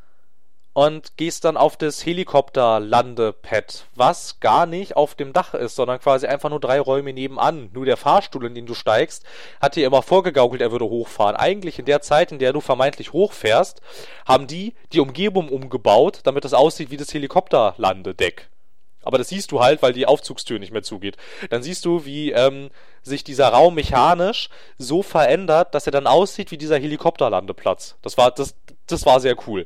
und 0.74 1.18
gehst 1.18 1.44
dann 1.44 1.58
auf 1.58 1.76
das 1.76 2.06
Helikopter-Landepad, 2.06 3.88
was 3.96 4.40
gar 4.40 4.66
nicht 4.66 4.96
auf 4.96 5.16
dem 5.16 5.34
Dach 5.34 5.54
ist, 5.54 5.76
sondern 5.76 6.00
quasi 6.00 6.28
einfach 6.28 6.50
nur 6.50 6.62
drei 6.62 6.80
Räume 6.80 7.12
nebenan. 7.12 7.70
Nur 7.74 7.86
der 7.86 7.98
Fahrstuhl, 7.98 8.46
in 8.46 8.56
den 8.56 8.66
du 8.66 8.74
steigst, 8.74 9.26
hat 9.60 9.76
dir 9.76 9.86
immer 9.86 10.02
vorgegaukelt, 10.02 10.62
er 10.62 10.72
würde 10.72 10.86
hochfahren. 10.86 11.36
Eigentlich 11.36 11.78
in 11.78 11.86
der 11.86 12.02
Zeit, 12.02 12.32
in 12.32 12.40
der 12.40 12.54
du 12.54 12.62
vermeintlich 12.62 13.12
hochfährst, 13.12 13.82
haben 14.26 14.48
die 14.48 14.74
die 14.94 15.02
Umgebung 15.02 15.50
umgebaut, 15.50 16.22
damit 16.24 16.46
es 16.46 16.54
aussieht 16.54 16.90
wie 16.90 16.98
das 16.98 17.14
Helikopterlandedeck. 17.14 18.50
Aber 19.04 19.18
das 19.18 19.30
siehst 19.30 19.52
du 19.52 19.62
halt, 19.62 19.82
weil 19.82 19.94
die 19.94 20.06
Aufzugstür 20.06 20.60
nicht 20.60 20.72
mehr 20.72 20.84
zugeht. 20.84 21.18
Dann 21.50 21.64
siehst 21.64 21.86
du, 21.86 22.06
wie 22.06 22.32
ähm, 22.32 22.70
sich 23.02 23.24
dieser 23.24 23.50
Raum 23.50 23.76
mechanisch 23.76 24.50
so 24.78 25.02
verändert, 25.02 25.74
dass 25.74 25.88
er 25.88 25.92
dann 25.92 26.08
aussieht 26.08 26.52
wie 26.52 26.58
dieser 26.58 26.78
Helikopterlandeplatz. 26.78 27.98
Das 28.02 28.18
war, 28.18 28.32
das, 28.32 28.56
das 28.88 29.06
war 29.06 29.20
sehr 29.20 29.36
cool 29.48 29.66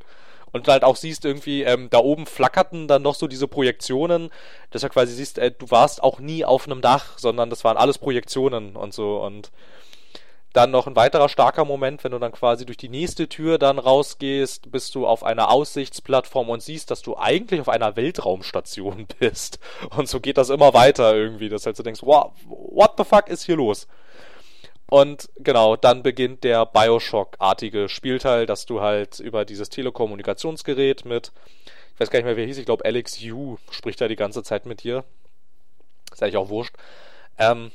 und 0.56 0.70
halt 0.70 0.86
auch 0.86 0.96
siehst 0.96 1.26
irgendwie, 1.26 1.64
ähm, 1.64 1.90
da 1.90 1.98
oben 1.98 2.26
flackerten 2.26 2.88
dann 2.88 3.02
noch 3.02 3.16
so 3.16 3.28
diese 3.28 3.46
Projektionen, 3.46 4.30
dass 4.72 4.84
du 4.84 4.90
quasi 4.90 5.14
siehst, 5.14 5.38
äh, 5.38 5.52
du 5.52 5.70
warst 5.70 6.02
auch 6.02 6.20
nie 6.20 6.46
auf 6.46 6.66
einem 6.66 6.80
Dach, 6.80 7.18
sondern 7.18 7.50
das 7.50 7.66
waren 7.66 7.76
alles 7.76 7.98
Projektionen 7.98 8.78
und 8.78 8.94
so 8.94 9.22
und 9.22 9.52
dann 10.56 10.72
noch 10.72 10.88
ein 10.88 10.96
weiterer 10.96 11.28
starker 11.28 11.66
Moment, 11.66 12.04
wenn 12.04 12.12
du 12.12 12.20
dann 12.20 12.32
quasi 12.32 12.66
durch 12.66 12.78
die 12.78 12.90
nächste 12.90 13.28
Tür 13.28 13.58
dann 13.58 13.78
rausgehst, 13.78 14.72
bist 14.72 14.96
du 14.96 15.06
auf 15.06 15.24
einer 15.24 15.52
Aussichtsplattform 15.52 16.50
und 16.50 16.64
siehst, 16.64 16.92
dass 16.92 17.02
du 17.02 17.18
eigentlich 17.18 17.60
auf 17.60 17.70
einer 17.70 17.96
Weltraumstation 17.96 19.06
bist. 19.20 19.60
Und 19.96 20.08
so 20.08 20.20
geht 20.20 20.38
das 20.38 20.50
immer 20.50 20.74
weiter 20.74 21.14
irgendwie, 21.14 21.50
dass 21.50 21.66
halt 21.66 21.76
so 21.76 21.84
denkst, 21.84 22.02
wow, 22.04 22.32
what 22.46 22.94
the 22.98 23.04
fuck 23.04 23.28
ist 23.28 23.44
hier 23.44 23.58
los? 23.58 23.88
Und 24.88 25.30
genau, 25.38 25.76
dann 25.76 26.04
beginnt 26.04 26.44
der 26.44 26.66
Bioshock-artige 26.66 27.90
Spielteil, 27.90 28.46
dass 28.46 28.66
du 28.66 28.82
halt 28.82 29.20
über 29.20 29.44
dieses 29.44 29.70
Telekommunikationsgerät 29.70 31.06
mit, 31.06 31.32
ich 31.94 32.00
weiß 32.00 32.10
gar 32.12 32.20
nicht 32.20 32.26
mehr, 32.26 32.38
wer 32.38 32.46
hieß, 32.46 32.60
ich 32.60 32.66
glaube 32.66 32.86
Alex 32.86 33.20
Yu 33.20 33.58
spricht 33.72 34.00
da 34.00 34.08
die 34.08 34.16
ganze 34.16 34.44
Zeit 34.44 34.66
mit 34.66 34.84
dir. 34.84 35.04
Ist 36.14 36.24
eigentlich 36.24 36.38
auch 36.38 36.50
wurscht. 36.50 36.76
Ähm, 37.38 37.72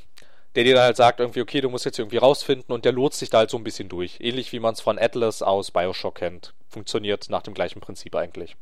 der 0.55 0.63
dir 0.63 0.75
dann 0.75 0.83
halt 0.83 0.97
sagt, 0.97 1.19
irgendwie, 1.19 1.41
okay, 1.41 1.61
du 1.61 1.69
musst 1.69 1.85
jetzt 1.85 1.99
irgendwie 1.99 2.17
rausfinden 2.17 2.73
und 2.73 2.83
der 2.83 2.91
lotst 2.91 3.19
sich 3.19 3.29
da 3.29 3.39
halt 3.39 3.49
so 3.49 3.57
ein 3.57 3.63
bisschen 3.63 3.89
durch. 3.89 4.19
Ähnlich 4.19 4.51
wie 4.51 4.59
man 4.59 4.73
es 4.73 4.81
von 4.81 4.99
Atlas 4.99 5.41
aus 5.41 5.71
Bioshock 5.71 6.15
kennt. 6.15 6.53
Funktioniert 6.67 7.29
nach 7.29 7.41
dem 7.41 7.53
gleichen 7.53 7.79
Prinzip 7.79 8.15
eigentlich. 8.15 8.55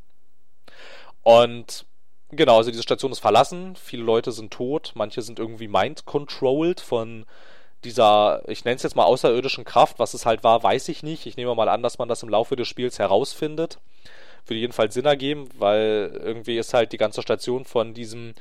Und 1.23 1.85
genau, 2.31 2.57
also 2.57 2.69
diese 2.69 2.83
Station 2.83 3.11
ist 3.11 3.19
verlassen, 3.19 3.75
viele 3.75 4.03
Leute 4.03 4.31
sind 4.31 4.51
tot, 4.51 4.91
manche 4.95 5.21
sind 5.21 5.39
irgendwie 5.39 5.67
mind-controlled 5.67 6.79
von 6.79 7.25
dieser, 7.83 8.41
ich 8.47 8.65
nenne 8.65 8.75
es 8.75 8.83
jetzt 8.83 8.95
mal 8.95 9.05
außerirdischen 9.05 9.63
Kraft, 9.63 9.99
was 9.99 10.13
es 10.13 10.25
halt 10.25 10.43
war, 10.43 10.61
weiß 10.61 10.89
ich 10.89 11.01
nicht. 11.01 11.25
Ich 11.25 11.37
nehme 11.37 11.55
mal 11.55 11.69
an, 11.69 11.81
dass 11.81 11.97
man 11.97 12.09
das 12.09 12.23
im 12.23 12.29
Laufe 12.29 12.55
des 12.55 12.67
Spiels 12.67 12.99
herausfindet. 12.99 13.79
Würde 14.45 14.59
jedenfalls 14.59 14.93
Sinn 14.93 15.05
ergeben, 15.05 15.49
weil 15.57 16.11
irgendwie 16.23 16.57
ist 16.57 16.73
halt 16.73 16.91
die 16.91 16.97
ganze 16.97 17.21
Station 17.21 17.65
von 17.65 17.93
diesem 17.93 18.33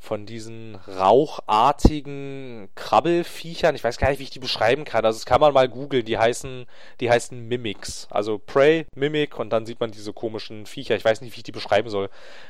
von 0.00 0.24
diesen 0.24 0.76
rauchartigen 0.76 2.70
Krabbelfiechern, 2.74 3.74
ich 3.74 3.84
weiß 3.84 3.98
gar 3.98 4.08
nicht, 4.08 4.18
wie 4.18 4.24
ich 4.24 4.30
die 4.30 4.38
beschreiben 4.38 4.84
kann. 4.84 5.04
Also 5.04 5.18
das 5.18 5.26
kann 5.26 5.42
man 5.42 5.52
mal 5.52 5.68
googeln, 5.68 6.06
die 6.06 6.16
heißen, 6.16 6.66
die 7.00 7.10
heißen 7.10 7.38
Mimics. 7.38 8.08
Also 8.10 8.38
Prey, 8.38 8.86
Mimic 8.94 9.38
und 9.38 9.50
dann 9.50 9.66
sieht 9.66 9.78
man 9.78 9.90
diese 9.90 10.14
komischen 10.14 10.64
Viecher. 10.64 10.96
Ich 10.96 11.04
weiß 11.04 11.20
nicht, 11.20 11.36
wie 11.36 11.40
ich 11.40 11.44
die 11.44 11.52
beschreiben 11.52 11.90
soll. 11.90 12.08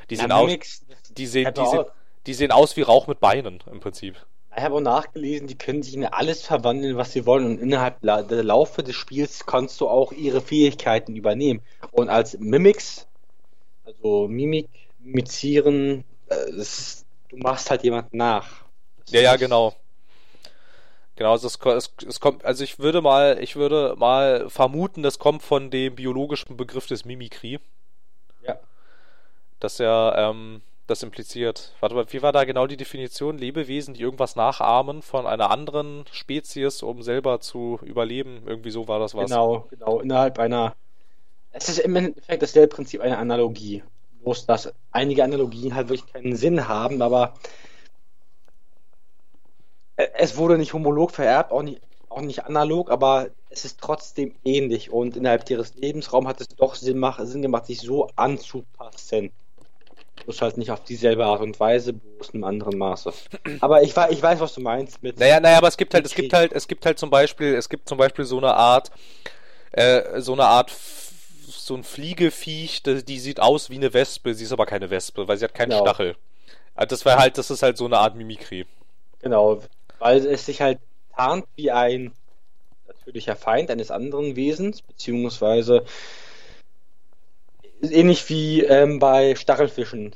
Die 0.09 0.15
ja, 0.15 0.21
sehen 0.21 0.37
Mimics, 0.37 0.85
aus. 0.89 0.97
Die 1.11 1.27
sehen, 1.27 1.53
die, 1.53 1.65
sehen, 1.65 1.85
die 2.25 2.33
sehen 2.33 2.51
aus 2.51 2.77
wie 2.77 2.83
Rauch 2.83 3.07
mit 3.07 3.19
Beinen 3.19 3.61
im 3.69 3.81
Prinzip. 3.81 4.15
Ich 4.55 4.63
habe 4.63 4.75
auch 4.75 4.81
nachgelesen, 4.81 5.47
die 5.47 5.57
können 5.57 5.83
sich 5.83 5.93
in 5.93 6.05
alles 6.05 6.43
verwandeln, 6.43 6.95
was 6.95 7.11
sie 7.11 7.25
wollen. 7.25 7.45
Und 7.45 7.59
innerhalb 7.59 8.01
der 8.01 8.43
Laufe 8.43 8.81
des 8.81 8.95
Spiels 8.95 9.45
kannst 9.45 9.79
du 9.81 9.89
auch 9.89 10.13
ihre 10.13 10.41
Fähigkeiten 10.41 11.15
übernehmen. 11.15 11.61
Und 11.91 12.09
als 12.09 12.37
Mimics, 12.39 13.07
also 13.85 14.27
Mimik, 14.29 14.69
Mimizieren, 14.99 16.05
äh, 16.29 16.51
ist, 16.51 17.05
du 17.31 17.37
machst 17.37 17.71
halt 17.71 17.83
jemand 17.83 18.13
nach. 18.13 18.47
Das 18.99 19.11
ja, 19.11 19.21
ja, 19.21 19.35
genau. 19.35 19.73
Genau, 21.15 21.31
also 21.31 21.47
es, 21.47 21.59
es, 21.65 21.91
es, 22.07 22.19
kommt, 22.19 22.45
also 22.45 22.63
ich 22.63 22.79
würde 22.79 23.01
mal, 23.01 23.37
ich 23.41 23.55
würde 23.55 23.95
mal 23.97 24.49
vermuten, 24.49 25.03
das 25.03 25.19
kommt 25.19 25.43
von 25.43 25.69
dem 25.69 25.95
biologischen 25.95 26.57
Begriff 26.57 26.87
des 26.87 27.05
Mimikry. 27.05 27.59
Ja. 28.45 28.57
Dass 29.59 29.79
er, 29.79 30.15
ähm, 30.17 30.61
das 30.91 31.03
impliziert. 31.03 31.71
Warte 31.79 31.95
mal, 31.95 32.05
wie 32.11 32.21
war 32.21 32.31
da 32.31 32.43
genau 32.43 32.67
die 32.67 32.77
Definition? 32.77 33.37
Lebewesen, 33.37 33.93
die 33.93 34.01
irgendwas 34.01 34.35
nachahmen 34.35 35.01
von 35.01 35.25
einer 35.25 35.49
anderen 35.49 36.05
Spezies, 36.11 36.83
um 36.83 37.01
selber 37.01 37.39
zu 37.39 37.79
überleben. 37.83 38.43
Irgendwie 38.45 38.71
so 38.71 38.87
war 38.87 38.99
das 38.99 39.15
was. 39.15 39.29
Genau, 39.29 39.67
genau. 39.69 39.99
Innerhalb 39.99 40.37
einer. 40.37 40.75
Es 41.51 41.69
ist 41.69 41.79
im 41.79 41.95
Endeffekt 41.95 42.43
dasselbe 42.43 42.75
Prinzip 42.75 43.01
eine 43.01 43.17
Analogie. 43.17 43.83
Bloß, 44.23 44.45
dass 44.45 44.73
einige 44.91 45.23
Analogien 45.23 45.75
halt 45.75 45.89
wirklich 45.89 46.11
keinen 46.11 46.35
Sinn 46.35 46.67
haben, 46.67 47.01
aber 47.01 47.33
es 49.95 50.37
wurde 50.37 50.57
nicht 50.57 50.73
homolog 50.73 51.11
vererbt, 51.11 51.51
auch 51.51 51.63
nicht, 51.63 51.81
auch 52.09 52.21
nicht 52.21 52.45
analog, 52.45 52.91
aber 52.91 53.29
es 53.49 53.65
ist 53.65 53.79
trotzdem 53.79 54.33
ähnlich 54.43 54.91
und 54.91 55.17
innerhalb 55.17 55.49
ihres 55.49 55.75
Lebensraums 55.75 56.27
hat 56.27 56.41
es 56.41 56.47
doch 56.49 56.75
Sinn, 56.75 57.03
Sinn 57.23 57.41
gemacht, 57.41 57.65
sich 57.65 57.81
so 57.81 58.09
anzupassen. 58.15 59.31
Bloß 60.23 60.41
halt 60.41 60.57
nicht 60.57 60.69
auf 60.71 60.83
dieselbe 60.83 61.25
Art 61.25 61.41
und 61.41 61.59
Weise, 61.59 61.93
bloß 61.93 62.29
in 62.29 62.43
einem 62.43 62.43
anderen 62.43 62.77
Maße. 62.77 63.11
Aber 63.59 63.81
ich, 63.81 63.95
ich 64.09 64.21
weiß, 64.21 64.39
was 64.39 64.53
du 64.53 64.61
meinst 64.61 65.01
mit. 65.01 65.19
Naja, 65.19 65.39
naja, 65.39 65.57
aber 65.57 65.67
es 65.67 65.77
gibt 65.77 65.93
halt, 65.93 66.05
es 66.05 66.13
gibt 66.13 66.33
halt, 66.33 66.53
es 66.53 66.67
gibt 66.67 66.85
halt 66.85 66.99
zum 66.99 67.09
Beispiel, 67.09 67.55
es 67.55 67.69
gibt 67.69 67.89
zum 67.89 67.97
Beispiel 67.97 68.25
so 68.25 68.37
eine 68.37 68.53
Art, 68.53 68.91
äh, 69.71 70.21
so 70.21 70.33
eine 70.33 70.45
Art, 70.45 70.71
so 71.71 71.77
ein 71.77 71.83
Fliegeviech, 71.85 72.83
die, 72.83 73.19
sieht 73.19 73.39
aus 73.39 73.69
wie 73.69 73.77
eine 73.77 73.93
Wespe, 73.93 74.33
sie 74.33 74.43
ist 74.43 74.51
aber 74.51 74.65
keine 74.65 74.89
Wespe, 74.89 75.29
weil 75.29 75.37
sie 75.37 75.45
hat 75.45 75.53
keinen 75.53 75.69
genau. 75.69 75.85
Stachel. 75.85 76.17
Also 76.75 76.89
das 76.89 77.05
wäre 77.05 77.17
halt, 77.17 77.37
das 77.37 77.49
ist 77.49 77.63
halt 77.63 77.77
so 77.77 77.85
eine 77.85 77.97
Art 77.97 78.15
Mimikry. 78.15 78.65
Genau, 79.21 79.61
weil 79.99 80.25
es 80.25 80.45
sich 80.45 80.61
halt 80.61 80.79
tarnt 81.15 81.45
wie 81.55 81.71
ein 81.71 82.11
natürlicher 82.87 83.37
Feind 83.37 83.71
eines 83.71 83.89
anderen 83.89 84.35
Wesens, 84.35 84.81
beziehungsweise 84.81 85.85
ähnlich 87.81 88.27
wie 88.27 88.63
ähm, 88.65 88.99
bei 88.99 89.35
Stachelfischen. 89.35 90.13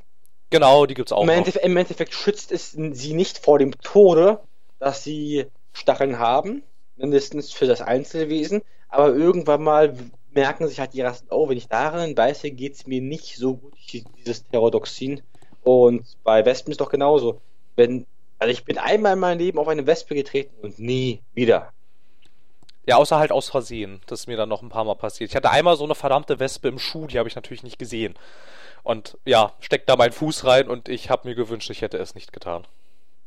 Genau, 0.49 0.85
die 0.85 0.93
gibt's 0.93 1.13
auch. 1.13 1.23
Im, 1.23 1.29
Endeffekt, 1.29 1.65
Im 1.65 1.77
Endeffekt 1.77 2.13
schützt 2.13 2.51
es 2.51 2.71
sie 2.71 3.13
nicht 3.13 3.37
vor 3.37 3.59
dem 3.59 3.79
Tode, 3.79 4.41
dass 4.79 5.05
sie 5.05 5.45
Stacheln 5.71 6.19
haben, 6.19 6.63
mindestens 6.97 7.53
für 7.53 7.65
das 7.65 7.79
Einzelwesen, 7.79 8.61
aber 8.89 9.15
irgendwann 9.15 9.63
mal 9.63 9.95
merken 10.35 10.67
sich 10.67 10.79
halt 10.79 10.93
die 10.93 11.01
Rassen, 11.01 11.27
oh, 11.31 11.49
wenn 11.49 11.57
ich 11.57 11.67
darin 11.67 12.13
beiße, 12.13 12.51
geht's 12.51 12.85
mir 12.85 13.01
nicht 13.01 13.37
so 13.37 13.55
gut, 13.55 13.73
dieses 13.91 14.41
Pterodoxin. 14.41 15.21
Und 15.63 16.05
bei 16.23 16.45
Wespen 16.45 16.71
ist 16.71 16.81
doch 16.81 16.89
genauso. 16.89 17.41
Wenn, 17.75 18.05
also 18.37 18.51
ich 18.51 18.65
bin 18.65 18.77
einmal 18.77 19.13
in 19.13 19.19
meinem 19.19 19.39
Leben 19.39 19.57
auf 19.57 19.67
eine 19.67 19.87
Wespe 19.87 20.13
getreten 20.13 20.53
und 20.61 20.77
nie 20.77 21.21
wieder. 21.33 21.71
Ja, 22.85 22.97
außer 22.97 23.17
halt 23.17 23.31
aus 23.31 23.49
Versehen. 23.49 24.01
Das 24.05 24.21
ist 24.21 24.27
mir 24.27 24.37
dann 24.37 24.49
noch 24.49 24.61
ein 24.61 24.69
paar 24.69 24.83
Mal 24.83 24.95
passiert. 24.95 25.31
Ich 25.31 25.35
hatte 25.35 25.49
einmal 25.49 25.75
so 25.75 25.85
eine 25.85 25.95
verdammte 25.95 26.39
Wespe 26.39 26.67
im 26.67 26.77
Schuh, 26.77 27.07
die 27.07 27.17
habe 27.17 27.27
ich 27.27 27.35
natürlich 27.35 27.63
nicht 27.63 27.79
gesehen. 27.79 28.13
Und 28.83 29.17
ja, 29.25 29.53
steckt 29.59 29.89
da 29.89 29.95
mein 29.95 30.11
Fuß 30.11 30.45
rein 30.45 30.67
und 30.67 30.89
ich 30.89 31.09
habe 31.09 31.27
mir 31.27 31.33
gewünscht, 31.33 31.71
ich 31.71 31.81
hätte 31.81 31.97
es 31.97 32.13
nicht 32.13 32.31
getan. 32.31 32.67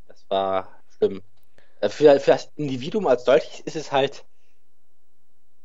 Das 0.07 0.25
war 0.29 0.69
schlimm. 0.97 1.23
Äh, 1.81 1.89
für, 1.89 2.21
für 2.21 2.31
das 2.31 2.53
Individuum 2.55 3.09
als 3.09 3.25
solches 3.25 3.61
ist 3.61 3.75
es 3.75 3.91
halt, 3.91 4.25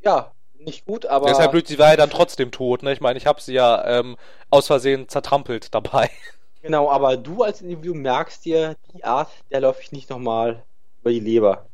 ja, 0.02 0.32
nicht 0.66 0.86
gut, 0.86 1.06
aber. 1.06 1.28
Deshalb 1.28 1.52
blöd, 1.52 1.68
sie 1.68 1.80
war 1.80 1.90
ja 1.90 1.98
dann 1.98 2.10
trotzdem 2.10 2.52
tot, 2.52 2.84
ne? 2.84 2.94
Ich 2.94 3.02
meine, 3.02 3.18
ich 3.18 3.26
habe 3.26 3.42
sie 3.42 3.54
ja 3.54 4.00
ähm, 4.00 4.18
aus 4.50 4.68
Versehen 4.68 5.10
zertrampelt 5.10 5.74
dabei. 5.74 6.10
Genau, 6.64 6.90
aber 6.90 7.18
du 7.18 7.44
als 7.44 7.60
Individuum 7.62 7.98
merkst 7.98 8.46
dir, 8.46 8.78
die 8.94 9.04
Art, 9.04 9.30
der 9.52 9.60
läuft 9.60 9.82
ich 9.82 9.92
nicht 9.92 10.10
nochmal 10.10 10.64
über 11.02 11.12
die 11.12 11.20
Leber. 11.20 11.66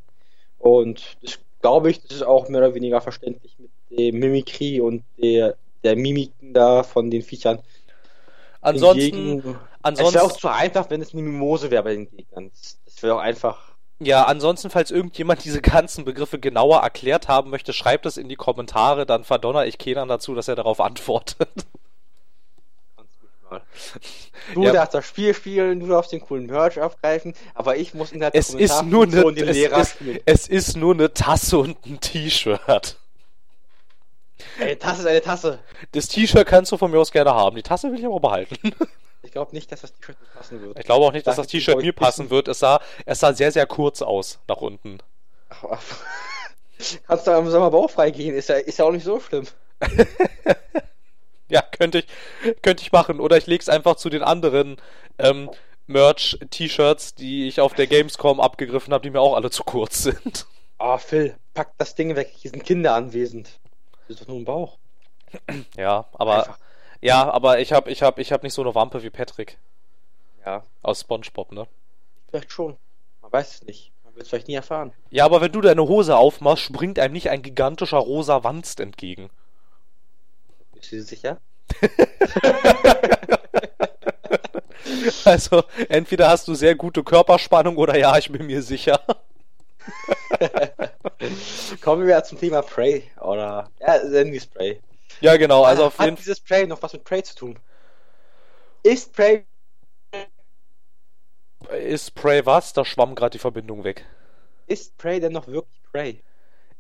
Und 0.57 1.15
das 1.21 1.37
glaube 1.61 1.91
ich, 1.91 2.01
das 2.01 2.17
ist 2.17 2.23
auch 2.23 2.49
mehr 2.49 2.61
oder 2.61 2.73
weniger 2.73 2.99
verständlich 2.99 3.55
mit 3.59 3.69
dem 3.91 4.17
Mimikry 4.17 4.81
und 4.81 5.03
der, 5.17 5.55
der 5.83 5.95
Mimiken 5.95 6.55
da 6.55 6.81
von 6.81 7.11
den 7.11 7.21
Viechern. 7.21 7.59
Ansonsten, 8.61 9.57
ansonsten 9.83 10.07
es 10.07 10.13
wäre 10.15 10.25
auch 10.25 10.37
zu 10.37 10.47
einfach, 10.49 10.89
wenn 10.89 11.01
es 11.01 11.13
eine 11.13 11.21
Mimose 11.21 11.69
wäre 11.69 11.83
bei 11.83 11.93
den 11.93 12.09
Gegnern. 12.09 12.49
Das, 12.49 12.79
das 12.85 13.03
wäre 13.03 13.15
auch 13.15 13.19
einfach. 13.19 13.68
Ja, 14.01 14.23
ansonsten, 14.23 14.69
falls 14.69 14.91
irgendjemand 14.91 15.43
diese 15.43 15.61
ganzen 15.61 16.05
Begriffe 16.05 16.39
genauer 16.39 16.79
erklärt 16.79 17.27
haben 17.27 17.49
möchte, 17.49 17.73
schreibt 17.73 18.05
es 18.05 18.15
in 18.15 18.29
die 18.29 18.37
Kommentare, 18.37 19.05
dann 19.05 19.25
verdonner 19.25 19.65
ich 19.65 19.77
Kenan 19.77 20.07
dazu, 20.07 20.35
dass 20.35 20.47
er 20.47 20.55
darauf 20.55 20.79
antwortet. 20.79 21.49
Du 24.53 24.63
ja. 24.63 24.71
darfst 24.71 24.93
das 24.93 25.05
Spiel 25.05 25.33
spielen, 25.33 25.79
du 25.79 25.87
darfst 25.87 26.11
den 26.11 26.21
coolen 26.21 26.45
Merch 26.45 26.79
aufgreifen, 26.79 27.33
aber 27.55 27.77
ich 27.77 27.93
muss 27.93 28.11
in 28.11 28.19
der 28.19 28.33
es 28.33 28.53
ist 28.53 28.83
nur 28.83 29.03
eine, 29.03 29.33
den 29.33 29.47
es 29.47 29.55
Lehrer 29.55 29.81
ist, 29.81 29.97
es 30.25 30.47
ist 30.47 30.77
nur 30.77 30.93
eine 30.93 31.13
Tasse 31.13 31.57
und 31.57 31.85
ein 31.85 31.99
T-Shirt. 31.99 32.97
Eine 34.59 34.79
Tasse 34.79 35.01
ist 35.01 35.07
eine 35.07 35.21
Tasse. 35.21 35.59
Das 35.91 36.07
T-Shirt 36.07 36.47
kannst 36.47 36.71
du 36.71 36.77
von 36.77 36.91
mir 36.91 36.99
aus 36.99 37.11
gerne 37.11 37.33
haben. 37.33 37.55
Die 37.55 37.63
Tasse 37.63 37.91
will 37.91 37.99
ich 37.99 38.05
aber 38.05 38.19
behalten. 38.19 38.55
Ich 39.21 39.31
glaube 39.31 39.53
nicht, 39.53 39.71
dass 39.71 39.81
das 39.81 39.93
T-Shirt 39.93 40.17
mir 40.19 40.27
passen 40.27 40.61
wird. 40.61 40.79
Ich 40.79 40.85
glaube 40.85 41.05
auch 41.05 41.11
nicht, 41.11 41.27
dass 41.27 41.35
das 41.35 41.47
T-Shirt 41.47 41.77
mir 41.77 41.93
passen 41.93 42.29
wird. 42.29 42.47
Es 42.47 42.59
sah, 42.59 42.79
es 43.05 43.19
sah 43.19 43.33
sehr, 43.33 43.51
sehr 43.51 43.65
kurz 43.65 44.01
aus 44.01 44.39
nach 44.47 44.57
unten. 44.57 44.99
Ach, 45.49 45.63
ach. 45.71 45.83
Kannst 47.07 47.27
du 47.27 47.31
im 47.31 47.49
Sommer 47.49 47.71
bauchfrei 47.71 48.11
gehen, 48.11 48.33
ist 48.35 48.47
ja, 48.47 48.55
ist 48.55 48.79
ja 48.79 48.85
auch 48.85 48.91
nicht 48.91 49.03
so 49.03 49.19
schlimm. 49.19 49.45
Ja, 51.49 51.63
könnte 51.63 51.99
ich, 51.99 52.61
könnte 52.61 52.83
ich 52.83 52.91
machen. 52.91 53.19
Oder 53.19 53.37
ich 53.37 53.47
leg's 53.47 53.69
einfach 53.69 53.95
zu 53.95 54.09
den 54.09 54.21
anderen 54.21 54.77
ähm, 55.17 55.49
Merch-T-Shirts, 55.87 57.15
die 57.15 57.47
ich 57.47 57.59
auf 57.59 57.73
der 57.73 57.87
Gamescom 57.87 58.39
abgegriffen 58.39 58.93
habe, 58.93 59.01
die 59.01 59.09
mir 59.09 59.19
auch 59.19 59.35
alle 59.35 59.49
zu 59.49 59.63
kurz 59.63 60.03
sind. 60.03 60.45
Ah, 60.77 60.97
Phil, 60.97 61.35
pack 61.55 61.73
das 61.77 61.95
Ding 61.95 62.15
weg, 62.15 62.31
hier 62.35 62.51
sind 62.51 62.63
Kinder 62.63 62.93
anwesend. 62.93 63.59
Das 64.07 64.17
ist 64.17 64.21
doch 64.21 64.27
nur 64.27 64.37
ein 64.37 64.45
Bauch. 64.45 64.77
Ja, 65.75 66.05
aber 66.13 66.39
Einfach. 66.39 66.59
Ja, 67.01 67.29
aber 67.29 67.59
ich 67.59 67.71
habe 67.73 67.89
ich 67.91 68.01
hab, 68.01 68.19
ich 68.19 68.31
hab 68.31 68.43
nicht 68.43 68.53
so 68.53 68.61
eine 68.61 68.75
Wampe 68.75 69.03
wie 69.03 69.09
Patrick 69.09 69.57
Ja, 70.45 70.63
aus 70.81 71.01
SpongeBob, 71.01 71.51
ne? 71.51 71.67
vielleicht 72.29 72.51
schon. 72.51 72.77
Man 73.21 73.31
weiß 73.31 73.55
es 73.55 73.63
nicht. 73.63 73.91
Man 74.03 74.13
wird 74.15 74.23
es 74.23 74.29
vielleicht 74.29 74.47
nie 74.47 74.55
erfahren. 74.55 74.93
Ja, 75.09 75.25
aber 75.25 75.41
wenn 75.41 75.51
du 75.51 75.61
deine 75.61 75.87
Hose 75.87 76.15
aufmachst, 76.17 76.63
springt 76.63 76.99
einem 76.99 77.13
nicht 77.13 77.29
ein 77.29 77.41
gigantischer 77.41 77.97
rosa 77.97 78.43
Wanst 78.43 78.79
entgegen. 78.79 79.29
Bist 80.73 80.91
du 80.91 80.97
dir 80.97 81.03
sicher? 81.03 81.37
Also, 85.25 85.63
entweder 85.87 86.29
hast 86.29 86.47
du 86.47 86.55
sehr 86.55 86.75
gute 86.75 87.03
Körperspannung 87.03 87.77
oder 87.77 87.97
ja, 87.97 88.17
ich 88.17 88.31
bin 88.31 88.47
mir 88.47 88.61
sicher. 88.61 88.99
Kommen 91.81 92.07
wir 92.07 92.23
zum 92.23 92.39
Thema 92.39 92.61
Prey. 92.61 93.03
Oder. 93.19 93.69
Ja, 93.79 93.95
es 93.97 94.47
Prey. 94.47 94.79
Ja, 95.21 95.37
genau, 95.37 95.63
also 95.63 95.85
auf 95.85 95.99
Hat 95.99 96.05
jeden 96.05 96.17
Fall. 96.17 96.25
dieses 96.25 96.41
Prey 96.41 96.65
noch 96.67 96.81
was 96.81 96.93
mit 96.93 97.03
Prey 97.03 97.23
zu 97.23 97.35
tun? 97.35 97.59
Ist 98.83 99.13
Prey. 99.13 99.45
Ist 101.83 102.15
Prey 102.15 102.45
was? 102.45 102.73
Da 102.73 102.83
schwamm 102.83 103.15
gerade 103.15 103.31
die 103.31 103.39
Verbindung 103.39 103.85
weg. 103.85 104.05
Ist 104.67 104.95
Prey 104.97 105.19
denn 105.19 105.33
noch 105.33 105.47
wirklich 105.47 105.81
Prey? 105.91 106.23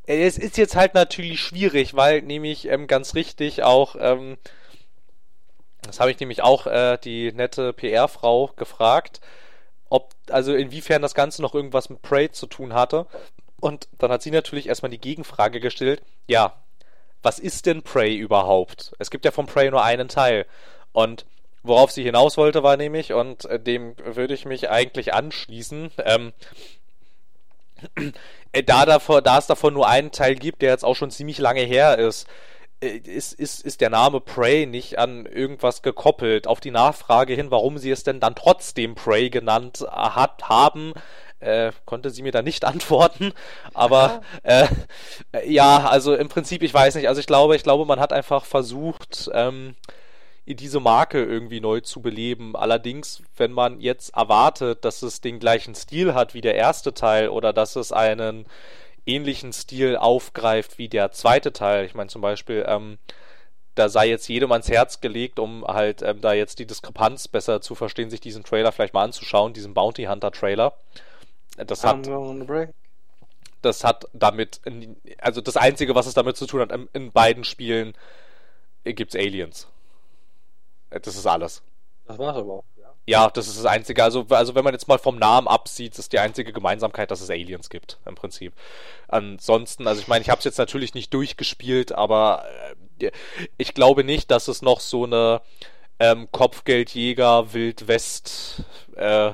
Äh, 0.07 0.25
Es 0.25 0.37
ist 0.37 0.57
jetzt 0.57 0.75
halt 0.75 0.93
natürlich 0.93 1.39
schwierig, 1.39 1.95
weil 1.95 2.21
nämlich 2.21 2.67
ähm, 2.67 2.87
ganz 2.87 3.15
richtig 3.15 3.63
auch, 3.63 3.95
ähm, 3.99 4.37
das 5.81 5.99
habe 5.99 6.11
ich 6.11 6.19
nämlich 6.19 6.41
auch 6.43 6.67
äh, 6.67 6.97
die 6.97 7.31
nette 7.31 7.73
PR-Frau 7.73 8.47
gefragt, 8.55 9.21
ob, 9.89 10.13
also 10.29 10.53
inwiefern 10.55 11.01
das 11.03 11.15
Ganze 11.15 11.41
noch 11.41 11.55
irgendwas 11.55 11.89
mit 11.89 12.01
Prey 12.01 12.31
zu 12.31 12.47
tun 12.47 12.73
hatte. 12.73 13.07
Und 13.61 13.89
dann 13.99 14.11
hat 14.11 14.23
sie 14.23 14.31
natürlich 14.31 14.67
erstmal 14.67 14.91
die 14.91 14.99
Gegenfrage 15.01 15.59
gestellt, 15.61 16.03
ja, 16.27 16.55
was 17.21 17.39
ist 17.39 17.65
denn 17.65 17.83
Prey 17.83 18.15
überhaupt? 18.15 18.93
Es 18.99 19.09
gibt 19.09 19.25
ja 19.25 19.31
von 19.31 19.45
Prey 19.45 19.69
nur 19.69 19.83
einen 19.83 20.07
Teil. 20.07 20.45
Und 20.91 21.25
worauf 21.63 21.91
sie 21.91 22.03
hinaus 22.03 22.37
wollte, 22.37 22.63
war 22.63 22.77
nämlich, 22.77 23.13
und 23.13 23.45
äh, 23.45 23.59
dem 23.59 23.95
würde 23.97 24.33
ich 24.33 24.45
mich 24.45 24.69
eigentlich 24.69 25.13
anschließen, 25.13 25.91
ähm, 26.05 26.33
äh, 28.51 28.63
da, 28.63 28.85
davor, 28.85 29.21
da 29.21 29.37
es 29.37 29.47
davon 29.47 29.73
nur 29.73 29.87
einen 29.87 30.11
Teil 30.11 30.35
gibt, 30.35 30.61
der 30.61 30.71
jetzt 30.71 30.85
auch 30.85 30.95
schon 30.95 31.11
ziemlich 31.11 31.37
lange 31.37 31.61
her 31.61 31.97
ist, 31.97 32.27
äh, 32.81 32.97
ist, 32.97 33.33
ist, 33.33 33.61
ist 33.65 33.81
der 33.81 33.89
Name 33.89 34.21
Prey 34.21 34.65
nicht 34.65 34.97
an 34.97 35.25
irgendwas 35.25 35.81
gekoppelt. 35.81 36.47
Auf 36.47 36.59
die 36.59 36.71
Nachfrage 36.71 37.33
hin, 37.33 37.51
warum 37.51 37.77
sie 37.77 37.91
es 37.91 38.03
denn 38.03 38.19
dann 38.19 38.35
trotzdem 38.35 38.95
Prey 38.95 39.29
genannt 39.29 39.85
hat, 39.89 40.49
haben, 40.49 40.93
äh, 41.39 41.71
konnte 41.85 42.09
sie 42.09 42.21
mir 42.21 42.31
da 42.31 42.41
nicht 42.41 42.65
antworten. 42.65 43.33
Aber 43.73 44.21
äh, 44.43 44.67
äh, 45.31 45.51
ja, 45.51 45.87
also 45.87 46.15
im 46.15 46.29
Prinzip, 46.29 46.63
ich 46.63 46.73
weiß 46.73 46.95
nicht. 46.95 47.07
Also 47.07 47.19
ich 47.19 47.27
glaube, 47.27 47.55
ich 47.55 47.63
glaube, 47.63 47.85
man 47.85 47.99
hat 47.99 48.13
einfach 48.13 48.45
versucht, 48.45 49.29
ähm, 49.33 49.75
diese 50.45 50.79
Marke 50.79 51.23
irgendwie 51.23 51.61
neu 51.61 51.81
zu 51.81 52.01
beleben. 52.01 52.55
Allerdings, 52.55 53.21
wenn 53.37 53.51
man 53.51 53.81
jetzt 53.81 54.15
erwartet, 54.15 54.83
dass 54.83 55.03
es 55.03 55.21
den 55.21 55.39
gleichen 55.39 55.75
Stil 55.75 56.13
hat 56.15 56.33
wie 56.33 56.41
der 56.41 56.55
erste 56.55 56.93
Teil 56.93 57.29
oder 57.29 57.53
dass 57.53 57.75
es 57.75 57.91
einen 57.91 58.45
ähnlichen 59.05 59.53
Stil 59.53 59.95
aufgreift 59.95 60.77
wie 60.77 60.89
der 60.89 61.11
zweite 61.11 61.53
Teil, 61.53 61.85
ich 61.85 61.93
meine 61.93 62.09
zum 62.09 62.21
Beispiel, 62.21 62.65
ähm, 62.67 62.97
da 63.75 63.89
sei 63.89 64.09
jetzt 64.09 64.27
jedem 64.27 64.51
ans 64.51 64.69
Herz 64.69 65.01
gelegt, 65.01 65.39
um 65.39 65.65
halt 65.65 66.01
ähm, 66.01 66.21
da 66.21 66.33
jetzt 66.33 66.59
die 66.59 66.67
Diskrepanz 66.67 67.27
besser 67.27 67.61
zu 67.61 67.75
verstehen, 67.75 68.09
sich 68.09 68.19
diesen 68.19 68.43
Trailer 68.43 68.71
vielleicht 68.71 68.93
mal 68.93 69.03
anzuschauen, 69.03 69.53
diesen 69.53 69.73
Bounty 69.73 70.05
Hunter 70.05 70.31
Trailer. 70.31 70.73
Das 71.65 71.83
hat, 71.83 72.07
das 73.61 73.83
hat 73.83 74.05
damit, 74.13 74.61
also 75.19 75.41
das 75.41 75.57
Einzige, 75.57 75.95
was 75.95 76.07
es 76.07 76.13
damit 76.13 76.37
zu 76.37 76.45
tun 76.45 76.61
hat, 76.61 76.71
in, 76.93 77.11
beiden 77.11 77.43
Spielen 77.43 77.93
gibt's 78.83 79.15
Aliens. 79.15 79.67
Das 80.89 81.15
ist 81.15 81.25
alles. 81.25 81.61
Das 82.05 82.17
war's 82.17 82.37
aber 82.37 82.53
auch, 82.53 82.63
ja. 82.77 82.93
Ja, 83.05 83.29
das 83.29 83.47
ist 83.47 83.57
das 83.57 83.65
Einzige. 83.65 84.03
Also, 84.03 84.25
also 84.29 84.55
wenn 84.55 84.63
man 84.63 84.73
jetzt 84.73 84.87
mal 84.87 84.97
vom 84.97 85.19
Namen 85.19 85.47
absieht, 85.47 85.99
ist 85.99 86.13
die 86.13 86.19
einzige 86.19 86.53
Gemeinsamkeit, 86.53 87.11
dass 87.11 87.21
es 87.21 87.29
Aliens 87.29 87.69
gibt, 87.69 87.99
im 88.05 88.15
Prinzip. 88.15 88.53
Ansonsten, 89.07 89.87
also 89.87 90.01
ich 90.01 90.07
meine, 90.07 90.21
ich 90.21 90.29
habe 90.29 90.39
es 90.39 90.45
jetzt 90.45 90.57
natürlich 90.57 90.93
nicht 90.93 91.13
durchgespielt, 91.13 91.91
aber 91.91 92.45
äh, 92.99 93.11
ich 93.57 93.73
glaube 93.73 94.03
nicht, 94.03 94.31
dass 94.31 94.47
es 94.47 94.61
noch 94.61 94.79
so 94.79 95.03
eine 95.03 95.41
ähm, 95.99 96.31
Kopfgeldjäger 96.31 97.53
Wild 97.53 97.87
West 97.87 98.63
äh, 98.95 99.33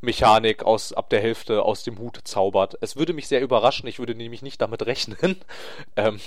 Mechanik 0.00 0.62
aus 0.64 0.92
ab 0.92 1.10
der 1.10 1.20
Hälfte 1.20 1.62
aus 1.62 1.82
dem 1.82 1.98
Hut 1.98 2.20
zaubert. 2.24 2.76
Es 2.80 2.96
würde 2.96 3.12
mich 3.12 3.28
sehr 3.28 3.40
überraschen. 3.40 3.88
Ich 3.88 3.98
würde 3.98 4.14
nämlich 4.14 4.42
nicht 4.42 4.60
damit 4.60 4.82
rechnen. 4.86 5.36
ähm, 5.96 6.20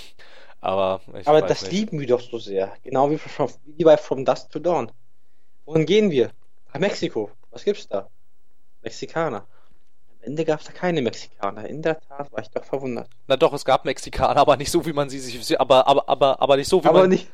aber 0.60 1.00
Aber 1.24 1.42
das 1.42 1.62
nicht. 1.62 1.72
lieben 1.72 2.00
wir 2.00 2.06
doch 2.06 2.20
so 2.20 2.38
sehr. 2.38 2.72
Genau 2.82 3.10
wie, 3.10 3.18
from, 3.18 3.50
wie 3.66 3.84
bei 3.84 3.96
From 3.96 4.24
Dusk 4.24 4.50
to 4.50 4.58
Dawn. 4.58 4.90
Wohin 5.66 5.86
gehen 5.86 6.10
wir? 6.10 6.30
Nach 6.72 6.80
Mexiko. 6.80 7.30
Was 7.50 7.64
gibt's 7.64 7.86
da? 7.88 8.08
Mexikaner. 8.82 9.38
Am 10.18 10.22
Ende 10.22 10.44
gab's 10.44 10.64
da 10.64 10.72
keine 10.72 11.02
Mexikaner. 11.02 11.68
In 11.68 11.82
der 11.82 12.00
Tat 12.00 12.32
war 12.32 12.40
ich 12.40 12.48
doch 12.48 12.64
verwundert. 12.64 13.08
Na 13.26 13.36
doch, 13.36 13.52
es 13.52 13.64
gab 13.64 13.84
Mexikaner, 13.84 14.40
aber 14.40 14.56
nicht 14.56 14.70
so, 14.70 14.84
wie 14.86 14.92
man 14.92 15.10
sie 15.10 15.18
sich, 15.18 15.60
aber, 15.60 15.86
aber, 15.86 16.08
aber, 16.08 16.40
aber 16.40 16.56
nicht 16.56 16.68
so, 16.68 16.82
wie 16.82 16.88
Aber 16.88 17.00
man, 17.00 17.10
nicht. 17.10 17.28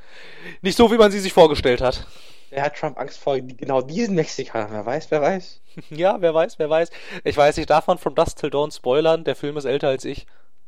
nicht 0.63 0.77
so, 0.77 0.91
wie 0.91 0.97
man 0.99 1.11
sie 1.13 1.21
sich 1.21 1.33
vorgestellt 1.33 1.81
hat. 1.81 2.07
Wer 2.51 2.63
hat 2.65 2.75
Trump 2.77 2.99
Angst 2.99 3.19
vor 3.19 3.39
genau 3.41 3.81
diesen 3.81 4.17
Mexikanern? 4.17 4.73
Wer 4.73 4.87
weiß, 4.87 5.11
wer 5.11 5.23
weiß. 5.23 5.61
Ja, 5.91 6.21
wer 6.21 6.35
weiß, 6.35 6.59
wer 6.59 6.69
weiß. 6.69 6.91
Ich 7.25 7.37
weiß, 7.37 7.59
ich 7.59 7.67
darf 7.67 7.87
man 7.87 7.99
From 7.99 8.17
Dust 8.17 8.39
Till 8.41 8.51
Dawn 8.51 8.73
spoilern. 8.73 9.23
Der 9.25 9.37
Film 9.37 9.57
ist 9.57 9.65
älter 9.65 9.89
als 9.89 10.05
ich. 10.05 10.27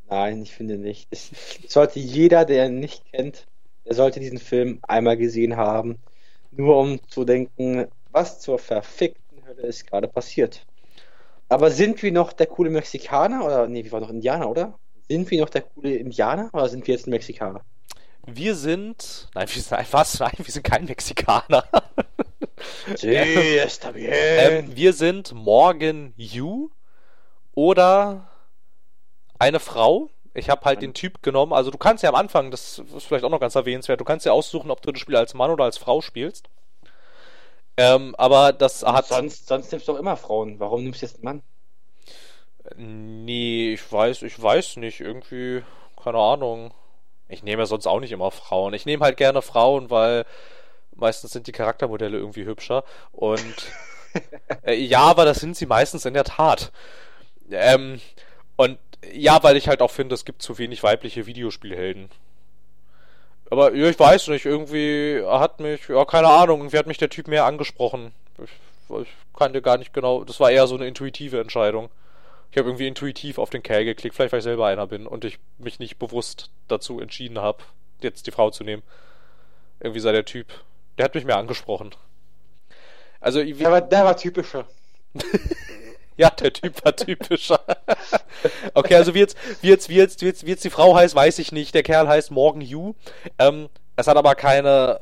Nein, 0.08 0.42
ich 0.42 0.54
finde 0.54 0.78
nicht. 0.78 1.08
Es 1.10 1.30
sollte 1.66 1.98
jeder, 1.98 2.44
der 2.44 2.66
ihn 2.66 2.78
nicht 2.78 3.04
kennt, 3.12 3.46
der 3.84 3.94
sollte 3.94 4.20
diesen 4.20 4.38
Film 4.38 4.78
einmal 4.82 5.16
gesehen 5.16 5.56
haben. 5.56 5.98
Nur 6.52 6.78
um 6.78 7.00
zu 7.08 7.24
denken, 7.24 7.88
was 8.10 8.40
zur 8.40 8.58
verfickten 8.58 9.44
Hölle 9.46 9.62
ist 9.62 9.86
gerade 9.86 10.06
passiert. 10.06 10.64
Aber 11.48 11.70
sind 11.70 12.02
wir 12.02 12.12
noch 12.12 12.32
der 12.32 12.46
coole 12.46 12.70
Mexikaner? 12.70 13.44
Oder, 13.44 13.66
nee, 13.68 13.84
wir 13.84 13.92
waren 13.92 14.02
noch 14.02 14.10
Indianer, 14.10 14.48
oder? 14.50 14.78
Sind 15.08 15.30
wir 15.30 15.40
noch 15.40 15.50
der 15.50 15.62
coole 15.62 15.96
Indianer? 15.96 16.50
Oder 16.52 16.68
sind 16.68 16.86
wir 16.86 16.94
jetzt 16.94 17.06
ein 17.06 17.10
Mexikaner? 17.10 17.64
Wir 18.26 18.54
sind, 18.54 19.28
nein, 19.34 19.48
wir 19.48 19.62
sind, 19.62 19.78
was? 19.92 20.18
Nein, 20.20 20.32
wir 20.36 20.52
sind 20.52 20.62
kein 20.64 20.84
Mexikaner. 20.84 21.64
Sí, 22.94 23.08
está 23.08 23.90
bien. 23.90 24.12
ähm, 24.12 24.76
wir 24.76 24.92
sind 24.92 25.32
Morgan 25.32 26.14
Yu 26.16 26.70
oder 27.54 28.28
eine 29.40 29.58
Frau. 29.58 30.10
Ich 30.32 30.48
habe 30.48 30.64
halt 30.64 30.80
den 30.80 30.94
Typ 30.94 31.22
genommen. 31.22 31.52
Also 31.52 31.72
du 31.72 31.78
kannst 31.78 32.04
ja 32.04 32.10
am 32.10 32.14
Anfang, 32.14 32.52
das 32.52 32.78
ist 32.78 33.04
vielleicht 33.04 33.24
auch 33.24 33.30
noch 33.30 33.40
ganz 33.40 33.56
erwähnenswert, 33.56 34.00
du 34.00 34.04
kannst 34.04 34.26
ja 34.26 34.32
aussuchen, 34.32 34.70
ob 34.70 34.80
du 34.80 34.92
das 34.92 35.00
Spiel 35.00 35.16
als 35.16 35.34
Mann 35.34 35.50
oder 35.50 35.64
als 35.64 35.76
Frau 35.76 36.00
spielst. 36.00 36.48
Ähm, 37.76 38.14
aber 38.16 38.52
das 38.52 38.82
hat. 38.84 39.06
sonst, 39.06 39.48
sonst 39.48 39.72
nimmst 39.72 39.88
du 39.88 39.92
doch 39.92 39.98
immer 39.98 40.16
Frauen. 40.16 40.60
Warum 40.60 40.84
nimmst 40.84 41.02
du 41.02 41.06
jetzt 41.06 41.16
einen 41.16 41.24
Mann? 41.24 41.42
Nee, 42.76 43.72
ich 43.74 43.92
weiß, 43.92 44.22
ich 44.22 44.40
weiß 44.40 44.76
nicht. 44.76 45.00
Irgendwie, 45.00 45.62
keine 46.02 46.18
Ahnung. 46.18 46.72
Ich 47.32 47.42
nehme 47.42 47.62
ja 47.62 47.66
sonst 47.66 47.86
auch 47.86 48.00
nicht 48.00 48.12
immer 48.12 48.30
Frauen. 48.30 48.74
Ich 48.74 48.86
nehme 48.86 49.04
halt 49.04 49.16
gerne 49.16 49.42
Frauen, 49.42 49.90
weil 49.90 50.24
meistens 50.94 51.32
sind 51.32 51.46
die 51.46 51.52
Charaktermodelle 51.52 52.18
irgendwie 52.18 52.44
hübscher. 52.44 52.84
Und 53.12 53.72
äh, 54.64 54.74
ja, 54.74 55.00
aber 55.00 55.24
das 55.24 55.40
sind 55.40 55.56
sie 55.56 55.66
meistens 55.66 56.04
in 56.04 56.14
der 56.14 56.24
Tat. 56.24 56.72
Ähm, 57.50 58.00
und 58.56 58.78
ja, 59.12 59.42
weil 59.42 59.56
ich 59.56 59.68
halt 59.68 59.82
auch 59.82 59.90
finde, 59.90 60.14
es 60.14 60.24
gibt 60.24 60.42
zu 60.42 60.58
wenig 60.58 60.82
weibliche 60.82 61.26
Videospielhelden. 61.26 62.10
Aber 63.50 63.74
ja, 63.74 63.88
ich 63.88 63.98
weiß 63.98 64.28
nicht, 64.28 64.46
irgendwie 64.46 65.22
hat 65.26 65.60
mich, 65.60 65.88
ja, 65.88 66.04
keine 66.04 66.28
Ahnung, 66.28 66.60
irgendwie 66.60 66.78
hat 66.78 66.86
mich 66.86 66.98
der 66.98 67.10
Typ 67.10 67.28
mehr 67.28 67.44
angesprochen. 67.44 68.12
Ich, 68.42 68.50
ich 69.02 69.08
kannte 69.36 69.60
gar 69.60 69.76
nicht 69.76 69.92
genau, 69.92 70.24
das 70.24 70.40
war 70.40 70.50
eher 70.50 70.66
so 70.66 70.74
eine 70.74 70.86
intuitive 70.86 71.40
Entscheidung. 71.40 71.90
Ich 72.52 72.58
habe 72.58 72.68
irgendwie 72.68 72.86
intuitiv 72.86 73.38
auf 73.38 73.48
den 73.48 73.62
Kerl 73.62 73.86
geklickt, 73.86 74.14
vielleicht 74.14 74.32
weil 74.32 74.40
ich 74.40 74.44
selber 74.44 74.66
einer 74.66 74.86
bin 74.86 75.06
und 75.06 75.24
ich 75.24 75.38
mich 75.56 75.78
nicht 75.78 75.98
bewusst 75.98 76.50
dazu 76.68 77.00
entschieden 77.00 77.38
habe, 77.38 77.64
jetzt 78.02 78.26
die 78.26 78.30
Frau 78.30 78.50
zu 78.50 78.62
nehmen. 78.62 78.82
Irgendwie 79.80 80.00
sei 80.00 80.12
der 80.12 80.26
Typ, 80.26 80.46
der 80.98 81.06
hat 81.06 81.14
mich 81.14 81.24
mehr 81.24 81.38
angesprochen. 81.38 81.94
Also, 83.20 83.42
Der 83.42 83.70
war, 83.70 83.80
der 83.80 84.04
war 84.04 84.16
typischer. 84.18 84.66
ja, 86.18 86.28
der 86.28 86.52
Typ 86.52 86.84
war 86.84 86.94
typischer. 86.94 87.60
okay, 88.74 88.96
also 88.96 89.14
wie 89.14 89.20
jetzt, 89.20 89.36
wie 89.62 89.68
jetzt, 89.68 89.88
wie 89.88 89.96
jetzt, 89.96 90.20
wie 90.20 90.26
jetzt, 90.26 90.44
wie 90.44 90.50
jetzt 90.50 90.64
die 90.64 90.70
Frau 90.70 90.94
heißt, 90.94 91.14
weiß 91.14 91.38
ich 91.38 91.52
nicht. 91.52 91.74
Der 91.74 91.82
Kerl 91.82 92.06
heißt 92.06 92.30
Morgan 92.32 92.60
Yu. 92.60 92.94
Ähm, 93.38 93.70
es 93.96 94.08
hat 94.08 94.18
aber 94.18 94.34
keine, 94.34 95.00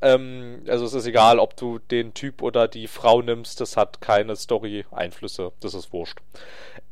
Ähm, 0.00 0.62
also 0.68 0.84
es 0.84 0.94
ist 0.94 1.06
egal, 1.06 1.38
ob 1.38 1.56
du 1.56 1.78
den 1.78 2.14
Typ 2.14 2.42
oder 2.42 2.68
die 2.68 2.86
Frau 2.86 3.22
nimmst, 3.22 3.60
das 3.60 3.76
hat 3.76 4.00
keine 4.00 4.36
Story-Einflüsse, 4.36 5.52
das 5.60 5.74
ist 5.74 5.92
wurscht. 5.92 6.18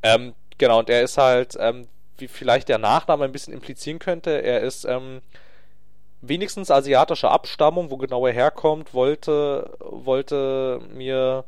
Ähm, 0.03 0.34
genau, 0.59 0.78
und 0.78 0.90
er 0.90 1.03
ist 1.03 1.18
halt, 1.18 1.57
ähm, 1.59 1.88
wie 2.18 2.28
vielleicht 2.28 2.68
der 2.68 2.78
Nachname 2.78 3.24
ein 3.24 3.32
bisschen 3.32 3.53
implizieren 3.53 3.98
könnte, 3.98 4.30
er 4.42 4.61
ist 4.61 4.84
ähm, 4.84 5.22
wenigstens 6.20 6.70
asiatischer 6.70 7.30
Abstammung, 7.30 7.90
wo 7.90 7.96
genau 7.96 8.26
er 8.26 8.32
herkommt, 8.32 8.94
wollte, 8.94 9.76
wollte 9.80 10.80
mir, 10.94 11.44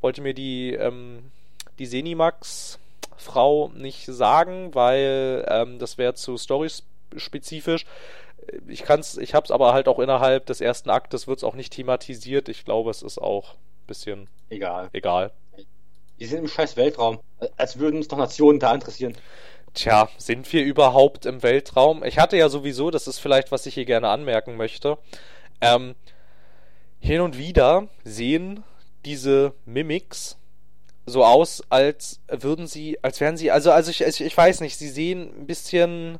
wollte 0.00 0.22
mir 0.22 0.34
die, 0.34 0.72
ähm, 0.72 1.30
die 1.78 1.86
Senimax 1.86 2.78
Frau 3.16 3.70
nicht 3.74 4.06
sagen, 4.06 4.74
weil 4.74 5.44
ähm, 5.48 5.78
das 5.78 5.98
wäre 5.98 6.14
zu 6.14 6.36
storyspezifisch. 6.36 7.84
Ich 8.66 8.82
kann's, 8.82 9.16
ich 9.16 9.34
hab's 9.34 9.50
aber 9.50 9.72
halt 9.72 9.88
auch 9.88 9.98
innerhalb 9.98 10.46
des 10.46 10.60
ersten 10.60 10.90
Aktes 10.90 11.26
wird's 11.26 11.44
auch 11.44 11.54
nicht 11.54 11.72
thematisiert. 11.72 12.48
Ich 12.48 12.64
glaube, 12.64 12.90
es 12.90 13.02
ist 13.02 13.18
auch 13.18 13.54
ein 13.54 13.86
bisschen 13.86 14.28
Egal. 14.48 14.88
egal. 14.92 15.32
Die 16.18 16.26
sind 16.26 16.38
im 16.38 16.48
scheiß 16.48 16.76
Weltraum. 16.76 17.20
Als 17.56 17.78
würden 17.78 17.96
uns 17.96 18.08
doch 18.08 18.16
Nationen 18.16 18.58
da 18.58 18.74
interessieren. 18.74 19.16
Tja, 19.74 20.08
sind 20.16 20.50
wir 20.52 20.64
überhaupt 20.64 21.26
im 21.26 21.42
Weltraum? 21.42 22.02
Ich 22.02 22.18
hatte 22.18 22.38
ja 22.38 22.48
sowieso, 22.48 22.90
das 22.90 23.06
ist 23.06 23.18
vielleicht, 23.18 23.52
was 23.52 23.66
ich 23.66 23.74
hier 23.74 23.84
gerne 23.84 24.08
anmerken 24.08 24.56
möchte. 24.56 24.96
Ähm, 25.60 25.94
hin 26.98 27.20
und 27.20 27.36
wieder 27.36 27.88
sehen 28.02 28.64
diese 29.04 29.52
Mimics 29.66 30.38
so 31.04 31.24
aus, 31.24 31.62
als 31.68 32.20
würden 32.28 32.66
sie, 32.66 32.98
als 33.02 33.20
wären 33.20 33.36
sie, 33.36 33.50
also, 33.50 33.70
also 33.70 33.90
ich, 33.90 34.00
ich, 34.00 34.20
ich 34.20 34.36
weiß 34.36 34.60
nicht, 34.60 34.76
sie 34.76 34.88
sehen 34.88 35.30
ein 35.38 35.46
bisschen, 35.46 36.18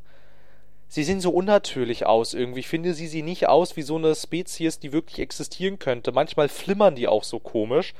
sie 0.89 1.05
sehen 1.05 1.21
so 1.21 1.31
unnatürlich 1.31 2.07
aus 2.07 2.35
irgendwie. 2.35 2.61
Ich 2.61 2.69
finde, 2.69 2.95
sie 2.95 3.09
sehen 3.09 3.25
nicht 3.25 3.49
aus 3.49 3.77
wie 3.77 3.83
so 3.83 3.97
eine 3.97 4.15
Spezies, 4.15 4.79
die 4.79 4.93
wirklich 4.93 5.19
existieren 5.19 5.79
könnte. 5.79 6.13
Manchmal 6.13 6.49
flimmern 6.49 6.95
die 6.95 7.09
auch 7.09 7.25
so 7.25 7.39
komisch. 7.39 7.95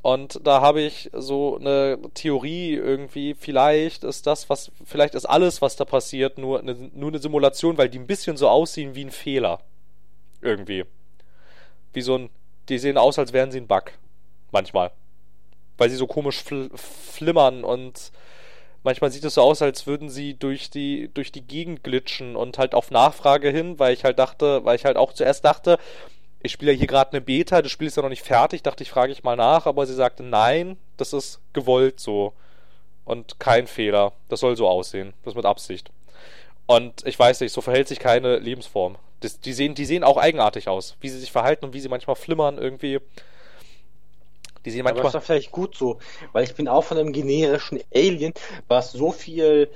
Und 0.00 0.40
da 0.44 0.60
habe 0.60 0.80
ich 0.80 1.10
so 1.12 1.58
eine 1.58 1.98
Theorie 2.14 2.74
irgendwie, 2.74 3.34
vielleicht 3.34 4.02
ist 4.04 4.26
das, 4.26 4.50
was, 4.50 4.72
vielleicht 4.84 5.14
ist 5.14 5.26
alles, 5.26 5.62
was 5.62 5.76
da 5.76 5.84
passiert, 5.84 6.38
nur 6.38 6.60
eine, 6.60 6.74
nur 6.74 7.10
eine 7.10 7.18
Simulation, 7.18 7.78
weil 7.78 7.88
die 7.88 7.98
ein 7.98 8.06
bisschen 8.06 8.36
so 8.36 8.48
aussehen 8.48 8.94
wie 8.94 9.04
ein 9.04 9.10
Fehler. 9.10 9.60
Irgendwie. 10.40 10.84
Wie 11.92 12.00
so 12.00 12.16
ein, 12.16 12.30
die 12.68 12.78
sehen 12.78 12.98
aus, 12.98 13.18
als 13.18 13.32
wären 13.32 13.52
sie 13.52 13.60
ein 13.60 13.68
Bug. 13.68 13.92
Manchmal. 14.50 14.90
Weil 15.78 15.90
sie 15.90 15.96
so 15.96 16.06
komisch 16.06 16.42
fl 16.42 16.70
flimmern 16.74 17.62
und 17.62 18.10
manchmal 18.82 19.10
sieht 19.10 19.24
es 19.24 19.34
so 19.34 19.42
aus, 19.42 19.62
als 19.62 19.86
würden 19.86 20.08
sie 20.10 20.34
durch 20.34 20.70
die, 20.70 21.10
durch 21.14 21.32
die 21.32 21.42
Gegend 21.42 21.84
glitschen 21.84 22.36
und 22.36 22.58
halt 22.58 22.74
auf 22.74 22.90
Nachfrage 22.90 23.50
hin, 23.50 23.78
weil 23.78 23.94
ich 23.94 24.04
halt 24.04 24.18
dachte, 24.18 24.64
weil 24.64 24.76
ich 24.76 24.84
halt 24.84 24.96
auch 24.96 25.12
zuerst 25.12 25.44
dachte, 25.44 25.78
ich 26.42 26.52
spiele 26.52 26.72
ja 26.72 26.78
hier 26.78 26.86
gerade 26.86 27.12
eine 27.12 27.20
Beta, 27.20 27.62
das 27.62 27.70
Spiel 27.70 27.86
ist 27.86 27.96
ja 27.96 28.02
noch 28.02 28.08
nicht 28.08 28.24
fertig, 28.24 28.62
dachte 28.62 28.82
ich, 28.82 28.90
frage 28.90 29.12
ich 29.12 29.22
mal 29.22 29.36
nach, 29.36 29.66
aber 29.66 29.86
sie 29.86 29.94
sagte, 29.94 30.22
nein, 30.22 30.76
das 30.96 31.12
ist 31.12 31.40
gewollt 31.52 32.00
so. 32.00 32.32
Und 33.04 33.38
kein 33.40 33.66
Fehler. 33.66 34.12
Das 34.28 34.40
soll 34.40 34.56
so 34.56 34.68
aussehen. 34.68 35.12
Das 35.24 35.34
mit 35.34 35.44
Absicht. 35.44 35.90
Und 36.66 37.04
ich 37.06 37.18
weiß 37.18 37.40
nicht, 37.40 37.52
so 37.52 37.60
verhält 37.60 37.88
sich 37.88 37.98
keine 37.98 38.38
Lebensform. 38.38 38.96
Das, 39.20 39.40
die, 39.40 39.52
sehen, 39.52 39.74
die 39.74 39.84
sehen 39.84 40.04
auch 40.04 40.16
eigenartig 40.16 40.68
aus, 40.68 40.96
wie 41.00 41.08
sie 41.08 41.18
sich 41.18 41.32
verhalten 41.32 41.64
und 41.64 41.74
wie 41.74 41.80
sie 41.80 41.88
manchmal 41.88 42.16
flimmern 42.16 42.58
irgendwie. 42.58 43.00
Die 44.64 44.70
sehen 44.70 44.84
manchmal. 44.84 45.00
Aber 45.00 45.08
ist 45.08 45.14
doch 45.14 45.22
vielleicht 45.22 45.50
gut 45.50 45.76
so, 45.76 45.98
weil 46.32 46.44
ich 46.44 46.54
bin 46.54 46.68
auch 46.68 46.82
von 46.82 46.98
einem 46.98 47.12
generischen 47.12 47.80
Alien, 47.94 48.32
was 48.68 48.92
so 48.92 49.12
viel 49.12 49.70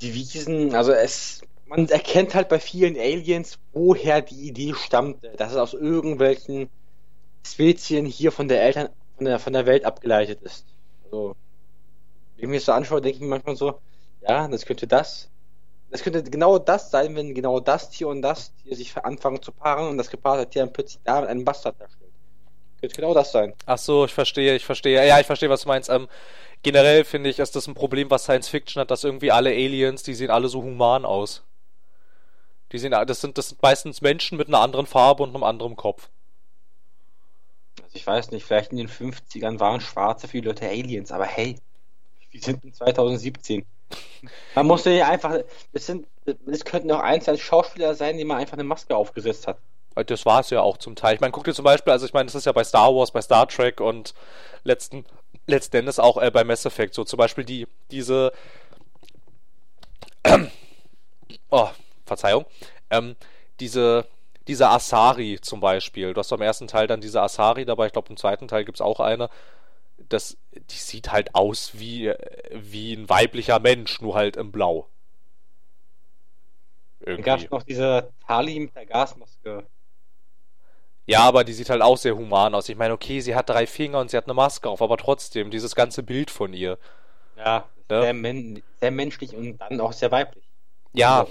die, 0.00 0.14
Wiesen, 0.14 0.74
also 0.74 0.92
es 0.92 1.42
man 1.70 1.88
erkennt 1.88 2.34
halt 2.34 2.48
bei 2.48 2.58
vielen 2.58 2.96
Aliens, 2.96 3.58
woher 3.72 4.22
die 4.22 4.48
Idee 4.48 4.74
stammt, 4.74 5.24
dass 5.36 5.52
es 5.52 5.56
aus 5.56 5.72
irgendwelchen 5.72 6.68
Spezien 7.46 8.06
hier 8.06 8.32
von 8.32 8.48
der 8.48 8.60
Eltern, 8.62 8.88
von 9.16 9.24
der, 9.26 9.38
von 9.38 9.52
der 9.52 9.66
Welt 9.66 9.84
abgeleitet 9.84 10.42
ist. 10.42 10.66
Also, 11.04 11.36
wenn 12.34 12.44
ich 12.44 12.48
mir 12.48 12.56
das 12.56 12.64
so 12.64 12.72
anschaue, 12.72 13.00
denke 13.00 13.16
ich 13.16 13.22
mir 13.22 13.28
manchmal 13.28 13.54
so, 13.54 13.78
ja, 14.22 14.48
das 14.48 14.66
könnte 14.66 14.88
das, 14.88 15.30
das 15.90 16.02
könnte 16.02 16.24
genau 16.24 16.58
das 16.58 16.90
sein, 16.90 17.14
wenn 17.14 17.34
genau 17.34 17.60
das 17.60 17.90
Tier 17.90 18.08
und 18.08 18.22
das 18.22 18.52
Tier 18.56 18.74
sich 18.74 18.96
anfangen 18.96 19.40
zu 19.40 19.52
paaren 19.52 19.90
und 19.90 19.96
das 19.96 20.10
gepaarte 20.10 20.50
Tier 20.50 20.62
dann 20.62 20.72
plötzlich 20.72 21.00
da 21.04 21.22
einen 21.22 21.44
Bastard 21.44 21.80
darstellt. 21.80 22.09
Könnte 22.80 22.96
genau 22.96 23.14
das 23.14 23.32
sein. 23.32 23.54
Ach 23.66 23.78
so, 23.78 24.04
ich 24.04 24.12
verstehe, 24.12 24.56
ich 24.56 24.64
verstehe. 24.64 25.06
Ja, 25.06 25.20
ich 25.20 25.26
verstehe, 25.26 25.50
was 25.50 25.62
du 25.62 25.68
meinst. 25.68 25.90
Ähm, 25.90 26.08
generell 26.62 27.04
finde 27.04 27.30
ich, 27.30 27.38
ist 27.38 27.56
das 27.56 27.66
ein 27.66 27.74
Problem, 27.74 28.10
was 28.10 28.24
Science 28.24 28.48
Fiction 28.48 28.80
hat, 28.80 28.90
dass 28.90 29.04
irgendwie 29.04 29.30
alle 29.30 29.50
Aliens, 29.50 30.02
die 30.02 30.14
sehen 30.14 30.30
alle 30.30 30.48
so 30.48 30.62
human 30.62 31.04
aus. 31.04 31.42
Die 32.72 32.78
sehen, 32.78 32.92
das 32.92 33.20
sind, 33.20 33.36
das 33.36 33.48
sind 33.48 33.62
meistens 33.62 34.00
Menschen 34.00 34.38
mit 34.38 34.48
einer 34.48 34.60
anderen 34.60 34.86
Farbe 34.86 35.22
und 35.22 35.34
einem 35.34 35.44
anderen 35.44 35.76
Kopf. 35.76 36.08
Also 37.82 37.96
ich 37.96 38.06
weiß 38.06 38.30
nicht, 38.30 38.44
vielleicht 38.44 38.70
in 38.70 38.78
den 38.78 38.88
50ern 38.88 39.58
waren 39.58 39.80
Schwarze 39.80 40.28
viele 40.28 40.48
Leute 40.48 40.66
Aliens, 40.68 41.12
aber 41.12 41.26
hey, 41.26 41.56
wir 42.30 42.40
sind 42.40 42.64
in 42.64 42.72
2017. 42.72 43.66
Man 44.54 44.66
musste 44.66 44.90
ja 44.90 45.08
einfach, 45.08 45.38
das 45.72 45.86
sind, 45.86 46.06
es 46.46 46.64
könnten 46.64 46.92
auch 46.92 47.00
einzelne 47.00 47.38
Schauspieler 47.38 47.94
sein, 47.94 48.16
die 48.16 48.24
man 48.24 48.38
einfach 48.38 48.54
eine 48.54 48.64
Maske 48.64 48.94
aufgesetzt 48.94 49.48
hat. 49.48 49.58
Das 49.94 50.24
war 50.24 50.40
es 50.40 50.50
ja 50.50 50.60
auch 50.60 50.78
zum 50.78 50.94
Teil. 50.94 51.14
Ich 51.14 51.20
meine, 51.20 51.32
guck 51.32 51.44
dir 51.44 51.54
zum 51.54 51.64
Beispiel, 51.64 51.92
also 51.92 52.06
ich 52.06 52.12
meine, 52.12 52.26
das 52.26 52.34
ist 52.34 52.46
ja 52.46 52.52
bei 52.52 52.64
Star 52.64 52.94
Wars, 52.94 53.10
bei 53.10 53.20
Star 53.20 53.48
Trek 53.48 53.80
und 53.80 54.14
letzten, 54.62 55.04
letzten 55.46 55.76
Endes 55.76 55.98
auch 55.98 56.16
äh, 56.16 56.30
bei 56.30 56.44
Mass 56.44 56.64
Effect 56.64 56.94
so. 56.94 57.04
Zum 57.04 57.16
Beispiel 57.16 57.44
die, 57.44 57.66
diese, 57.90 58.32
oh, 61.50 61.68
Verzeihung, 62.06 62.46
ähm, 62.90 63.16
diese, 63.58 64.06
diese 64.46 64.68
Asari 64.68 65.38
zum 65.40 65.60
Beispiel. 65.60 66.14
Du 66.14 66.20
hast 66.20 66.30
beim 66.30 66.42
ersten 66.42 66.68
Teil 66.68 66.86
dann 66.86 67.00
diese 67.00 67.20
Asari 67.20 67.64
dabei, 67.64 67.86
ich 67.86 67.92
glaube 67.92 68.08
im 68.10 68.16
zweiten 68.16 68.48
Teil 68.48 68.64
gibt 68.64 68.78
es 68.78 68.82
auch 68.82 69.00
eine. 69.00 69.28
Das, 70.08 70.38
die 70.52 70.76
sieht 70.76 71.12
halt 71.12 71.34
aus 71.34 71.72
wie, 71.74 72.12
wie 72.52 72.94
ein 72.94 73.08
weiblicher 73.08 73.58
Mensch, 73.58 74.00
nur 74.00 74.14
halt 74.14 74.36
im 74.36 74.50
Blau. 74.50 74.88
Irgendwie. 77.00 77.22
Dann 77.22 77.24
gab 77.24 77.44
es 77.44 77.50
noch 77.50 77.62
diese 77.62 78.10
Tali 78.26 78.60
mit 78.60 78.74
der 78.74 78.86
Gasmaske. 78.86 79.66
Ja, 81.10 81.22
aber 81.22 81.44
die 81.44 81.52
sieht 81.52 81.70
halt 81.70 81.82
auch 81.82 81.96
sehr 81.96 82.16
human 82.16 82.54
aus. 82.54 82.68
Ich 82.68 82.76
meine, 82.76 82.94
okay, 82.94 83.20
sie 83.20 83.34
hat 83.34 83.48
drei 83.48 83.66
Finger 83.66 83.98
und 83.98 84.10
sie 84.10 84.16
hat 84.16 84.24
eine 84.24 84.34
Maske 84.34 84.68
auf, 84.68 84.80
aber 84.80 84.96
trotzdem, 84.96 85.50
dieses 85.50 85.74
ganze 85.74 86.02
Bild 86.02 86.30
von 86.30 86.52
ihr. 86.52 86.78
Ja, 87.36 87.64
ja? 87.90 88.02
Sehr, 88.02 88.14
men 88.14 88.62
sehr 88.80 88.90
menschlich 88.90 89.34
und 89.34 89.58
dann 89.58 89.80
auch 89.80 89.92
sehr 89.92 90.10
weiblich. 90.10 90.44
Ja, 90.92 91.26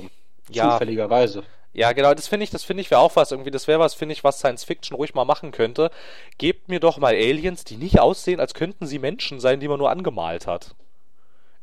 ja. 0.49 0.71
Zufälligerweise. 0.71 1.43
Ja, 1.71 1.93
genau, 1.93 2.13
das 2.13 2.27
finde 2.27 2.43
ich, 2.43 2.49
das 2.49 2.63
finde 2.63 2.81
ich 2.81 2.91
wäre 2.91 2.99
auch 2.99 3.15
was 3.15 3.31
irgendwie, 3.31 3.51
das 3.51 3.67
wäre 3.67 3.79
was, 3.79 3.93
finde 3.93 4.13
ich, 4.13 4.23
was 4.23 4.39
Science 4.39 4.63
Fiction 4.63 4.95
ruhig 4.95 5.13
mal 5.13 5.25
machen 5.25 5.51
könnte. 5.51 5.91
Gebt 6.37 6.67
mir 6.67 6.79
doch 6.79 6.97
mal 6.97 7.13
Aliens, 7.13 7.63
die 7.63 7.77
nicht 7.77 7.99
aussehen, 7.99 8.39
als 8.39 8.53
könnten 8.53 8.87
sie 8.87 8.99
Menschen 8.99 9.39
sein, 9.39 9.59
die 9.59 9.67
man 9.67 9.77
nur 9.79 9.91
angemalt 9.91 10.47
hat. 10.47 10.75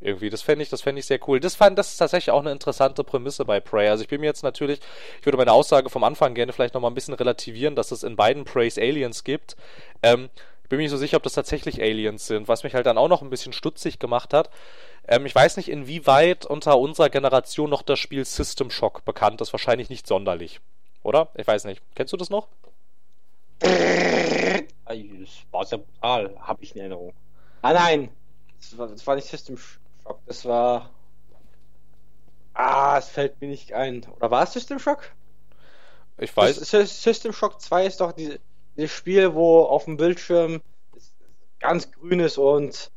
Irgendwie, 0.01 0.29
das 0.29 0.43
fände 0.43 0.63
ich, 0.63 0.69
das 0.69 0.83
fände 0.83 0.99
ich 1.01 1.07
sehr 1.07 1.19
cool. 1.27 1.41
Das 1.41 1.55
fand, 1.55 1.79
das 1.79 1.93
ist 1.93 1.97
tatsächlich 1.97 2.31
auch 2.31 2.41
eine 2.41 2.53
interessante 2.53 3.03
Prämisse 3.03 3.45
bei 3.45 3.61
Prey. 3.61 3.89
Also 3.89 4.03
ich 4.03 4.09
bin 4.09 4.21
mir 4.21 4.27
jetzt 4.27 4.43
natürlich, 4.43 4.81
ich 5.21 5.27
würde 5.27 5.39
meine 5.39 5.53
Aussage 5.53 5.89
vom 5.89 6.05
Anfang 6.05 6.35
gerne 6.35 6.53
vielleicht 6.53 6.75
nochmal 6.75 6.91
ein 6.91 6.95
bisschen 6.95 7.15
relativieren, 7.15 7.77
dass 7.77 7.93
es 7.93 8.03
in 8.03 8.15
beiden 8.15 8.45
Preys 8.45 8.79
Aliens 8.79 9.25
gibt. 9.25 9.57
Ähm, 10.03 10.29
ich 10.63 10.69
bin 10.69 10.79
mir 10.79 10.83
nicht 10.83 10.91
so 10.91 10.97
sicher, 10.97 11.17
ob 11.17 11.23
das 11.23 11.33
tatsächlich 11.33 11.81
Aliens 11.81 12.27
sind, 12.27 12.49
was 12.49 12.65
mich 12.65 12.75
halt 12.75 12.87
dann 12.87 12.99
auch 12.99 13.09
noch 13.09 13.23
ein 13.23 13.31
bisschen 13.31 13.53
stutzig 13.53 13.99
gemacht 13.99 14.35
hat. 14.35 14.51
Ähm, 15.09 15.25
ich 15.25 15.35
weiß 15.35 15.57
nicht, 15.57 15.69
inwieweit 15.69 16.45
unter 16.45 16.79
unserer 16.79 17.09
Generation 17.09 17.71
noch 17.71 17.83
das 17.83 17.99
Spiel 17.99 18.25
System 18.25 18.71
Shock 18.71 19.05
bekannt 19.05 19.41
ist. 19.41 19.53
Wahrscheinlich 19.53 19.89
nicht 19.89 20.07
sonderlich. 20.07 20.61
Oder? 21.03 21.29
Ich 21.37 21.47
weiß 21.47 21.65
nicht. 21.65 21.81
Kennst 21.95 22.13
du 22.13 22.17
das 22.17 22.31
noch? 22.31 22.49
Das 23.61 23.71
war 25.53 25.65
brutal, 25.79 26.37
habe 26.41 26.63
ich 26.63 26.75
in 26.75 26.81
Erinnerung. 26.81 27.15
Ah 27.63 27.73
nein, 27.73 28.11
das 28.61 28.77
war, 28.77 28.89
das 28.89 29.07
war 29.07 29.15
nicht 29.15 29.29
System 29.29 29.57
Shock, 29.57 29.81
das 30.27 30.45
war. 30.45 30.91
Ah, 32.55 32.97
es 32.99 33.09
fällt 33.09 33.41
mir 33.41 33.49
nicht 33.49 33.73
ein. 33.75 34.07
Oder 34.17 34.31
war 34.31 34.43
es 34.45 34.53
System 34.53 34.79
Shock? 34.79 35.13
Ich 36.19 36.35
weiß. 36.35 36.57
System 36.57 37.33
Shock 37.33 37.61
2 37.61 37.87
ist 37.87 38.01
doch 38.01 38.13
diese, 38.13 38.41
dieses 38.77 38.93
Spiel, 38.93 39.35
wo 39.35 39.63
auf 39.63 39.85
dem 39.85 39.97
Bildschirm 39.97 40.63
ganz 41.61 41.91
grün 41.91 42.21
ist 42.21 42.39
und 42.39 42.91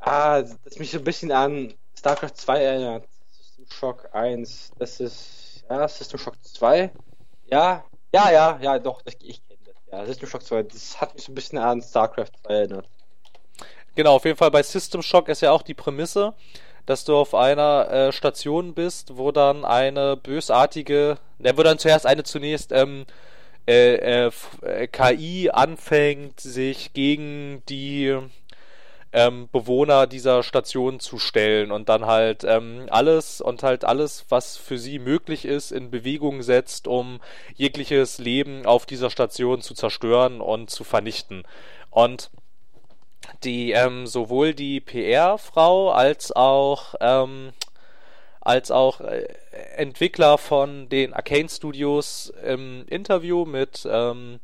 ah, 0.00 0.42
das 0.42 0.78
mich 0.78 0.90
so 0.90 0.98
ein 0.98 1.04
bisschen 1.04 1.32
an 1.32 1.74
StarCraft 1.98 2.34
2 2.34 2.62
erinnert. 2.62 3.08
System 3.30 3.66
Shock 3.70 4.08
1, 4.12 4.72
das 4.78 5.00
ist 5.00 5.64
ja 5.68 5.88
System 5.88 6.18
Shock 6.18 6.36
2. 6.42 6.92
Ja, 7.46 7.84
ja, 8.12 8.30
ja, 8.30 8.58
ja, 8.60 8.78
doch, 8.78 9.02
das, 9.02 9.14
ich 9.20 9.46
kenne 9.46 9.60
das. 9.64 9.74
Ja, 9.90 10.06
System 10.06 10.28
Shock 10.28 10.42
2, 10.42 10.62
das 10.64 11.00
hat 11.00 11.14
mich 11.14 11.24
so 11.24 11.32
ein 11.32 11.34
bisschen 11.34 11.58
an 11.58 11.82
StarCraft 11.82 12.32
2 12.44 12.54
erinnert. 12.54 12.88
Genau, 13.96 14.14
auf 14.16 14.26
jeden 14.26 14.36
Fall 14.36 14.50
bei 14.50 14.62
System 14.62 15.00
Shock 15.00 15.30
ist 15.30 15.40
ja 15.40 15.52
auch 15.52 15.62
die 15.62 15.72
Prämisse, 15.72 16.34
dass 16.84 17.04
du 17.04 17.16
auf 17.16 17.34
einer 17.34 17.90
äh, 17.90 18.12
Station 18.12 18.74
bist, 18.74 19.16
wo 19.16 19.32
dann 19.32 19.64
eine 19.64 20.18
bösartige, 20.18 21.16
ne, 21.38 21.56
wo 21.56 21.62
dann 21.62 21.78
zuerst 21.78 22.04
eine 22.06 22.22
zunächst 22.22 22.72
ähm, 22.72 23.06
äh, 23.66 24.26
äh, 24.26 24.30
äh 24.62 24.86
KI 24.86 25.50
anfängt, 25.50 26.40
sich 26.40 26.92
gegen 26.92 27.62
die 27.70 28.18
ähm, 29.14 29.48
Bewohner 29.50 30.06
dieser 30.06 30.42
Station 30.42 31.00
zu 31.00 31.18
stellen 31.18 31.72
und 31.72 31.88
dann 31.88 32.04
halt 32.04 32.44
ähm, 32.44 32.88
alles 32.90 33.40
und 33.40 33.62
halt 33.62 33.86
alles, 33.86 34.26
was 34.28 34.58
für 34.58 34.76
sie 34.76 34.98
möglich 34.98 35.46
ist, 35.46 35.72
in 35.72 35.90
Bewegung 35.90 36.42
setzt, 36.42 36.86
um 36.86 37.20
jegliches 37.54 38.18
Leben 38.18 38.66
auf 38.66 38.84
dieser 38.84 39.08
Station 39.08 39.62
zu 39.62 39.72
zerstören 39.72 40.42
und 40.42 40.68
zu 40.68 40.84
vernichten. 40.84 41.44
Und 41.88 42.30
die 43.44 43.72
ähm, 43.72 44.06
sowohl 44.06 44.54
die 44.54 44.80
PR-Frau 44.80 45.90
als 45.90 46.32
auch 46.32 46.94
ähm, 47.00 47.52
als 48.40 48.70
auch 48.70 49.00
äh, 49.00 49.26
Entwickler 49.76 50.38
von 50.38 50.88
den 50.88 51.12
Arcane 51.12 51.48
Studios 51.48 52.32
im 52.44 52.86
Interview 52.88 53.44
mit 53.44 53.86
ähm, 53.90 54.40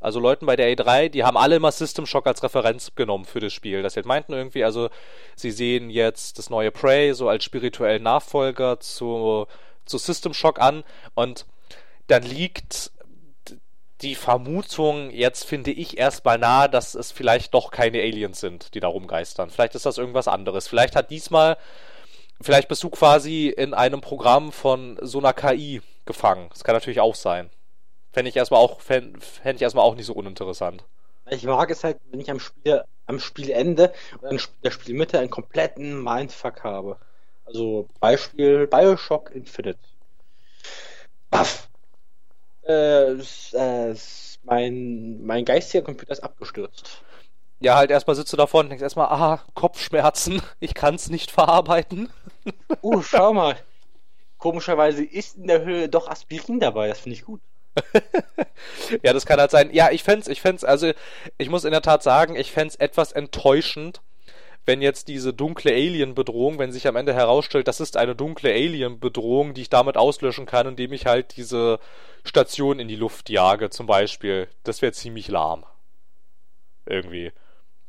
also 0.00 0.18
Leuten 0.18 0.46
bei 0.46 0.56
der 0.56 0.74
E3, 0.74 1.10
die 1.10 1.24
haben 1.24 1.36
alle 1.36 1.56
immer 1.56 1.70
System 1.70 2.06
Shock 2.06 2.26
als 2.26 2.42
Referenz 2.42 2.94
genommen 2.94 3.26
für 3.26 3.40
das 3.40 3.52
Spiel. 3.52 3.82
Das 3.82 3.96
meinten 4.04 4.32
irgendwie, 4.32 4.64
also 4.64 4.88
sie 5.36 5.50
sehen 5.50 5.90
jetzt 5.90 6.38
das 6.38 6.48
neue 6.48 6.70
Prey 6.70 7.12
so 7.12 7.28
als 7.28 7.44
spirituellen 7.44 8.02
Nachfolger 8.02 8.80
zu, 8.80 9.46
zu 9.84 9.98
System 9.98 10.32
Shock 10.32 10.58
an 10.58 10.84
und 11.14 11.44
dann 12.06 12.22
liegt 12.22 12.90
die 14.02 14.14
Vermutung 14.14 15.10
jetzt, 15.10 15.44
finde 15.44 15.70
ich, 15.70 15.98
erstmal 15.98 16.38
nahe, 16.38 16.68
dass 16.68 16.94
es 16.94 17.12
vielleicht 17.12 17.54
doch 17.54 17.70
keine 17.70 18.00
Aliens 18.00 18.40
sind, 18.40 18.74
die 18.74 18.80
da 18.80 18.88
rumgeistern. 18.88 19.50
Vielleicht 19.50 19.74
ist 19.74 19.86
das 19.86 19.98
irgendwas 19.98 20.28
anderes. 20.28 20.68
Vielleicht 20.68 20.96
hat 20.96 21.10
diesmal, 21.10 21.56
vielleicht 22.40 22.68
bist 22.68 22.82
du 22.82 22.90
quasi 22.90 23.48
in 23.48 23.74
einem 23.74 24.00
Programm 24.00 24.52
von 24.52 24.98
so 25.02 25.18
einer 25.18 25.32
KI 25.32 25.82
gefangen. 26.06 26.48
Das 26.50 26.64
kann 26.64 26.74
natürlich 26.74 27.00
auch 27.00 27.14
sein. 27.14 27.50
Fände 28.12 28.28
ich 28.28 28.36
erstmal 28.36 28.60
auch, 28.60 28.80
fände 28.80 29.20
ich 29.54 29.62
erstmal 29.62 29.84
auch 29.84 29.94
nicht 29.94 30.06
so 30.06 30.14
uninteressant. 30.14 30.84
Ich 31.28 31.44
mag 31.44 31.70
es 31.70 31.84
halt, 31.84 31.98
wenn 32.10 32.18
ich 32.18 32.30
am 32.30 32.40
Spiel, 32.40 32.82
am 33.06 33.20
Spielende 33.20 33.92
oder 34.18 34.30
in 34.30 34.40
der 34.64 34.70
Spielmitte 34.72 35.20
einen 35.20 35.30
kompletten 35.30 36.02
Mindfuck 36.02 36.64
habe. 36.64 36.98
Also 37.44 37.88
Beispiel 38.00 38.66
Bioshock 38.66 39.30
Infinite. 39.30 39.78
Baff. 41.30 41.68
Äh, 42.70 43.12
äh, 43.56 43.96
mein, 44.44 45.24
mein 45.24 45.44
geistiger 45.44 45.84
Computer 45.84 46.12
ist 46.12 46.22
abgestürzt. 46.22 47.02
Ja, 47.58 47.76
halt 47.76 47.90
erstmal 47.90 48.16
sitzt 48.16 48.32
du 48.32 48.36
davor 48.36 48.60
und 48.60 48.70
denkst 48.70 48.82
erstmal, 48.82 49.08
ah, 49.08 49.44
Kopfschmerzen, 49.54 50.40
ich 50.60 50.74
kann 50.74 50.94
es 50.94 51.10
nicht 51.10 51.30
verarbeiten. 51.30 52.08
Uh, 52.82 53.02
schau 53.02 53.34
mal. 53.34 53.56
Komischerweise 54.38 55.04
ist 55.04 55.36
in 55.36 55.46
der 55.46 55.62
Höhe 55.62 55.90
doch 55.90 56.08
Aspirin 56.08 56.58
dabei, 56.58 56.88
das 56.88 57.00
finde 57.00 57.16
ich 57.16 57.24
gut. 57.26 57.42
ja, 59.02 59.12
das 59.12 59.26
kann 59.26 59.38
halt 59.38 59.50
sein. 59.50 59.68
Ja, 59.74 59.90
ich 59.90 60.02
fände 60.02 60.32
ich 60.32 60.40
fänd's, 60.40 60.64
also 60.64 60.92
ich 61.36 61.50
muss 61.50 61.64
in 61.64 61.72
der 61.72 61.82
Tat 61.82 62.02
sagen, 62.02 62.36
ich 62.36 62.50
fände 62.50 62.68
es 62.68 62.76
etwas 62.76 63.12
enttäuschend, 63.12 64.00
wenn 64.66 64.82
jetzt 64.82 65.08
diese 65.08 65.32
dunkle 65.32 65.72
Alien-Bedrohung, 65.72 66.58
wenn 66.58 66.72
sich 66.72 66.86
am 66.86 66.96
Ende 66.96 67.14
herausstellt, 67.14 67.68
das 67.68 67.80
ist 67.80 67.96
eine 67.96 68.14
dunkle 68.14 68.50
Alien-Bedrohung, 68.50 69.54
die 69.54 69.62
ich 69.62 69.70
damit 69.70 69.96
auslöschen 69.96 70.46
kann, 70.46 70.66
indem 70.66 70.92
ich 70.92 71.06
halt 71.06 71.36
diese 71.36 71.78
Station 72.24 72.78
in 72.78 72.88
die 72.88 72.96
Luft 72.96 73.30
jage, 73.30 73.70
zum 73.70 73.86
Beispiel. 73.86 74.48
Das 74.64 74.82
wäre 74.82 74.92
ziemlich 74.92 75.28
lahm. 75.28 75.64
Irgendwie. 76.86 77.32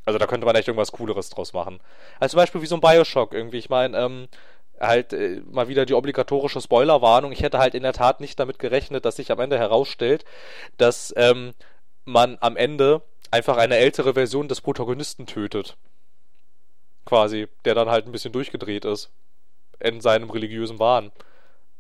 Also 0.06 0.18
da 0.18 0.28
könnte 0.28 0.46
man 0.46 0.56
echt 0.56 0.68
irgendwas 0.68 0.92
Cooleres 0.92 1.30
draus 1.30 1.54
machen. 1.54 1.80
Also 2.20 2.34
zum 2.34 2.42
Beispiel 2.42 2.62
wie 2.62 2.68
so 2.68 2.76
ein 2.76 2.82
Bioshock 2.82 3.34
irgendwie. 3.34 3.58
Ich 3.58 3.70
meine, 3.70 3.98
ähm, 3.98 4.28
halt 4.80 5.14
äh, 5.14 5.42
mal 5.50 5.68
wieder 5.68 5.86
die 5.86 5.94
obligatorische 5.94 6.62
Spoilerwarnung. 6.62 7.32
Ich 7.32 7.44
hätte 7.44 7.60
halt 7.60 7.76
in 7.76 7.84
der 7.84 7.94
Tat 7.94 8.20
nicht 8.20 8.40
damit 8.40 8.60
gerechnet, 8.60 9.06
dass 9.06 9.18
sich 9.18 9.32
am 9.32 9.40
Ende 9.40 9.60
herausstellt, 9.60 10.26
dass 10.78 11.14
ähm, 11.18 11.54
man 12.06 12.38
am 12.42 12.58
Ende 12.58 13.02
einfach 13.30 13.58
eine 13.58 13.78
ältere 13.78 14.14
Version 14.14 14.48
des 14.48 14.62
Protagonisten 14.62 15.26
tötet. 15.28 15.78
Quasi, 17.06 17.48
der 17.66 17.76
dann 17.76 17.90
halt 17.90 18.06
ein 18.06 18.12
bisschen 18.12 18.32
durchgedreht 18.32 18.86
ist. 18.86 19.10
In 19.80 20.02
seinem 20.02 20.30
religiösen 20.30 20.80
Wahn. 20.80 21.12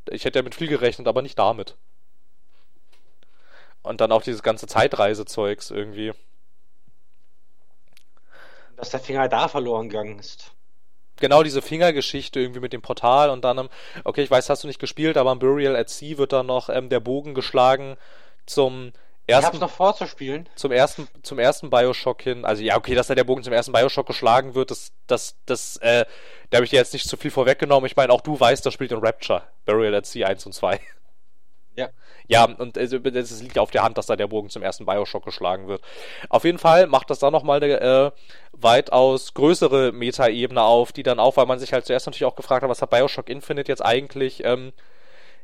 Ich 0.09 0.25
hätte 0.25 0.39
ja 0.39 0.43
mit 0.43 0.55
viel 0.55 0.67
gerechnet, 0.67 1.07
aber 1.07 1.21
nicht 1.21 1.37
damit. 1.37 1.75
Und 3.83 4.01
dann 4.01 4.11
auch 4.11 4.23
dieses 4.23 4.43
ganze 4.43 4.67
Zeitreisezeugs 4.67 5.71
irgendwie. 5.71 6.13
Dass 8.75 8.89
der 8.89 8.99
Finger 8.99 9.29
da 9.29 9.47
verloren 9.47 9.89
gegangen 9.89 10.19
ist 10.19 10.51
genau 11.21 11.43
diese 11.43 11.61
Fingergeschichte 11.61 12.41
irgendwie 12.41 12.59
mit 12.59 12.73
dem 12.73 12.81
Portal 12.81 13.29
und 13.29 13.45
dann, 13.45 13.69
okay, 14.03 14.23
ich 14.23 14.31
weiß, 14.31 14.49
hast 14.49 14.63
du 14.63 14.67
nicht 14.67 14.79
gespielt, 14.79 15.15
aber 15.15 15.31
am 15.31 15.39
Burial 15.39 15.77
at 15.77 15.89
Sea 15.89 16.17
wird 16.17 16.33
dann 16.33 16.47
noch 16.47 16.67
ähm, 16.67 16.89
der 16.89 16.99
Bogen 16.99 17.33
geschlagen 17.33 17.95
zum 18.45 18.91
ersten. 19.27 19.43
Ich 19.43 19.45
hab's 19.45 19.59
noch 19.59 19.75
vorzuspielen. 19.75 20.47
Zum 20.55 20.71
ersten, 20.71 21.07
zum 21.23 21.39
ersten 21.39 21.69
Bioshock 21.69 22.21
hin. 22.21 22.45
Also 22.45 22.63
ja, 22.63 22.77
okay, 22.77 22.95
dass 22.95 23.07
da 23.07 23.15
der 23.15 23.23
Bogen 23.23 23.43
zum 23.43 23.53
ersten 23.53 23.71
Bioshock 23.71 24.07
geschlagen 24.07 24.55
wird, 24.55 24.71
das, 24.71 24.91
das, 25.07 25.35
das, 25.45 25.77
äh, 25.77 26.05
da 26.49 26.57
habe 26.57 26.65
ich 26.65 26.71
dir 26.71 26.77
jetzt 26.77 26.93
nicht 26.93 27.07
zu 27.07 27.17
viel 27.17 27.31
vorweggenommen. 27.31 27.85
Ich 27.85 27.95
meine, 27.95 28.11
auch 28.11 28.21
du 28.21 28.39
weißt, 28.39 28.65
das 28.65 28.73
spielt 28.73 28.91
in 28.91 28.99
Rapture, 28.99 29.43
Burial 29.65 29.95
at 29.95 30.05
Sea 30.05 30.27
1 30.27 30.45
und 30.45 30.53
2. 30.53 30.79
Ja. 31.77 31.89
Ja, 32.27 32.43
und 32.43 32.75
es, 32.75 32.91
es 32.91 33.41
liegt 33.41 33.57
auf 33.57 33.71
der 33.71 33.83
Hand, 33.83 33.97
dass 33.97 34.05
da 34.05 34.17
der 34.17 34.27
Bogen 34.27 34.49
zum 34.49 34.61
ersten 34.61 34.85
Bioshock 34.85 35.23
geschlagen 35.23 35.67
wird. 35.67 35.81
Auf 36.29 36.43
jeden 36.43 36.57
Fall 36.57 36.87
macht 36.87 37.09
das 37.09 37.19
da 37.19 37.31
nochmal 37.31 37.63
eine 37.63 37.79
äh, 37.79 38.11
weitaus 38.51 39.33
größere 39.33 39.91
Metaebene 39.91 40.61
auf, 40.61 40.91
die 40.91 41.03
dann 41.03 41.19
auch, 41.19 41.37
weil 41.37 41.45
man 41.45 41.59
sich 41.59 41.73
halt 41.73 41.85
zuerst 41.85 42.07
natürlich 42.07 42.25
auch 42.25 42.35
gefragt 42.35 42.63
hat, 42.63 42.69
was 42.69 42.81
hat 42.81 42.89
Bioshock 42.89 43.29
Infinite 43.29 43.71
jetzt 43.71 43.83
eigentlich 43.83 44.43
ähm, 44.43 44.73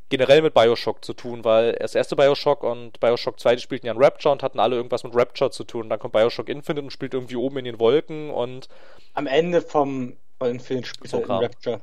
generell 0.09 0.41
mit 0.41 0.53
Bioshock 0.53 1.03
zu 1.03 1.13
tun, 1.13 1.43
weil 1.43 1.73
das 1.73 1.95
erste 1.95 2.15
Bioshock 2.15 2.63
und 2.63 2.99
Bioshock 2.99 3.39
2, 3.39 3.55
die 3.55 3.61
spielten 3.61 3.87
ja 3.87 3.93
in 3.93 4.01
Rapture 4.01 4.31
und 4.31 4.43
hatten 4.43 4.59
alle 4.59 4.75
irgendwas 4.75 5.03
mit 5.03 5.15
Rapture 5.15 5.51
zu 5.51 5.63
tun. 5.63 5.89
Dann 5.89 5.99
kommt 5.99 6.13
Bioshock 6.13 6.49
Infinite 6.49 6.83
und 6.83 6.91
spielt 6.91 7.13
irgendwie 7.13 7.35
oben 7.35 7.57
in 7.57 7.65
den 7.65 7.79
Wolken 7.79 8.29
und. 8.29 8.69
Am 9.13 9.27
Ende 9.27 9.61
vom 9.61 10.15
Infinite 10.39 10.87
spielt 10.87 11.11
so 11.11 11.17
er 11.17 11.23
in 11.23 11.31
Rapture. 11.31 11.81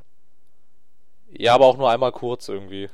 Ja, 1.33 1.55
aber 1.55 1.67
auch 1.67 1.77
nur 1.77 1.91
einmal 1.91 2.13
kurz 2.13 2.49
irgendwie. 2.49 2.89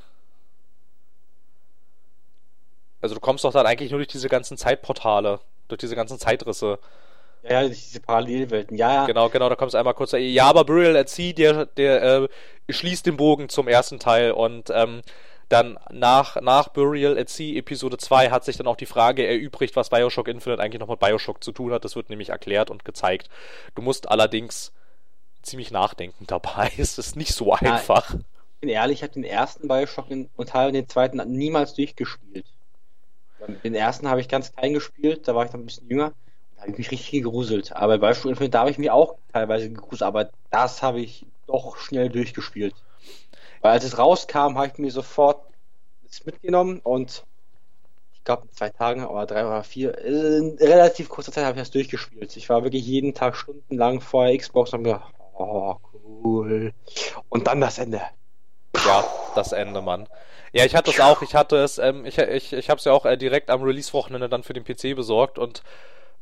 Also 3.01 3.15
du 3.15 3.21
kommst 3.21 3.43
doch 3.43 3.53
dann 3.53 3.65
eigentlich 3.65 3.91
nur 3.91 3.99
durch 3.99 4.09
diese 4.09 4.29
ganzen 4.29 4.57
Zeitportale, 4.57 5.39
durch 5.67 5.79
diese 5.79 5.95
ganzen 5.95 6.19
Zeitrisse. 6.19 6.79
Ja, 7.43 7.67
diese 7.67 7.99
Parallelwelten, 7.99 8.77
ja, 8.77 8.93
ja. 8.93 9.05
Genau, 9.05 9.29
genau, 9.29 9.49
da 9.49 9.55
kommst 9.55 9.73
du 9.73 9.77
einmal 9.77 9.95
kurz. 9.95 10.11
Ja, 10.13 10.45
aber 10.45 10.63
Burial 10.63 10.95
at 10.95 11.09
Sea, 11.09 11.33
der, 11.33 11.65
der 11.65 12.03
äh, 12.03 12.27
schließt 12.69 13.05
den 13.05 13.17
Bogen 13.17 13.49
zum 13.49 13.67
ersten 13.67 13.99
Teil 13.99 14.31
und 14.31 14.69
ähm, 14.69 15.01
dann 15.49 15.77
nach, 15.89 16.39
nach 16.39 16.69
Burial 16.69 17.17
at 17.17 17.29
Sea 17.29 17.57
Episode 17.57 17.97
2 17.97 18.29
hat 18.29 18.45
sich 18.45 18.57
dann 18.57 18.67
auch 18.67 18.77
die 18.77 18.85
Frage 18.85 19.27
erübrigt, 19.27 19.75
was 19.75 19.89
Bioshock 19.89 20.27
Infinite 20.27 20.61
eigentlich 20.61 20.79
noch 20.79 20.87
mit 20.87 20.99
Bioshock 20.99 21.43
zu 21.43 21.51
tun 21.51 21.73
hat. 21.73 21.83
Das 21.83 21.95
wird 21.95 22.09
nämlich 22.09 22.29
erklärt 22.29 22.69
und 22.69 22.85
gezeigt. 22.85 23.29
Du 23.75 23.81
musst 23.81 24.09
allerdings 24.09 24.71
ziemlich 25.41 25.71
nachdenken 25.71 26.25
dabei. 26.27 26.71
es 26.77 26.97
ist 26.97 27.15
nicht 27.15 27.33
so 27.33 27.53
einfach. 27.53 28.11
Ja, 28.13 28.19
ich 28.19 28.59
bin 28.61 28.69
ehrlich, 28.69 28.99
ich 28.99 29.03
habe 29.03 29.13
den 29.13 29.23
ersten 29.23 29.67
Bioshock 29.67 30.05
und 30.09 30.49
Teil 30.49 30.71
den 30.71 30.87
zweiten 30.87 31.17
niemals 31.31 31.73
durchgespielt. 31.73 32.45
Den 33.63 33.73
ersten 33.73 34.07
habe 34.07 34.21
ich 34.21 34.29
ganz 34.29 34.53
klein 34.53 34.73
gespielt, 34.73 35.27
da 35.27 35.33
war 35.33 35.45
ich 35.45 35.51
noch 35.51 35.59
ein 35.59 35.65
bisschen 35.65 35.89
jünger. 35.89 36.13
Da 36.61 36.67
habe 36.67 36.73
ich 36.73 36.77
mich 36.77 36.91
richtig 36.91 37.23
gegruselt. 37.23 37.75
Aber 37.75 37.97
bei 37.97 38.09
Bioshock 38.09 38.29
Infinite, 38.29 38.51
da 38.51 38.59
habe 38.59 38.69
ich 38.69 38.77
mich 38.77 38.91
auch 38.91 39.15
teilweise 39.33 39.69
gegruselt, 39.69 40.03
aber 40.03 40.29
das 40.51 40.83
habe 40.83 41.01
ich 41.01 41.25
doch 41.47 41.75
schnell 41.77 42.09
durchgespielt. 42.09 42.75
Weil 43.61 43.71
als 43.71 43.83
es 43.83 43.97
rauskam, 43.97 44.59
habe 44.59 44.67
ich 44.67 44.77
mir 44.77 44.91
sofort 44.91 45.43
mitgenommen 46.23 46.79
und 46.83 47.23
ich 48.13 48.23
glaube 48.23 48.43
in 48.43 48.55
zwei 48.55 48.69
Tagen 48.69 49.05
oder 49.05 49.25
drei 49.25 49.47
oder 49.47 49.63
vier, 49.63 49.97
in 49.97 50.55
relativ 50.59 51.09
kurzer 51.09 51.31
Zeit 51.31 51.45
habe 51.45 51.55
ich 51.55 51.61
das 51.61 51.71
durchgespielt. 51.71 52.37
Ich 52.37 52.47
war 52.47 52.63
wirklich 52.63 52.85
jeden 52.85 53.15
Tag 53.15 53.35
stundenlang 53.35 53.99
vor 53.99 54.27
der 54.27 54.37
Xbox 54.37 54.71
und 54.73 54.83
gedacht, 54.83 55.11
oh 55.33 55.77
cool. 56.23 56.73
Und 57.29 57.47
dann 57.47 57.59
das 57.59 57.79
Ende. 57.79 58.01
Ja, 58.85 59.03
das 59.33 59.51
Ende, 59.51 59.81
Mann. 59.81 60.07
Ja, 60.53 60.65
ich 60.65 60.75
hatte 60.75 60.91
es 60.91 60.99
auch. 60.99 61.23
Ich 61.23 61.33
hatte 61.33 61.57
es, 61.57 61.79
ähm, 61.79 62.05
ich, 62.05 62.19
ich, 62.19 62.53
ich 62.53 62.69
habe 62.69 62.77
es 62.77 62.85
ja 62.85 62.91
auch 62.91 63.05
äh, 63.05 63.17
direkt 63.17 63.49
am 63.49 63.63
Release-Wochenende 63.63 64.29
dann 64.29 64.43
für 64.43 64.53
den 64.53 64.63
PC 64.63 64.95
besorgt 64.95 65.39
und 65.39 65.63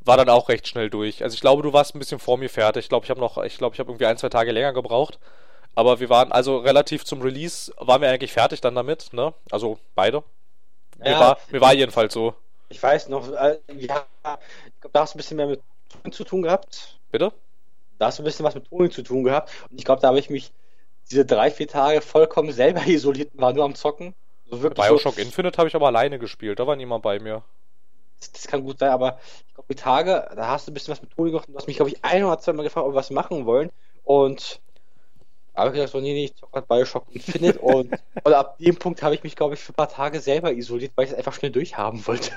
war 0.02 0.18
dann 0.18 0.30
auch 0.30 0.50
recht 0.50 0.68
schnell 0.68 0.90
durch. 0.90 1.24
Also 1.24 1.34
ich 1.34 1.42
glaube, 1.42 1.62
du 1.64 1.74
warst 1.74 1.96
ein 1.96 2.00
bisschen 2.00 2.20
vor 2.20 2.38
mir 2.38 2.50
fertig. 2.50 2.86
Ich 2.86 2.90
glaube, 2.90 3.06
ich 3.06 3.10
habe 3.10 3.20
noch, 3.20 3.38
ich 3.44 3.58
glaube, 3.58 3.76
ich 3.76 3.80
habe 3.80 3.92
irgendwie 3.92 4.06
ein, 4.06 4.18
zwei 4.18 4.30
Tage 4.30 4.52
länger 4.52 4.74
gebraucht. 4.74 5.20
Aber 5.76 6.00
wir 6.00 6.10
waren 6.10 6.32
also 6.32 6.58
relativ 6.58 7.06
zum 7.06 7.22
Release, 7.22 7.72
waren 7.78 8.02
wir 8.02 8.10
eigentlich 8.10 8.34
fertig 8.34 8.60
dann 8.62 8.76
damit, 8.76 9.14
ne? 9.14 9.34
Also 9.52 9.80
beide. 9.96 10.24
Mir, 10.98 11.12
ja, 11.12 11.20
war, 11.20 11.38
mir 11.52 11.62
war 11.62 11.74
jedenfalls 11.74 12.14
so. 12.14 12.34
Ich 12.70 12.82
weiß 12.82 13.10
noch, 13.10 13.32
äh, 13.32 13.60
ja, 13.68 14.06
ich 14.66 14.82
glaube, 14.82 14.92
da 14.92 15.02
hast 15.02 15.14
du 15.14 15.18
ein 15.18 15.20
bisschen 15.20 15.38
mehr 15.38 15.48
mit 15.48 15.62
Ton 15.90 16.12
zu 16.12 16.24
tun 16.24 16.42
gehabt. 16.42 16.98
Bitte? 17.12 17.32
Da 17.98 18.08
hast 18.08 18.20
du 18.20 18.24
ein 18.24 18.26
bisschen 18.26 18.46
was 18.46 18.56
mit 18.56 18.68
Ton 18.68 18.92
zu 18.92 19.04
tun 19.04 19.24
gehabt. 19.24 19.52
Und 19.70 19.78
ich 19.78 19.86
glaube, 19.86 20.02
da 20.02 20.10
habe 20.10 20.20
ich 20.20 20.30
mich 20.30 20.52
diese 21.10 21.26
drei, 21.26 21.52
vier 21.52 21.68
Tage 21.68 22.02
vollkommen 22.02 22.52
selber 22.52 22.82
isoliert 22.88 23.34
und 23.34 23.42
war 23.42 23.54
nur 23.54 23.66
am 23.66 23.76
Zocken. 23.76 24.14
Wirklich 24.52 24.88
Bioshock 24.88 25.16
so, 25.16 25.22
Infinite 25.22 25.58
habe 25.58 25.68
ich 25.68 25.76
aber 25.76 25.88
alleine 25.88 26.18
gespielt, 26.18 26.60
da 26.60 26.66
war 26.66 26.76
niemand 26.76 27.04
bei 27.04 27.20
mir. 27.20 27.44
Das, 28.20 28.48
kann 28.48 28.64
gut 28.64 28.80
sein, 28.80 28.90
aber 28.90 29.20
ich 29.48 29.54
glaube, 29.54 29.74
die 29.74 29.80
Tage, 29.80 30.30
da 30.36 30.48
hast 30.48 30.68
du 30.68 30.72
ein 30.72 30.74
bisschen 30.74 30.92
was 30.92 31.02
mit 31.02 31.12
Toni 31.12 31.32
gemacht 31.32 31.48
und 31.48 31.54
du 31.54 31.58
hast 31.58 31.68
mich, 31.68 31.78
glaube 31.78 31.92
ich, 31.92 32.04
ein 32.04 32.24
oder 32.24 32.40
zwei 32.40 32.54
Mal 32.54 32.64
gefragt, 32.64 32.86
ob 32.86 32.94
wir 32.94 32.98
was 32.98 33.12
machen 33.12 33.46
wollen. 33.46 33.72
Und 34.04 34.60
habe 35.56 35.70
ich 35.70 35.74
gesagt, 35.74 35.92
so, 35.92 36.00
nee, 36.00 36.14
nee, 36.14 36.26
ich 36.26 36.36
zocke 36.36 36.54
halt 36.56 36.68
Bioshock 36.68 37.06
Infinite 37.12 37.60
und, 37.60 37.94
und 38.24 38.34
ab 38.34 38.58
dem 38.58 38.76
Punkt 38.76 39.02
habe 39.02 39.16
ich 39.16 39.24
mich, 39.24 39.36
glaube 39.36 39.54
ich, 39.54 39.60
für 39.60 39.72
ein 39.72 39.76
paar 39.76 39.90
Tage 39.90 40.20
selber 40.20 40.52
isoliert, 40.54 40.94
weil 40.96 41.06
ich 41.06 41.12
es 41.12 41.18
einfach 41.18 41.34
schnell 41.34 41.52
durchhaben 41.52 42.06
wollte. 42.08 42.32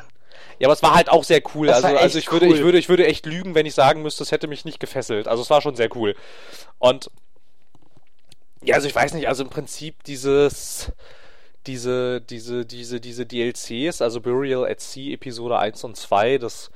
Ja, 0.58 0.68
aber 0.68 0.74
es 0.74 0.82
war 0.82 0.94
halt 0.94 1.08
auch 1.08 1.24
sehr 1.24 1.42
cool. 1.54 1.66
Das 1.66 1.82
Also, 1.82 1.96
also 1.96 2.18
ich 2.18 2.30
würde, 2.30 2.46
cool. 2.46 2.54
ich 2.54 2.62
würde, 2.62 2.78
ich 2.78 2.88
würde 2.88 3.06
echt 3.06 3.26
lügen, 3.26 3.54
wenn 3.54 3.66
ich 3.66 3.74
sagen 3.74 4.02
müsste, 4.02 4.22
es 4.22 4.32
hätte 4.32 4.46
mich 4.46 4.64
nicht 4.64 4.80
gefesselt. 4.80 5.28
Also 5.28 5.42
es 5.42 5.50
war 5.50 5.60
schon 5.60 5.76
sehr 5.76 5.94
cool. 5.96 6.14
Und 6.78 7.10
ja, 8.62 8.76
also 8.76 8.86
ich 8.86 8.94
weiß 8.94 9.14
nicht, 9.14 9.28
also 9.28 9.42
im 9.42 9.50
Prinzip 9.50 10.04
dieses, 10.04 10.92
diese, 11.66 12.20
diese, 12.20 12.66
diese, 12.66 13.00
diese 13.00 13.26
DLCs, 13.26 14.02
also 14.02 14.20
Burial 14.20 14.66
at 14.66 14.80
Sea 14.80 15.14
Episode 15.14 15.58
1 15.58 15.84
und 15.84 15.96
2, 15.96 16.38
das 16.38 16.70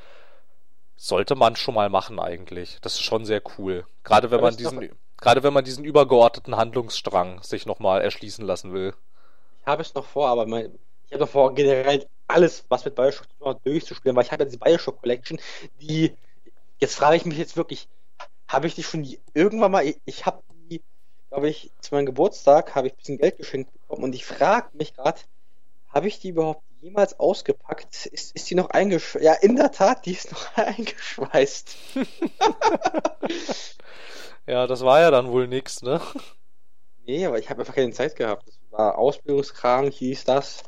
sollte 0.97 1.35
man 1.35 1.57
schon 1.57 1.75
mal 1.75 1.89
machen 1.91 2.19
eigentlich. 2.19 2.79
Das 2.81 2.95
ist 2.95 3.03
schon 3.03 3.25
sehr 3.25 3.43
cool. 3.59 3.87
Gerade 4.05 4.31
wenn 4.31 4.41
man 4.41 4.57
diesen, 4.57 4.91
gerade 5.19 5.43
wenn 5.43 5.53
man 5.53 5.65
diesen 5.65 5.85
übergeordneten 5.85 6.57
Handlungsstrang 6.57 7.43
sich 7.43 7.67
nochmal 7.67 8.01
erschließen 8.01 8.45
lassen 8.45 8.73
will. 8.73 8.95
Ich 9.61 9.67
habe 9.67 9.83
es 9.83 9.95
noch 9.95 10.07
vor, 10.07 10.29
aber 10.29 10.47
mein, 10.47 10.79
ich 11.07 11.13
habe 11.13 11.25
noch 11.25 11.31
vor, 11.31 11.55
generell 11.55 12.07
alles, 12.29 12.65
was 12.69 12.85
mit 12.85 12.95
Bioshock 12.95 13.29
zu 13.29 13.39
tun 13.39 13.49
hat, 13.49 13.67
durchzuspielen, 13.67 14.17
weil 14.17 14.25
ich 14.25 14.33
habe 14.33 14.43
ja 14.43 14.47
diese 14.47 14.59
Bioshock 14.59 15.01
Collection, 15.01 15.39
die, 15.81 16.13
jetzt 16.79 16.97
frage 16.97 17.17
ich 17.17 17.25
mich 17.25 17.39
jetzt 17.39 17.57
wirklich, 17.57 17.89
habe 18.49 18.67
ich 18.67 18.75
die 18.75 18.83
schon 18.83 19.07
irgendwann 19.35 19.73
mal, 19.73 19.85
ich, 20.05 20.27
habe 20.27 20.43
glaube 21.37 21.51
ich, 21.51 21.71
zu 21.83 21.95
meinem 21.95 22.07
Geburtstag, 22.07 22.75
habe 22.75 22.87
ich 22.87 22.95
ein 22.95 22.97
bisschen 22.97 23.19
Geld 23.19 23.37
geschenkt 23.37 23.71
bekommen 23.71 24.05
und 24.05 24.15
ich 24.15 24.25
frage 24.25 24.69
mich 24.73 24.95
gerade, 24.95 25.21
habe 25.91 26.09
ich 26.09 26.19
die 26.19 26.31
überhaupt 26.31 26.63
jemals 26.81 27.21
ausgepackt? 27.21 28.07
Ist, 28.07 28.35
ist 28.35 28.49
die 28.49 28.55
noch 28.55 28.71
eingeschweißt? 28.71 29.23
Ja, 29.23 29.35
in 29.35 29.55
der 29.55 29.71
Tat, 29.71 30.07
die 30.07 30.13
ist 30.13 30.33
noch 30.33 30.57
eingeschweißt. 30.57 31.77
Ja, 34.49 34.69
das 34.69 34.83
war 34.83 35.01
ja 35.01 35.11
dann 35.11 35.33
wohl 35.33 35.49
nix, 35.49 35.83
ne? 35.83 36.01
Nee, 37.05 37.27
aber 37.27 37.41
ich 37.41 37.51
habe 37.51 37.63
einfach 37.63 37.75
keine 37.75 37.91
Zeit 37.91 38.15
gehabt. 38.15 38.47
Das 38.47 38.57
war 38.71 38.97
Ausbildungskram, 38.97 39.91
hieß 39.91 40.23
das. 40.23 40.63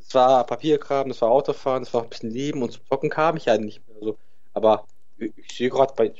Das 0.00 0.12
war 0.14 0.44
Papierkram, 0.44 1.08
das 1.08 1.22
war 1.22 1.30
Autofahren, 1.30 1.84
das 1.84 1.94
war 1.94 2.02
ein 2.02 2.08
bisschen 2.08 2.32
Leben 2.32 2.60
und 2.60 2.72
zum 2.72 2.84
Zocken 2.86 3.08
kam 3.08 3.36
ich 3.36 3.44
ja 3.44 3.56
nicht 3.56 3.86
mehr 3.86 3.98
so. 4.00 4.18
Aber 4.52 4.84
ich, 5.16 5.32
ich 5.36 5.56
sehe 5.56 5.70
gerade 5.70 5.94
bei. 5.94 6.12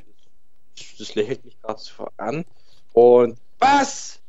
Das 1.00 1.16
lächelt 1.16 1.44
mich 1.44 1.60
gerade 1.60 1.80
so 1.80 2.06
an. 2.16 2.44
Und 2.92 3.40
was? 3.60 4.20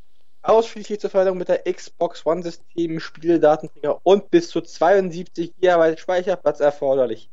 Ausschließlich 0.43 0.99
zur 0.99 1.09
Förderung 1.09 1.37
mit 1.37 1.49
der 1.49 1.63
Xbox 1.71 2.25
One 2.25 2.41
System, 2.41 2.99
Spieldatenträger 2.99 3.99
und 4.03 4.31
bis 4.31 4.49
zu 4.49 4.61
72 4.61 5.55
GB 5.57 5.97
Speicherplatz 5.97 6.59
erforderlich. 6.59 7.29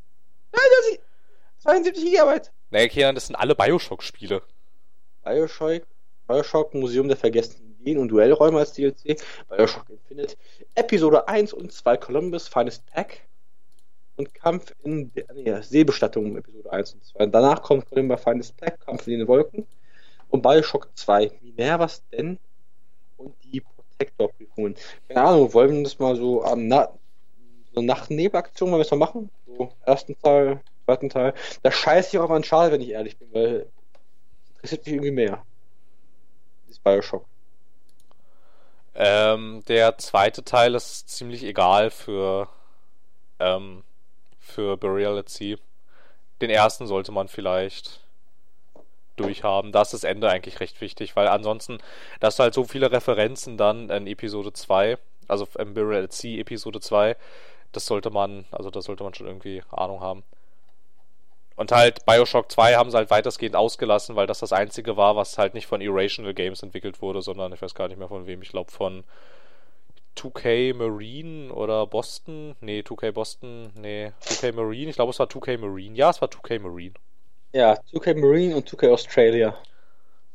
72 0.51 0.99
72 1.59 2.05
GB! 2.05 2.41
Naja, 2.69 2.87
Kian, 2.87 3.15
das 3.15 3.27
sind 3.27 3.35
alle 3.35 3.55
Bioshock-Spiele. 3.55 4.41
Bioshock, 5.23 5.83
Bioshock 6.27 6.73
Museum 6.73 7.07
der 7.07 7.17
vergessenen 7.17 7.75
Ideen 7.79 7.97
und 7.97 8.09
Duellräume 8.09 8.59
als 8.59 8.73
DLC, 8.73 9.19
Bioshock 9.49 9.89
Infinite, 9.89 10.35
Episode 10.75 11.27
1 11.27 11.53
und 11.53 11.73
2 11.73 11.97
Columbus 11.97 12.47
Finest 12.47 12.85
Pack 12.85 13.21
und 14.17 14.33
Kampf 14.33 14.73
in 14.83 15.11
der 15.13 15.25
nee, 15.33 15.61
Seebestattung 15.61 16.37
Episode 16.37 16.71
1 16.71 16.93
und 16.93 17.05
2. 17.05 17.25
Danach 17.25 17.61
kommt 17.61 17.89
Columbus 17.89 18.23
Finest 18.23 18.55
Pack, 18.57 18.79
Kampf 18.85 19.07
in 19.07 19.19
den 19.19 19.27
Wolken 19.27 19.67
und 20.29 20.41
Bioshock 20.41 20.89
2. 20.95 21.31
Minervas 21.41 22.03
denn 22.11 22.39
und 23.17 23.35
die 23.43 23.61
Protector-Prüfungen. 23.61 24.75
Keine 25.07 25.21
Ahnung, 25.21 25.53
wollen 25.53 25.77
wir 25.77 25.83
das 25.83 25.99
mal 25.99 26.15
so 26.15 26.43
am 26.43 26.67
Na 26.67 26.89
so 27.73 27.81
Nacht-Nebel-Aktion 27.81 28.71
mal 28.71 28.79
was 28.79 28.91
machen? 28.91 29.29
So, 29.45 29.71
ersten 29.85 30.17
Teil, 30.19 30.61
zweiten 30.85 31.09
Teil. 31.09 31.33
Da 31.61 31.71
scheiße 31.71 32.09
ich 32.15 32.19
auch 32.19 32.29
an 32.29 32.43
Schade, 32.43 32.71
wenn 32.71 32.81
ich 32.81 32.89
ehrlich 32.89 33.17
bin, 33.17 33.33
weil 33.33 33.67
interessiert 34.55 34.85
mich 34.85 34.95
irgendwie 34.95 35.11
mehr. 35.11 35.45
Das 36.67 36.79
Bioshock. 36.79 37.25
Ähm, 38.95 39.63
der 39.67 39.97
zweite 39.97 40.43
Teil 40.43 40.75
ist 40.75 41.09
ziemlich 41.09 41.43
egal 41.43 41.89
für, 41.91 42.49
ähm, 43.39 43.83
für 44.39 44.77
Burial 44.77 45.19
at 45.19 45.29
Sea. 45.29 45.57
Den 46.41 46.49
ersten 46.49 46.87
sollte 46.87 47.11
man 47.11 47.27
vielleicht 47.27 48.01
durchhaben. 49.19 49.71
Da 49.71 49.81
ist 49.81 49.93
das 49.93 50.03
Ende 50.03 50.29
eigentlich 50.29 50.59
recht 50.59 50.81
wichtig, 50.81 51.15
weil 51.15 51.27
ansonsten, 51.27 51.79
da 52.19 52.27
hast 52.27 52.39
du 52.39 52.43
halt 52.43 52.53
so 52.53 52.63
viele 52.63 52.91
Referenzen 52.91 53.57
dann 53.57 53.89
in 53.89 54.07
Episode 54.07 54.53
2, 54.53 54.97
also 55.27 55.47
im 55.57 55.73
Burial 55.73 56.03
at 56.03 56.13
Sea 56.13 56.39
Episode 56.39 56.79
2. 56.79 57.15
Das 57.71 57.85
sollte 57.85 58.09
man, 58.09 58.45
also 58.51 58.69
da 58.69 58.81
sollte 58.81 59.03
man 59.03 59.13
schon 59.13 59.27
irgendwie 59.27 59.61
Ahnung 59.71 60.01
haben. 60.01 60.23
Und 61.55 61.73
halt 61.73 62.05
Bioshock 62.05 62.49
2 62.49 62.75
haben 62.75 62.89
sie 62.89 62.95
halt 62.95 63.09
weitestgehend 63.09 63.55
ausgelassen, 63.55 64.15
weil 64.15 64.27
das 64.27 64.39
das 64.39 64.53
einzige 64.53 64.95
war, 64.95 65.17
was 65.17 65.37
halt 65.37 65.53
nicht 65.53 65.67
von 65.67 65.81
Irrational 65.81 66.33
Games 66.33 66.63
entwickelt 66.63 67.01
wurde, 67.01 67.21
sondern 67.21 67.51
ich 67.51 67.61
weiß 67.61 67.75
gar 67.75 67.89
nicht 67.89 67.97
mehr 67.97 68.07
von 68.07 68.27
wem. 68.27 68.41
Ich 68.41 68.49
glaube 68.49 68.71
von 68.71 69.03
2K 70.15 70.73
Marine 70.73 71.53
oder 71.53 71.85
Boston. 71.85 72.55
Nee, 72.61 72.79
2K 72.79 73.11
Boston. 73.11 73.71
Nee, 73.75 74.13
2K 74.21 74.53
Marine. 74.53 74.89
Ich 74.89 74.95
glaube, 74.95 75.11
es 75.11 75.19
war 75.19 75.27
2K 75.27 75.57
Marine. 75.57 75.95
Ja, 75.95 76.09
es 76.09 76.21
war 76.21 76.29
2K 76.29 76.59
Marine. 76.59 76.93
Ja, 77.53 77.73
2K 77.91 78.15
Marine 78.19 78.55
und 78.55 78.69
2K 78.69 78.91
Australia. 78.91 79.57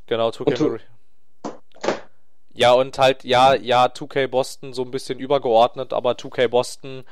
Genau, 0.06 0.28
2K 0.30 0.46
Und 0.46 0.56
tu- 0.56 0.64
Marine. 0.68 0.80
Ja, 2.56 2.72
und 2.72 2.98
halt, 2.98 3.24
ja, 3.24 3.54
ja, 3.54 3.86
2K 3.88 4.28
Boston 4.28 4.72
so 4.72 4.82
ein 4.82 4.90
bisschen 4.90 5.18
übergeordnet, 5.18 5.92
aber 5.92 6.12
2K 6.12 6.46
Boston, 6.48 7.04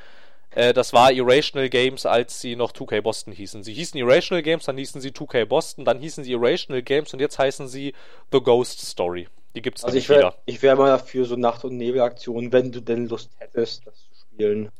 äh, 0.50 0.72
das 0.72 0.92
war 0.92 1.10
Irrational 1.10 1.68
Games, 1.68 2.06
als 2.06 2.40
sie 2.40 2.54
noch 2.54 2.72
2K 2.72 3.00
Boston 3.00 3.32
hießen. 3.32 3.64
Sie 3.64 3.72
hießen 3.72 3.98
Irrational 3.98 4.42
Games, 4.42 4.66
dann 4.66 4.76
hießen 4.78 5.00
sie 5.00 5.10
2K 5.10 5.44
Boston, 5.44 5.84
dann 5.84 5.98
hießen 5.98 6.22
sie 6.22 6.32
Irrational 6.32 6.82
Games 6.82 7.12
und 7.12 7.18
jetzt 7.20 7.38
heißen 7.40 7.66
sie 7.66 7.92
The 8.30 8.40
Ghost 8.40 8.80
Story. 8.86 9.28
Die 9.56 9.62
gibt's 9.62 9.84
Also 9.84 9.98
ich 9.98 10.08
wäre 10.08 10.20
wieder. 10.20 10.34
ich 10.46 10.62
wär 10.62 10.76
mal 10.76 10.88
dafür 10.88 11.24
so 11.24 11.34
Nacht- 11.36 11.64
und 11.64 11.76
Nebelaktionen, 11.76 12.52
wenn 12.52 12.70
du 12.70 12.80
denn 12.80 13.08
Lust 13.08 13.30
hättest, 13.38 13.84
das 13.86 13.94
zu 13.96 14.20
spielen. 14.32 14.70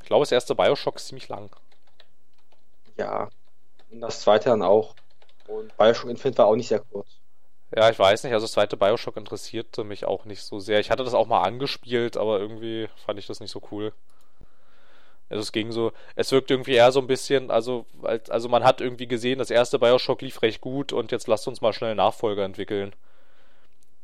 Ich 0.00 0.06
glaube, 0.06 0.22
das 0.22 0.32
erste 0.32 0.54
Bioshock 0.54 0.96
ist 0.96 1.08
ziemlich 1.08 1.28
lang. 1.28 1.50
Ja. 2.96 3.28
Und 3.92 4.00
das 4.00 4.20
zweite 4.22 4.46
dann 4.50 4.62
auch. 4.62 4.96
Und 5.46 5.76
Bioshock 5.76 6.10
Infinite 6.10 6.38
war 6.38 6.46
auch 6.46 6.56
nicht 6.56 6.66
sehr 6.66 6.80
kurz. 6.80 7.20
Ja, 7.74 7.88
ich 7.90 7.98
weiß 7.98 8.22
nicht, 8.24 8.32
also 8.34 8.44
das 8.44 8.52
zweite 8.52 8.76
Bioshock 8.76 9.16
interessierte 9.16 9.82
mich 9.84 10.04
auch 10.04 10.24
nicht 10.26 10.42
so 10.42 10.58
sehr. 10.60 10.78
Ich 10.80 10.90
hatte 10.90 11.04
das 11.04 11.14
auch 11.14 11.26
mal 11.26 11.42
angespielt, 11.42 12.16
aber 12.16 12.38
irgendwie 12.38 12.88
fand 12.96 13.18
ich 13.18 13.26
das 13.26 13.40
nicht 13.40 13.50
so 13.50 13.62
cool. 13.70 13.92
Also 15.28 15.40
es 15.42 15.52
ging 15.52 15.72
so, 15.72 15.92
es 16.14 16.30
wirkt 16.30 16.50
irgendwie 16.50 16.74
eher 16.74 16.92
so 16.92 17.00
ein 17.00 17.06
bisschen, 17.06 17.50
also, 17.50 17.86
als- 18.02 18.30
also 18.30 18.48
man 18.48 18.64
hat 18.64 18.80
irgendwie 18.80 19.06
gesehen, 19.08 19.38
das 19.38 19.50
erste 19.50 19.78
Bioshock 19.78 20.20
lief 20.22 20.42
recht 20.42 20.60
gut 20.60 20.92
und 20.92 21.10
jetzt 21.10 21.26
lasst 21.26 21.48
uns 21.48 21.60
mal 21.62 21.72
schnell 21.72 21.94
Nachfolger 21.94 22.44
entwickeln. 22.44 22.94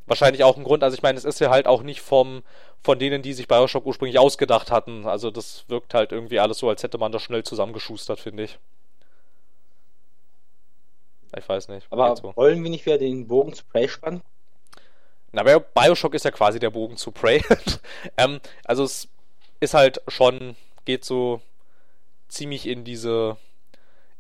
Wahrscheinlich 0.07 0.43
auch 0.43 0.57
ein 0.57 0.65
Grund, 0.65 0.83
also 0.83 0.95
ich 0.97 1.03
meine, 1.03 1.19
es 1.19 1.25
ist 1.25 1.39
ja 1.39 1.51
halt 1.51 1.67
auch 1.69 1.83
nicht 1.83 2.01
vom, 2.01 2.43
von 2.83 2.99
denen, 2.99 3.21
die 3.23 3.33
sich 3.35 3.47
Bioshock 3.47 3.85
ursprünglich 3.87 4.19
ausgedacht 4.19 4.71
hatten. 4.71 5.07
Also 5.07 5.31
das 5.31 5.65
wirkt 5.69 5.93
halt 5.95 6.13
irgendwie 6.13 6.41
alles 6.41 6.59
so, 6.59 6.69
als 6.69 6.83
hätte 6.83 6.97
man 6.99 7.13
das 7.13 7.23
schnell 7.23 7.43
zusammengeschustert, 7.45 8.19
finde 8.19 8.45
ich. 8.45 8.59
Ich 11.37 11.49
weiß 11.49 11.69
nicht. 11.69 11.87
Aber 11.91 12.15
so. 12.17 12.35
wollen 12.37 12.63
wir 12.63 12.71
nicht 12.71 12.87
wieder 12.87 12.99
den 12.99 13.27
Bogen 13.29 13.53
zu 13.53 13.65
Prey 13.65 13.89
spannen? 13.89 14.23
Na, 15.33 15.43
Bioshock 15.43 16.15
ist 16.15 16.25
ja 16.25 16.31
quasi 16.31 16.59
der 16.59 16.71
Bogen 16.71 16.97
zu 16.97 17.11
Prey. 17.13 17.43
ähm, 18.17 18.41
also 18.65 18.85
es 18.85 19.09
ist 19.61 19.75
halt 19.75 20.01
schon, 20.09 20.57
geht 20.85 21.05
so 21.05 21.43
ziemlich 22.29 22.67
in 22.67 22.85
diese, 22.85 23.37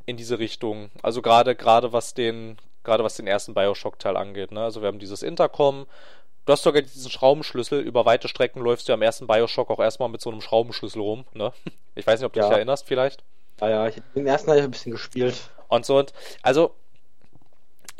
in 0.06 0.16
diese 0.16 0.38
Richtung. 0.38 0.90
Also 1.02 1.22
gerade, 1.22 1.54
gerade 1.54 1.92
was 1.92 2.14
den, 2.14 2.58
gerade 2.84 3.04
was 3.04 3.16
den 3.16 3.26
ersten 3.26 3.54
Bioshock-Teil 3.54 4.16
angeht, 4.16 4.52
ne? 4.52 4.62
Also 4.62 4.82
wir 4.82 4.88
haben 4.88 4.98
dieses 4.98 5.22
Intercom. 5.22 5.86
Du 6.44 6.52
hast 6.52 6.62
sogar 6.62 6.82
diesen 6.82 7.10
Schraubenschlüssel. 7.10 7.80
Über 7.80 8.06
weite 8.06 8.28
Strecken 8.28 8.60
läufst 8.60 8.88
du 8.88 8.92
am 8.92 9.02
ersten 9.02 9.26
Bioshock 9.26 9.70
auch 9.70 9.80
erstmal 9.80 10.08
mit 10.08 10.20
so 10.20 10.30
einem 10.30 10.40
Schraubenschlüssel 10.40 11.00
rum, 11.00 11.24
ne? 11.32 11.52
Ich 11.94 12.06
weiß 12.06 12.20
nicht, 12.20 12.26
ob 12.26 12.32
du 12.32 12.40
Ja. 12.40 12.48
dich 12.48 12.56
erinnerst, 12.56 12.86
vielleicht. 12.86 13.24
Ah 13.60 13.68
ja, 13.68 13.88
ich, 13.88 13.96
den 14.14 14.26
ersten 14.26 14.50
habe 14.50 14.60
ich 14.60 14.64
ein 14.64 14.70
bisschen 14.70 14.92
gespielt. 14.92 15.50
Und 15.68 15.84
so 15.84 15.98
und 15.98 16.12
also 16.42 16.74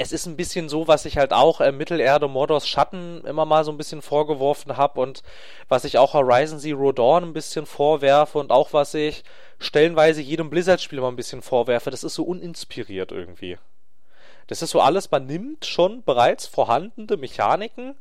es 0.00 0.12
ist 0.12 0.26
ein 0.26 0.36
bisschen 0.36 0.68
so, 0.68 0.86
was 0.86 1.04
ich 1.04 1.18
halt 1.18 1.32
auch 1.32 1.60
äh, 1.60 1.72
Mittelerde 1.72 2.28
Mordors 2.28 2.68
Schatten 2.68 3.24
immer 3.26 3.44
mal 3.44 3.64
so 3.64 3.72
ein 3.72 3.76
bisschen 3.76 4.00
vorgeworfen 4.00 4.76
habe 4.76 5.00
und 5.00 5.24
was 5.68 5.84
ich 5.84 5.98
auch 5.98 6.14
Horizon 6.14 6.60
Zero 6.60 6.92
Dawn 6.92 7.24
ein 7.24 7.32
bisschen 7.32 7.66
vorwerfe 7.66 8.38
und 8.38 8.52
auch 8.52 8.72
was 8.72 8.94
ich 8.94 9.24
stellenweise 9.58 10.20
jedem 10.20 10.50
Blizzard-Spiel 10.50 11.00
mal 11.00 11.08
ein 11.08 11.16
bisschen 11.16 11.42
vorwerfe, 11.42 11.90
das 11.90 12.04
ist 12.04 12.14
so 12.14 12.22
uninspiriert 12.22 13.10
irgendwie. 13.10 13.58
Das 14.46 14.62
ist 14.62 14.70
so 14.70 14.80
alles, 14.80 15.10
man 15.10 15.26
nimmt 15.26 15.66
schon 15.66 16.04
bereits 16.04 16.46
vorhandene 16.46 17.16
Mechaniken 17.16 17.96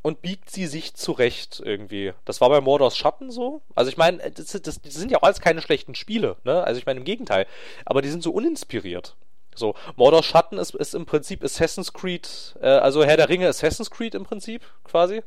und 0.00 0.22
biegt 0.22 0.50
sie 0.50 0.66
sich 0.66 0.94
zurecht 0.94 1.60
irgendwie. 1.62 2.14
Das 2.24 2.40
war 2.40 2.48
bei 2.48 2.62
Mordors 2.62 2.96
Schatten 2.96 3.30
so. 3.30 3.60
Also 3.74 3.90
ich 3.90 3.98
meine, 3.98 4.30
das, 4.30 4.46
das, 4.46 4.62
das 4.62 4.80
sind 4.82 5.10
ja 5.10 5.18
auch 5.18 5.24
alles 5.24 5.40
keine 5.40 5.60
schlechten 5.60 5.94
Spiele, 5.94 6.36
ne? 6.44 6.64
Also 6.64 6.78
ich 6.78 6.86
meine 6.86 7.00
im 7.00 7.04
Gegenteil. 7.04 7.46
Aber 7.84 8.00
die 8.00 8.08
sind 8.08 8.22
so 8.22 8.32
uninspiriert. 8.32 9.14
So, 9.54 9.74
Mordors 9.96 10.24
Schatten 10.24 10.58
ist, 10.58 10.74
ist 10.74 10.94
im 10.94 11.06
Prinzip 11.06 11.44
Assassin's 11.44 11.92
Creed, 11.92 12.54
äh, 12.60 12.66
also 12.66 13.04
Herr 13.04 13.16
der 13.16 13.28
Ringe 13.28 13.48
Assassin's 13.48 13.90
Creed 13.90 14.14
im 14.14 14.24
Prinzip, 14.24 14.62
quasi. 14.84 15.22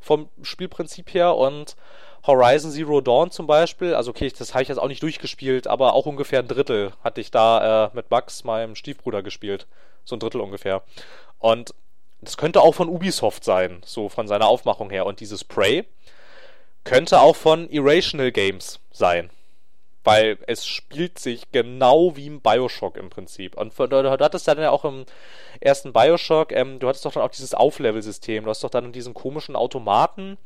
Vom 0.00 0.28
Spielprinzip 0.42 1.14
her 1.14 1.36
und 1.36 1.76
Horizon 2.26 2.70
Zero 2.70 3.00
Dawn 3.00 3.30
zum 3.30 3.46
Beispiel, 3.46 3.94
also 3.94 4.10
okay, 4.10 4.32
das 4.36 4.54
habe 4.54 4.62
ich 4.62 4.68
jetzt 4.68 4.78
auch 4.78 4.88
nicht 4.88 5.02
durchgespielt, 5.02 5.66
aber 5.66 5.92
auch 5.92 6.06
ungefähr 6.06 6.40
ein 6.40 6.48
Drittel 6.48 6.92
hatte 7.02 7.20
ich 7.20 7.30
da 7.30 7.86
äh, 7.86 7.90
mit 7.94 8.10
Max, 8.10 8.44
meinem 8.44 8.74
Stiefbruder, 8.76 9.22
gespielt. 9.22 9.66
So 10.04 10.16
ein 10.16 10.20
Drittel 10.20 10.40
ungefähr. 10.40 10.82
Und 11.38 11.74
das 12.20 12.36
könnte 12.36 12.60
auch 12.60 12.74
von 12.74 12.88
Ubisoft 12.88 13.44
sein, 13.44 13.82
so 13.84 14.08
von 14.08 14.28
seiner 14.28 14.46
Aufmachung 14.46 14.90
her. 14.90 15.06
Und 15.06 15.20
dieses 15.20 15.42
Prey 15.44 15.84
könnte 16.84 17.20
auch 17.20 17.36
von 17.36 17.68
Irrational 17.68 18.30
Games 18.30 18.78
sein. 18.92 19.30
Weil 20.04 20.38
es 20.46 20.66
spielt 20.66 21.18
sich 21.18 21.52
genau 21.52 22.16
wie 22.16 22.26
im 22.26 22.40
Bioshock 22.40 22.96
im 22.96 23.08
Prinzip. 23.08 23.56
Und 23.56 23.78
du, 23.78 23.86
du 23.86 24.10
hattest 24.10 24.48
dann 24.48 24.58
ja 24.58 24.70
auch 24.70 24.84
im 24.84 25.06
ersten 25.60 25.92
Bioshock, 25.92 26.52
ähm, 26.52 26.80
du 26.80 26.88
hattest 26.88 27.04
doch 27.04 27.12
dann 27.12 27.22
auch 27.22 27.30
dieses 27.30 27.54
Auflevel-System. 27.54 28.44
Du 28.44 28.50
hast 28.50 28.64
doch 28.64 28.70
dann 28.70 28.86
in 28.86 28.92
diesen 28.92 29.14
komischen 29.14 29.54
Automaten, 29.54 30.38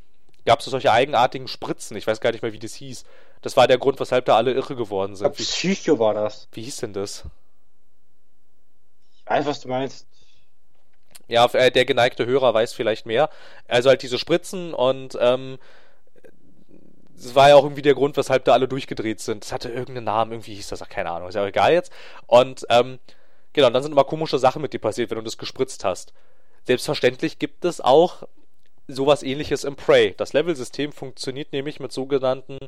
gab 0.45 0.61
es 0.61 0.67
solche 0.67 0.93
eigenartigen 0.93 1.49
Spritzen. 1.49 1.97
Ich 1.97 2.07
weiß 2.07 2.21
gar 2.21 2.33
nicht 2.33 2.43
mehr, 2.43 2.53
wie 2.53 2.59
das 2.59 2.75
hieß. 2.75 3.05
Das 3.43 3.57
war 3.57 3.67
der 3.67 3.79
Grund, 3.79 3.99
weshalb 3.99 4.27
da 4.27 4.37
alle 4.37 4.53
irre 4.53 4.77
geworden 4.77 5.17
sind. 5.17 5.25
Glaub, 5.25 5.37
Psycho 5.37 5.99
war 5.99 6.15
das. 6.15 6.49
Wie 6.53 6.63
hieß 6.63 6.79
denn 6.79 6.93
das? 6.93 7.25
Ich 9.17 9.31
weiß, 9.31 9.47
was 9.47 9.61
du 9.61 9.69
meinst. 9.69 10.07
Ja, 11.29 11.47
äh, 11.47 11.71
der 11.71 11.85
geneigte 11.85 12.27
Hörer 12.27 12.55
weiß 12.55 12.73
vielleicht 12.73 13.07
mehr. 13.07 13.31
Also 13.67 13.89
halt 13.89 14.03
diese 14.03 14.19
Spritzen 14.19 14.75
und 14.75 15.19
ähm, 15.21 15.59
das 17.17 17.35
war 17.35 17.49
ja 17.49 17.57
auch 17.57 17.65
irgendwie 17.65 17.83
der 17.83 17.95
Grund, 17.95 18.17
weshalb 18.17 18.45
da 18.45 18.53
alle 18.53 18.69
durchgedreht 18.69 19.21
sind. 19.21 19.45
Das 19.45 19.53
hatte 19.53 19.69
irgendeinen 19.69 20.05
Namen, 20.05 20.33
irgendwie 20.33 20.55
hieß 20.55 20.69
das, 20.69 20.87
keine 20.89 21.11
Ahnung, 21.11 21.29
ist 21.29 21.35
ja 21.35 21.43
auch 21.43 21.49
egal 21.49 21.73
jetzt. 21.73 21.93
Und 22.27 22.67
ähm, 22.69 22.99
genau, 23.53 23.71
dann 23.71 23.83
sind 23.83 23.93
immer 23.93 24.05
komische 24.05 24.39
Sachen 24.39 24.63
mit 24.63 24.73
dir 24.73 24.79
passiert, 24.79 25.11
wenn 25.11 25.19
du 25.19 25.25
das 25.25 25.39
gespritzt 25.39 25.85
hast. 25.85 26.13
Selbstverständlich 26.65 27.39
gibt 27.39 27.65
es 27.65 27.81
auch 27.81 28.25
sowas 28.89 29.23
ähnliches 29.23 29.65
im 29.65 29.77
Prey. 29.77 30.15
Das 30.17 30.33
Level-System 30.33 30.93
funktioniert 30.93 31.53
nämlich 31.53 31.81
mit 31.81 31.93
sogenannten, 31.93 32.59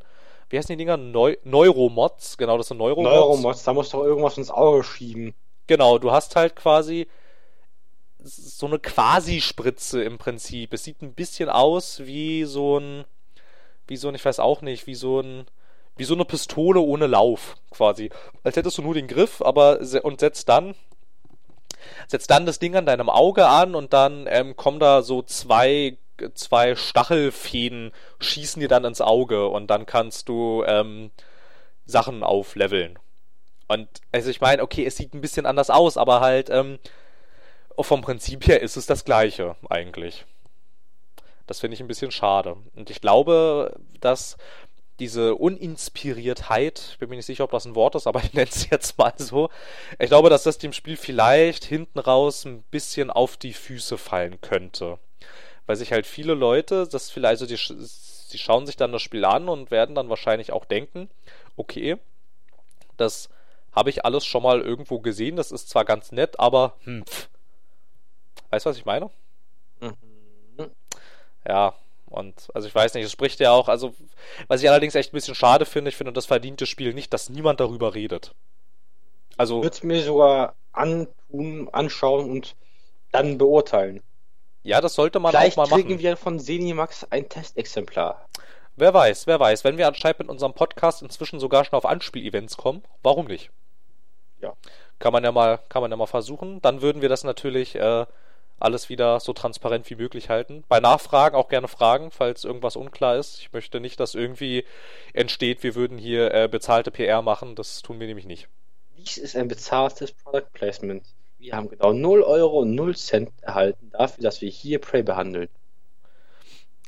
wie 0.48 0.58
heißen 0.58 0.68
die 0.68 0.76
Dinger? 0.76 0.96
Neu 0.96 1.36
Neuromods, 1.44 2.38
genau, 2.38 2.56
das 2.56 2.68
sind 2.68 2.78
Neuromods. 2.78 3.14
Neuromods, 3.14 3.64
da 3.64 3.74
musst 3.74 3.92
du 3.92 4.02
irgendwas 4.02 4.38
ins 4.38 4.50
Auge 4.50 4.82
schieben. 4.82 5.34
Genau, 5.66 5.98
du 5.98 6.10
hast 6.10 6.34
halt 6.36 6.56
quasi 6.56 7.06
so 8.20 8.66
eine 8.66 8.78
Quasi-Spritze 8.78 10.02
im 10.02 10.18
Prinzip. 10.18 10.72
Es 10.72 10.84
sieht 10.84 11.02
ein 11.02 11.14
bisschen 11.14 11.48
aus 11.48 12.00
wie 12.00 12.44
so 12.44 12.78
ein 12.78 13.04
wie 13.88 13.96
so 13.96 14.08
ein, 14.08 14.14
ich 14.14 14.24
weiß 14.24 14.40
auch 14.40 14.62
nicht, 14.62 14.86
wie 14.86 14.94
so 14.94 15.20
ein, 15.20 15.46
wie 15.96 16.04
so 16.04 16.14
eine 16.14 16.24
Pistole 16.24 16.80
ohne 16.80 17.06
Lauf, 17.06 17.56
quasi. 17.70 18.10
Als 18.44 18.56
hättest 18.56 18.78
du 18.78 18.82
nur 18.82 18.94
den 18.94 19.08
Griff, 19.08 19.42
aber, 19.42 19.80
und 20.02 20.20
setzt 20.20 20.48
dann, 20.48 20.74
setzt 22.06 22.30
dann 22.30 22.46
das 22.46 22.58
Ding 22.58 22.76
an 22.76 22.86
deinem 22.86 23.10
Auge 23.10 23.46
an 23.46 23.74
und 23.74 23.92
dann 23.92 24.26
ähm, 24.28 24.56
kommen 24.56 24.80
da 24.80 25.02
so 25.02 25.22
zwei, 25.22 25.96
zwei 26.34 26.76
Stachelfäden, 26.76 27.92
schießen 28.20 28.60
dir 28.60 28.68
dann 28.68 28.84
ins 28.84 29.00
Auge 29.00 29.48
und 29.48 29.68
dann 29.68 29.86
kannst 29.86 30.28
du 30.28 30.64
ähm, 30.66 31.10
Sachen 31.86 32.22
aufleveln. 32.22 32.98
Und 33.68 33.88
also 34.12 34.30
ich 34.30 34.40
meine, 34.40 34.62
okay, 34.62 34.84
es 34.86 34.96
sieht 34.96 35.14
ein 35.14 35.20
bisschen 35.20 35.46
anders 35.46 35.70
aus, 35.70 35.96
aber 35.96 36.20
halt 36.20 36.48
ähm, 36.50 36.78
vom 37.78 38.00
Prinzip 38.00 38.46
her 38.46 38.62
ist 38.62 38.76
es 38.76 38.86
das 38.86 39.04
gleiche 39.04 39.56
eigentlich. 39.68 40.24
Das 41.48 41.60
finde 41.60 41.74
ich 41.74 41.80
ein 41.80 41.88
bisschen 41.88 42.10
schade. 42.10 42.56
Und 42.76 42.90
ich 42.90 43.00
glaube, 43.00 43.80
dass 44.00 44.36
diese 44.98 45.34
Uninspiriertheit, 45.34 46.90
ich 46.90 46.98
bin 46.98 47.08
mir 47.08 47.16
nicht 47.16 47.26
sicher, 47.26 47.44
ob 47.44 47.52
das 47.52 47.64
ein 47.64 47.74
Wort 47.74 47.94
ist, 47.94 48.06
aber 48.06 48.20
ich 48.24 48.34
nenne 48.34 48.50
es 48.50 48.68
jetzt 48.70 48.98
mal 48.98 49.14
so. 49.16 49.48
Ich 49.98 50.08
glaube, 50.08 50.30
dass 50.30 50.42
das 50.42 50.58
dem 50.58 50.72
Spiel 50.72 50.96
vielleicht 50.96 51.64
hinten 51.64 51.98
raus 51.98 52.44
ein 52.44 52.62
bisschen 52.70 53.10
auf 53.10 53.36
die 53.36 53.54
Füße 53.54 53.96
fallen 53.98 54.40
könnte. 54.40 54.98
Weil 55.66 55.76
sich 55.76 55.92
halt 55.92 56.06
viele 56.06 56.34
Leute, 56.34 56.86
das 56.86 57.10
vielleicht, 57.10 57.42
also 57.42 57.46
die, 57.46 57.58
die 58.32 58.38
schauen 58.38 58.66
sich 58.66 58.76
dann 58.76 58.92
das 58.92 59.02
Spiel 59.02 59.24
an 59.24 59.48
und 59.48 59.70
werden 59.70 59.94
dann 59.94 60.10
wahrscheinlich 60.10 60.52
auch 60.52 60.66
denken, 60.66 61.08
okay, 61.56 61.96
das 62.98 63.30
habe 63.72 63.90
ich 63.90 64.04
alles 64.04 64.26
schon 64.26 64.42
mal 64.42 64.60
irgendwo 64.60 64.98
gesehen, 64.98 65.36
das 65.36 65.52
ist 65.52 65.70
zwar 65.70 65.84
ganz 65.84 66.12
nett, 66.12 66.38
aber 66.40 66.74
hm, 66.84 67.04
weißt 68.50 68.66
du, 68.66 68.70
was 68.70 68.76
ich 68.76 68.84
meine? 68.84 69.10
Mhm. 69.80 70.07
Ja, 71.46 71.74
und 72.06 72.48
also 72.54 72.66
ich 72.66 72.74
weiß 72.74 72.94
nicht, 72.94 73.04
es 73.04 73.12
spricht 73.12 73.40
ja 73.40 73.52
auch, 73.52 73.68
also 73.68 73.94
was 74.46 74.62
ich 74.62 74.68
allerdings 74.68 74.94
echt 74.94 75.12
ein 75.12 75.16
bisschen 75.16 75.34
schade 75.34 75.66
finde, 75.66 75.90
ich 75.90 75.96
finde, 75.96 76.12
das 76.12 76.26
verdient 76.26 76.60
das 76.60 76.68
Spiel 76.68 76.94
nicht, 76.94 77.12
dass 77.12 77.28
niemand 77.28 77.60
darüber 77.60 77.94
redet. 77.94 78.34
Also. 79.36 79.62
Würde 79.62 79.74
es 79.74 79.82
mir 79.82 80.02
sogar 80.02 80.54
antun, 80.72 81.68
anschauen 81.72 82.30
und 82.30 82.56
dann 83.12 83.38
beurteilen. 83.38 84.02
Ja, 84.62 84.80
das 84.80 84.94
sollte 84.94 85.20
man 85.20 85.32
Vielleicht 85.32 85.58
auch 85.58 85.64
mal 85.64 85.70
machen. 85.70 85.82
kriegen 85.84 85.98
wir 85.98 86.16
von 86.16 86.38
Senimax 86.38 87.06
ein 87.10 87.28
Testexemplar. 87.28 88.26
Wer 88.76 88.94
weiß, 88.94 89.26
wer 89.26 89.40
weiß. 89.40 89.64
Wenn 89.64 89.76
wir 89.76 89.88
anscheinend 89.88 90.20
mit 90.20 90.28
unserem 90.28 90.54
Podcast 90.54 91.02
inzwischen 91.02 91.40
sogar 91.40 91.64
schon 91.64 91.76
auf 91.76 91.86
Anspielevents 91.86 92.56
kommen, 92.56 92.82
warum 93.02 93.26
nicht? 93.26 93.50
Ja. 94.40 94.54
Kann 94.98 95.12
man 95.12 95.24
ja 95.24 95.32
mal, 95.32 95.58
kann 95.68 95.82
man 95.82 95.90
ja 95.90 95.96
mal 95.96 96.06
versuchen. 96.06 96.60
Dann 96.62 96.82
würden 96.82 97.02
wir 97.02 97.08
das 97.08 97.24
natürlich 97.24 97.74
äh, 97.76 98.06
alles 98.60 98.88
wieder 98.88 99.20
so 99.20 99.32
transparent 99.32 99.88
wie 99.90 99.96
möglich 99.96 100.28
halten. 100.28 100.64
Bei 100.68 100.80
Nachfragen 100.80 101.36
auch 101.36 101.48
gerne 101.48 101.68
fragen, 101.68 102.10
falls 102.10 102.44
irgendwas 102.44 102.76
unklar 102.76 103.16
ist. 103.16 103.40
Ich 103.40 103.52
möchte 103.52 103.80
nicht, 103.80 104.00
dass 104.00 104.14
irgendwie 104.14 104.64
entsteht, 105.12 105.62
wir 105.62 105.74
würden 105.74 105.98
hier 105.98 106.32
äh, 106.34 106.48
bezahlte 106.48 106.90
PR 106.90 107.22
machen. 107.22 107.54
Das 107.54 107.82
tun 107.82 108.00
wir 108.00 108.06
nämlich 108.06 108.26
nicht. 108.26 108.48
Dies 108.96 109.16
ist 109.16 109.36
ein 109.36 109.48
bezahltes 109.48 110.12
Product 110.12 110.50
Placement. 110.52 111.04
Wir 111.38 111.54
haben 111.54 111.68
genau 111.68 111.92
0 111.92 112.22
Euro 112.22 112.60
und 112.60 112.74
0 112.74 112.96
Cent 112.96 113.30
erhalten 113.42 113.90
dafür, 113.90 114.24
dass 114.24 114.40
wir 114.40 114.50
hier 114.50 114.80
Prey 114.80 115.04
behandeln. 115.04 115.48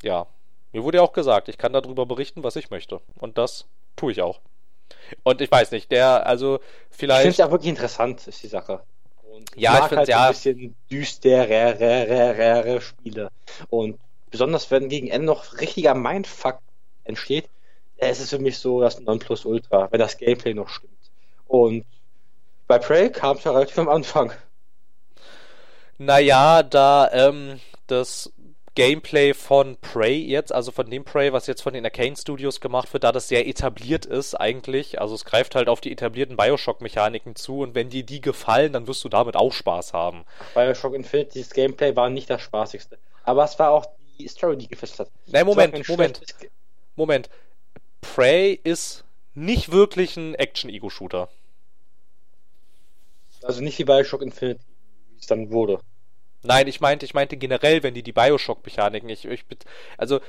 Ja, 0.02 0.26
mir 0.72 0.82
wurde 0.82 0.98
ja 0.98 1.04
auch 1.04 1.12
gesagt, 1.12 1.48
ich 1.48 1.58
kann 1.58 1.72
darüber 1.72 2.06
berichten, 2.06 2.42
was 2.42 2.56
ich 2.56 2.70
möchte. 2.70 3.00
Und 3.18 3.38
das 3.38 3.66
tue 3.96 4.12
ich 4.12 4.22
auch. 4.22 4.40
Und 5.22 5.40
ich 5.40 5.50
weiß 5.50 5.70
nicht, 5.70 5.90
der, 5.92 6.26
also 6.26 6.58
vielleicht. 6.90 7.20
Ich 7.20 7.22
finde 7.22 7.30
es 7.32 7.38
ja 7.38 7.50
wirklich 7.50 7.70
interessant, 7.70 8.26
ist 8.26 8.42
die 8.42 8.48
Sache. 8.48 8.82
Und 9.40 9.60
ja, 9.60 9.74
ich, 9.74 9.80
mag 9.80 9.92
ich 9.92 9.98
halt 9.98 10.08
ja. 10.08 10.26
ein 10.26 10.32
bisschen 10.32 10.74
düsterere 10.90 12.80
Spiele. 12.80 13.30
Und 13.68 13.98
besonders 14.30 14.70
wenn 14.70 14.88
gegen 14.88 15.08
Ende 15.08 15.26
noch 15.26 15.60
richtiger 15.60 15.94
Mindfuck 15.94 16.58
entsteht, 17.04 17.48
es 17.96 18.20
ist 18.20 18.30
für 18.30 18.38
mich 18.38 18.58
so 18.58 18.80
das 18.80 19.00
Nonplusultra, 19.00 19.88
wenn 19.90 20.00
das 20.00 20.16
Gameplay 20.16 20.54
noch 20.54 20.68
stimmt. 20.68 20.92
Und 21.46 21.84
bei 22.66 22.78
Prey 22.78 23.10
kam 23.10 23.36
es 23.36 23.44
ja 23.44 23.52
relativ 23.52 23.78
am 23.78 23.88
Anfang. 23.88 24.32
Naja, 25.98 26.62
da 26.62 27.10
ähm, 27.12 27.60
das 27.88 28.32
Gameplay 28.80 29.34
von 29.34 29.76
Prey 29.76 30.16
jetzt, 30.16 30.54
also 30.54 30.72
von 30.72 30.88
dem 30.88 31.04
Prey, 31.04 31.34
was 31.34 31.46
jetzt 31.46 31.60
von 31.60 31.74
den 31.74 31.84
Arcane 31.84 32.16
Studios 32.16 32.62
gemacht 32.62 32.90
wird, 32.94 33.04
da 33.04 33.12
das 33.12 33.28
sehr 33.28 33.46
etabliert 33.46 34.06
ist 34.06 34.34
eigentlich. 34.34 34.98
Also 34.98 35.14
es 35.14 35.26
greift 35.26 35.54
halt 35.54 35.68
auf 35.68 35.82
die 35.82 35.92
etablierten 35.92 36.38
Bioshock-Mechaniken 36.38 37.36
zu 37.36 37.58
und 37.58 37.74
wenn 37.74 37.90
dir 37.90 38.04
die 38.04 38.22
gefallen, 38.22 38.72
dann 38.72 38.86
wirst 38.86 39.04
du 39.04 39.10
damit 39.10 39.36
auch 39.36 39.52
Spaß 39.52 39.92
haben. 39.92 40.24
Bioshock 40.54 40.94
Infinity, 40.94 41.40
das 41.40 41.50
Gameplay 41.50 41.94
war 41.94 42.08
nicht 42.08 42.30
das 42.30 42.40
spaßigste. 42.40 42.96
Aber 43.24 43.44
es 43.44 43.58
war 43.58 43.70
auch 43.70 43.84
die 44.18 44.26
Story, 44.28 44.56
die 44.56 44.68
gefesselt 44.68 45.00
hat. 45.00 45.10
Nein, 45.26 45.44
Moment, 45.44 45.86
Moment. 45.86 46.22
Moment. 46.96 47.28
Prey 48.00 48.58
ist 48.64 49.04
nicht 49.34 49.72
wirklich 49.72 50.16
ein 50.16 50.34
Action-Ego-Shooter. 50.36 51.28
Also 53.42 53.60
nicht 53.60 53.78
wie 53.78 53.84
Bioshock 53.84 54.22
Infinity, 54.22 54.64
wie 55.10 55.20
es 55.20 55.26
dann 55.26 55.50
wurde. 55.50 55.80
Nein, 56.42 56.66
ich 56.68 56.80
meinte, 56.80 57.04
ich 57.04 57.14
meinte 57.14 57.36
generell, 57.36 57.82
wenn 57.82 57.94
die 57.94 58.02
die 58.02 58.12
Bioshock-Mechaniken, 58.12 59.08
ich, 59.08 59.26
ich, 59.26 59.44
also 59.98 60.20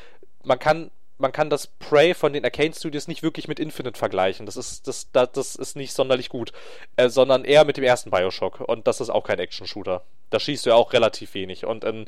man 0.44 0.60
kann, 0.60 0.92
man 1.18 1.32
kann 1.32 1.50
das 1.50 1.68
Prey 1.68 2.14
von 2.14 2.34
den 2.34 2.44
Arcane 2.44 2.74
Studios 2.74 3.08
nicht 3.08 3.24
wirklich 3.24 3.48
mit 3.48 3.60
Infinite 3.60 3.98
vergleichen. 3.98 4.46
Das 4.46 4.58
ist, 4.58 4.88
das, 4.88 5.12
das, 5.12 5.32
das 5.32 5.56
ist 5.56 5.76
nicht 5.76 5.94
sonderlich 5.94 6.30
gut, 6.30 6.52
äh, 6.98 7.10
sondern 7.10 7.46
eher 7.46 7.64
mit 7.64 7.78
dem 7.78 7.84
ersten 7.84 8.12
Bioshock. 8.12 8.60
Und 8.60 8.88
das 8.88 9.00
ist 9.00 9.10
auch 9.10 9.24
kein 9.24 9.40
Action-Shooter. 9.40 10.04
Da 10.32 10.40
schießt 10.40 10.66
du 10.66 10.72
ja 10.72 10.76
auch 10.76 10.94
relativ 10.94 11.34
wenig. 11.34 11.66
Und 11.66 11.84
in 11.84 12.06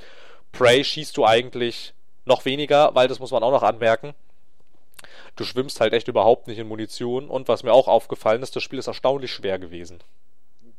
Prey 0.52 0.84
schießt 0.84 1.16
du 1.16 1.26
eigentlich 1.26 1.94
noch 2.26 2.46
weniger, 2.46 2.94
weil 2.96 3.08
das 3.08 3.20
muss 3.20 3.32
man 3.32 3.44
auch 3.44 3.52
noch 3.52 3.64
anmerken. 3.64 4.14
Du 5.36 5.46
schwimmst 5.46 5.80
halt 5.80 5.94
echt 5.94 6.08
überhaupt 6.08 6.48
nicht 6.48 6.60
in 6.60 6.68
Munition. 6.68 7.30
Und 7.30 7.48
was 7.48 7.64
mir 7.64 7.74
auch 7.74 7.88
aufgefallen 7.88 8.44
ist, 8.44 8.56
das 8.56 8.64
Spiel 8.64 8.80
ist 8.80 8.88
erstaunlich 8.88 9.32
schwer 9.32 9.60
gewesen. 9.60 10.00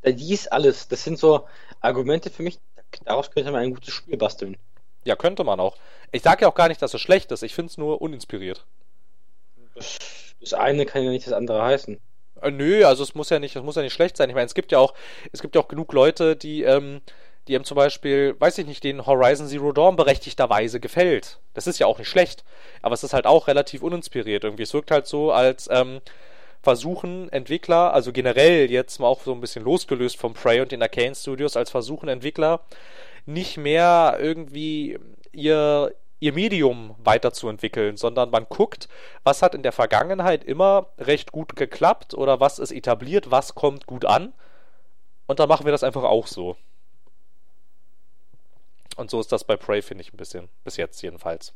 Dies 0.05 0.47
alles, 0.49 0.89
das 0.89 1.03
sind 1.03 1.19
so 1.19 1.47
Argumente 1.81 2.29
für 2.29 2.43
mich, 2.43 2.59
daraus 3.05 3.31
könnte 3.31 3.51
man 3.51 3.63
ein 3.63 3.75
gutes 3.75 3.95
Spiel 3.95 4.17
basteln. 4.17 4.57
Ja, 5.05 5.17
könnte 5.17 5.45
man 5.45 5.61
auch. 5.61 5.77
Ich 6.13 6.23
sage 6.23 6.43
ja 6.43 6.49
auch 6.49 6.55
gar 6.55 6.69
nicht, 6.69 6.81
dass 6.81 6.95
es 6.95 7.01
schlecht 7.01 7.31
ist. 7.33 7.43
Ich 7.43 7.55
finde 7.55 7.71
es 7.71 7.79
nur 7.79 8.01
uninspiriert. 8.01 8.65
Das, 9.75 9.99
das, 10.41 10.55
eine 10.55 10.87
kann 10.87 11.03
ja 11.03 11.11
nicht 11.11 11.27
das 11.27 11.35
andere 11.35 11.63
heißen. 11.63 12.01
Äh, 12.41 12.51
nö, 12.51 12.85
also 12.87 13.03
es 13.03 13.15
muss 13.15 13.31
ja 13.31 13.39
nicht, 13.39 13.57
es 13.57 13.63
muss 13.63 13.77
ja 13.77 13.83
nicht 13.83 13.93
schlecht 13.93 14.17
sein. 14.17 14.29
Ich 14.29 14.35
meine, 14.35 14.47
es 14.47 14.55
gibt 14.55 14.73
ja 14.73 14.79
auch, 14.79 14.95
es 15.33 15.43
gibt 15.43 15.55
ja 15.55 15.61
auch 15.61 15.69
genug 15.69 15.93
Leute, 15.93 16.37
die, 16.37 16.63
ähm, 16.63 17.03
die 17.49 17.55
eben 17.55 17.65
zum 17.65 17.75
Beispiel, 17.75 18.37
weiß 18.39 18.57
ich 18.59 18.67
nicht, 18.67 18.85
den 18.85 19.05
Horizon 19.05 19.47
Zero 19.47 19.73
Dawn 19.73 19.97
berechtigterweise 19.97 20.81
gefällt. 20.81 21.41
Das 21.53 21.67
ist 21.67 21.79
ja 21.79 21.87
auch 21.87 21.99
nicht 21.99 22.09
schlecht. 22.09 22.45
Aber 22.81 22.95
es 22.95 23.05
ist 23.05 23.13
halt 23.13 23.27
auch 23.27 23.49
relativ 23.49 23.83
uninspiriert 23.83 24.45
irgendwie. 24.45 24.63
Es 24.63 24.73
wirkt 24.73 24.91
halt 24.91 25.07
so, 25.07 25.33
als 25.33 25.69
ähm, 25.71 26.01
versuchen 26.65 27.31
Entwickler, 27.31 27.93
also 27.93 28.13
generell 28.13 28.71
jetzt 28.71 28.99
mal 28.99 29.07
auch 29.07 29.23
so 29.23 29.33
ein 29.33 29.41
bisschen 29.41 29.65
losgelöst 29.65 30.17
vom 30.17 30.35
Prey 30.35 30.61
und 30.61 30.73
den 30.73 30.83
Arcane 30.83 31.15
Studios, 31.15 31.57
als 31.57 31.71
versuchen 31.71 32.09
Entwickler 32.09 32.61
nicht 33.27 33.57
mehr 33.57 34.17
irgendwie 34.19 34.99
ihr, 35.33 35.95
ihr 36.21 36.33
Medium 36.33 36.95
weiterzuentwickeln, 36.99 37.97
sondern 37.97 38.31
man 38.31 38.47
guckt, 38.49 38.89
was 39.23 39.43
hat 39.43 39.55
in 39.55 39.63
der 39.63 39.73
Vergangenheit 39.73 40.45
immer 40.45 40.89
recht 40.99 41.33
gut 41.33 41.55
geklappt 41.57 42.15
oder 42.15 42.41
was 42.41 42.59
ist 42.59 42.73
etabliert, 42.73 43.31
was 43.31 43.55
kommt 43.55 43.87
gut 43.87 44.05
an 44.05 44.33
und 45.27 45.39
dann 45.39 45.49
machen 45.49 45.67
wir 45.67 45.73
das 45.73 45.85
einfach 45.85 46.05
auch 46.05 46.27
so. 46.27 46.57
Und 48.97 49.11
so 49.11 49.21
ist 49.21 49.33
das 49.33 49.45
bei 49.45 49.57
Prey, 49.57 49.83
finde 49.83 50.03
ich, 50.03 50.13
ein 50.13 50.17
bisschen. 50.17 50.49
Bis 50.63 50.77
jetzt 50.77 51.03
jedenfalls. 51.03 51.53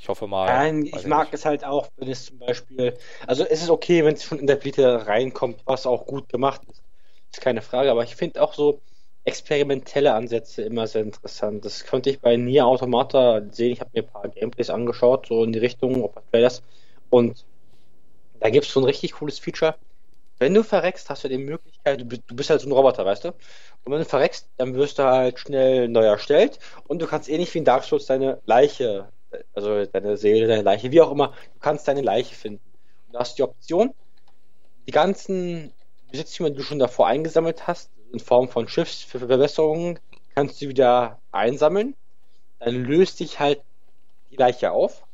Ich 0.00 0.08
hoffe 0.08 0.26
mal. 0.26 0.46
Nein, 0.46 0.86
ich 0.86 1.06
mag 1.06 1.26
nicht. 1.26 1.34
es 1.34 1.44
halt 1.44 1.62
auch, 1.62 1.88
wenn 1.98 2.08
es 2.08 2.24
zum 2.24 2.38
Beispiel, 2.38 2.96
also 3.26 3.44
es 3.44 3.62
ist 3.62 3.68
okay, 3.68 4.02
wenn 4.02 4.14
es 4.14 4.24
schon 4.24 4.38
in 4.38 4.46
der 4.46 4.56
Blite 4.56 5.06
reinkommt, 5.06 5.60
was 5.66 5.86
auch 5.86 6.06
gut 6.06 6.30
gemacht 6.30 6.62
ist. 6.70 6.82
Ist 7.30 7.42
keine 7.42 7.60
Frage, 7.60 7.90
aber 7.90 8.02
ich 8.02 8.16
finde 8.16 8.40
auch 8.42 8.54
so 8.54 8.80
experimentelle 9.24 10.14
Ansätze 10.14 10.62
immer 10.62 10.86
sehr 10.86 11.02
interessant. 11.02 11.66
Das 11.66 11.84
konnte 11.84 12.08
ich 12.08 12.18
bei 12.18 12.36
Nier 12.36 12.66
Automata 12.66 13.42
sehen. 13.50 13.72
Ich 13.72 13.80
habe 13.80 13.90
mir 13.92 14.02
ein 14.02 14.08
paar 14.08 14.28
Gameplays 14.28 14.70
angeschaut, 14.70 15.26
so 15.26 15.44
in 15.44 15.52
die 15.52 15.58
Richtung, 15.58 16.02
ob 16.02 16.22
das 16.32 16.62
Und 17.10 17.44
da 18.40 18.48
gibt 18.48 18.64
es 18.64 18.72
so 18.72 18.80
ein 18.80 18.84
richtig 18.84 19.12
cooles 19.12 19.38
Feature. 19.38 19.76
Wenn 20.38 20.54
du 20.54 20.64
verreckst, 20.64 21.10
hast 21.10 21.24
du 21.24 21.28
die 21.28 21.36
Möglichkeit, 21.36 22.00
du 22.00 22.34
bist 22.34 22.48
halt 22.48 22.62
so 22.62 22.68
ein 22.68 22.72
Roboter, 22.72 23.04
weißt 23.04 23.24
du? 23.24 23.28
Und 23.28 23.92
wenn 23.92 23.98
du 23.98 24.06
verreckst, 24.06 24.48
dann 24.56 24.74
wirst 24.74 24.98
du 24.98 25.02
halt 25.04 25.38
schnell 25.38 25.88
neu 25.88 26.04
erstellt 26.04 26.58
und 26.88 27.02
du 27.02 27.06
kannst 27.06 27.28
ähnlich 27.28 27.52
wie 27.52 27.58
in 27.58 27.66
Dark 27.66 27.84
Souls 27.84 28.06
deine 28.06 28.40
Leiche, 28.46 29.12
also 29.54 29.84
deine 29.86 30.16
Seele, 30.16 30.46
deine 30.46 30.62
Leiche, 30.62 30.90
wie 30.90 31.00
auch 31.00 31.10
immer, 31.10 31.28
du 31.28 31.60
kannst 31.60 31.86
deine 31.88 32.02
Leiche 32.02 32.34
finden. 32.34 32.62
Und 33.06 33.14
du 33.14 33.18
hast 33.18 33.38
die 33.38 33.42
Option, 33.42 33.94
die 34.86 34.92
ganzen 34.92 35.72
Besitztümer, 36.10 36.50
die 36.50 36.56
du 36.56 36.62
schon 36.62 36.78
davor 36.78 37.06
eingesammelt 37.06 37.66
hast, 37.66 37.90
in 38.12 38.20
Form 38.20 38.48
von 38.48 38.68
Schiffsverbesserungen, 38.68 39.98
kannst 40.34 40.60
du 40.60 40.68
wieder 40.68 41.20
einsammeln. 41.32 41.94
Dann 42.58 42.84
löst 42.84 43.20
dich 43.20 43.38
halt 43.40 43.62
die 44.30 44.36
Leiche 44.36 44.72
auf. 44.72 45.04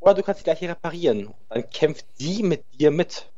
Oder 0.00 0.14
du 0.14 0.22
kannst 0.22 0.44
die 0.44 0.50
Leiche 0.50 0.68
reparieren. 0.68 1.32
Dann 1.48 1.68
kämpft 1.70 2.06
sie 2.16 2.42
mit 2.42 2.64
dir 2.78 2.90
mit. 2.90 3.30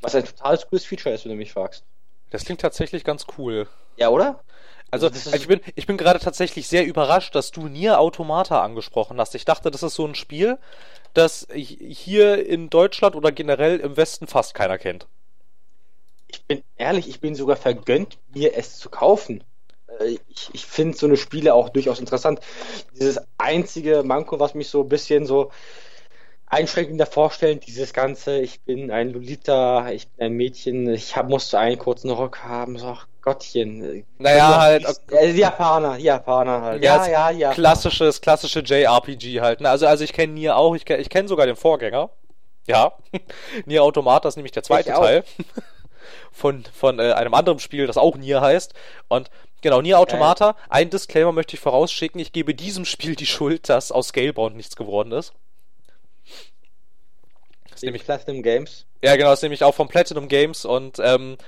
Was 0.00 0.14
ein 0.14 0.24
totales 0.24 0.66
cooles 0.66 0.84
Feature 0.84 1.14
ist, 1.14 1.24
wenn 1.24 1.32
du 1.32 1.36
mich 1.36 1.52
fragst. 1.52 1.84
Das 2.30 2.44
klingt 2.44 2.60
tatsächlich 2.60 3.04
ganz 3.04 3.26
cool. 3.38 3.68
Ja, 3.96 4.08
oder? 4.08 4.42
Also, 4.90 5.06
also 5.06 5.34
ich 5.34 5.46
bin, 5.46 5.60
ich 5.76 5.86
bin 5.86 5.96
gerade 5.96 6.18
tatsächlich 6.18 6.66
sehr 6.66 6.84
überrascht, 6.84 7.34
dass 7.34 7.50
du 7.52 7.68
Nier 7.68 8.00
Automata 8.00 8.62
angesprochen 8.62 9.20
hast. 9.20 9.34
Ich 9.34 9.44
dachte, 9.44 9.70
das 9.70 9.82
ist 9.82 9.94
so 9.94 10.06
ein 10.06 10.14
Spiel, 10.14 10.58
das 11.14 11.46
hier 11.54 12.46
in 12.46 12.70
Deutschland 12.70 13.14
oder 13.14 13.32
generell 13.32 13.78
im 13.78 13.96
Westen 13.96 14.26
fast 14.26 14.54
keiner 14.54 14.78
kennt. 14.78 15.06
Ich 16.28 16.44
bin 16.44 16.62
ehrlich, 16.76 17.08
ich 17.08 17.20
bin 17.20 17.34
sogar 17.34 17.56
vergönnt, 17.56 18.18
mir 18.32 18.56
es 18.56 18.78
zu 18.78 18.88
kaufen. 18.88 19.42
Äh, 19.98 20.16
ich, 20.28 20.50
ich 20.52 20.66
finde 20.66 20.96
so 20.96 21.06
eine 21.06 21.16
Spiele 21.16 21.54
auch 21.54 21.68
durchaus 21.68 21.98
interessant. 21.98 22.40
Dieses 22.94 23.20
einzige 23.38 24.02
Manko, 24.04 24.38
was 24.38 24.54
mich 24.54 24.68
so 24.68 24.82
ein 24.82 24.88
bisschen 24.88 25.26
so 25.26 25.50
einschränkender 26.46 27.06
vorstellen, 27.06 27.60
dieses 27.60 27.92
Ganze, 27.92 28.40
ich 28.40 28.60
bin 28.62 28.90
ein 28.90 29.10
Lolita, 29.10 29.90
ich 29.92 30.08
bin 30.08 30.26
ein 30.26 30.32
Mädchen, 30.32 30.92
ich 30.92 31.16
hab, 31.16 31.28
musste 31.28 31.58
einen 31.58 31.78
kurzen 31.78 32.10
Rock 32.10 32.42
haben, 32.42 32.76
so, 32.78 32.86
ach 32.86 33.06
Gottchen. 33.22 34.04
Naja, 34.18 34.60
halt. 34.60 34.84
Äh, 35.10 35.32
die 35.32 35.40
Japaner, 35.40 35.96
die 35.96 36.04
Japaner 36.04 36.62
halt. 36.62 36.82
Ja, 36.82 37.06
ja, 37.06 37.30
ja. 37.30 37.52
Klassisches, 37.52 38.20
klassische 38.20 38.60
JRPG 38.60 39.40
halt. 39.40 39.60
Ne? 39.60 39.68
Also, 39.68 39.86
also 39.86 40.04
ich 40.04 40.12
kenne 40.12 40.32
Nier 40.32 40.56
auch, 40.56 40.74
ich 40.74 40.84
kenne 40.84 41.04
kenn 41.04 41.28
sogar 41.28 41.46
den 41.46 41.56
Vorgänger. 41.56 42.10
Ja. 42.66 42.92
Nier 43.66 43.82
Automata 43.82 44.28
ist 44.28 44.36
nämlich 44.36 44.52
der 44.52 44.62
zweite 44.62 44.90
Teil. 44.90 45.24
von, 46.32 46.64
von 46.72 46.98
äh, 46.98 47.12
einem 47.12 47.34
anderen 47.34 47.58
Spiel, 47.58 47.86
das 47.86 47.96
auch 47.96 48.16
Nier 48.16 48.40
heißt. 48.40 48.74
Und 49.08 49.30
genau, 49.62 49.80
Nier 49.80 49.98
Automata, 49.98 50.56
ein 50.68 50.90
Disclaimer 50.90 51.32
möchte 51.32 51.54
ich 51.54 51.60
vorausschicken, 51.60 52.20
ich 52.20 52.32
gebe 52.32 52.54
diesem 52.54 52.84
Spiel 52.84 53.16
die 53.16 53.26
Schuld, 53.26 53.68
dass 53.68 53.92
aus 53.92 54.08
Scalebound 54.08 54.56
nichts 54.56 54.76
geworden 54.76 55.12
ist 55.12 55.32
ist 57.80 57.84
nämlich 57.84 58.04
Platinum 58.04 58.42
Games. 58.42 58.84
Ja, 59.02 59.16
genau, 59.16 59.32
ist 59.32 59.42
nämlich 59.42 59.64
auch 59.64 59.74
von 59.74 59.88
Platinum 59.88 60.28
Games 60.28 60.64
und 60.64 60.98
ähm, 61.02 61.38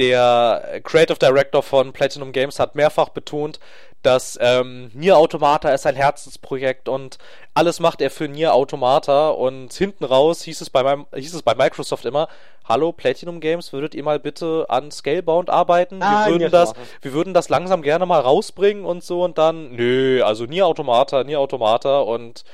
der 0.00 0.80
Creative 0.82 1.18
Director 1.18 1.62
von 1.62 1.92
Platinum 1.92 2.32
Games 2.32 2.58
hat 2.58 2.74
mehrfach 2.74 3.10
betont, 3.10 3.60
dass 4.02 4.38
ähm, 4.40 4.90
Nier 4.94 5.18
Automata 5.18 5.70
ist 5.70 5.86
ein 5.86 5.94
Herzensprojekt 5.94 6.88
und 6.88 7.18
alles 7.52 7.80
macht 7.80 8.00
er 8.00 8.10
für 8.10 8.28
Nier 8.28 8.54
Automata 8.54 9.28
und 9.28 9.72
hinten 9.74 10.04
raus 10.04 10.42
hieß 10.42 10.62
es 10.62 10.70
bei 10.70 10.82
meinem, 10.82 11.06
hieß 11.14 11.34
es 11.34 11.42
bei 11.42 11.54
Microsoft 11.54 12.06
immer, 12.06 12.28
hallo 12.64 12.92
Platinum 12.92 13.40
Games, 13.40 13.74
würdet 13.74 13.94
ihr 13.94 14.02
mal 14.02 14.18
bitte 14.18 14.64
an 14.70 14.90
Scalebound 14.90 15.50
arbeiten? 15.50 16.02
Ah, 16.02 16.26
wir 16.26 16.32
würden 16.32 16.50
das, 16.50 16.72
wir 17.02 17.12
würden 17.12 17.34
das 17.34 17.50
langsam 17.50 17.82
gerne 17.82 18.06
mal 18.06 18.20
rausbringen 18.20 18.86
und 18.86 19.04
so. 19.04 19.22
Und 19.22 19.36
dann, 19.36 19.72
nö, 19.72 20.22
also 20.22 20.46
Nier 20.46 20.66
Automata, 20.66 21.22
Nier 21.24 21.40
Automata. 21.40 22.00
Und 22.00 22.44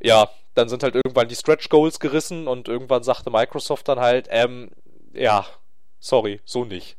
ja, 0.00 0.28
dann 0.54 0.68
sind 0.68 0.84
halt 0.84 0.94
irgendwann 0.94 1.28
die 1.28 1.34
Stretch 1.34 1.68
Goals 1.68 1.98
gerissen 1.98 2.46
und 2.46 2.68
irgendwann 2.68 3.02
sagte 3.02 3.30
Microsoft 3.30 3.88
dann 3.88 3.98
halt, 3.98 4.28
ähm, 4.30 4.70
ja, 5.14 5.46
sorry, 6.02 6.40
so 6.44 6.66
nicht. 6.66 6.96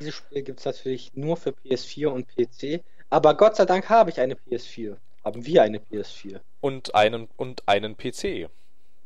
Dieses 0.00 0.16
Spiel 0.16 0.42
gibt 0.42 0.58
es 0.58 0.66
natürlich 0.66 1.12
nur 1.14 1.36
für 1.36 1.50
PS4 1.50 2.08
und 2.08 2.26
PC, 2.28 2.82
aber 3.08 3.34
Gott 3.36 3.56
sei 3.56 3.64
Dank 3.64 3.88
habe 3.88 4.10
ich 4.10 4.20
eine 4.20 4.34
PS4. 4.34 4.96
Haben 5.24 5.46
wir 5.46 5.62
eine 5.62 5.78
PS4. 5.78 6.40
Und 6.60 6.94
einen, 6.94 7.28
und 7.36 7.66
einen 7.68 7.96
PC. 7.96 8.50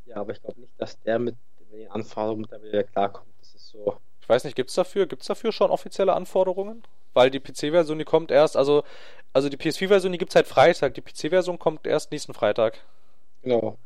Ja, 0.06 0.16
aber 0.16 0.32
ich 0.32 0.40
glaube 0.40 0.60
nicht, 0.60 0.72
dass 0.78 0.98
der 1.02 1.18
mit 1.18 1.36
den 1.70 1.90
Anforderungen 1.90 2.42
mittlerweile 2.42 2.84
klarkommt. 2.84 3.28
Das 3.40 3.54
ist 3.54 3.68
so. 3.68 3.98
Ich 4.22 4.28
weiß 4.28 4.44
nicht, 4.44 4.56
gibt 4.56 4.70
es 4.70 4.76
dafür, 4.76 5.06
gibt's 5.06 5.26
dafür 5.26 5.52
schon 5.52 5.70
offizielle 5.70 6.14
Anforderungen? 6.14 6.82
Weil 7.12 7.30
die 7.30 7.40
PC-Version, 7.40 7.98
die 7.98 8.04
kommt 8.04 8.30
erst, 8.30 8.56
also, 8.56 8.82
also 9.32 9.48
die 9.48 9.56
PS4-Version, 9.56 10.12
die 10.12 10.18
gibt 10.18 10.30
es 10.30 10.34
seit 10.34 10.46
Freitag, 10.46 10.94
die 10.94 11.02
PC-Version 11.02 11.58
kommt 11.58 11.86
erst 11.86 12.10
nächsten 12.10 12.34
Freitag. 12.34 12.78
Genau. 13.42 13.76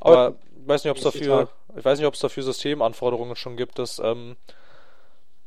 Aber 0.00 0.34
ich 0.51 0.51
weiß 0.66 0.84
nicht, 0.84 0.90
ob 0.90 0.96
es 0.96 1.02
dafür, 1.02 1.48
ich 1.76 1.84
weiß 1.84 1.98
nicht, 1.98 2.06
ob 2.06 2.14
es 2.14 2.20
dafür 2.20 2.42
Systemanforderungen 2.42 3.36
schon 3.36 3.56
gibt. 3.56 3.78
Das 3.78 3.98
ähm, 3.98 4.36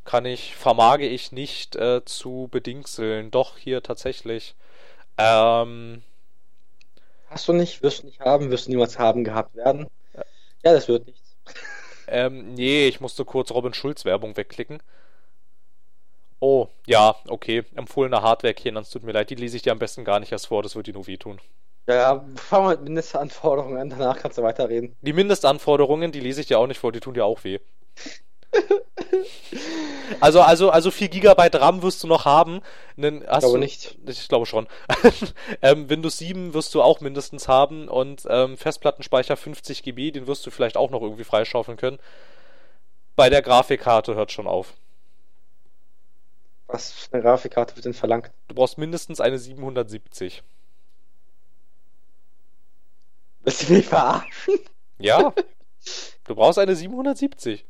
kann 0.04 0.26
ich, 0.26 0.56
vermage 0.56 1.08
ich 1.08 1.32
nicht 1.32 1.76
äh, 1.76 2.04
zu 2.06 2.48
bedingseln. 2.52 3.32
Doch 3.32 3.58
hier 3.58 3.84
tatsächlich. 3.84 4.56
Ähm, 5.18 6.04
Hast 7.28 7.48
du 7.48 7.54
nicht, 7.54 7.84
wirst 7.84 8.04
du 8.04 8.08
nicht 8.08 8.22
haben, 8.22 8.52
wirst 8.52 8.68
du 8.68 8.72
niemals 8.72 9.00
haben 9.00 9.24
gehabt 9.24 9.56
werden. 9.56 9.88
Ja, 10.14 10.24
ja 10.64 10.74
das 10.74 10.88
wird 10.88 11.08
nichts. 11.08 11.36
Ähm, 12.08 12.54
nee, 12.54 12.88
ich 12.88 13.02
musste 13.02 13.26
kurz 13.26 13.50
Robin 13.50 13.74
Schulz 13.74 14.06
Werbung 14.06 14.38
wegklicken. 14.38 14.80
Oh, 16.40 16.68
ja, 16.86 17.16
okay. 17.28 17.64
Empfohlene 17.74 18.22
Hardware, 18.22 18.54
Kenan, 18.54 18.84
es 18.84 18.92
tut 18.92 19.02
mir 19.02 19.12
leid, 19.12 19.32
die 19.32 19.36
lese 19.36 19.58
ich 19.58 19.64
dir 19.64 19.72
am 19.72 19.80
besten 19.80 20.06
gar 20.06 20.20
nicht 20.20 20.32
erst 20.32 20.46
vor, 20.46 20.62
das 20.62 20.76
wird 20.76 20.86
dir 20.86 20.94
nur 20.94 21.08
wehtun. 21.08 21.40
Ja, 21.88 21.96
ja, 21.96 22.26
fangen 22.36 22.66
wir 22.66 22.70
mit 22.72 22.82
Mindestanforderungen 22.82 23.78
an, 23.78 23.90
danach 23.92 24.18
kannst 24.18 24.38
du 24.38 24.44
weiterreden. 24.44 24.96
Die 25.02 25.14
Mindestanforderungen, 25.14 26.12
die 26.12 26.20
lese 26.20 26.42
ich 26.42 26.48
dir 26.48 26.58
auch 26.58 26.68
nicht 26.68 26.80
vor, 26.80 26.92
die 26.92 27.00
tun 27.00 27.14
dir 27.14 27.26
auch 27.26 27.44
weh. 27.44 27.60
also, 30.20 30.42
also, 30.42 30.70
also 30.72 30.90
4 30.90 31.10
GB 31.10 31.50
RAM 31.54 31.84
wirst 31.84 32.02
du 32.04 32.08
noch 32.08 32.26
haben. 32.26 32.62
Einen, 32.98 33.22
ich 33.22 33.28
glaube 33.28 33.54
du, 33.54 33.58
nicht. 33.58 33.98
Ich 34.08 34.28
glaube 34.28 34.46
schon. 34.46 34.68
ähm, 35.62 35.90
Windows 35.90 36.18
7 36.18 36.54
wirst 36.54 36.74
du 36.74 36.82
auch 36.82 37.02
mindestens 37.02 37.48
haben 37.48 37.88
und 37.88 38.24
ähm, 38.30 38.58
Festplattenspeicher 38.58 39.38
50 39.38 39.84
GB, 39.84 40.12
den 40.12 40.26
wirst 40.28 40.46
du 40.46 40.52
vielleicht 40.52 40.78
auch 40.78 40.90
noch 40.90 41.02
irgendwie 41.02 41.24
freischaufeln 41.24 41.78
können. 41.78 42.00
Bei 43.16 43.30
der 43.30 43.42
Grafikkarte 43.42 44.16
hört 44.16 44.32
schon 44.32 44.48
auf. 44.48 44.74
Was 46.68 46.92
für 46.92 47.14
eine 47.14 47.22
Grafikkarte 47.22 47.76
wird 47.76 47.86
denn 47.86 47.94
verlangt? 47.94 48.32
Du 48.48 48.56
brauchst 48.56 48.78
mindestens 48.78 49.22
eine 49.22 49.38
770. 49.38 50.44
Willst 53.46 53.70
du 53.70 53.74
mich 53.74 53.86
verarschen? 53.86 54.56
Ja. 54.98 55.34
Du 56.24 56.36
brauchst 56.36 56.58
eine 56.58 56.76
770. 56.76 57.64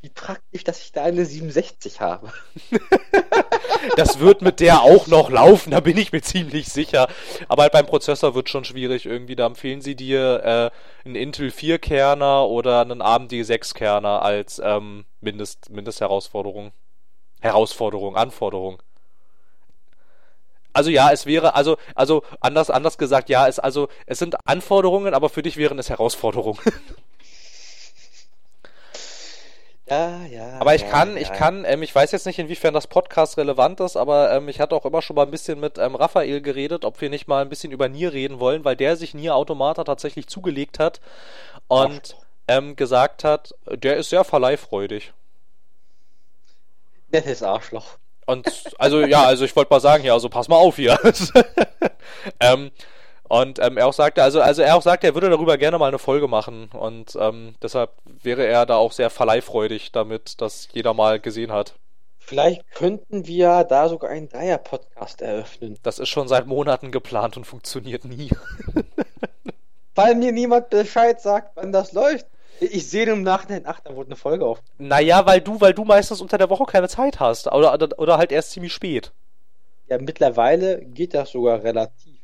Wie 0.00 0.08
praktisch, 0.08 0.64
dass 0.64 0.80
ich 0.80 0.92
da 0.92 1.04
eine 1.04 1.24
67 1.24 2.00
habe. 2.00 2.32
das 3.96 4.18
wird 4.18 4.42
mit 4.42 4.58
der 4.58 4.80
auch 4.80 5.06
noch 5.06 5.30
laufen, 5.30 5.70
da 5.70 5.80
bin 5.80 5.96
ich 5.96 6.10
mir 6.10 6.22
ziemlich 6.22 6.68
sicher. 6.68 7.06
Aber 7.48 7.62
halt 7.62 7.72
beim 7.72 7.86
Prozessor 7.86 8.34
wird 8.34 8.48
schon 8.48 8.64
schwierig 8.64 9.06
irgendwie. 9.06 9.36
Da 9.36 9.46
empfehlen 9.46 9.82
sie 9.82 9.94
dir 9.94 10.42
äh, 10.42 11.06
einen 11.06 11.14
Intel 11.14 11.50
4-Kerner 11.50 12.48
oder 12.48 12.80
einen 12.80 13.02
AMD 13.02 13.30
6-Kerner 13.30 14.22
als 14.22 14.60
ähm, 14.64 15.04
Mindest, 15.20 15.70
Mindestherausforderung. 15.70 16.72
Herausforderung, 17.40 18.16
Anforderung. 18.16 18.82
Also 20.72 20.90
ja, 20.90 21.10
es 21.12 21.26
wäre, 21.26 21.54
also, 21.54 21.76
also 21.94 22.22
anders, 22.40 22.70
anders 22.70 22.98
gesagt, 22.98 23.28
ja, 23.28 23.46
es, 23.48 23.58
also, 23.58 23.88
es 24.06 24.18
sind 24.18 24.36
Anforderungen, 24.46 25.14
aber 25.14 25.28
für 25.28 25.42
dich 25.42 25.56
wären 25.56 25.78
es 25.78 25.90
Herausforderungen. 25.90 26.60
Ja, 29.92 30.24
ja. 30.24 30.58
Aber 30.58 30.74
ich 30.74 30.82
ja, 30.82 30.88
kann, 30.88 31.16
ja. 31.16 31.22
ich 31.22 31.32
kann, 31.32 31.64
ähm, 31.66 31.82
ich 31.82 31.94
weiß 31.94 32.12
jetzt 32.12 32.24
nicht, 32.24 32.38
inwiefern 32.38 32.72
das 32.72 32.86
Podcast 32.86 33.36
relevant 33.36 33.78
ist, 33.80 33.96
aber 33.96 34.32
ähm, 34.32 34.48
ich 34.48 34.58
hatte 34.58 34.74
auch 34.74 34.86
immer 34.86 35.02
schon 35.02 35.16
mal 35.16 35.24
ein 35.24 35.30
bisschen 35.30 35.60
mit 35.60 35.76
ähm, 35.76 35.96
Raphael 35.96 36.40
geredet, 36.40 36.86
ob 36.86 37.00
wir 37.02 37.10
nicht 37.10 37.28
mal 37.28 37.42
ein 37.42 37.50
bisschen 37.50 37.72
über 37.72 37.90
Nier 37.90 38.12
reden 38.14 38.40
wollen, 38.40 38.64
weil 38.64 38.74
der 38.74 38.96
sich 38.96 39.12
Nier 39.12 39.34
Automata 39.36 39.84
tatsächlich 39.84 40.28
zugelegt 40.28 40.78
hat 40.78 41.02
und 41.68 42.16
ähm, 42.48 42.74
gesagt 42.74 43.22
hat, 43.22 43.54
der 43.66 43.98
ist 43.98 44.08
sehr 44.08 44.24
verleihfreudig. 44.24 45.12
Nettes 47.10 47.42
Arschloch. 47.42 47.98
Und 48.26 48.48
also 48.78 49.00
ja, 49.00 49.24
also 49.24 49.44
ich 49.44 49.54
wollte 49.56 49.72
mal 49.72 49.80
sagen, 49.80 50.04
ja, 50.04 50.12
also 50.12 50.28
pass 50.28 50.48
mal 50.48 50.56
auf 50.56 50.76
hier. 50.76 50.98
ähm, 52.40 52.70
und 53.28 53.58
ähm, 53.60 53.78
er 53.78 53.86
auch 53.86 53.94
sagte, 53.94 54.22
also, 54.22 54.40
also 54.42 54.60
er 54.60 54.76
auch 54.76 54.82
sagte, 54.82 55.06
er 55.06 55.14
würde 55.14 55.30
darüber 55.30 55.56
gerne 55.56 55.78
mal 55.78 55.88
eine 55.88 55.98
Folge 55.98 56.28
machen. 56.28 56.68
Und 56.72 57.16
ähm, 57.18 57.54
deshalb 57.62 57.90
wäre 58.04 58.46
er 58.46 58.66
da 58.66 58.76
auch 58.76 58.92
sehr 58.92 59.08
verleihfreudig 59.08 59.90
damit, 59.90 60.40
dass 60.40 60.68
jeder 60.72 60.92
mal 60.92 61.18
gesehen 61.18 61.50
hat. 61.50 61.74
Vielleicht 62.18 62.70
könnten 62.72 63.26
wir 63.26 63.64
da 63.64 63.88
sogar 63.88 64.10
einen 64.10 64.28
Dreier-Podcast 64.28 65.22
eröffnen. 65.22 65.78
Das 65.82 65.98
ist 65.98 66.08
schon 66.08 66.28
seit 66.28 66.46
Monaten 66.46 66.92
geplant 66.92 67.36
und 67.36 67.44
funktioniert 67.44 68.04
nie. 68.04 68.30
Weil 69.94 70.14
mir 70.14 70.32
niemand 70.32 70.70
Bescheid 70.70 71.20
sagt, 71.20 71.56
wann 71.56 71.72
das 71.72 71.92
läuft. 71.92 72.26
Ich 72.70 72.88
sehe 72.88 73.06
im 73.06 73.22
Nachhinein, 73.22 73.62
ach, 73.66 73.80
da 73.80 73.96
wurde 73.96 74.08
eine 74.08 74.16
Folge 74.16 74.46
auf. 74.46 74.62
Naja, 74.78 75.26
weil 75.26 75.40
du, 75.40 75.60
weil 75.60 75.74
du 75.74 75.84
meistens 75.84 76.20
unter 76.20 76.38
der 76.38 76.48
Woche 76.48 76.64
keine 76.64 76.88
Zeit 76.88 77.18
hast. 77.18 77.48
Oder, 77.48 77.74
oder, 77.74 77.98
oder 77.98 78.18
halt 78.18 78.30
erst 78.30 78.52
ziemlich 78.52 78.72
spät. 78.72 79.12
Ja, 79.88 79.98
mittlerweile 79.98 80.84
geht 80.84 81.12
das 81.14 81.30
sogar 81.30 81.62
relativ. 81.64 82.20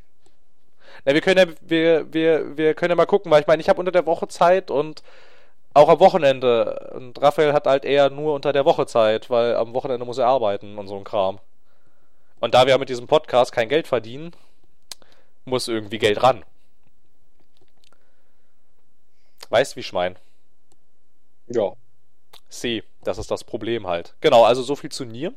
Na, 1.05 1.15
wir 1.15 1.21
können 1.21 1.49
ja, 1.49 1.55
wir, 1.61 2.13
wir, 2.13 2.57
wir 2.57 2.75
können 2.75 2.91
ja 2.91 2.97
mal 2.97 3.07
gucken, 3.07 3.31
weil 3.31 3.41
ich 3.41 3.47
meine, 3.49 3.61
ich 3.61 3.69
habe 3.69 3.81
unter 3.81 3.93
der 3.93 4.07
Woche 4.07 4.29
Zeit 4.29 4.71
und 4.71 5.03
auch 5.75 5.89
am 5.89 6.01
Wochenende. 6.01 6.93
Und 6.95 7.21
Raphael 7.21 7.53
hat 7.53 7.67
halt 7.67 7.85
eher 7.85 8.11
nur 8.11 8.35
unter 8.35 8.53
der 8.53 8.65
Woche 8.65 8.87
Zeit, 8.87 9.31
weil 9.31 9.57
am 9.57 9.75
Wochenende 9.75 10.05
muss 10.07 10.19
er 10.19 10.27
arbeiten 10.27 10.79
und 10.79 10.87
so 10.87 10.97
ein 10.97 11.05
Kram. 11.05 11.41
Und 12.41 12.55
da 12.55 12.67
wir 12.67 12.79
mit 12.79 12.89
diesem 12.89 13.09
Podcast 13.09 13.53
kein 13.53 13.69
Geld 13.69 13.89
verdienen, 13.89 14.33
muss 15.45 15.67
irgendwie 15.67 15.99
Geld 15.99 16.23
ran. 16.23 16.45
Weißt 19.51 19.77
wie 19.77 19.81
ich 19.81 19.93
mein? 19.93 20.17
Ja. 21.49 21.73
C, 22.49 22.83
das 23.05 23.19
ist 23.19 23.31
das 23.31 23.45
Problem 23.45 23.87
halt. 23.87 24.15
Genau, 24.21 24.45
also 24.45 24.63
so 24.63 24.77
viel 24.77 24.91
zu 24.91 25.05
Nier. 25.05 25.35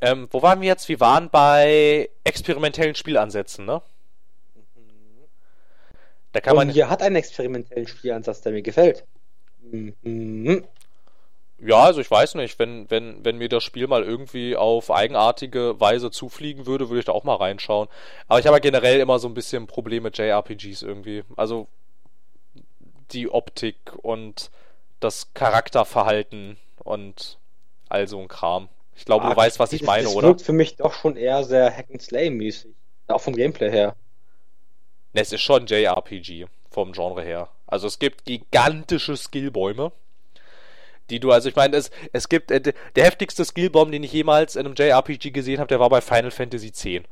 Ähm, 0.00 0.28
wo 0.30 0.42
waren 0.42 0.60
wir 0.60 0.68
jetzt? 0.68 0.88
Wir 0.88 1.00
waren 1.00 1.30
bei 1.30 2.10
experimentellen 2.24 2.94
Spielansätzen, 2.94 3.64
ne? 3.64 3.82
Da 6.32 6.40
kann 6.40 6.56
man. 6.56 6.68
hier 6.68 6.90
hat 6.90 7.02
einen 7.02 7.16
experimentellen 7.16 7.86
Spielansatz, 7.86 8.42
der 8.42 8.52
mir 8.52 8.60
gefällt. 8.62 9.04
Mhm. 9.62 10.64
Ja, 11.58 11.84
also 11.84 12.02
ich 12.02 12.10
weiß 12.10 12.34
nicht, 12.34 12.58
wenn, 12.58 12.90
wenn, 12.90 13.24
wenn 13.24 13.38
mir 13.38 13.48
das 13.48 13.64
Spiel 13.64 13.86
mal 13.86 14.04
irgendwie 14.04 14.54
auf 14.56 14.90
eigenartige 14.90 15.80
Weise 15.80 16.10
zufliegen 16.10 16.66
würde, 16.66 16.90
würde 16.90 16.98
ich 16.98 17.06
da 17.06 17.12
auch 17.12 17.24
mal 17.24 17.36
reinschauen. 17.36 17.88
Aber 18.28 18.38
ich 18.38 18.46
habe 18.46 18.56
ja 18.56 18.60
generell 18.60 19.00
immer 19.00 19.18
so 19.18 19.28
ein 19.28 19.34
bisschen 19.34 19.66
Probleme 19.66 20.04
mit 20.04 20.18
JRPGs 20.18 20.82
irgendwie. 20.82 21.24
Also 21.36 21.68
die 23.12 23.30
Optik 23.30 23.76
und 24.02 24.50
das 25.00 25.32
Charakterverhalten 25.34 26.56
und 26.82 27.38
all 27.88 28.08
so 28.08 28.20
ein 28.20 28.28
Kram. 28.28 28.68
Ich 28.94 29.04
glaube, 29.04 29.26
ah, 29.26 29.30
du 29.30 29.36
weißt, 29.36 29.58
was 29.58 29.72
ich 29.72 29.82
meine, 29.82 30.04
das 30.04 30.14
oder? 30.14 30.28
Das 30.28 30.30
wirkt 30.30 30.42
für 30.42 30.52
mich 30.52 30.76
doch 30.76 30.94
schon 30.94 31.16
eher 31.16 31.44
sehr 31.44 31.74
Hack-and-Slay-mäßig. 31.74 32.74
Auch 33.08 33.20
vom 33.20 33.36
Gameplay 33.36 33.70
her. 33.70 33.94
Ne, 35.12 35.20
es 35.20 35.32
ist 35.32 35.42
schon 35.42 35.66
JRPG 35.66 36.46
vom 36.70 36.92
Genre 36.92 37.22
her. 37.22 37.48
Also 37.66 37.86
es 37.86 37.98
gibt 37.98 38.24
gigantische 38.24 39.16
Skillbäume, 39.16 39.92
die 41.10 41.20
du, 41.20 41.30
also 41.30 41.48
ich 41.48 41.56
meine, 41.56 41.76
es, 41.76 41.90
es 42.12 42.28
gibt, 42.28 42.50
äh, 42.50 42.60
der 42.60 43.04
heftigste 43.04 43.44
Skillbaum, 43.44 43.92
den 43.92 44.02
ich 44.02 44.12
jemals 44.12 44.56
in 44.56 44.66
einem 44.66 44.74
JRPG 44.76 45.30
gesehen 45.30 45.58
habe, 45.58 45.68
der 45.68 45.80
war 45.80 45.88
bei 45.88 46.00
Final 46.00 46.30
Fantasy 46.30 46.68
X. 46.68 47.08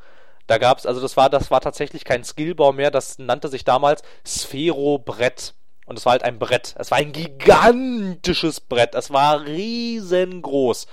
Da 0.46 0.58
gab's, 0.58 0.84
also 0.84 1.00
das 1.00 1.16
war, 1.16 1.30
das 1.30 1.50
war 1.50 1.60
tatsächlich 1.60 2.04
kein 2.04 2.24
Skillbaum 2.24 2.76
mehr, 2.76 2.90
das 2.90 3.18
nannte 3.18 3.48
sich 3.48 3.64
damals 3.64 4.02
Sphero-Brett. 4.26 5.54
Und 5.86 5.98
es 5.98 6.06
war 6.06 6.12
halt 6.12 6.22
ein 6.22 6.38
Brett. 6.38 6.74
Es 6.78 6.90
war 6.90 6.98
ein 6.98 7.12
gigantisches 7.12 8.60
Brett. 8.60 8.94
Es 8.94 9.10
war 9.10 9.44
riesengroß. 9.44 10.86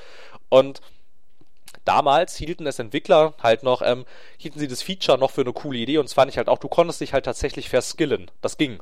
Und 0.49 0.81
damals 1.85 2.35
hielten 2.35 2.67
es 2.67 2.79
Entwickler 2.79 3.33
halt 3.41 3.63
noch, 3.63 3.81
ähm, 3.81 4.05
hielten 4.37 4.59
sie 4.59 4.67
das 4.67 4.81
Feature 4.81 5.17
noch 5.17 5.31
für 5.31 5.41
eine 5.41 5.53
coole 5.53 5.79
Idee. 5.79 5.97
Und 5.97 6.09
zwar 6.09 6.25
nicht 6.25 6.37
halt 6.37 6.49
auch, 6.49 6.59
du 6.59 6.67
konntest 6.67 7.01
dich 7.01 7.13
halt 7.13 7.25
tatsächlich 7.25 7.69
verskillen. 7.69 8.29
Das 8.41 8.57
ging. 8.57 8.79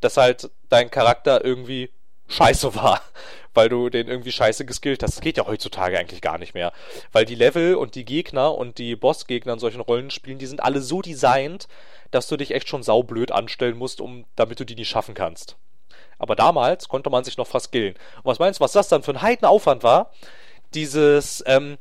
Dass 0.00 0.16
halt 0.16 0.50
dein 0.68 0.90
Charakter 0.90 1.44
irgendwie 1.44 1.90
scheiße 2.28 2.74
war, 2.74 3.00
weil 3.54 3.68
du 3.68 3.88
den 3.88 4.08
irgendwie 4.08 4.32
scheiße 4.32 4.64
geskillt 4.64 5.02
hast. 5.02 5.16
Das 5.16 5.20
geht 5.22 5.36
ja 5.36 5.46
heutzutage 5.46 5.98
eigentlich 5.98 6.20
gar 6.20 6.38
nicht 6.38 6.54
mehr. 6.54 6.72
Weil 7.12 7.24
die 7.24 7.34
Level 7.34 7.76
und 7.76 7.94
die 7.94 8.04
Gegner 8.04 8.54
und 8.54 8.78
die 8.78 8.96
Bossgegner 8.96 9.54
in 9.54 9.58
solchen 9.58 9.80
Rollenspielen, 9.80 10.38
die 10.38 10.46
sind 10.46 10.62
alle 10.62 10.80
so 10.80 11.02
designt, 11.02 11.68
dass 12.14 12.28
du 12.28 12.36
dich 12.36 12.52
echt 12.52 12.68
schon 12.68 12.82
saublöd 12.82 13.32
anstellen 13.32 13.76
musst, 13.76 14.00
um, 14.00 14.24
damit 14.36 14.60
du 14.60 14.64
die 14.64 14.76
nicht 14.76 14.88
schaffen 14.88 15.14
kannst. 15.14 15.56
Aber 16.18 16.36
damals 16.36 16.88
konnte 16.88 17.10
man 17.10 17.24
sich 17.24 17.36
noch 17.36 17.46
verskillen. 17.46 17.94
Und 18.18 18.24
was 18.24 18.38
meinst 18.38 18.60
du, 18.60 18.64
was 18.64 18.72
das 18.72 18.88
dann 18.88 19.02
für 19.02 19.12
ein 19.12 19.22
Heidenaufwand 19.22 19.82
war? 19.82 20.10
Dieses, 20.74 21.42
ähm, 21.46 21.76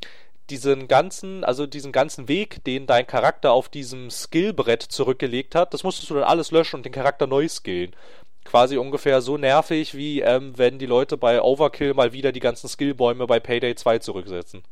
diesen 0.49 0.87
ganzen, 0.87 1.43
also 1.43 1.67
diesen 1.67 1.91
ganzen 1.91 2.27
Weg, 2.27 2.63
den 2.63 2.87
dein 2.87 3.07
Charakter 3.07 3.51
auf 3.53 3.69
diesem 3.69 4.09
Skillbrett 4.09 4.81
zurückgelegt 4.81 5.55
hat, 5.55 5.73
das 5.73 5.83
musstest 5.83 6.09
du 6.09 6.15
dann 6.15 6.23
alles 6.23 6.51
löschen 6.51 6.77
und 6.77 6.85
den 6.85 6.91
Charakter 6.91 7.27
neu 7.27 7.47
skillen. 7.47 7.95
Quasi 8.43 8.77
ungefähr 8.77 9.21
so 9.21 9.37
nervig, 9.37 9.95
wie 9.95 10.21
ähm, 10.21 10.57
wenn 10.57 10.79
die 10.79 10.85
Leute 10.85 11.15
bei 11.15 11.41
Overkill 11.41 11.93
mal 11.93 12.11
wieder 12.11 12.31
die 12.31 12.41
ganzen 12.41 12.67
Skillbäume 12.67 13.25
bei 13.25 13.39
Payday 13.39 13.75
2 13.75 13.99
zurücksetzen. 13.99 14.63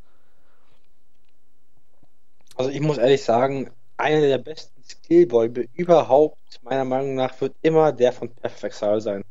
Also 2.57 2.69
ich 2.69 2.81
muss 2.81 2.97
ehrlich 2.97 3.23
sagen, 3.23 3.71
einer 3.97 4.21
der 4.21 4.39
besten 4.39 4.80
Skillbäume 4.91 5.67
überhaupt, 5.73 6.37
meiner 6.63 6.85
Meinung 6.85 7.15
nach, 7.15 7.39
wird 7.41 7.55
immer 7.61 7.91
der 7.91 8.13
von 8.13 8.33
Path 8.33 8.53
of 8.53 8.63
Exile 8.63 9.01
sein. 9.01 9.23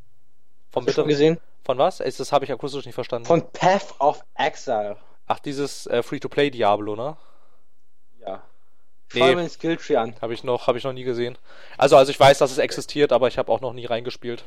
Von 0.70 0.84
bitte? 0.84 1.04
gesehen? 1.04 1.38
Von 1.64 1.78
was? 1.78 1.98
Das 1.98 2.32
habe 2.32 2.44
ich 2.44 2.52
akustisch 2.52 2.86
nicht 2.86 2.94
verstanden. 2.94 3.26
Von 3.26 3.50
Path 3.52 3.94
of 3.98 4.24
Exile. 4.36 4.96
Ach, 5.26 5.38
dieses 5.38 5.86
äh, 5.86 6.02
Free-to-Play 6.02 6.50
Diablo, 6.50 6.96
ne? 6.96 7.16
Ja. 8.20 8.42
Schau 9.08 9.26
nee, 9.26 9.34
mir 9.34 9.42
den 9.42 9.50
Skilltree 9.50 9.96
an. 9.96 10.14
Habe 10.20 10.34
ich 10.34 10.44
noch, 10.44 10.66
habe 10.66 10.78
ich 10.78 10.84
noch 10.84 10.92
nie 10.92 11.02
gesehen. 11.02 11.36
Also, 11.76 11.96
also 11.96 12.10
ich 12.10 12.18
weiß, 12.18 12.38
dass 12.38 12.52
es 12.52 12.58
existiert, 12.58 13.12
aber 13.12 13.28
ich 13.28 13.38
habe 13.38 13.50
auch 13.50 13.60
noch 13.60 13.72
nie 13.72 13.86
reingespielt. 13.86 14.44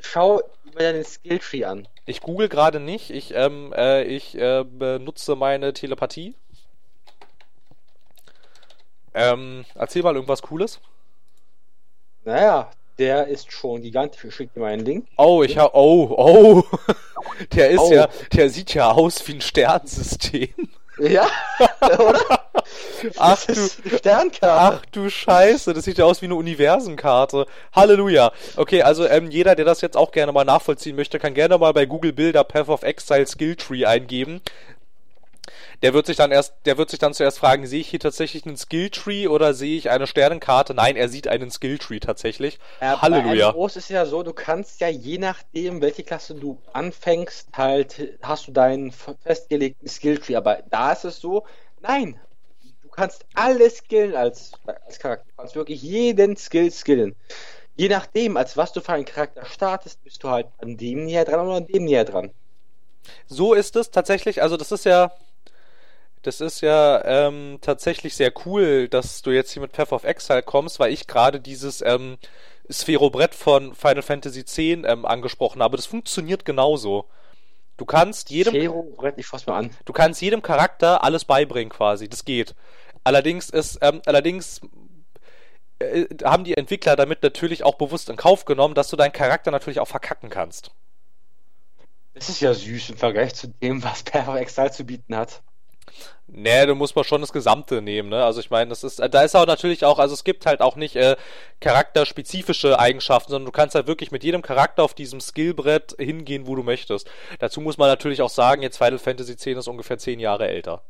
Schau 0.00 0.42
mir 0.74 0.92
den 0.92 1.04
Skilltree 1.04 1.64
an. 1.64 1.88
Ich 2.04 2.20
google 2.20 2.48
gerade 2.48 2.78
nicht. 2.78 3.10
Ich, 3.10 3.32
ähm, 3.34 3.72
äh, 3.74 4.04
ich 4.04 4.36
äh, 4.36 4.64
benutze 4.64 5.34
meine 5.34 5.72
Telepathie 5.72 6.34
ähm, 9.14 9.64
erzähl 9.74 10.02
mal 10.02 10.14
irgendwas 10.14 10.42
Cooles. 10.42 10.80
Naja, 12.24 12.70
der 12.98 13.26
ist 13.26 13.52
schon 13.52 13.82
gigantisch. 13.82 14.24
Ich 14.24 14.34
schicke 14.34 14.54
dir 14.54 14.60
mal 14.60 14.72
einen 14.72 14.84
Link. 14.84 15.06
Oh, 15.16 15.42
ich 15.42 15.58
hab. 15.58 15.74
Oh, 15.74 16.14
oh. 16.16 16.62
Der 17.52 17.70
ist 17.70 17.80
oh. 17.80 17.92
ja. 17.92 18.08
Der 18.32 18.50
sieht 18.50 18.74
ja 18.74 18.90
aus 18.90 19.26
wie 19.26 19.34
ein 19.34 19.40
Sternsystem. 19.40 20.50
Ja, 20.98 21.26
oder? 21.80 22.44
Ach 23.18 23.44
du, 23.46 23.54
Sternkarte. 23.96 24.76
Ach 24.78 24.86
du 24.92 25.10
Scheiße, 25.10 25.74
das 25.74 25.84
sieht 25.84 25.98
ja 25.98 26.04
aus 26.04 26.22
wie 26.22 26.26
eine 26.26 26.36
Universenkarte. 26.36 27.46
Halleluja. 27.72 28.32
Okay, 28.56 28.82
also 28.82 29.06
ähm, 29.06 29.30
jeder, 29.30 29.56
der 29.56 29.64
das 29.64 29.80
jetzt 29.80 29.96
auch 29.96 30.12
gerne 30.12 30.30
mal 30.30 30.44
nachvollziehen 30.44 30.94
möchte, 30.94 31.18
kann 31.18 31.34
gerne 31.34 31.58
mal 31.58 31.72
bei 31.72 31.86
Google 31.86 32.12
Bilder 32.12 32.44
Path 32.44 32.68
of 32.68 32.84
Exile 32.84 33.26
Skill 33.26 33.56
Tree 33.56 33.84
eingeben 33.84 34.40
der 35.82 35.94
wird 35.94 36.06
sich 36.06 36.16
dann 36.16 36.30
erst, 36.30 36.54
der 36.64 36.78
wird 36.78 36.90
sich 36.90 36.98
dann 36.98 37.14
zuerst 37.14 37.38
fragen, 37.38 37.66
sehe 37.66 37.80
ich 37.80 37.88
hier 37.88 38.00
tatsächlich 38.00 38.46
einen 38.46 38.56
Skilltree 38.56 39.28
oder 39.28 39.54
sehe 39.54 39.76
ich 39.76 39.90
eine 39.90 40.06
Sternenkarte? 40.06 40.74
Nein, 40.74 40.96
er 40.96 41.08
sieht 41.08 41.28
einen 41.28 41.50
Skilltree 41.50 42.00
tatsächlich. 42.00 42.58
Ja, 42.80 43.00
Halleluja. 43.02 43.50
Bei 43.50 43.56
MMOs 43.56 43.76
ist 43.76 43.90
ja 43.90 44.06
so, 44.06 44.22
du 44.22 44.32
kannst 44.32 44.80
ja 44.80 44.88
je 44.88 45.18
nachdem, 45.18 45.80
welche 45.80 46.02
Klasse 46.02 46.34
du 46.34 46.58
anfängst, 46.72 47.48
halt 47.52 48.18
hast 48.22 48.48
du 48.48 48.52
deinen 48.52 48.92
festgelegten 48.92 49.88
Skilltree. 49.88 50.36
Aber 50.36 50.62
da 50.70 50.92
ist 50.92 51.04
es 51.04 51.20
so, 51.20 51.44
nein, 51.80 52.20
du 52.82 52.88
kannst 52.88 53.24
alles 53.34 53.78
skillen 53.78 54.14
als, 54.14 54.52
als 54.66 54.98
Charakter. 54.98 55.26
Du 55.28 55.36
kannst 55.36 55.56
wirklich 55.56 55.82
jeden 55.82 56.36
Skill 56.36 56.70
skillen. 56.70 57.16
Je 57.76 57.88
nachdem, 57.88 58.36
als 58.36 58.56
was 58.56 58.72
du 58.72 58.80
für 58.80 58.92
einen 58.92 59.04
Charakter 59.04 59.44
startest, 59.46 60.02
bist 60.04 60.22
du 60.22 60.28
halt 60.28 60.46
an 60.58 60.76
dem 60.76 61.06
näher 61.06 61.24
dran 61.24 61.46
oder 61.46 61.56
an 61.56 61.66
dem 61.66 61.84
näher 61.84 62.04
dran. 62.04 62.30
So 63.26 63.52
ist 63.54 63.76
es 63.76 63.90
tatsächlich, 63.90 64.42
also 64.42 64.56
das 64.56 64.72
ist 64.72 64.84
ja, 64.84 65.12
das 66.26 66.40
ist 66.40 66.60
ja 66.60 67.04
ähm, 67.04 67.58
tatsächlich 67.60 68.14
sehr 68.16 68.32
cool, 68.44 68.88
dass 68.88 69.22
du 69.22 69.30
jetzt 69.30 69.52
hier 69.52 69.62
mit 69.62 69.72
Path 69.72 69.92
of 69.92 70.04
Exile 70.04 70.42
kommst, 70.42 70.80
weil 70.80 70.92
ich 70.92 71.06
gerade 71.06 71.40
dieses 71.40 71.82
ähm, 71.82 72.18
Sphero-Brett 72.70 73.34
von 73.34 73.74
Final 73.74 74.02
Fantasy 74.02 74.40
X 74.40 74.58
ähm, 74.58 75.04
angesprochen 75.04 75.62
habe. 75.62 75.76
Das 75.76 75.86
funktioniert 75.86 76.44
genauso. 76.44 77.06
Du 77.76 77.84
kannst 77.84 78.30
jedem. 78.30 78.54
Sphero-Brett, 78.54 79.18
ich 79.18 79.26
fass 79.26 79.46
mal 79.46 79.58
an. 79.58 79.70
Du 79.84 79.92
kannst 79.92 80.20
jedem 80.22 80.42
Charakter 80.42 81.04
alles 81.04 81.24
beibringen 81.24 81.70
quasi. 81.70 82.08
Das 82.08 82.24
geht. 82.24 82.54
Allerdings 83.02 83.50
ist, 83.50 83.78
ähm, 83.82 84.00
allerdings 84.06 84.60
äh, 85.78 86.06
haben 86.24 86.44
die 86.44 86.56
Entwickler 86.56 86.96
damit 86.96 87.22
natürlich 87.22 87.64
auch 87.64 87.74
bewusst 87.74 88.08
in 88.08 88.16
Kauf 88.16 88.44
genommen, 88.44 88.74
dass 88.74 88.88
du 88.88 88.96
deinen 88.96 89.12
Charakter 89.12 89.50
natürlich 89.50 89.80
auch 89.80 89.88
verkacken 89.88 90.30
kannst. 90.30 90.70
Das 92.14 92.28
ist 92.28 92.40
ja 92.40 92.54
süß 92.54 92.90
im 92.90 92.96
Vergleich 92.96 93.34
zu 93.34 93.48
dem, 93.48 93.82
was 93.82 94.04
Path 94.04 94.28
of 94.28 94.36
Exile 94.36 94.70
zu 94.70 94.84
bieten 94.84 95.16
hat. 95.16 95.42
Nee, 96.26 96.66
du 96.66 96.74
musst 96.74 96.96
mal 96.96 97.04
schon 97.04 97.20
das 97.20 97.32
Gesamte 97.32 97.82
nehmen, 97.82 98.08
ne? 98.08 98.24
Also 98.24 98.40
ich 98.40 98.50
meine, 98.50 98.70
das 98.70 98.82
ist, 98.82 98.98
da 98.98 99.22
ist 99.22 99.36
auch 99.36 99.46
natürlich 99.46 99.84
auch, 99.84 99.98
also 99.98 100.14
es 100.14 100.24
gibt 100.24 100.46
halt 100.46 100.62
auch 100.62 100.76
nicht 100.76 100.96
äh, 100.96 101.16
charakterspezifische 101.60 102.78
Eigenschaften, 102.78 103.30
sondern 103.30 103.46
du 103.46 103.52
kannst 103.52 103.74
halt 103.74 103.86
wirklich 103.86 104.10
mit 104.10 104.24
jedem 104.24 104.42
Charakter 104.42 104.82
auf 104.82 104.94
diesem 104.94 105.20
Skillbrett 105.20 105.94
hingehen, 105.98 106.46
wo 106.46 106.54
du 106.54 106.62
möchtest. 106.62 107.08
Dazu 107.40 107.60
muss 107.60 107.76
man 107.76 107.88
natürlich 107.88 108.22
auch 108.22 108.30
sagen, 108.30 108.62
jetzt 108.62 108.78
Final 108.78 108.98
Fantasy 108.98 109.32
X 109.32 109.46
ist 109.46 109.68
ungefähr 109.68 109.98
zehn 109.98 110.18
Jahre 110.18 110.48
älter. 110.48 110.82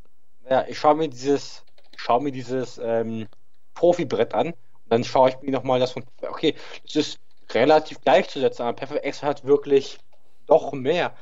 Ja, 0.48 0.64
ich 0.68 0.78
schaue 0.78 0.94
mir 0.94 1.08
dieses, 1.08 1.64
schaue 1.96 2.22
mir 2.22 2.32
dieses 2.32 2.78
ähm, 2.78 3.26
Profibrett 3.74 4.34
an 4.34 4.48
und 4.48 4.56
dann 4.88 5.04
schaue 5.04 5.30
ich 5.30 5.40
mir 5.42 5.50
nochmal 5.50 5.80
das 5.80 5.92
von, 5.92 6.04
okay, 6.22 6.54
das 6.84 6.94
ist 6.94 7.18
relativ 7.50 8.00
gleichzusetzen, 8.00 8.64
aber 8.64 8.76
Perfect 8.76 9.04
X 9.04 9.22
hat 9.22 9.44
wirklich 9.44 9.98
doch 10.46 10.72
mehr 10.72 11.14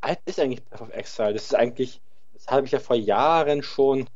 alt 0.00 0.20
ist 0.26 0.40
eigentlich 0.40 0.64
Path 0.68 0.80
of 0.80 0.90
Exile? 0.90 1.34
Das 1.34 1.44
ist 1.44 1.54
eigentlich, 1.54 2.00
das 2.38 2.46
habe 2.46 2.66
ich 2.66 2.72
ja 2.72 2.78
vor 2.78 2.96
Jahren 2.96 3.62
schon, 3.62 4.08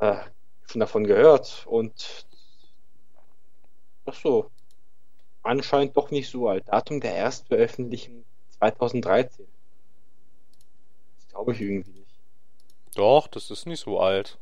äh, 0.00 0.16
schon 0.66 0.80
davon 0.80 1.04
gehört 1.04 1.66
und 1.66 2.26
ach 4.06 4.14
so, 4.14 4.50
anscheinend 5.42 5.96
doch 5.96 6.10
nicht 6.10 6.30
so 6.30 6.48
alt. 6.48 6.68
Datum 6.68 7.00
der 7.00 7.14
Erstveröffentlichung 7.14 8.24
2013. 8.58 9.46
Das 11.16 11.28
glaube 11.28 11.52
ich 11.52 11.60
irgendwie 11.60 11.90
nicht. 11.90 12.20
Doch, 12.94 13.26
das 13.26 13.50
ist 13.50 13.66
nicht 13.66 13.80
so 13.80 13.98
alt. 13.98 14.38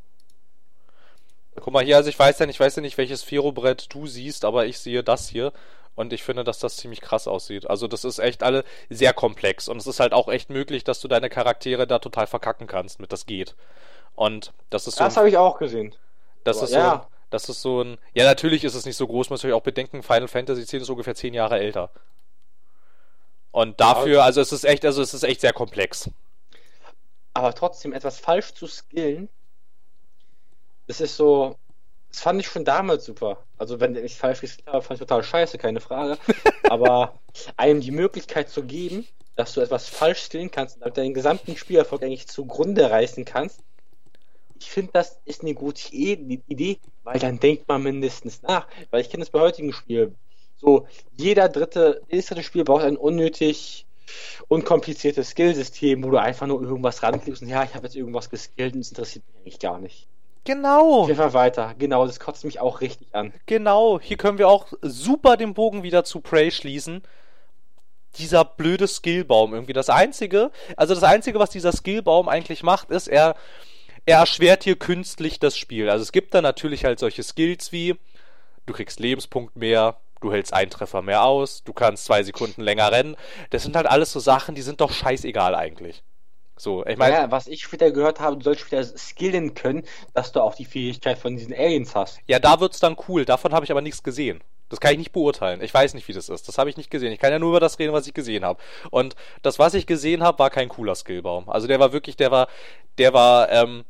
Guck 1.56 1.72
mal 1.72 1.84
hier, 1.84 1.96
also 1.96 2.10
ich 2.10 2.18
weiß 2.18 2.38
ja 2.38 2.46
nicht, 2.46 2.56
ich 2.56 2.60
weiß 2.60 2.76
ja 2.76 2.82
nicht, 2.82 2.98
welches 2.98 3.22
Ferobrett 3.22 3.92
du 3.94 4.06
siehst, 4.06 4.44
aber 4.44 4.66
ich 4.66 4.78
sehe 4.78 5.02
das 5.02 5.28
hier 5.28 5.52
und 5.94 6.12
ich 6.12 6.22
finde, 6.22 6.44
dass 6.44 6.58
das 6.58 6.76
ziemlich 6.76 7.00
krass 7.00 7.28
aussieht. 7.28 7.68
Also 7.68 7.86
das 7.86 8.04
ist 8.04 8.18
echt 8.18 8.42
alle 8.42 8.64
sehr 8.88 9.12
komplex 9.12 9.68
und 9.68 9.76
es 9.76 9.86
ist 9.86 10.00
halt 10.00 10.12
auch 10.12 10.28
echt 10.28 10.50
möglich, 10.50 10.84
dass 10.84 11.00
du 11.00 11.08
deine 11.08 11.28
Charaktere 11.28 11.86
da 11.86 11.98
total 11.98 12.26
verkacken 12.26 12.66
kannst, 12.66 13.00
mit 13.00 13.12
das 13.12 13.26
geht. 13.26 13.54
Und 14.14 14.52
das 14.70 14.86
ist 14.86 14.96
so. 14.96 15.04
Das 15.04 15.16
habe 15.16 15.28
ich 15.28 15.36
auch 15.36 15.58
gesehen. 15.58 15.94
Das 16.44 16.58
aber, 16.58 16.66
ist 16.66 16.72
ja. 16.72 16.94
so. 17.02 17.12
Das 17.30 17.48
ist 17.48 17.62
so 17.62 17.82
ein. 17.82 17.98
Ja, 18.12 18.24
natürlich 18.24 18.62
ist 18.64 18.74
es 18.74 18.84
nicht 18.84 18.96
so 18.96 19.06
groß, 19.06 19.30
muss 19.30 19.42
ich 19.42 19.52
auch 19.52 19.62
bedenken, 19.62 20.02
Final 20.02 20.28
Fantasy 20.28 20.62
X 20.62 20.72
ist 20.74 20.90
ungefähr 20.90 21.14
zehn 21.14 21.34
Jahre 21.34 21.58
älter. 21.58 21.90
Und 23.52 23.80
dafür, 23.80 24.24
also 24.24 24.40
es 24.40 24.50
ist 24.52 24.64
echt, 24.64 24.84
also 24.84 25.02
es 25.02 25.12
ist 25.12 25.24
echt 25.24 25.42
sehr 25.42 25.52
komplex. 25.52 26.10
Aber 27.34 27.54
trotzdem 27.54 27.92
etwas 27.92 28.18
falsch 28.18 28.54
zu 28.54 28.66
skillen, 28.66 29.28
das 30.86 31.00
ist 31.00 31.16
so, 31.16 31.56
das 32.12 32.20
fand 32.20 32.40
ich 32.40 32.46
schon 32.46 32.64
damals 32.64 33.04
super. 33.04 33.44
Also 33.58 33.80
wenn 33.80 33.96
ich 33.96 34.16
falsch 34.16 34.42
gespielt 34.42 34.68
habe, 34.68 34.82
fand 34.82 35.00
ich 35.00 35.06
total 35.06 35.24
scheiße, 35.24 35.58
keine 35.58 35.80
Frage. 35.80 36.18
Aber 36.68 37.18
einem 37.56 37.80
die 37.80 37.90
Möglichkeit 37.90 38.50
zu 38.50 38.62
geben, 38.62 39.06
dass 39.34 39.54
du 39.54 39.62
etwas 39.62 39.88
falsch 39.88 40.20
skillen 40.22 40.50
kannst 40.50 40.82
und 40.82 40.96
deinen 40.96 41.14
gesamten 41.14 41.56
Spielerfolg 41.56 42.02
eigentlich 42.02 42.28
zugrunde 42.28 42.90
reißen 42.90 43.24
kannst, 43.24 43.60
ich 44.58 44.70
finde, 44.70 44.92
das 44.92 45.18
ist 45.24 45.42
eine 45.42 45.54
gute 45.54 45.92
Idee, 45.92 46.78
weil 47.02 47.18
dann 47.18 47.40
denkt 47.40 47.66
man 47.66 47.82
mindestens 47.82 48.42
nach. 48.42 48.68
Weil 48.90 49.00
ich 49.00 49.10
kenne 49.10 49.22
das 49.22 49.30
bei 49.30 49.40
heutigen 49.40 49.72
Spielen. 49.72 50.16
So, 50.56 50.86
jeder 51.16 51.48
dritte, 51.48 52.02
jedes 52.08 52.26
dritte 52.26 52.44
Spiel 52.44 52.62
braucht 52.62 52.84
ein 52.84 52.96
unnötig 52.96 53.86
unkompliziertes 54.48 55.30
Skillsystem, 55.30 56.04
wo 56.04 56.10
du 56.10 56.20
einfach 56.20 56.46
nur 56.46 56.62
irgendwas 56.62 57.02
ranklickst 57.02 57.42
und 57.42 57.48
ja, 57.48 57.64
ich 57.64 57.74
habe 57.74 57.86
jetzt 57.86 57.96
irgendwas 57.96 58.30
geskillt 58.30 58.74
und 58.74 58.80
es 58.80 58.90
interessiert 58.90 59.24
mich 59.26 59.36
eigentlich 59.36 59.58
gar 59.58 59.80
nicht. 59.80 60.08
Genau. 60.44 61.06
Einfach 61.08 61.34
weiter. 61.34 61.74
Genau, 61.78 62.06
das 62.06 62.18
kotzt 62.18 62.44
mich 62.44 62.60
auch 62.60 62.80
richtig 62.80 63.14
an. 63.14 63.32
Genau, 63.46 64.00
hier 64.00 64.16
können 64.16 64.38
wir 64.38 64.48
auch 64.48 64.66
super 64.80 65.36
den 65.36 65.54
Bogen 65.54 65.82
wieder 65.82 66.04
zu 66.04 66.20
Prey 66.20 66.50
schließen. 66.50 67.02
Dieser 68.16 68.44
blöde 68.44 68.88
Skillbaum 68.88 69.54
irgendwie. 69.54 69.72
Das 69.72 69.88
einzige, 69.88 70.50
also 70.76 70.94
das 70.94 71.04
einzige, 71.04 71.38
was 71.38 71.50
dieser 71.50 71.72
Skillbaum 71.72 72.28
eigentlich 72.28 72.62
macht, 72.62 72.90
ist, 72.90 73.08
er, 73.08 73.36
er 74.04 74.18
erschwert 74.18 74.64
hier 74.64 74.76
künstlich 74.78 75.38
das 75.38 75.56
Spiel. 75.56 75.88
Also 75.88 76.02
es 76.02 76.12
gibt 76.12 76.34
da 76.34 76.42
natürlich 76.42 76.84
halt 76.84 76.98
solche 76.98 77.22
Skills 77.22 77.72
wie, 77.72 77.96
du 78.66 78.74
kriegst 78.74 79.00
Lebenspunkt 79.00 79.56
mehr, 79.56 79.96
du 80.20 80.32
hältst 80.32 80.52
einen 80.52 80.70
Treffer 80.70 81.02
mehr 81.02 81.24
aus, 81.24 81.62
du 81.64 81.72
kannst 81.72 82.04
zwei 82.04 82.22
Sekunden 82.22 82.62
länger 82.62 82.90
rennen. 82.92 83.16
Das 83.50 83.62
sind 83.62 83.76
halt 83.76 83.86
alles 83.86 84.12
so 84.12 84.20
Sachen, 84.20 84.54
die 84.54 84.62
sind 84.62 84.80
doch 84.80 84.92
scheißegal 84.92 85.54
eigentlich. 85.54 86.02
So, 86.56 86.84
ich 86.86 86.96
meine. 86.96 87.14
Ja, 87.14 87.30
was 87.30 87.46
ich 87.46 87.62
später 87.62 87.90
gehört 87.90 88.20
habe, 88.20 88.36
du 88.36 88.44
sollst 88.44 88.60
später 88.62 88.84
skillen 88.96 89.54
können, 89.54 89.84
dass 90.14 90.32
du 90.32 90.40
auch 90.40 90.54
die 90.54 90.64
Fähigkeit 90.64 91.18
von 91.18 91.36
diesen 91.36 91.54
Aliens 91.54 91.94
hast. 91.94 92.20
Ja, 92.26 92.38
da 92.38 92.60
wird's 92.60 92.80
dann 92.80 92.96
cool. 93.08 93.24
Davon 93.24 93.52
habe 93.52 93.64
ich 93.64 93.70
aber 93.70 93.80
nichts 93.80 94.02
gesehen. 94.02 94.42
Das 94.68 94.80
kann 94.80 94.92
ich 94.92 94.98
nicht 94.98 95.12
beurteilen. 95.12 95.60
Ich 95.62 95.74
weiß 95.74 95.92
nicht, 95.92 96.08
wie 96.08 96.14
das 96.14 96.30
ist. 96.30 96.48
Das 96.48 96.56
habe 96.56 96.70
ich 96.70 96.78
nicht 96.78 96.90
gesehen. 96.90 97.12
Ich 97.12 97.18
kann 97.18 97.30
ja 97.30 97.38
nur 97.38 97.50
über 97.50 97.60
das 97.60 97.78
reden, 97.78 97.92
was 97.92 98.06
ich 98.06 98.14
gesehen 98.14 98.42
habe. 98.44 98.58
Und 98.90 99.16
das, 99.42 99.58
was 99.58 99.74
ich 99.74 99.86
gesehen 99.86 100.22
habe, 100.22 100.38
war 100.38 100.48
kein 100.48 100.70
cooler 100.70 100.94
Skillbaum. 100.94 101.50
Also 101.50 101.66
der 101.66 101.78
war 101.78 101.92
wirklich, 101.92 102.16
der 102.16 102.30
war, 102.30 102.48
der 102.96 103.12
war 103.12 103.50
ähm, 103.50 103.84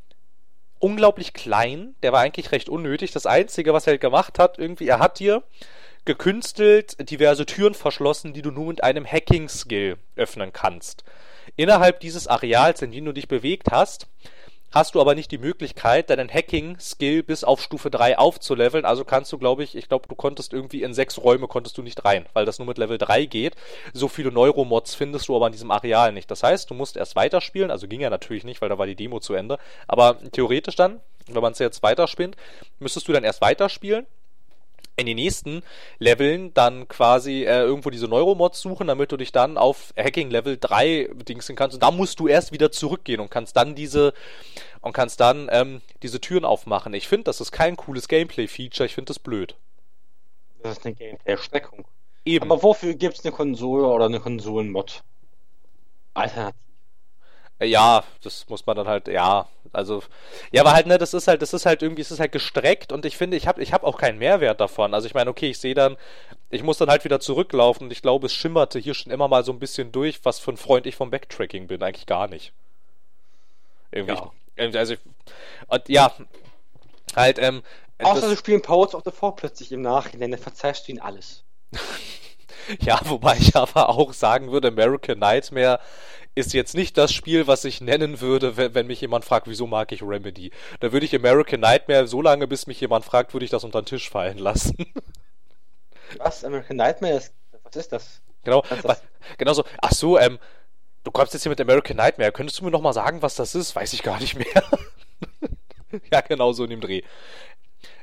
unglaublich 0.81 1.35
klein. 1.35 1.95
Der 2.03 2.13
war 2.13 2.21
eigentlich 2.21 2.51
recht 2.51 2.69
unnötig. 2.69 3.13
Das 3.13 3.27
Einzige, 3.27 3.73
was 3.73 3.87
er 3.87 3.99
gemacht 3.99 4.41
hat, 4.41 4.59
irgendwie, 4.59 4.89
er 4.89 4.99
hat 4.99 5.21
dir 5.21 5.45
gekünstelt 6.05 6.97
diverse 7.11 7.47
Türen 7.47 7.75
verschlossen, 7.75 8.33
die 8.33 8.43
du 8.43 8.51
nur 8.51 8.67
mit 8.67 8.83
einem 8.83 9.07
Hacking-Skill 9.07 9.99
öffnen 10.17 10.53
kannst. 10.53 11.05
Innerhalb 11.57 12.01
dieses 12.01 12.27
Areals, 12.27 12.83
in 12.83 12.93
dem 12.93 13.05
du 13.05 13.13
dich 13.13 13.29
bewegt 13.29 13.71
hast, 13.71 14.07
hast 14.73 14.95
du 14.95 15.01
aber 15.01 15.15
nicht 15.15 15.31
die 15.31 15.39
Möglichkeit, 15.39 16.11
deinen 16.11 16.33
Hacking-Skill 16.33 17.23
bis 17.23 17.45
auf 17.45 17.63
Stufe 17.63 17.91
3 17.91 18.19
aufzuleveln. 18.19 18.85
Also 18.85 19.05
kannst 19.05 19.31
du, 19.33 19.39
glaube 19.39 19.63
ich, 19.63 19.77
ich 19.77 19.89
glaube, 19.89 20.09
du 20.09 20.15
konntest 20.15 20.53
irgendwie 20.53 20.83
in 20.83 20.95
sechs 20.95 21.19
Räume 21.19 21.47
konntest 21.47 21.77
du 21.79 21.83
nicht 21.83 22.05
rein, 22.05 22.27
weil 22.33 22.47
das 22.47 22.59
nur 22.59 22.67
mit 22.67 22.79
Level 22.79 22.99
3 22.99 23.27
geht. 23.27 23.55
So 23.93 24.09
viele 24.09 24.33
Neuromods 24.33 24.95
findest 24.95 25.29
du 25.29 25.37
aber 25.37 25.47
in 25.47 25.53
diesem 25.53 25.71
Areal 25.71 26.13
nicht. 26.13 26.31
Das 26.31 26.43
heißt, 26.43 26.71
du 26.71 26.75
musst 26.75 26.97
erst 26.97 27.17
weiterspielen. 27.17 27.71
Also 27.71 27.87
ging 27.87 28.01
ja 28.01 28.11
natürlich 28.11 28.45
nicht, 28.45 28.63
weil 28.63 28.71
da 28.71 28.79
war 28.79 28.87
die 28.87 28.97
Demo 28.97 29.21
zu 29.21 29.35
Ende. 29.35 29.59
Aber 29.87 30.19
theoretisch 30.33 30.77
dann, 30.77 31.01
wenn 31.27 31.43
man 31.43 31.53
es 31.53 31.59
jetzt 31.59 31.83
weiterspinnt, 31.83 32.37
müsstest 32.79 33.07
du 33.09 33.13
dann 33.13 33.25
erst 33.25 33.43
weiterspielen 33.43 34.07
in 34.97 35.07
den 35.07 35.17
nächsten 35.17 35.63
Leveln 35.99 36.53
dann 36.55 36.87
quasi 36.89 37.45
äh, 37.45 37.63
irgendwo 37.63 37.91
diese 37.91 38.09
Neuromods 38.09 38.61
suchen, 38.61 38.87
damit 38.87 39.11
du 39.11 39.17
dich 39.17 39.33
dann 39.33 39.57
auf 39.57 39.95
Hacking 39.97 40.31
Level 40.31 40.59
3 40.61 41.11
dingsen 41.29 41.57
kannst. 41.57 41.75
Und 41.75 41.83
da 41.83 41.91
musst 41.91 42.21
du 42.21 42.29
erst 42.29 42.53
wieder 42.53 42.71
zurückgehen 42.71 43.21
und 43.21 43.31
kannst 43.31 43.57
dann 43.57 43.75
diese 43.75 44.13
und 44.81 44.93
kannst 44.93 45.21
dann 45.21 45.49
ähm, 45.51 45.81
diese 46.03 46.21
Türen 46.21 46.45
aufmachen. 46.45 46.93
Ich 46.93 47.09
finde, 47.09 47.25
das 47.25 47.41
ist 47.41 47.53
kein 47.53 47.77
cooles 47.77 48.09
Gameplay-Feature. 48.09 48.87
Ich 48.87 48.95
finde 48.95 49.11
das 49.11 49.19
blöd. 49.19 49.57
Das 50.63 50.79
ist 50.79 50.85
eine 50.85 50.95
Gameplay-Erschreckung. 50.95 51.87
Eben. 52.25 52.51
Aber 52.51 52.63
wofür 52.63 52.95
gibt 52.95 53.19
es 53.19 53.25
eine 53.25 53.33
Konsole 53.33 53.87
oder 53.87 54.07
eine 54.07 54.21
Konsolenmod? 54.21 55.03
Alternativ. 56.15 56.72
Äh, 57.63 57.67
ja, 57.67 58.05
das 58.23 58.49
muss 58.49 58.67
man 58.67 58.77
dann 58.77 58.89
halt, 58.89 59.09
ja, 59.09 59.47
also, 59.73 60.03
ja, 60.51 60.63
aber 60.63 60.73
halt, 60.73 60.87
ne, 60.87 60.99
das 60.99 61.15
ist 61.15 61.29
halt, 61.29 61.41
das 61.41 61.55
ist 61.55 61.65
halt 61.65 61.83
irgendwie, 61.83 62.03
es 62.03 62.11
ist 62.11 62.21
halt 62.21 62.33
gestreckt 62.33 62.93
und 62.93 63.07
ich 63.07 63.17
finde, 63.17 63.37
ich 63.37 63.47
habe 63.47 63.63
ich 63.63 63.73
hab 63.73 63.85
auch 63.85 63.97
keinen 63.97 64.19
Mehrwert 64.19 64.61
davon. 64.61 64.93
Also 64.93 65.07
ich 65.07 65.15
meine, 65.15 65.31
okay, 65.31 65.51
ich 65.51 65.59
sehe 65.59 65.75
dann, 65.75 65.97
ich 66.51 66.63
muss 66.63 66.79
dann 66.79 66.91
halt 66.91 67.05
wieder 67.05 67.21
zurücklaufen 67.21 67.87
und 67.87 67.93
ich 67.93 68.03
glaube, 68.03 68.27
es 68.27 68.35
schimmerte 68.35 68.79
hier 68.79 68.95
schon 68.95 69.13
immer 69.13 69.29
mal 69.29 69.45
so 69.45 69.53
ein 69.53 69.59
bisschen 69.59 69.93
durch, 69.93 70.21
was 70.25 70.39
für 70.41 70.53
ein 70.53 70.57
Freund 70.57 70.87
ich 70.87 70.97
vom 70.97 71.11
Backtracking 71.11 71.69
bin. 71.69 71.83
Eigentlich 71.83 72.07
gar 72.07 72.29
nicht. 72.29 72.53
Irgendwie. 73.93 74.15
Ja. 74.15 74.79
Also, 74.79 74.95
ich, 74.95 75.01
und 75.69 75.89
ja, 75.89 76.13
halt, 77.17 77.39
ähm. 77.39 77.63
Außer 78.03 78.29
du 78.29 78.37
spielen 78.37 78.63
Powers 78.63 78.95
of 78.95 79.03
the 79.05 79.13
Four 79.13 79.37
plötzlich 79.37 79.71
im 79.71 79.81
Nachhinein, 79.81 80.33
dann 80.33 80.41
verzeihst 80.41 80.89
du 80.89 80.93
ihn 80.93 81.01
alles. 81.01 81.45
ja, 82.81 83.01
wobei 83.05 83.37
ich 83.39 83.55
aber 83.55 83.89
auch 83.89 84.13
sagen 84.13 84.51
würde, 84.51 84.69
American 84.69 85.21
Nightmare 85.21 85.79
ist 86.35 86.55
jetzt 86.55 86.75
nicht 86.75 86.97
das 86.97 87.13
Spiel, 87.13 87.47
was 87.47 87.65
ich 87.65 87.81
nennen 87.81 88.21
würde, 88.21 88.57
wenn, 88.57 88.75
wenn 88.75 88.87
mich 88.87 89.01
jemand 89.01 89.25
fragt, 89.25 89.49
wieso 89.49 89.67
mag 89.67 89.93
ich 89.93 90.03
Remedy. 90.03 90.51
Da 90.81 90.93
würde 90.93 91.05
ich 91.07 91.15
American 91.15 91.61
Nightmare 91.61 92.07
so 92.07 92.23
lange, 92.23 92.47
bis 92.47 92.67
mich 92.67 92.81
jemand 92.81 93.05
fragt, 93.05 93.35
würde 93.35 93.45
ich 93.45 93.51
das 93.51 93.65
unter 93.65 93.83
den 93.83 93.87
Tisch 93.87 94.09
fallen 94.09 94.39
lassen. 94.39 94.77
Was? 96.19 96.45
American 96.45 96.77
Nightmare? 96.77 97.15
Ist, 97.15 97.33
was 97.65 97.77
ist 97.77 97.93
das? 97.93 98.21
Genau, 98.45 98.63
das? 98.83 99.03
genau 99.39 99.53
so. 99.55 99.65
Ach 99.81 99.93
so, 99.93 100.19
ähm, 100.19 100.39
du 101.05 101.11
kommst 101.11 101.33
jetzt 101.33 101.43
hier 101.43 101.51
mit 101.51 101.61
American 101.61 101.97
Nightmare. 101.97 102.33
Könntest 102.33 102.61
du 102.61 102.65
mir 102.65 102.71
nochmal 102.71 102.93
sagen, 102.93 103.23
was 103.23 103.35
das 103.35 103.55
ist? 103.55 103.75
Weiß 103.75 103.93
ich 103.95 104.03
gar 104.03 104.21
nicht 104.21 104.37
mehr. 104.37 104.65
ja, 106.13 106.21
genau 106.21 106.53
so 106.53 106.65
in 106.65 106.71
dem 106.71 106.81
Dreh. 106.81 107.03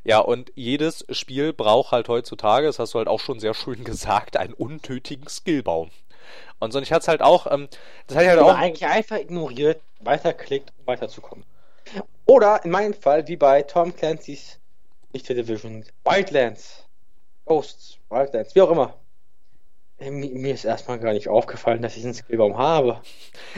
Ja, 0.04 0.20
und 0.20 0.52
jedes 0.56 1.06
Spiel 1.12 1.54
braucht 1.54 1.92
halt 1.92 2.08
heutzutage, 2.10 2.68
das 2.68 2.80
hast 2.80 2.94
du 2.94 2.98
halt 2.98 3.08
auch 3.08 3.20
schon 3.20 3.40
sehr 3.40 3.54
schön 3.54 3.84
gesagt, 3.84 4.38
einen 4.38 4.54
unnötigen 4.54 5.28
Skillbaum. 5.28 5.92
Und 6.60 6.72
so, 6.72 6.78
und 6.78 6.84
ich 6.84 6.92
hatte 6.92 7.02
es 7.02 7.08
halt 7.08 7.22
auch, 7.22 7.52
ähm, 7.52 7.68
das 8.08 8.18
hatte 8.18 8.26
ich 8.26 8.32
halt 8.32 8.40
auch. 8.42 8.56
eigentlich 8.56 8.86
einfach 8.86 9.18
ignoriert, 9.18 9.82
weiterklickt, 10.02 10.72
um 10.80 10.88
weiterzukommen. 10.88 11.46
Oder 12.26 12.64
in 12.64 12.72
meinem 12.72 12.94
Fall, 12.94 13.28
wie 13.28 13.38
bei 13.38 13.64
Tom 13.64 13.96
Clancy's, 13.96 14.60
nicht 15.14 15.26
für 15.26 15.34
Division, 15.34 15.84
Wildlands, 16.04 16.86
Ghosts, 17.46 17.98
Wildlands, 18.10 18.54
wie 18.56 18.62
auch 18.62 18.70
immer. 18.70 18.94
Äh, 19.98 20.12
mir 20.12 20.54
ist 20.54 20.66
erstmal 20.66 21.00
gar 21.00 21.14
nicht 21.14 21.28
aufgefallen, 21.28 21.82
dass 21.82 21.98
ich 21.98 22.04
einen 22.04 22.14
Skillbaum 22.14 22.58
habe. 22.58 23.02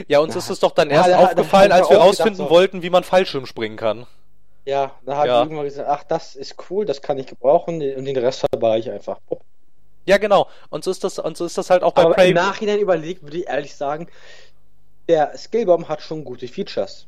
Ja, 0.08 0.20
uns 0.20 0.34
Na, 0.34 0.38
ist 0.38 0.50
es 0.50 0.60
doch 0.60 0.72
dann 0.72 0.90
erst 0.90 1.10
ja, 1.10 1.18
aufgefallen, 1.18 1.72
als 1.72 1.90
wir 1.90 1.98
rausfinden 1.98 2.36
so. 2.36 2.50
wollten, 2.50 2.82
wie 2.82 2.90
man 2.90 3.04
Fallschirm 3.04 3.46
springen 3.46 3.76
kann. 3.76 4.06
Ja, 4.64 4.92
da 5.04 5.16
habe 5.16 5.28
ja. 5.28 5.38
ich 5.38 5.44
irgendwann 5.44 5.64
gesagt, 5.64 5.88
ach, 5.88 6.04
das 6.04 6.36
ist 6.36 6.54
cool, 6.70 6.84
das 6.84 7.02
kann 7.02 7.18
ich 7.18 7.26
gebrauchen 7.26 7.74
und 7.74 8.04
den 8.04 8.16
Rest 8.16 8.46
verbare 8.50 8.78
ich 8.78 8.90
einfach. 8.90 9.18
Pop. 9.26 9.42
Ja, 10.04 10.18
genau. 10.18 10.48
Und 10.70 10.84
so 10.84 10.90
ist 10.90 11.04
das, 11.04 11.18
und 11.18 11.36
so 11.36 11.44
ist 11.44 11.56
das 11.56 11.70
halt 11.70 11.82
auch 11.82 11.92
bei 11.92 12.02
Aber 12.02 12.14
Prey. 12.14 12.30
Im 12.30 12.34
Nachhinein 12.34 12.78
überlegt, 12.78 13.22
würde 13.22 13.38
ich 13.38 13.46
ehrlich 13.46 13.74
sagen, 13.74 14.08
der 15.08 15.36
Skillbomb 15.36 15.88
hat 15.88 16.02
schon 16.02 16.24
gute 16.24 16.48
Features 16.48 17.06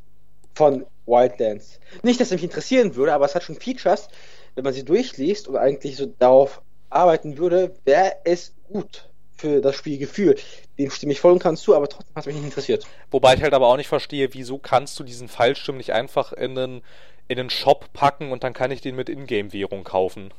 von 0.54 0.86
Wildlands. 1.06 1.80
Nicht, 2.02 2.20
dass 2.20 2.28
es 2.28 2.32
mich 2.32 2.44
interessieren 2.44 2.94
würde, 2.94 3.12
aber 3.12 3.24
es 3.24 3.34
hat 3.34 3.42
schon 3.42 3.56
Features, 3.56 4.08
wenn 4.54 4.64
man 4.64 4.72
sie 4.72 4.84
durchliest 4.84 5.48
und 5.48 5.56
eigentlich 5.56 5.96
so 5.96 6.06
darauf 6.18 6.62
arbeiten 6.90 7.38
würde, 7.38 7.74
wäre 7.84 8.16
es 8.24 8.54
gut 8.68 9.08
für 9.36 9.60
das 9.60 9.74
Spielgefühl. 9.74 10.36
Dem 10.78 10.90
stimme 10.90 11.12
ich 11.12 11.20
voll 11.20 11.32
und 11.32 11.42
ganz 11.42 11.62
zu, 11.62 11.74
aber 11.74 11.88
trotzdem 11.88 12.14
hat 12.14 12.22
es 12.22 12.26
mich 12.26 12.36
nicht 12.36 12.44
interessiert. 12.44 12.86
Wobei 13.10 13.34
ich 13.34 13.42
halt 13.42 13.52
aber 13.52 13.66
auch 13.66 13.76
nicht 13.76 13.88
verstehe, 13.88 14.32
wieso 14.32 14.58
kannst 14.58 14.98
du 14.98 15.04
diesen 15.04 15.28
Fallschirm 15.28 15.76
nicht 15.76 15.92
einfach 15.92 16.32
in 16.32 16.56
einen, 16.56 16.82
in 17.26 17.38
einen 17.38 17.50
Shop 17.50 17.92
packen 17.92 18.30
und 18.30 18.44
dann 18.44 18.52
kann 18.52 18.70
ich 18.70 18.80
den 18.80 18.94
mit 18.94 19.08
Ingame-Währung 19.08 19.82
kaufen. 19.82 20.32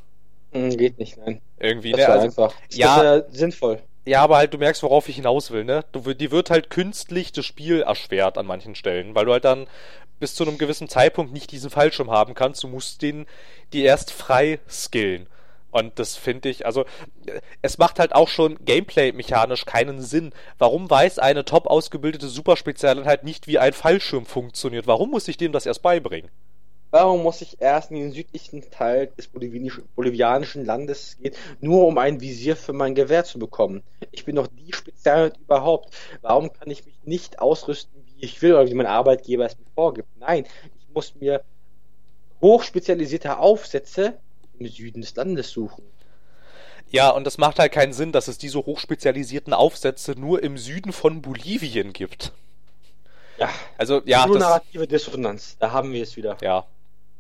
Hm, 0.56 0.78
geht 0.78 0.98
nicht, 1.00 1.18
nein. 1.18 1.42
Irgendwie, 1.60 1.92
das 1.92 2.00
ne? 2.00 2.08
Also, 2.08 2.26
einfach. 2.26 2.54
Das 2.70 2.78
ja, 2.78 3.24
sinnvoll. 3.30 3.82
Ja, 4.06 4.22
aber 4.22 4.38
halt, 4.38 4.54
du 4.54 4.58
merkst, 4.58 4.84
worauf 4.84 5.10
ich 5.10 5.18
hinaus 5.18 5.52
will, 5.52 5.66
ne? 5.66 5.84
Du, 5.92 6.14
die 6.14 6.32
wird 6.32 6.50
halt 6.50 6.70
künstlich 6.70 7.34
das 7.34 7.46
Spiel 7.46 7.82
erschwert 7.82 8.38
an 8.38 8.46
manchen 8.46 8.76
Stellen, 8.76 9.16
weil 9.16 9.26
du 9.26 9.34
halt 9.34 9.44
dann 9.44 9.68
bis 10.20 10.34
zu 10.34 10.48
einem 10.48 10.58
gewissen 10.58 10.88
Zeitpunkt 10.88 11.34
nicht 11.34 11.52
diesen 11.52 11.70
Fallschirm 11.70 12.10
haben 12.10 12.36
kannst. 12.36 12.64
Du 12.64 12.70
musst 12.70 13.02
den, 13.02 13.26
die 13.74 13.84
erst 13.84 14.12
frei 14.12 14.60
skillen. 14.70 15.28
Und 15.72 16.00
das 16.00 16.16
finde 16.16 16.48
ich, 16.48 16.66
also 16.66 16.86
es 17.62 17.78
macht 17.78 18.00
halt 18.00 18.16
auch 18.16 18.30
schon 18.30 18.64
gameplay-mechanisch 18.64 19.66
keinen 19.66 20.00
Sinn. 20.02 20.32
Warum 20.58 20.90
weiß 20.90 21.20
eine 21.20 21.44
top 21.44 21.68
ausgebildete 21.68 22.30
Superspezialeinheit 22.30 23.26
nicht, 23.26 23.48
wie 23.48 23.60
ein 23.60 23.74
Fallschirm 23.74 24.26
funktioniert? 24.26 24.88
Warum 24.88 25.12
muss 25.12 25.28
ich 25.28 25.36
dem 25.36 25.52
das 25.52 25.66
erst 25.66 25.82
beibringen? 25.82 26.30
Warum 26.96 27.24
muss 27.24 27.42
ich 27.42 27.60
erst 27.60 27.92
in 27.92 27.98
den 27.98 28.14
südlichen 28.14 28.72
Teil 28.72 29.08
des 29.08 29.28
bolivianischen 29.28 30.64
Landes 30.64 31.18
gehen, 31.18 31.36
nur 31.60 31.88
um 31.88 31.98
ein 31.98 32.22
Visier 32.22 32.56
für 32.56 32.72
mein 32.72 32.96
Gewehr 32.96 33.26
zu 33.26 33.38
bekommen? 33.38 33.84
Ich 34.14 34.24
bin 34.24 34.38
doch 34.38 34.48
die 34.48 34.72
Spezialeinheit 34.72 35.38
überhaupt. 35.38 35.94
Warum 36.22 36.54
kann 36.54 36.72
ich 36.72 36.86
mich 36.86 36.96
nicht 37.04 37.40
ausrüsten, 37.40 38.02
wie 38.06 38.24
ich 38.24 38.42
will 38.42 38.54
oder 38.54 38.70
wie 38.70 38.76
mein 38.76 38.86
Arbeitgeber 38.86 39.46
es 39.46 39.58
mir 39.58 39.66
vorgibt? 39.76 40.08
Nein, 40.22 40.46
ich 40.80 40.88
muss 40.94 41.14
mir 41.16 41.44
hochspezialisierte 42.42 43.40
Aufsätze 43.40 44.18
im 44.58 44.66
Süden 44.70 45.02
des 45.02 45.14
Landes 45.18 45.50
suchen. 45.50 45.84
Ja, 46.88 47.10
und 47.10 47.28
es 47.28 47.38
macht 47.38 47.60
halt 47.60 47.74
keinen 47.74 47.92
Sinn, 47.92 48.14
dass 48.14 48.30
es 48.30 48.38
diese 48.38 48.60
hochspezialisierten 48.60 49.52
Aufsätze 49.52 50.14
nur 50.14 50.42
im 50.42 50.58
Süden 50.58 50.94
von 50.94 51.22
Bolivien 51.22 51.92
gibt. 51.92 52.32
Ja, 53.38 53.50
also 53.78 54.02
ja, 54.06 54.26
nur 54.26 54.40
narrative 54.40 54.88
Dissonanz, 54.88 55.58
da 55.60 55.74
haben 55.74 55.92
wir 55.92 56.02
es 56.02 56.16
wieder. 56.16 56.38
Ja. 56.40 56.66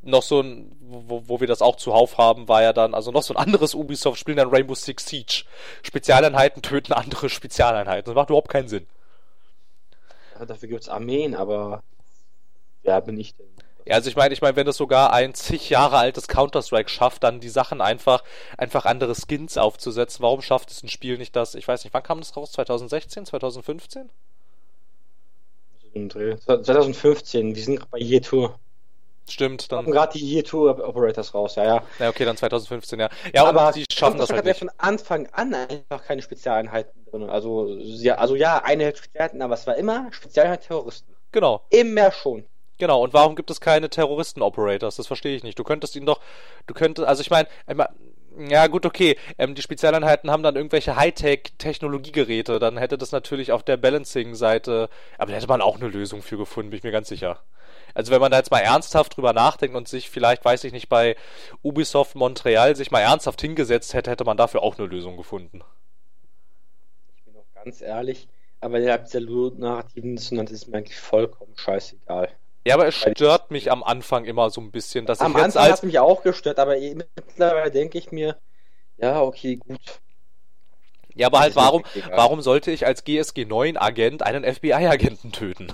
Noch 0.07 0.22
so 0.22 0.40
ein, 0.40 0.72
wo, 0.80 1.23
wo 1.26 1.40
wir 1.40 1.48
das 1.48 1.64
auch 1.64 1.77
zuhauf 1.77 2.19
haben, 2.19 2.48
war 2.48 2.61
ja 2.61 2.73
dann, 2.73 2.94
also 2.94 3.11
noch 3.11 3.23
so 3.23 3.34
ein 3.34 3.38
anderes 3.38 3.73
Ubisoft-Spiel, 3.73 4.36
dann 4.36 4.49
Rainbow 4.49 4.76
Six 4.76 5.07
Siege. 5.07 5.44
Spezialeinheiten 5.82 6.61
töten 6.61 6.94
andere 6.94 7.27
Spezialeinheiten. 7.27 8.06
Das 8.06 8.15
macht 8.15 8.30
überhaupt 8.30 8.49
keinen 8.49 8.68
Sinn. 8.68 8.86
Ja, 10.40 10.45
dafür 10.45 10.69
gibt 10.69 10.84
es 10.84 10.90
Armeen, 10.90 11.36
aber 11.36 11.82
wer 12.84 13.02
bin 13.02 13.19
ich 13.19 13.36
denn? 13.36 13.48
Ja, 13.86 13.95
also 13.95 14.10
ich 14.10 14.15
meine, 14.15 14.34
ich 14.34 14.41
meine, 14.41 14.56
wenn 14.56 14.68
es 14.68 14.77
sogar 14.77 15.14
ein 15.14 15.34
zig 15.36 15.69
Jahre 15.69 15.98
altes 15.98 16.27
Counter-Strike 16.27 16.90
schafft, 16.90 17.23
dann 17.23 17.40
die 17.40 17.49
Sachen 17.49 17.82
einfach, 17.82 18.23
einfach 18.57 18.86
andere 18.86 19.15
Skins 19.15 19.57
aufzusetzen. 19.57 20.23
Warum 20.23 20.41
schafft 20.41 20.72
es 20.72 20.82
ein 20.82 20.90
Spiel 20.90 21.18
nicht 21.18 21.36
das? 21.36 21.56
Ich 21.56 21.68
weiß 21.68 21.84
nicht, 21.84 21.94
wann 21.94 22.03
kam 22.03 22.19
das 22.19 22.36
raus? 22.36 22.52
2016, 22.53 23.27
2015? 23.27 24.10
2015, 26.10 27.56
wir 27.56 27.64
sind 27.64 27.77
gerade 27.77 27.91
bei 27.91 27.99
Year 27.99 28.22
Tour. 28.22 28.60
Stimmt, 29.28 29.72
dann. 29.72 29.86
gerade 29.86 30.18
die 30.18 30.24
Year 30.24 30.44
Tour 30.44 30.78
Operators 30.88 31.34
raus, 31.34 31.56
ja, 31.56 31.64
ja. 31.64 31.84
Ja, 32.00 32.10
okay, 32.10 32.26
dann 32.26 32.38
2015, 32.38 33.00
ja. 33.00 33.10
Ja, 33.34 33.46
aber 33.46 33.72
die 33.72 33.86
schaffen 33.92 34.20
das 34.20 34.30
halt 34.30 34.46
ja 34.46 34.54
von 34.54 34.70
Anfang 34.78 35.28
an 35.32 35.54
einfach 35.54 36.04
keine 36.06 36.22
Spezialeinheiten 36.22 37.06
drin. 37.06 37.30
Also 37.30 37.68
ja, 37.80 38.16
also 38.16 38.36
ja, 38.36 38.62
eine 38.64 38.96
Spezialeinheit, 38.96 39.42
aber 39.42 39.56
es 39.56 39.66
war 39.66 39.76
immer 39.76 40.08
Spezialeinheit 40.12 40.68
Terroristen. 40.68 41.14
Genau. 41.32 41.66
Immer 41.70 42.12
schon. 42.12 42.46
Genau, 42.78 43.02
und 43.02 43.14
warum 43.14 43.36
gibt 43.36 43.50
es 43.52 43.62
keine 43.62 43.90
Terroristen-Operators? 43.90 44.98
Das 44.98 45.08
verstehe 45.08 45.36
ich 45.36 45.44
nicht. 45.44 45.58
Du 45.58 45.64
könntest 45.64 45.96
ihn 45.96 46.06
doch, 46.06 46.20
du 46.68 46.74
könntest, 46.74 47.08
also 47.08 47.22
ich 47.22 47.30
meine, 47.30 47.48
ja 48.38 48.68
gut, 48.68 48.86
okay, 48.86 49.18
ähm, 49.38 49.56
die 49.56 49.62
Spezialeinheiten 49.62 50.30
haben 50.30 50.44
dann 50.44 50.56
irgendwelche 50.56 50.98
Hightech-Technologiegeräte, 50.98 52.60
dann 52.60 52.78
hätte 52.78 52.98
das 52.98 53.12
natürlich 53.12 53.52
auf 53.52 53.64
der 53.64 53.78
Balancing-Seite, 53.78 54.90
aber 55.18 55.32
da 55.32 55.38
hätte 55.38 55.48
man 55.48 55.62
auch 55.62 55.78
eine 55.78 55.88
Lösung 55.88 56.22
für 56.22 56.38
gefunden, 56.38 56.72
bin 56.72 56.78
ich 56.78 56.84
mir 56.84 56.92
ganz 56.92 57.08
sicher. 57.08 57.40
Also 57.96 58.12
wenn 58.12 58.20
man 58.22 58.30
da 58.30 58.38
jetzt 58.38 58.52
mal 58.52 58.60
ernsthaft 58.60 59.16
drüber 59.16 59.34
nachdenkt 59.34 59.76
und 59.76 59.88
sich 59.88 60.10
vielleicht, 60.10 60.44
weiß 60.44 60.66
ich 60.66 60.74
nicht, 60.74 60.90
bei 60.90 61.16
Ubisoft 61.64 62.14
Montreal 62.16 62.76
sich 62.76 62.92
mal 62.92 63.00
ernsthaft 63.00 63.42
hingesetzt 63.42 63.94
hätte, 63.94 64.12
hätte 64.12 64.26
man 64.26 64.38
dafür 64.38 64.62
auch 64.62 64.78
eine 64.78 64.86
Lösung 64.86 65.16
gefunden. 65.16 65.64
Ich 67.16 67.24
bin 67.24 67.36
auch 67.38 67.64
ganz 67.64 67.82
ehrlich, 67.82 68.28
aber 68.60 68.80
der 68.80 68.96
absolut-narrativen 68.96 70.18
Dissonanz 70.18 70.52
ist 70.52 70.68
mir 70.68 70.78
eigentlich 70.78 71.00
vollkommen 71.00 71.54
scheißegal. 71.56 72.30
Ja, 72.68 72.76
aber 72.76 72.88
es 72.88 72.96
stört 72.96 73.50
mich 73.50 73.72
am 73.72 73.82
Anfang 73.82 74.26
immer 74.26 74.50
so 74.50 74.60
ein 74.60 74.72
bisschen, 74.72 75.06
dass 75.06 75.22
am 75.22 75.32
ich 75.32 75.44
Anfang 75.44 75.64
als... 75.64 75.74
hat 75.74 75.84
mich 75.84 76.00
auch 76.00 76.22
gestört, 76.22 76.60
aber 76.60 76.76
mittlerweile 76.78 77.72
denke 77.72 77.98
ich 77.98 78.12
mir, 78.12 78.38
ja, 78.98 79.22
okay, 79.22 79.56
gut. 79.56 80.02
Ja, 81.14 81.28
aber 81.28 81.40
halt 81.40 81.56
warum, 81.56 81.84
warum 82.10 82.42
sollte 82.42 82.72
ich 82.72 82.86
als 82.86 83.06
GSG 83.06 83.46
9 83.46 83.78
Agent 83.78 84.22
einen 84.22 84.44
FBI-Agenten 84.44 85.32
töten? 85.32 85.72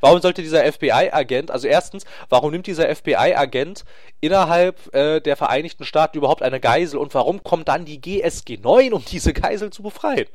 Warum 0.00 0.20
sollte 0.20 0.42
dieser 0.42 0.70
FBI-Agent, 0.70 1.50
also 1.50 1.66
erstens, 1.68 2.04
warum 2.28 2.50
nimmt 2.50 2.66
dieser 2.66 2.94
FBI-Agent 2.94 3.84
innerhalb 4.20 4.94
äh, 4.94 5.20
der 5.20 5.36
Vereinigten 5.36 5.84
Staaten 5.84 6.18
überhaupt 6.18 6.42
eine 6.42 6.60
Geisel 6.60 6.98
und 6.98 7.14
warum 7.14 7.42
kommt 7.42 7.68
dann 7.68 7.84
die 7.84 8.00
GSG 8.00 8.58
9, 8.58 8.92
um 8.92 9.04
diese 9.04 9.32
Geisel 9.32 9.70
zu 9.70 9.82
befreien? 9.82 10.26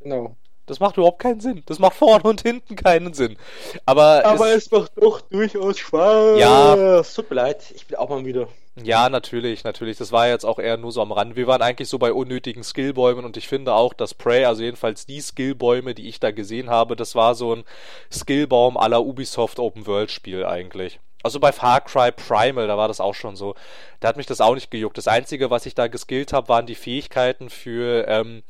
Genau. 0.00 0.36
Das 0.66 0.80
macht 0.80 0.98
überhaupt 0.98 1.18
keinen 1.18 1.40
Sinn. 1.40 1.62
Das 1.66 1.78
macht 1.78 1.94
vorne 1.94 2.24
und 2.24 2.42
hinten 2.42 2.76
keinen 2.76 3.14
Sinn. 3.14 3.38
Aber, 3.86 4.24
Aber 4.24 4.48
es, 4.50 4.66
es 4.66 4.70
macht 4.70 4.92
doch 4.96 5.22
durchaus 5.22 5.78
Spaß. 5.78 6.38
Ja. 6.38 7.00
Es 7.00 7.14
tut 7.14 7.30
mir 7.30 7.36
leid, 7.36 7.72
ich 7.74 7.86
bin 7.86 7.96
auch 7.96 8.10
mal 8.10 8.24
wieder. 8.24 8.48
Ja, 8.84 9.08
natürlich, 9.08 9.64
natürlich. 9.64 9.98
Das 9.98 10.12
war 10.12 10.28
jetzt 10.28 10.44
auch 10.44 10.58
eher 10.58 10.76
nur 10.76 10.92
so 10.92 11.02
am 11.02 11.12
Rand. 11.12 11.36
Wir 11.36 11.46
waren 11.46 11.62
eigentlich 11.62 11.88
so 11.88 11.98
bei 11.98 12.12
unnötigen 12.12 12.62
Skillbäumen 12.62 13.24
und 13.24 13.36
ich 13.36 13.48
finde 13.48 13.74
auch, 13.74 13.94
dass 13.94 14.14
Prey, 14.14 14.44
also 14.44 14.62
jedenfalls 14.62 15.06
die 15.06 15.20
Skillbäume, 15.20 15.94
die 15.94 16.08
ich 16.08 16.20
da 16.20 16.30
gesehen 16.30 16.70
habe, 16.70 16.96
das 16.96 17.14
war 17.14 17.34
so 17.34 17.54
ein 17.54 17.64
Skillbaum 18.12 18.76
aller 18.76 19.02
Ubisoft 19.02 19.58
Open 19.58 19.86
World 19.86 20.10
Spiel 20.10 20.44
eigentlich. 20.44 21.00
Also 21.22 21.40
bei 21.40 21.52
Far 21.52 21.80
Cry 21.80 22.12
Primal, 22.12 22.68
da 22.68 22.76
war 22.76 22.88
das 22.88 23.00
auch 23.00 23.14
schon 23.14 23.36
so. 23.36 23.54
Da 24.00 24.08
hat 24.08 24.16
mich 24.16 24.26
das 24.26 24.40
auch 24.40 24.54
nicht 24.54 24.70
gejuckt. 24.70 24.96
Das 24.96 25.08
Einzige, 25.08 25.50
was 25.50 25.66
ich 25.66 25.74
da 25.74 25.88
geskillt 25.88 26.32
habe, 26.32 26.48
waren 26.48 26.66
die 26.66 26.76
Fähigkeiten 26.76 27.50
für 27.50 28.06
ähm, 28.06 28.42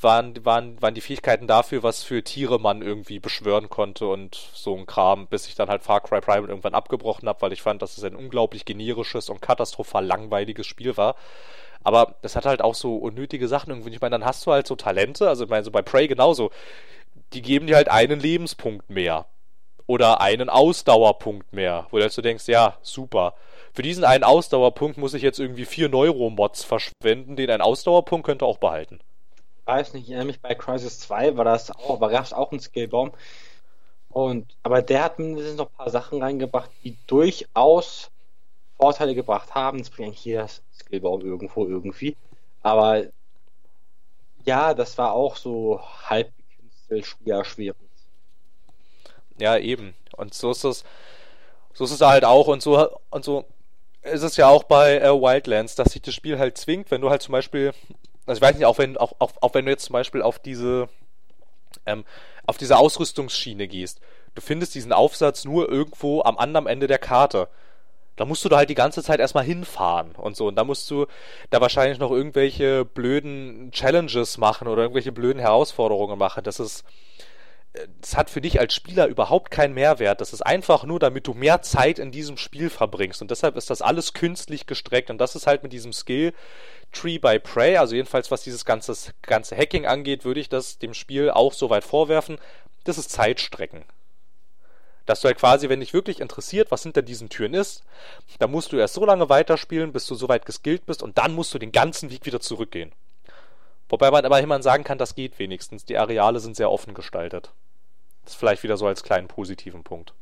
waren, 0.00 0.44
waren, 0.44 0.80
waren 0.80 0.94
die 0.94 1.00
Fähigkeiten 1.00 1.46
dafür, 1.46 1.82
was 1.82 2.02
für 2.02 2.22
Tiere 2.22 2.58
man 2.58 2.82
irgendwie 2.82 3.18
beschwören 3.18 3.68
konnte 3.68 4.06
und 4.06 4.34
so 4.54 4.76
ein 4.76 4.86
Kram, 4.86 5.26
bis 5.26 5.46
ich 5.46 5.54
dann 5.54 5.68
halt 5.68 5.82
Far 5.82 6.00
Cry 6.00 6.20
Primal 6.20 6.48
irgendwann 6.48 6.74
abgebrochen 6.74 7.28
habe, 7.28 7.42
weil 7.42 7.52
ich 7.52 7.62
fand, 7.62 7.82
dass 7.82 7.98
es 7.98 8.04
ein 8.04 8.16
unglaublich 8.16 8.64
generisches 8.64 9.28
und 9.28 9.42
katastrophal 9.42 10.04
langweiliges 10.04 10.66
Spiel 10.66 10.96
war. 10.96 11.16
Aber 11.82 12.16
das 12.22 12.36
hat 12.36 12.46
halt 12.46 12.62
auch 12.62 12.74
so 12.74 12.96
unnötige 12.96 13.48
Sachen 13.48 13.70
irgendwie. 13.70 13.90
Ich 13.94 14.00
meine, 14.00 14.18
dann 14.18 14.24
hast 14.24 14.46
du 14.46 14.52
halt 14.52 14.66
so 14.66 14.76
Talente, 14.76 15.28
also 15.28 15.44
ich 15.44 15.50
meine, 15.50 15.64
so 15.64 15.70
bei 15.70 15.82
Prey 15.82 16.08
genauso. 16.08 16.50
Die 17.32 17.42
geben 17.42 17.66
dir 17.66 17.76
halt 17.76 17.88
einen 17.88 18.20
Lebenspunkt 18.20 18.90
mehr. 18.90 19.26
Oder 19.86 20.20
einen 20.20 20.50
Ausdauerpunkt 20.50 21.52
mehr. 21.52 21.86
Wo 21.90 21.96
du 21.96 22.02
halt 22.02 22.12
so 22.12 22.20
denkst, 22.20 22.46
ja, 22.46 22.76
super. 22.82 23.34
Für 23.72 23.82
diesen 23.82 24.04
einen 24.04 24.24
Ausdauerpunkt 24.24 24.98
muss 24.98 25.14
ich 25.14 25.22
jetzt 25.22 25.38
irgendwie 25.38 25.64
vier 25.64 25.88
Neuromods 25.88 26.64
verschwenden. 26.64 27.36
Den 27.36 27.50
einen 27.50 27.62
Ausdauerpunkt 27.62 28.26
könnte 28.26 28.44
auch 28.44 28.58
behalten 28.58 29.00
weiß 29.68 29.92
nicht, 29.92 30.04
ich 30.04 30.10
erinnere 30.10 30.26
mich 30.26 30.40
bei 30.40 30.54
Crisis 30.54 30.98
2 31.00 31.36
war 31.36 31.44
das 31.44 31.70
auch, 31.70 32.00
war 32.00 32.10
gab 32.10 32.24
es 32.24 32.32
auch 32.32 32.50
einen 32.50 32.60
Skillbaum. 32.60 33.12
Und, 34.08 34.56
aber 34.62 34.80
der 34.82 35.04
hat 35.04 35.18
mindestens 35.18 35.58
noch 35.58 35.66
ein 35.66 35.76
paar 35.76 35.90
Sachen 35.90 36.22
reingebracht, 36.22 36.70
die 36.82 36.96
durchaus 37.06 38.10
Vorteile 38.76 39.14
gebracht 39.14 39.54
haben. 39.54 39.78
Das 39.78 39.90
bringt 39.90 40.08
eigentlich 40.08 40.24
jeder 40.24 40.48
Skillbaum 40.48 41.20
irgendwo 41.20 41.66
irgendwie. 41.66 42.16
Aber 42.62 43.04
ja, 44.44 44.72
das 44.72 44.96
war 44.96 45.12
auch 45.12 45.36
so 45.36 45.80
halb 46.06 46.32
gekünstelt, 46.36 47.06
schwer, 47.06 47.44
Ja, 49.38 49.58
eben. 49.58 49.94
Und 50.16 50.32
so 50.32 50.50
ist 50.50 50.64
es, 50.64 50.84
so 51.74 51.84
ist 51.84 51.92
es 51.92 52.00
halt 52.00 52.24
auch 52.24 52.48
und 52.48 52.62
so, 52.62 52.98
und 53.10 53.24
so 53.24 53.44
ist 54.02 54.22
es 54.22 54.36
ja 54.36 54.48
auch 54.48 54.64
bei 54.64 54.98
äh, 54.98 55.10
Wildlands, 55.10 55.74
dass 55.74 55.92
sich 55.92 56.02
das 56.02 56.14
Spiel 56.14 56.38
halt 56.38 56.56
zwingt, 56.56 56.90
wenn 56.90 57.02
du 57.02 57.10
halt 57.10 57.22
zum 57.22 57.32
Beispiel 57.32 57.74
also 58.28 58.38
ich 58.38 58.42
weiß 58.42 58.56
nicht, 58.56 58.66
auch 58.66 58.78
wenn, 58.78 58.96
auch, 58.96 59.12
auch, 59.18 59.32
auch 59.40 59.54
wenn 59.54 59.64
du 59.64 59.70
jetzt 59.70 59.84
zum 59.84 59.94
Beispiel 59.94 60.22
auf 60.22 60.38
diese, 60.38 60.88
ähm, 61.86 62.04
auf 62.46 62.58
diese 62.58 62.76
Ausrüstungsschiene 62.78 63.68
gehst, 63.68 64.00
du 64.34 64.42
findest 64.42 64.74
diesen 64.74 64.92
Aufsatz 64.92 65.44
nur 65.44 65.68
irgendwo 65.68 66.22
am 66.22 66.38
anderen 66.38 66.66
Ende 66.66 66.86
der 66.86 66.98
Karte. 66.98 67.48
Da 68.16 68.24
musst 68.24 68.44
du 68.44 68.48
da 68.48 68.56
halt 68.56 68.68
die 68.68 68.74
ganze 68.74 69.02
Zeit 69.02 69.20
erstmal 69.20 69.44
hinfahren 69.44 70.12
und 70.16 70.36
so. 70.36 70.48
Und 70.48 70.56
da 70.56 70.64
musst 70.64 70.90
du 70.90 71.06
da 71.50 71.60
wahrscheinlich 71.60 71.98
noch 71.98 72.10
irgendwelche 72.10 72.84
blöden 72.84 73.70
Challenges 73.70 74.38
machen 74.38 74.66
oder 74.66 74.82
irgendwelche 74.82 75.12
blöden 75.12 75.40
Herausforderungen 75.40 76.18
machen. 76.18 76.42
Das 76.42 76.58
ist, 76.58 76.84
das 78.00 78.16
hat 78.16 78.30
für 78.30 78.40
dich 78.40 78.60
als 78.60 78.74
Spieler 78.74 79.06
überhaupt 79.06 79.50
keinen 79.50 79.74
Mehrwert. 79.74 80.20
Das 80.20 80.32
ist 80.32 80.42
einfach 80.42 80.84
nur, 80.84 80.98
damit 80.98 81.26
du 81.26 81.34
mehr 81.34 81.62
Zeit 81.62 81.98
in 81.98 82.10
diesem 82.10 82.36
Spiel 82.36 82.70
verbringst. 82.70 83.22
Und 83.22 83.30
deshalb 83.30 83.56
ist 83.56 83.70
das 83.70 83.82
alles 83.82 84.14
künstlich 84.14 84.66
gestreckt. 84.66 85.10
Und 85.10 85.18
das 85.18 85.36
ist 85.36 85.46
halt 85.46 85.62
mit 85.62 85.72
diesem 85.72 85.92
Skill 85.92 86.32
Tree 86.92 87.18
by 87.18 87.38
Prey, 87.38 87.76
also 87.76 87.94
jedenfalls 87.94 88.30
was 88.30 88.42
dieses 88.42 88.64
ganze, 88.64 88.94
ganze 89.22 89.56
Hacking 89.56 89.86
angeht, 89.86 90.24
würde 90.24 90.40
ich 90.40 90.48
das 90.48 90.78
dem 90.78 90.94
Spiel 90.94 91.30
auch 91.30 91.52
so 91.52 91.68
weit 91.68 91.84
vorwerfen. 91.84 92.38
Das 92.84 92.96
ist 92.96 93.10
Zeitstrecken. 93.10 93.84
Dass 95.04 95.20
du 95.20 95.26
halt 95.26 95.38
quasi, 95.38 95.68
wenn 95.68 95.80
dich 95.80 95.92
wirklich 95.92 96.20
interessiert, 96.20 96.70
was 96.70 96.82
hinter 96.82 97.02
diesen 97.02 97.28
Türen 97.28 97.54
ist, 97.54 97.84
dann 98.38 98.50
musst 98.50 98.72
du 98.72 98.78
erst 98.78 98.94
so 98.94 99.04
lange 99.04 99.28
weiterspielen, 99.28 99.92
bis 99.92 100.06
du 100.06 100.14
so 100.14 100.28
weit 100.28 100.46
geskillt 100.46 100.86
bist 100.86 101.02
und 101.02 101.18
dann 101.18 101.34
musst 101.34 101.52
du 101.52 101.58
den 101.58 101.72
ganzen 101.72 102.10
Weg 102.10 102.24
wieder 102.26 102.40
zurückgehen. 102.40 102.92
Wobei 103.88 104.10
man 104.10 104.24
aber 104.24 104.40
immerhin 104.40 104.62
sagen 104.62 104.84
kann, 104.84 104.98
das 104.98 105.14
geht 105.14 105.38
wenigstens. 105.38 105.84
Die 105.84 105.96
Areale 105.96 106.40
sind 106.40 106.56
sehr 106.56 106.70
offen 106.70 106.94
gestaltet. 106.94 107.52
Das 108.22 108.34
ist 108.34 108.38
vielleicht 108.38 108.62
wieder 108.62 108.76
so 108.76 108.86
als 108.86 109.02
kleinen 109.02 109.28
positiven 109.28 109.84
Punkt. 109.84 110.12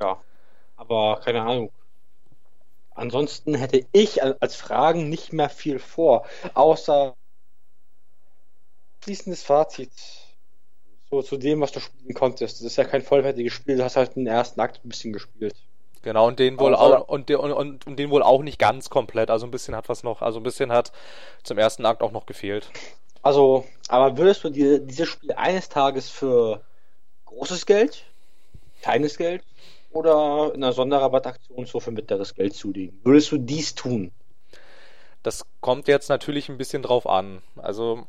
Ja, 0.00 0.20
aber 0.76 1.20
keine 1.24 1.42
Ahnung. 1.42 1.70
Ansonsten 2.90 3.54
hätte 3.54 3.86
ich 3.92 4.22
als 4.22 4.56
Fragen 4.56 5.08
nicht 5.08 5.32
mehr 5.32 5.48
viel 5.48 5.78
vor, 5.78 6.26
außer 6.54 7.14
abschließendes 8.98 9.42
Fazit 9.42 9.90
so 11.10 11.22
zu 11.22 11.36
dem, 11.36 11.60
was 11.60 11.72
du 11.72 11.80
spielen 11.80 12.14
konntest. 12.14 12.56
Das 12.56 12.66
ist 12.66 12.76
ja 12.76 12.84
kein 12.84 13.02
vollwertiges 13.02 13.52
Spiel, 13.52 13.76
du 13.76 13.84
hast 13.84 13.96
halt 13.96 14.16
den 14.16 14.26
ersten 14.26 14.60
Akt 14.60 14.84
ein 14.84 14.88
bisschen 14.88 15.12
gespielt. 15.12 15.54
Genau, 16.04 16.28
und 16.28 16.38
den 16.38 16.60
wohl 16.60 16.74
auch 16.74 17.08
und, 17.08 17.30
und, 17.30 17.52
und, 17.52 17.86
und 17.86 17.98
den 17.98 18.10
wohl 18.10 18.22
auch 18.22 18.42
nicht 18.42 18.58
ganz 18.58 18.90
komplett. 18.90 19.30
Also 19.30 19.46
ein 19.46 19.50
bisschen 19.50 19.74
hat 19.74 19.88
was 19.88 20.02
noch, 20.02 20.20
also 20.20 20.38
ein 20.38 20.42
bisschen 20.42 20.70
hat 20.70 20.92
zum 21.44 21.56
ersten 21.56 21.86
Akt 21.86 22.02
auch 22.02 22.12
noch 22.12 22.26
gefehlt. 22.26 22.70
Also, 23.22 23.64
aber 23.88 24.18
würdest 24.18 24.44
du 24.44 24.50
dir 24.50 24.80
dieses 24.80 25.08
Spiel 25.08 25.32
eines 25.32 25.70
Tages 25.70 26.10
für 26.10 26.60
großes 27.24 27.64
Geld, 27.64 28.04
kleines 28.82 29.16
Geld 29.16 29.42
oder 29.92 30.52
in 30.54 30.62
einer 30.62 30.74
Sonderrabattaktion 30.74 31.64
so 31.64 31.80
für 31.80 31.90
mittleres 31.90 32.34
Geld 32.34 32.54
zulegen? 32.54 33.00
Würdest 33.02 33.32
du 33.32 33.38
dies 33.38 33.74
tun? 33.74 34.12
Das 35.22 35.46
kommt 35.62 35.88
jetzt 35.88 36.10
natürlich 36.10 36.50
ein 36.50 36.58
bisschen 36.58 36.82
drauf 36.82 37.06
an. 37.06 37.40
Also, 37.56 38.06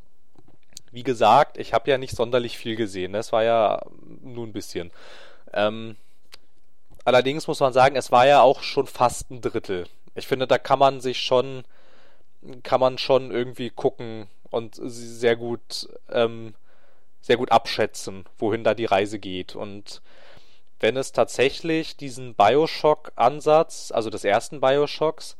wie 0.91 1.03
gesagt, 1.03 1.57
ich 1.57 1.72
habe 1.72 1.89
ja 1.89 1.97
nicht 1.97 2.13
sonderlich 2.13 2.57
viel 2.57 2.76
gesehen. 2.76 3.13
Das 3.13 3.31
war 3.31 3.45
ja 3.45 3.81
nur 4.22 4.45
ein 4.45 4.51
bisschen. 4.51 4.91
Ähm, 5.53 5.95
allerdings 7.06 7.48
muss 7.48 7.61
man 7.61 7.72
sagen, 7.72 7.95
es 7.95 8.11
war 8.11 8.27
ja 8.27 8.41
auch 8.41 8.61
schon 8.61 8.88
fast 8.88 9.32
ein 9.32 9.41
Drittel. 9.41 9.88
Ich 10.15 10.27
finde, 10.27 10.48
da 10.48 10.57
kann 10.57 10.80
man 10.80 10.99
sich 10.99 11.19
schon, 11.19 11.64
kann 12.64 12.80
man 12.80 12.98
schon 12.98 13.32
irgendwie 13.32 13.69
gucken 13.69 14.27
und 14.49 14.76
sehr 14.82 15.36
gut, 15.36 15.88
ähm, 16.11 16.53
sehr 17.22 17.38
gut 17.38 17.52
abschätzen, 17.52 18.26
wohin 18.38 18.64
da 18.64 18.73
die 18.73 18.86
Reise 18.86 19.19
geht. 19.19 19.56
Und 19.56 20.02
wenn 20.80 20.98
es 20.98 21.11
tatsächlich 21.11 21.98
diesen 21.98 22.36
Bioshock-Ansatz, 22.36 23.91
also 23.91 24.10
des 24.10 24.23
ersten 24.23 24.60
Bioshocks, 24.60 25.38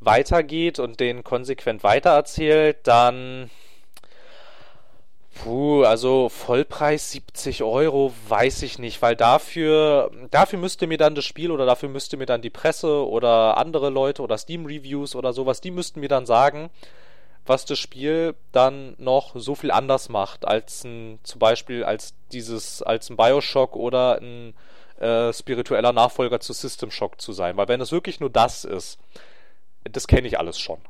weitergeht 0.00 0.78
und 0.78 0.98
den 0.98 1.24
konsequent 1.24 1.82
weitererzählt, 1.82 2.78
dann 2.86 3.50
Puh, 5.42 5.84
also 5.84 6.28
Vollpreis 6.28 7.12
70 7.12 7.62
Euro, 7.62 8.12
weiß 8.28 8.62
ich 8.62 8.78
nicht, 8.78 9.00
weil 9.00 9.16
dafür, 9.16 10.10
dafür 10.30 10.58
müsste 10.58 10.86
mir 10.86 10.98
dann 10.98 11.14
das 11.14 11.24
Spiel 11.24 11.50
oder 11.50 11.64
dafür 11.64 11.88
müsste 11.88 12.18
mir 12.18 12.26
dann 12.26 12.42
die 12.42 12.50
Presse 12.50 13.08
oder 13.08 13.56
andere 13.56 13.88
Leute 13.88 14.20
oder 14.20 14.36
Steam 14.36 14.66
Reviews 14.66 15.16
oder 15.16 15.32
sowas, 15.32 15.62
die 15.62 15.70
müssten 15.70 16.00
mir 16.00 16.10
dann 16.10 16.26
sagen, 16.26 16.68
was 17.46 17.64
das 17.64 17.78
Spiel 17.78 18.34
dann 18.52 18.94
noch 18.98 19.32
so 19.34 19.54
viel 19.54 19.70
anders 19.70 20.10
macht 20.10 20.46
als 20.46 20.84
ein, 20.84 21.18
zum 21.22 21.38
Beispiel 21.38 21.84
als 21.84 22.12
dieses, 22.32 22.82
als 22.82 23.08
ein 23.08 23.16
Bioshock 23.16 23.76
oder 23.76 24.20
ein 24.20 24.52
äh, 24.98 25.32
spiritueller 25.32 25.94
Nachfolger 25.94 26.40
zu 26.40 26.52
System 26.52 26.90
Shock 26.90 27.18
zu 27.18 27.32
sein. 27.32 27.56
Weil 27.56 27.68
wenn 27.68 27.80
es 27.80 27.92
wirklich 27.92 28.20
nur 28.20 28.30
das 28.30 28.66
ist, 28.66 28.98
das 29.84 30.06
kenne 30.06 30.28
ich 30.28 30.38
alles 30.38 30.58
schon. 30.58 30.80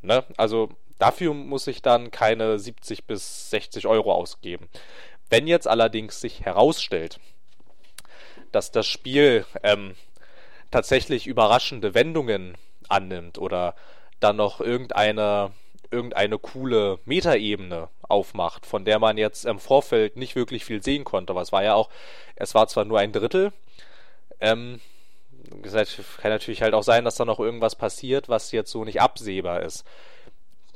Ne? 0.00 0.24
Also 0.38 0.70
Dafür 0.98 1.34
muss 1.34 1.66
ich 1.66 1.82
dann 1.82 2.10
keine 2.10 2.58
70 2.58 3.04
bis 3.04 3.50
60 3.50 3.86
Euro 3.86 4.12
ausgeben. 4.12 4.68
Wenn 5.28 5.46
jetzt 5.46 5.68
allerdings 5.68 6.20
sich 6.20 6.42
herausstellt, 6.42 7.20
dass 8.52 8.70
das 8.70 8.86
Spiel 8.86 9.44
ähm, 9.62 9.94
tatsächlich 10.70 11.26
überraschende 11.26 11.94
Wendungen 11.94 12.56
annimmt 12.88 13.38
oder 13.38 13.74
dann 14.20 14.36
noch 14.36 14.60
irgendeine 14.60 15.52
irgendeine 15.90 16.38
coole 16.38 16.98
Metaebene 17.04 17.88
aufmacht, 18.02 18.66
von 18.66 18.84
der 18.84 18.98
man 18.98 19.18
jetzt 19.18 19.44
im 19.44 19.60
Vorfeld 19.60 20.16
nicht 20.16 20.34
wirklich 20.34 20.64
viel 20.64 20.82
sehen 20.82 21.04
konnte. 21.04 21.36
Was 21.36 21.52
war 21.52 21.62
ja 21.62 21.74
auch, 21.74 21.90
es 22.34 22.56
war 22.56 22.66
zwar 22.66 22.84
nur 22.84 22.98
ein 22.98 23.12
Drittel, 23.12 23.52
ähm, 24.40 24.80
kann 25.62 26.32
natürlich 26.32 26.62
halt 26.62 26.74
auch 26.74 26.82
sein, 26.82 27.04
dass 27.04 27.14
da 27.14 27.24
noch 27.24 27.38
irgendwas 27.38 27.76
passiert, 27.76 28.28
was 28.28 28.50
jetzt 28.50 28.72
so 28.72 28.84
nicht 28.84 29.00
absehbar 29.00 29.62
ist 29.62 29.84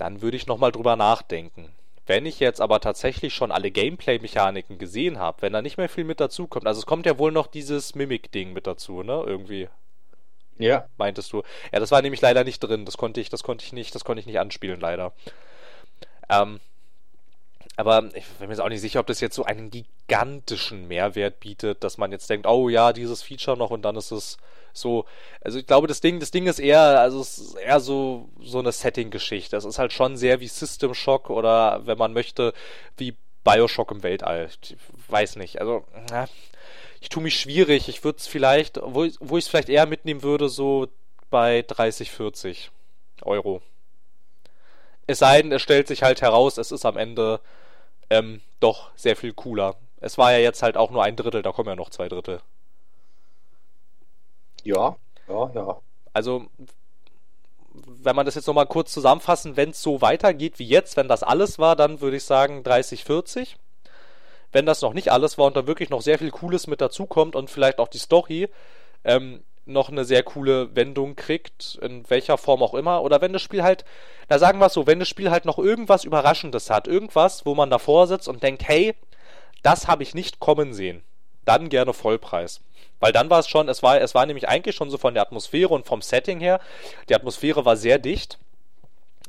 dann 0.01 0.22
würde 0.22 0.36
ich 0.36 0.47
nochmal 0.47 0.72
drüber 0.72 0.97
nachdenken. 0.97 1.72
Wenn 2.06 2.27
ich 2.27 2.40
jetzt 2.40 2.60
aber 2.60 2.81
tatsächlich 2.81 3.35
schon 3.35 3.52
alle 3.52 3.70
Gameplay-Mechaniken 3.70 4.78
gesehen 4.78 5.18
habe, 5.18 5.43
wenn 5.43 5.52
da 5.52 5.62
nicht 5.62 5.77
mehr 5.77 5.89
viel 5.89 6.05
mit 6.05 6.18
dazu 6.18 6.47
kommt, 6.47 6.66
also 6.66 6.81
es 6.81 6.86
kommt 6.86 7.06
ja 7.06 7.18
wohl 7.18 7.31
noch 7.31 7.47
dieses 7.47 7.94
Mimic-Ding 7.94 8.52
mit 8.52 8.66
dazu, 8.66 9.02
ne? 9.02 9.22
Irgendwie. 9.27 9.68
Ja. 10.59 10.86
Meintest 10.97 11.32
du. 11.32 11.43
Ja, 11.72 11.78
das 11.78 11.90
war 11.90 12.02
nämlich 12.02 12.20
leider 12.20 12.44
nicht 12.44 12.60
drin. 12.60 12.85
Das 12.85 12.97
konnte 12.97 13.20
ich, 13.20 13.28
das 13.28 13.43
konnte 13.43 13.64
ich 13.64 13.72
nicht, 13.72 13.94
das 13.94 14.05
konnte 14.05 14.20
ich 14.20 14.27
nicht 14.27 14.40
anspielen, 14.40 14.81
leider. 14.81 15.12
Ähm, 16.28 16.60
aber 17.77 18.10
ich 18.14 18.27
bin 18.27 18.48
mir 18.48 18.55
jetzt 18.55 18.60
auch 18.60 18.68
nicht 18.68 18.81
sicher, 18.81 19.01
ob 19.01 19.06
das 19.06 19.20
jetzt 19.20 19.35
so 19.35 19.44
einen 19.44 19.70
gigantischen 19.70 20.89
Mehrwert 20.89 21.40
bietet, 21.40 21.82
dass 21.85 21.97
man 21.97 22.12
jetzt 22.12 22.28
denkt, 22.28 22.47
oh 22.47 22.68
ja, 22.68 22.93
dieses 22.93 23.22
Feature 23.22 23.56
noch 23.56 23.70
und 23.70 23.82
dann 23.82 23.97
ist 23.97 24.10
es 24.10 24.36
so. 24.72 25.05
Also 25.40 25.59
ich 25.59 25.66
glaube, 25.66 25.86
das 25.86 26.01
Ding, 26.01 26.20
das 26.20 26.30
Ding 26.30 26.47
ist 26.47 26.59
eher, 26.59 27.01
also 27.01 27.20
es 27.20 27.38
ist 27.38 27.55
eher 27.55 27.80
so, 27.80 28.28
so 28.40 28.59
eine 28.59 28.72
Setting-Geschichte. 28.72 29.56
Es 29.56 29.64
ist 29.64 29.78
halt 29.78 29.92
schon 29.92 30.16
sehr 30.16 30.40
wie 30.40 30.48
System 30.48 30.94
Shock 30.94 31.30
oder 31.30 31.86
wenn 31.86 31.98
man 31.98 32.12
möchte, 32.12 32.52
wie 32.97 33.16
Bioshock 33.44 33.90
im 33.90 34.02
Weltall. 34.02 34.48
Ich 34.62 34.76
weiß 35.09 35.36
nicht. 35.36 35.60
Also, 35.60 35.84
na, 36.10 36.28
ich 37.01 37.09
tue 37.09 37.22
mich 37.22 37.38
schwierig. 37.38 37.88
Ich 37.88 38.05
würde 38.05 38.18
es 38.18 38.26
vielleicht, 38.26 38.78
wo, 38.82 39.06
wo 39.20 39.38
ich 39.38 39.44
es 39.44 39.48
vielleicht 39.48 39.68
eher 39.68 39.86
mitnehmen 39.86 40.22
würde, 40.22 40.48
so 40.48 40.88
bei 41.30 41.62
30, 41.66 42.10
40 42.10 42.70
Euro. 43.22 43.62
Es 45.06 45.18
sei 45.18 45.42
denn, 45.42 45.52
es 45.52 45.62
stellt 45.62 45.88
sich 45.88 46.02
halt 46.02 46.22
heraus, 46.22 46.59
es 46.59 46.70
ist 46.70 46.84
am 46.84 46.97
Ende 46.97 47.40
ähm, 48.10 48.40
doch 48.60 48.90
sehr 48.97 49.16
viel 49.16 49.32
cooler. 49.32 49.76
Es 50.01 50.18
war 50.18 50.32
ja 50.32 50.38
jetzt 50.38 50.62
halt 50.62 50.76
auch 50.76 50.90
nur 50.90 51.02
ein 51.02 51.16
Drittel, 51.16 51.42
da 51.42 51.52
kommen 51.52 51.68
ja 51.68 51.76
noch 51.76 51.90
zwei 51.90 52.09
Drittel. 52.09 52.40
Ja, 54.65 54.97
ja, 55.28 55.51
ja. 55.55 55.77
Also, 56.12 56.47
wenn 57.73 58.16
man 58.16 58.27
das 58.27 58.35
jetzt 58.35 58.47
nochmal 58.47 58.66
kurz 58.66 58.93
zusammenfassen, 58.93 59.57
wenn 59.57 59.70
es 59.70 59.82
so 59.82 60.01
weitergeht 60.01 60.59
wie 60.59 60.66
jetzt, 60.66 60.97
wenn 60.97 61.09
das 61.09 61.23
alles 61.23 61.59
war, 61.59 61.77
dann 61.77 62.01
würde 62.01 62.16
ich 62.16 62.24
sagen 62.24 62.62
30, 62.62 63.05
40. 63.05 63.57
Wenn 64.53 64.66
das 64.66 64.82
noch 64.82 64.93
nicht 64.93 65.12
alles 65.12 65.39
war 65.39 65.47
und 65.47 65.57
da 65.57 65.66
wirklich 65.66 65.91
noch 65.91 66.03
sehr 66.03 66.19
viel 66.19 66.31
Cooles 66.31 66.66
mit 66.66 66.81
dazukommt 66.81 67.37
und 67.37 67.51
vielleicht 67.51 67.78
auch 67.78 67.87
die 67.87 67.99
Story 67.99 68.49
ähm, 69.05 69.45
noch 69.65 69.89
eine 69.89 70.05
sehr 70.05 70.23
coole 70.23 70.74
Wendung 70.74 71.15
kriegt, 71.15 71.78
in 71.81 72.09
welcher 72.11 72.39
Form 72.39 72.62
auch 72.62 72.74
immer, 72.74 73.03
oder 73.03 73.20
wenn 73.20 73.32
das 73.32 73.43
Spiel 73.43 73.62
halt, 73.62 73.85
da 74.28 74.39
sagen 74.39 74.59
wir 74.59 74.66
es 74.66 74.73
so, 74.73 74.87
wenn 74.87 74.99
das 74.99 75.09
Spiel 75.09 75.31
halt 75.31 75.45
noch 75.45 75.59
irgendwas 75.59 76.05
Überraschendes 76.05 76.70
hat, 76.70 76.89
irgendwas, 76.89 77.47
wo 77.47 77.55
man 77.55 77.70
davor 77.70 78.07
sitzt 78.09 78.28
und 78.28 78.43
denkt, 78.43 78.66
hey, 78.66 78.95
das 79.62 79.87
habe 79.87 80.03
ich 80.03 80.15
nicht 80.15 80.41
kommen 80.41 80.73
sehen, 80.73 81.03
dann 81.45 81.69
gerne 81.69 81.93
Vollpreis. 81.93 82.61
Weil 83.01 83.12
dann 83.12 83.31
war 83.31 83.40
es 83.40 83.48
schon, 83.48 83.68
es 83.68 83.82
war, 83.82 84.01
es 84.01 84.14
war 84.14 84.27
nämlich 84.27 84.48
eigentlich 84.48 84.77
schon 84.77 84.90
so 84.90 84.98
von 84.98 85.14
der 85.14 85.22
Atmosphäre 85.22 85.70
und 85.70 85.86
vom 85.86 86.02
Setting 86.02 86.39
her, 86.39 86.60
die 87.09 87.14
Atmosphäre 87.14 87.64
war 87.64 87.77
sehr 87.77 87.98
dicht. 87.98 88.39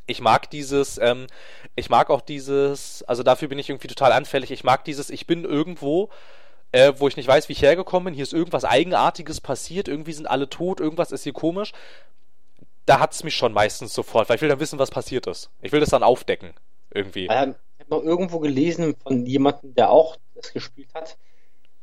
Ich 0.07 0.19
mag 0.19 0.49
dieses, 0.49 0.97
ähm, 0.97 1.27
ich 1.75 1.89
mag 1.89 2.09
auch 2.09 2.21
dieses, 2.21 3.01
also 3.03 3.23
dafür 3.23 3.47
bin 3.47 3.59
ich 3.59 3.69
irgendwie 3.69 3.87
total 3.87 4.11
anfällig, 4.11 4.51
ich 4.51 4.65
mag 4.65 4.83
dieses, 4.83 5.09
ich 5.09 5.25
bin 5.25 5.45
irgendwo, 5.45 6.09
äh, 6.73 6.93
wo 6.97 7.07
ich 7.07 7.15
nicht 7.15 7.27
weiß, 7.27 7.47
wie 7.47 7.53
ich 7.53 7.61
hergekommen 7.61 8.05
bin. 8.05 8.13
Hier 8.13 8.23
ist 8.23 8.33
irgendwas 8.33 8.65
Eigenartiges 8.65 9.39
passiert, 9.39 9.87
irgendwie 9.87 10.13
sind 10.13 10.27
alle 10.27 10.49
tot, 10.49 10.81
irgendwas 10.81 11.13
ist 11.13 11.23
hier 11.23 11.33
komisch. 11.33 11.71
Da 12.85 12.99
hat 12.99 13.13
es 13.13 13.23
mich 13.23 13.35
schon 13.35 13.53
meistens 13.53 13.93
sofort, 13.93 14.27
weil 14.27 14.35
ich 14.35 14.41
will 14.41 14.49
dann 14.49 14.59
wissen, 14.59 14.79
was 14.79 14.91
passiert 14.91 15.27
ist. 15.27 15.49
Ich 15.61 15.71
will 15.71 15.79
das 15.79 15.89
dann 15.89 16.03
aufdecken, 16.03 16.53
irgendwie. 16.93 17.27
ich 17.79 17.85
habe 17.85 17.89
noch 17.89 18.03
irgendwo 18.03 18.39
gelesen 18.39 18.95
von 19.01 19.25
jemandem, 19.25 19.75
der 19.75 19.91
auch 19.91 20.17
das 20.35 20.51
gespielt 20.51 20.89
hat. 20.93 21.17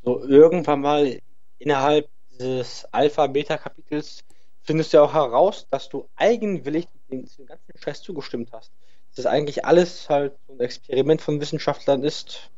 So 0.03 0.23
irgendwann 0.25 0.81
mal 0.81 1.19
innerhalb 1.59 2.09
des 2.39 2.87
Alpha-Beta-Kapitels 2.93 4.25
findest 4.63 4.93
du 4.93 4.99
ja 4.99 5.03
auch 5.03 5.15
heraus, 5.15 5.67
dass 5.71 5.89
du 5.89 6.09
eigenwillig 6.17 6.87
dem, 7.11 7.27
dem 7.27 7.47
ganzen 7.47 7.79
Scheiß 7.79 8.03
zugestimmt 8.03 8.51
hast. 8.53 8.71
Dass 9.09 9.25
das 9.25 9.27
eigentlich 9.27 9.65
alles 9.65 10.09
halt 10.09 10.35
so 10.47 10.53
ein 10.53 10.61
Experiment 10.61 11.21
von 11.21 11.41
Wissenschaftlern 11.41 12.03
ist, 12.05 12.51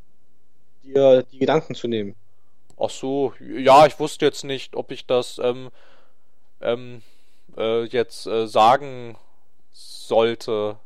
dir 0.83 1.23
die 1.23 1.39
Gedanken 1.39 1.75
zu 1.75 1.89
nehmen. 1.89 2.15
Ach 2.79 2.91
so, 2.91 3.35
ja, 3.41 3.87
ich 3.87 3.99
wusste 4.01 4.25
jetzt 4.25 4.45
nicht, 4.45 4.75
ob 4.75 4.91
ich 4.91 5.07
das 5.07 5.39
ähm, 5.39 5.71
ähm, 6.61 7.03
äh, 7.57 7.85
jetzt 7.85 8.27
äh, 8.27 8.47
sagen 8.47 9.17
sollte. 9.73 10.79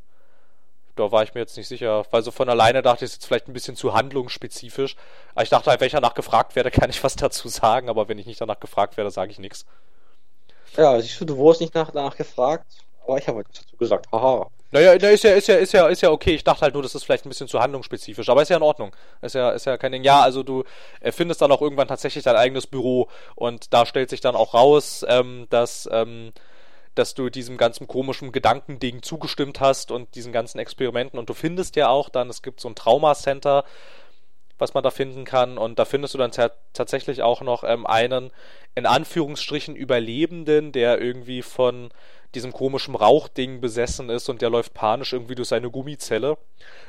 Da 0.97 1.11
war 1.11 1.23
ich 1.23 1.35
mir 1.35 1.41
jetzt 1.41 1.57
nicht 1.57 1.69
sicher, 1.69 2.05
weil 2.11 2.23
so 2.23 2.31
von 2.31 2.49
alleine 2.49 2.83
dachte 2.83 3.05
ich, 3.05 3.11
es 3.11 3.17
jetzt 3.17 3.27
vielleicht 3.27 3.49
ein 3.49 3.53
bisschen 3.53 3.77
zu 3.77 3.95
handlungsspezifisch. 3.95 4.97
Aber 5.35 5.43
ich 5.43 5.51
dachte, 5.51 5.75
wenn 5.79 5.87
ich 5.87 5.93
danach 5.93 6.15
gefragt 6.15 6.55
werde, 6.55 6.71
kann 6.73 6.91
ich 6.91 7.03
was 7.03 7.17
dazu 7.17 7.49
sagen, 7.49 7.89
aber 7.89 8.09
wenn 8.09 8.19
ich 8.19 8.27
nicht 8.27 8.41
danach 8.41 8.61
gefragt 8.61 8.97
werde, 8.97 9.11
sage 9.11 9.31
ich 9.31 9.39
nichts. 9.39 9.67
Ja, 10.77 11.01
siehst 11.01 11.21
du, 11.21 11.25
du 11.25 11.37
wurdest 11.37 11.61
nicht 11.61 11.75
nach, 11.75 11.91
danach 11.91 12.17
gefragt, 12.17 12.67
aber 13.05 13.19
ich 13.19 13.29
habe 13.29 13.39
was 13.39 13.61
dazu 13.61 13.77
gesagt. 13.77 14.07
Haha. 14.13 14.49
Naja, 14.75 14.93
ist 14.95 15.23
ja, 15.23 15.35
ist 15.35 15.47
ja, 15.47 15.55
ist 15.55 15.73
ja, 15.73 15.87
ist 15.87 16.01
ja 16.01 16.11
okay. 16.11 16.35
Ich 16.35 16.43
dachte 16.43 16.63
halt 16.63 16.75
nur, 16.75 16.83
das 16.83 16.97
ist 16.97 17.05
vielleicht 17.05 17.25
ein 17.25 17.29
bisschen 17.29 17.47
zu 17.47 17.61
handlungsspezifisch, 17.61 18.29
aber 18.29 18.43
ist 18.43 18.49
ja 18.49 18.57
in 18.57 18.63
Ordnung. 18.65 18.91
Ist 19.23 19.37
ja, 19.37 19.51
ist 19.51 19.67
ja 19.67 19.77
kein 19.79 19.93
Ding. 19.93 20.03
Ja, 20.03 20.21
also 20.23 20.43
du 20.43 20.65
findest 21.13 21.41
dann 21.41 21.53
auch 21.53 21.63
irgendwann 21.63 21.87
tatsächlich 21.87 22.25
dein 22.25 22.35
eigenes 22.35 22.67
Büro 22.67 23.09
und 23.37 23.73
da 23.73 23.87
stellt 23.87 24.11
sich 24.11 24.21
dann 24.21 24.35
auch 24.35 24.53
raus, 24.53 25.07
ähm, 25.09 25.47
dass, 25.49 25.89
ähm, 25.93 26.33
dass 26.95 27.15
du 27.15 27.31
diesem 27.31 27.57
ganzen 27.57 27.87
komischen 27.87 28.33
Gedankending 28.33 29.03
zugestimmt 29.03 29.61
hast 29.61 29.91
und 29.91 30.15
diesen 30.15 30.33
ganzen 30.33 30.59
Experimenten 30.59 31.19
und 31.19 31.29
du 31.29 31.35
findest 31.35 31.77
ja 31.77 31.89
auch 31.89 32.09
dann, 32.09 32.31
es 32.31 32.43
gibt 32.43 32.61
so 32.61 32.69
ein 32.69 32.75
Trauma-Center, 32.75 33.65
was 34.59 34.75
man 34.75 34.83
da 34.83 34.91
finden 34.91 35.25
kann. 35.25 35.59
Und 35.59 35.79
da 35.79 35.85
findest 35.85 36.15
du 36.15 36.19
dann 36.19 36.31
tatsächlich 36.73 37.23
auch 37.23 37.43
noch 37.43 37.65
ähm, 37.65 37.87
einen, 37.87 38.31
in 38.75 38.87
Anführungsstrichen, 38.87 39.77
Überlebenden, 39.77 40.73
der 40.73 41.01
irgendwie 41.01 41.43
von 41.43 41.91
diesem 42.35 42.53
komischen 42.53 42.95
Rauchding 42.97 43.61
besessen 43.61 44.11
ist 44.11 44.29
und 44.29 44.43
der 44.43 44.51
läuft 44.51 44.75
panisch 44.75 45.13
irgendwie 45.13 45.37
durch 45.37 45.49
seine 45.49 45.71
Gummizelle. 45.71 46.37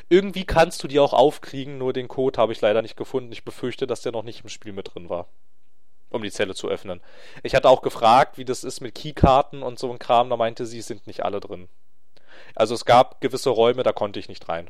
Irgendwie 0.10 0.45
kannst 0.45 0.84
du 0.84 0.88
die 0.88 0.99
auch 0.99 1.14
aufkriegen, 1.14 1.77
nur 1.77 1.94
den 1.94 2.07
Code 2.07 2.40
habe 2.40 2.52
ich 2.52 2.61
leider 2.61 2.82
nicht 2.82 2.98
gefunden. 2.98 3.32
Ich 3.32 3.45
befürchte, 3.45 3.86
dass 3.86 4.02
der 4.02 4.11
noch 4.11 4.23
nicht 4.23 4.41
im 4.44 4.49
Spiel 4.49 4.73
mit 4.73 4.94
drin 4.94 5.10
war. 5.10 5.27
Um 6.10 6.23
die 6.23 6.32
Zelle 6.32 6.56
zu 6.56 6.69
öffnen. 6.69 7.02
Ich 7.44 7.56
hatte 7.56 7.69
auch 7.69 7.82
gefragt, 7.82 8.38
wie 8.38 8.45
das 8.45 8.64
ist 8.64 8.80
mit 8.80 8.95
Keykarten 8.95 9.64
und 9.64 9.80
so 9.80 9.91
ein 9.91 9.99
Kram. 9.99 10.30
Da 10.30 10.38
meinte 10.38 10.65
sie, 10.65 10.82
sind 10.82 11.07
nicht 11.07 11.26
alle 11.26 11.40
drin. 11.40 11.68
Also 12.56 12.73
es 12.73 12.86
gab 12.86 13.22
gewisse 13.22 13.49
Räume, 13.49 13.84
da 13.84 13.91
konnte 13.91 14.19
ich 14.19 14.30
nicht 14.30 14.48
rein. 14.48 14.69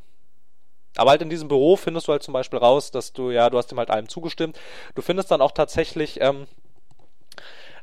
Aber 0.97 1.11
halt 1.11 1.21
in 1.21 1.29
diesem 1.29 1.47
Büro 1.47 1.75
findest 1.75 2.07
du 2.07 2.13
halt 2.13 2.23
zum 2.23 2.33
Beispiel 2.33 2.59
raus, 2.59 2.89
dass 2.89 3.13
du, 3.13 3.31
ja, 3.31 3.49
du 3.49 3.57
hast 3.57 3.71
ihm 3.71 3.79
halt 3.79 3.91
allem 3.91 4.07
zugestimmt. 4.07 4.57
Du 4.95 5.01
findest 5.01 5.29
dann 5.29 5.41
auch 5.41 5.51
tatsächlich 5.51 6.21
ähm, 6.21 6.47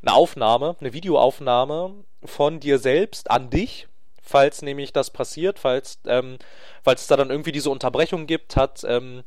eine 0.00 0.14
Aufnahme, 0.14 0.76
eine 0.80 0.92
Videoaufnahme 0.92 1.94
von 2.24 2.58
dir 2.58 2.78
selbst 2.78 3.30
an 3.30 3.50
dich, 3.50 3.86
falls 4.22 4.62
nämlich 4.62 4.92
das 4.92 5.10
passiert, 5.10 5.58
falls, 5.58 5.98
ähm, 6.06 6.38
falls 6.82 7.02
es 7.02 7.06
da 7.06 7.16
dann 7.16 7.30
irgendwie 7.30 7.52
diese 7.52 7.70
Unterbrechung 7.70 8.26
gibt, 8.26 8.56
hat 8.56 8.82
ähm, 8.84 9.22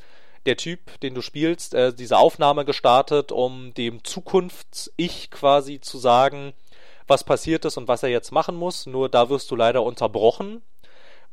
der 0.45 0.57
Typ, 0.57 0.99
den 1.01 1.15
du 1.15 1.21
spielst, 1.21 1.73
äh, 1.73 1.93
diese 1.93 2.17
Aufnahme 2.17 2.65
gestartet, 2.65 3.31
um 3.31 3.73
dem 3.73 4.03
Zukunfts-Ich 4.03 5.31
quasi 5.31 5.79
zu 5.79 5.97
sagen, 5.97 6.53
was 7.07 7.23
passiert 7.23 7.65
ist 7.65 7.77
und 7.77 7.87
was 7.87 8.03
er 8.03 8.09
jetzt 8.09 8.31
machen 8.31 8.55
muss. 8.55 8.85
Nur 8.85 9.09
da 9.09 9.29
wirst 9.29 9.51
du 9.51 9.55
leider 9.55 9.83
unterbrochen, 9.83 10.61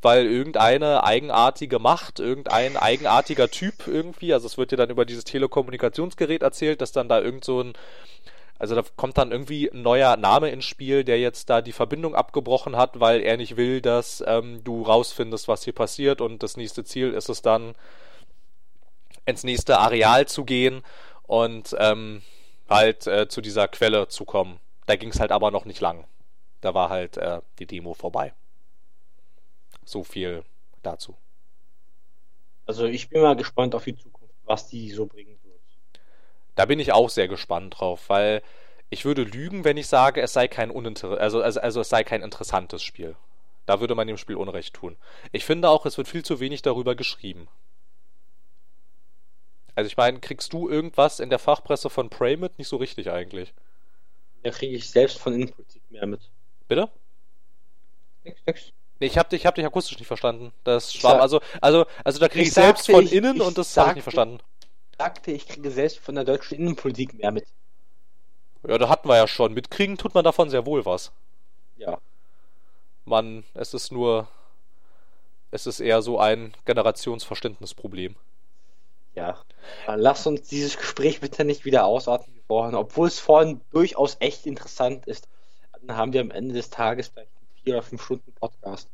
weil 0.01 0.27
irgendeine 0.27 1.05
eigenartige 1.05 1.79
Macht, 1.79 2.21
irgendein 2.21 2.77
eigenartiger 2.77 3.51
Typ 3.51 3.87
irgendwie, 3.87 4.33
also 4.35 4.47
es 4.47 4.59
wird 4.59 4.73
dir 4.73 4.77
dann 4.77 4.91
über 4.91 5.05
dieses 5.05 5.25
Telekommunikationsgerät 5.25 6.43
erzählt, 6.43 6.81
dass 6.81 6.93
dann 6.93 7.09
da 7.09 7.21
irgend 7.21 7.45
so 7.45 7.63
ein 7.63 7.73
also 8.63 8.77
da 8.77 8.85
kommt 8.95 9.19
dann 9.19 9.33
irgendwie 9.33 9.69
ein 9.69 9.83
neuer 9.83 10.17
Name 10.17 10.51
ins 10.51 10.67
Spiel, 10.67 11.03
der 11.03 11.19
jetzt 11.19 11.51
da 11.51 11.61
die 11.63 11.73
Verbindung 11.73 12.15
abgebrochen 12.15 12.77
hat, 12.77 13.01
weil 13.01 13.21
er 13.21 13.37
nicht 13.37 13.57
will, 13.57 13.81
dass 13.81 14.23
ähm, 14.25 14.63
du 14.63 14.83
rausfindest, 14.83 15.49
was 15.49 15.65
hier 15.65 15.73
passiert. 15.73 16.21
Und 16.21 16.45
das 16.45 16.57
nächste 16.57 16.85
Ziel 16.85 17.13
ist 17.13 17.29
es 17.29 17.43
dann, 17.43 17.75
ins 19.25 19.45
nächste 19.45 19.79
Areal 19.79 20.27
zu 20.27 20.45
gehen 20.45 20.83
und 21.23 21.75
ähm, 21.79 22.23
halt 22.69 23.07
äh, 23.07 23.29
zu 23.29 23.41
dieser 23.41 23.69
Quelle 23.69 24.09
zu 24.09 24.25
kommen. 24.25 24.61
Da 24.87 24.97
ging 24.97 25.11
es 25.11 25.21
halt 25.21 25.33
aber 25.33 25.51
noch 25.51 25.65
nicht 25.65 25.81
lang. 25.81 26.05
Da 26.61 26.75
war 26.75 26.89
halt 26.89 27.17
äh, 27.17 27.41
die 27.59 27.67
Demo 27.67 27.95
vorbei. 27.95 28.33
So 29.85 30.05
viel 30.05 30.45
dazu. 30.83 31.17
Also 32.67 32.87
ich 32.87 33.09
bin 33.09 33.23
mal 33.23 33.37
gespannt 33.37 33.75
auf 33.75 33.85
die 33.85 33.97
Zukunft, 33.97 34.35
was 34.45 34.69
die 34.69 34.91
so 34.91 35.07
bringen 35.07 35.39
wird. 35.43 35.61
Da 36.55 36.67
bin 36.67 36.81
ich 36.81 36.93
auch 36.93 37.11
sehr 37.11 37.29
gespannt 37.29 37.79
drauf, 37.79 38.09
weil 38.09 38.43
ich 38.91 39.05
würde 39.05 39.23
lügen, 39.23 39.65
wenn 39.65 39.77
ich 39.77 39.87
sage, 39.87 40.21
es 40.21 40.33
sei 40.33 40.49
kein 40.49 40.71
uninter 40.71 41.19
also, 41.19 41.43
also, 41.43 41.61
also 41.61 41.81
es 41.81 41.89
sei 41.89 42.05
kein 42.05 42.23
interessantes 42.23 42.83
Spiel. 42.83 43.17
Da 43.67 43.81
würde 43.81 43.95
man 43.95 44.07
dem 44.07 44.19
Spiel 44.19 44.37
Unrecht 44.37 44.75
tun. 44.75 44.97
Ich 45.31 45.45
finde 45.45 45.71
auch, 45.71 45.87
es 45.87 45.97
wird 45.97 46.09
viel 46.09 46.25
zu 46.25 46.41
wenig 46.41 46.63
darüber 46.63 46.95
geschrieben. 46.95 47.49
Also 49.75 49.87
ich 49.87 49.97
meine, 49.97 50.21
kriegst 50.21 50.53
du 50.53 50.69
irgendwas 50.69 51.21
in 51.21 51.31
der 51.31 51.39
Fachpresse 51.39 51.91
von 51.91 52.11
Prey 52.11 52.37
mit? 52.37 52.59
Nicht 52.59 52.69
so 52.69 52.77
richtig 52.77 53.11
eigentlich. 53.11 53.53
Da 54.43 54.51
kriege 54.51 54.77
ich 54.77 54.91
selbst 54.91 55.19
von 55.19 55.33
Innenpolitik 55.33 55.83
mehr 55.91 56.07
mit. 56.07 56.21
Bitte? 56.69 56.91
Nix, 58.25 58.41
nix. 58.47 58.73
Nee, 59.01 59.07
ich 59.07 59.19
hab, 59.19 59.31
dich, 59.31 59.41
ich 59.41 59.47
hab 59.47 59.55
dich 59.55 59.67
akustisch 59.67 59.99
nicht 59.99 60.07
verstanden. 60.07 60.53
Das 60.63 60.95
schwamm, 60.95 61.21
also, 61.21 61.41
also, 61.61 61.87
also 62.05 62.21
da 62.21 62.29
kriege 62.29 62.43
ich, 62.43 62.49
ich 62.49 62.55
selbst 62.55 62.89
von 62.89 63.05
ich, 63.05 63.13
innen 63.13 63.37
ich 63.37 63.43
und 63.43 63.59
das 63.59 63.77
habe 63.77 63.91
ich 63.91 63.95
nicht 63.97 64.05
verstanden. 64.05 64.39
Ich 64.93 64.99
sagte, 64.99 65.33
ich 65.33 65.49
kriege 65.49 65.71
selbst 65.71 65.99
von 65.99 66.15
der 66.15 66.25
deutschen 66.25 66.57
Innenpolitik 66.57 67.15
mehr 67.15 67.33
mit. 67.33 67.47
Ja, 68.67 68.79
da 68.79 68.89
hatten 68.89 69.09
wir 69.09 69.17
ja 69.17 69.27
schon. 69.27 69.55
Mitkriegen 69.55 69.99
tut 69.99 70.15
man 70.15 70.23
davon 70.23 70.51
sehr 70.51 70.67
wohl 70.67 70.87
was. 70.87 71.11
Ja. 71.79 71.99
Man, 73.05 73.43
es 73.55 73.75
ist 73.75 73.91
nur, 73.91 74.29
es 75.51 75.67
ist 75.67 75.81
eher 75.81 76.01
so 76.03 76.21
ein 76.21 76.55
Generationsverständnisproblem. 76.65 78.15
Ja. 79.15 79.39
Lass 79.87 80.27
uns 80.27 80.49
dieses 80.49 80.77
Gespräch 80.77 81.21
bitte 81.21 81.45
nicht 81.45 81.65
wieder 81.65 81.85
ausarten 81.85 82.35
wie 82.35 82.43
vorhin, 82.47 82.75
obwohl 82.75 83.09
es 83.09 83.19
vorhin 83.19 83.61
durchaus 83.71 84.17
echt 84.21 84.47
interessant 84.47 85.07
ist. 85.07 85.29
Dann 85.87 85.97
haben 85.97 86.13
wir 86.13 86.21
am 86.21 86.31
Ende 86.31 86.55
des 86.55 86.71
Tages 86.71 87.09
vielleicht 87.09 87.31
4 87.65 87.75
oder 87.75 87.83
5 87.83 88.03
Stunden 88.03 88.33
Podcast. 88.33 88.89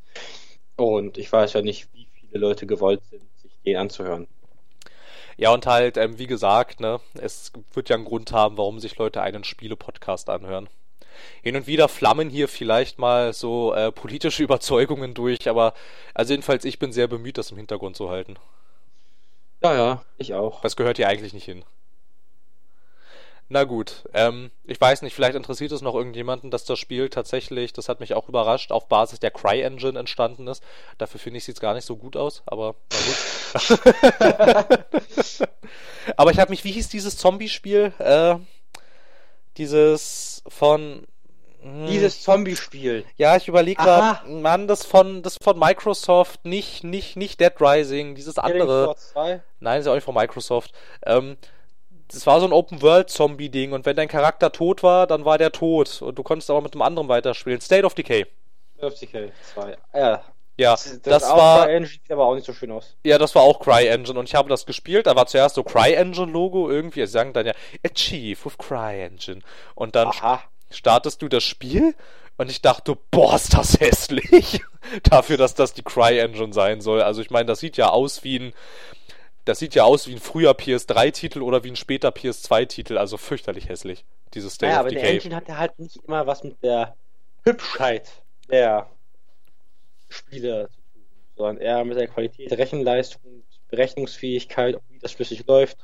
Und 0.76 1.18
ich 1.18 1.30
weiß 1.32 1.52
ja 1.52 1.62
nicht, 1.62 1.88
wie 1.92 2.08
viele 2.12 2.40
Leute 2.40 2.66
gewollt 2.66 3.02
sind, 3.10 3.22
sich 3.42 3.52
den 3.64 3.76
anzuhören. 3.76 4.26
Ja, 5.36 5.52
und 5.52 5.66
halt, 5.66 5.96
ähm, 5.96 6.18
wie 6.18 6.26
gesagt, 6.26 6.80
ne, 6.80 7.00
es 7.14 7.52
wird 7.72 7.88
ja 7.88 7.96
einen 7.96 8.04
Grund 8.04 8.32
haben, 8.32 8.56
warum 8.56 8.80
sich 8.80 8.96
Leute 8.98 9.22
einen 9.22 9.44
Spiele-Podcast 9.44 10.30
anhören. 10.30 10.68
Hin 11.42 11.56
und 11.56 11.66
wieder 11.66 11.88
flammen 11.88 12.28
hier 12.30 12.48
vielleicht 12.48 12.98
mal 12.98 13.32
so 13.32 13.72
äh, 13.72 13.92
politische 13.92 14.42
Überzeugungen 14.44 15.14
durch, 15.14 15.48
aber 15.48 15.74
also 16.14 16.32
jedenfalls 16.32 16.64
ich 16.64 16.78
bin 16.78 16.92
sehr 16.92 17.06
bemüht, 17.06 17.38
das 17.38 17.50
im 17.52 17.56
Hintergrund 17.56 17.96
zu 17.96 18.10
halten. 18.10 18.36
Ja, 19.62 19.74
ja, 19.74 20.02
ich 20.16 20.34
auch. 20.34 20.60
Das 20.60 20.76
gehört 20.76 20.98
hier 20.98 21.08
eigentlich 21.08 21.32
nicht 21.32 21.44
hin. 21.44 21.64
Na 23.50 23.64
gut, 23.64 24.04
ähm, 24.12 24.50
ich 24.64 24.78
weiß 24.78 25.00
nicht, 25.00 25.14
vielleicht 25.14 25.34
interessiert 25.34 25.72
es 25.72 25.80
noch 25.80 25.94
irgendjemanden, 25.94 26.50
dass 26.50 26.66
das 26.66 26.78
Spiel 26.78 27.08
tatsächlich, 27.08 27.72
das 27.72 27.88
hat 27.88 27.98
mich 27.98 28.12
auch 28.12 28.28
überrascht, 28.28 28.72
auf 28.72 28.88
Basis 28.88 29.20
der 29.20 29.30
CryEngine 29.30 29.98
entstanden 29.98 30.46
ist. 30.48 30.62
Dafür 30.98 31.18
finde 31.18 31.38
ich, 31.38 31.44
sieht 31.44 31.54
es 31.54 31.60
gar 31.60 31.72
nicht 31.72 31.86
so 31.86 31.96
gut 31.96 32.14
aus, 32.14 32.42
aber 32.44 32.74
na 32.92 32.98
gut. 32.98 33.16
aber 36.16 36.30
ich 36.30 36.38
habe 36.38 36.50
mich, 36.50 36.62
wie 36.64 36.72
hieß 36.72 36.90
dieses 36.90 37.16
Zombie-Spiel? 37.16 37.94
Äh, 37.98 38.36
dieses 39.56 40.42
von. 40.46 41.06
Dieses 41.88 42.22
Zombie-Spiel. 42.22 43.04
Ja, 43.16 43.36
ich 43.36 43.48
überlege 43.48 43.82
gerade, 43.82 44.28
Mann, 44.28 44.68
das 44.68 44.84
von, 44.84 45.22
das 45.22 45.36
von 45.42 45.58
Microsoft, 45.58 46.44
nicht, 46.44 46.84
nicht, 46.84 47.16
nicht 47.16 47.40
Dead 47.40 47.52
Rising, 47.60 48.14
dieses 48.14 48.38
andere. 48.38 48.94
Nein, 49.60 49.80
ist 49.80 49.86
ja 49.86 49.92
auch 49.92 49.96
nicht 49.96 50.04
von 50.04 50.14
Microsoft. 50.14 50.72
Ähm, 51.04 51.36
das 52.08 52.26
war 52.26 52.40
so 52.40 52.46
ein 52.46 52.52
Open-World-Zombie-Ding 52.52 53.72
und 53.72 53.84
wenn 53.86 53.96
dein 53.96 54.08
Charakter 54.08 54.50
tot 54.50 54.82
war, 54.82 55.06
dann 55.06 55.24
war 55.24 55.36
der 55.36 55.52
tot 55.52 56.00
und 56.00 56.18
du 56.18 56.22
konntest 56.22 56.48
aber 56.50 56.62
mit 56.62 56.72
einem 56.74 56.82
anderen 56.82 57.08
weiterspielen. 57.08 57.60
State 57.60 57.84
of 57.84 57.94
Decay. 57.94 58.26
State 58.76 58.86
of 58.86 58.98
Decay 58.98 59.32
2. 59.54 59.76
Ja. 59.94 60.22
Ja, 60.60 60.72
das, 60.72 61.00
das, 61.02 61.22
das 61.22 61.30
war. 61.30 61.66
CryEngine 61.66 61.86
sieht 61.86 62.10
aber 62.10 62.24
auch 62.24 62.34
nicht 62.34 62.44
so 62.44 62.52
schön 62.52 62.72
aus. 62.72 62.96
Ja, 63.04 63.16
das 63.18 63.32
war 63.36 63.42
auch 63.42 63.60
CryEngine 63.60 64.18
und 64.18 64.28
ich 64.28 64.34
habe 64.34 64.48
das 64.48 64.66
gespielt. 64.66 65.06
Da 65.06 65.14
war 65.14 65.26
zuerst 65.26 65.54
so 65.54 65.62
CryEngine-Logo 65.62 66.68
irgendwie. 66.68 67.06
Sie 67.06 67.12
sagen 67.12 67.32
dann 67.32 67.46
ja 67.46 67.52
Achieve 67.86 68.44
with 68.44 68.58
CryEngine. 68.58 69.42
Und 69.76 69.94
dann 69.94 70.08
Aha 70.08 70.42
startest 70.70 71.22
du 71.22 71.28
das 71.28 71.44
Spiel 71.44 71.94
und 72.38 72.50
ich 72.50 72.62
dachte, 72.62 72.96
boah, 73.10 73.34
ist 73.34 73.54
das 73.54 73.80
hässlich. 73.80 74.62
Dafür, 75.02 75.36
dass 75.36 75.54
das 75.54 75.74
die 75.74 75.82
Cry-Engine 75.82 76.52
sein 76.52 76.80
soll. 76.80 77.02
Also 77.02 77.20
ich 77.20 77.30
meine, 77.30 77.46
das 77.46 77.60
sieht 77.60 77.76
ja 77.76 77.90
aus 77.90 78.24
wie 78.24 78.38
ein. 78.38 78.52
Das 79.44 79.58
sieht 79.58 79.74
ja 79.74 79.84
aus 79.84 80.06
wie 80.06 80.12
ein 80.12 80.20
früher 80.20 80.52
PS3-Titel 80.52 81.40
oder 81.40 81.64
wie 81.64 81.70
ein 81.70 81.76
später 81.76 82.10
PS2-Titel, 82.10 82.98
also 82.98 83.16
fürchterlich 83.16 83.70
hässlich, 83.70 84.04
dieses 84.34 84.54
State 84.54 84.72
ja, 84.72 84.76
of 84.76 84.80
aber 84.80 84.90
Decay. 84.90 85.02
der 85.02 85.10
Engine 85.12 85.36
hat 85.36 85.48
ja 85.48 85.56
halt 85.56 85.78
nicht 85.78 85.96
immer 86.06 86.26
was 86.26 86.44
mit 86.44 86.62
der 86.62 86.94
Hübschheit 87.44 88.10
der 88.50 88.90
Spiele 90.10 90.68
zu 90.68 90.80
tun, 90.92 91.04
sondern 91.36 91.56
eher 91.58 91.82
mit 91.86 91.96
der 91.96 92.08
Qualität, 92.08 92.52
Rechenleistung, 92.52 93.42
Berechnungsfähigkeit, 93.70 94.78
wie 94.90 94.98
das 94.98 95.12
flüssig 95.12 95.46
läuft. 95.46 95.78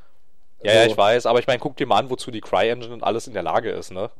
Ja, 0.61 0.71
also, 0.71 0.83
ja, 0.83 0.91
ich 0.91 0.97
weiß, 0.97 1.25
aber 1.25 1.39
ich 1.39 1.47
meine, 1.47 1.59
guck 1.59 1.75
dir 1.75 1.87
mal 1.87 1.97
an, 1.97 2.11
wozu 2.11 2.29
die 2.29 2.41
Cry-Engine 2.41 2.93
und 2.93 3.03
alles 3.03 3.25
in 3.25 3.33
der 3.33 3.43
Lage 3.43 3.71
ist, 3.71 3.91
ne? 3.91 4.11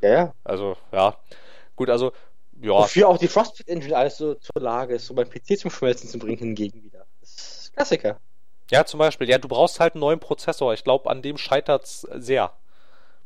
Ja, 0.00 0.08
ja. 0.08 0.34
Also, 0.44 0.76
ja. 0.92 1.16
Gut, 1.76 1.90
also, 1.90 2.12
ja. 2.60 2.70
Wofür 2.70 3.08
auch 3.08 3.18
die 3.18 3.28
Frostbite 3.28 3.70
Engine 3.70 3.96
alles 3.96 4.18
so 4.18 4.34
zur 4.34 4.60
Lage 4.60 4.94
ist, 4.94 5.06
so 5.06 5.14
beim 5.14 5.28
PC 5.30 5.58
zum 5.58 5.70
Schmelzen 5.70 6.08
zu 6.08 6.18
bringen 6.18 6.38
hingegen 6.38 6.82
wieder. 6.82 7.06
Das 7.20 7.30
ist 7.30 7.72
Klassiker. 7.74 8.20
Ja, 8.70 8.84
zum 8.84 8.98
Beispiel. 8.98 9.28
Ja, 9.28 9.38
du 9.38 9.48
brauchst 9.48 9.80
halt 9.80 9.94
einen 9.94 10.00
neuen 10.00 10.20
Prozessor. 10.20 10.74
Ich 10.74 10.84
glaube, 10.84 11.08
an 11.08 11.22
dem 11.22 11.38
scheitert 11.38 11.84
es 11.84 12.00
sehr. 12.00 12.52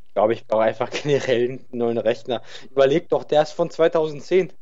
Ich 0.06 0.14
glaube, 0.14 0.34
ich 0.34 0.46
brauche 0.46 0.62
einfach 0.62 0.90
generell 0.90 1.48
einen 1.48 1.66
neuen 1.70 1.98
Rechner. 1.98 2.42
Überleg 2.70 3.08
doch, 3.08 3.24
der 3.24 3.42
ist 3.42 3.52
von 3.52 3.70
2010. 3.70 4.52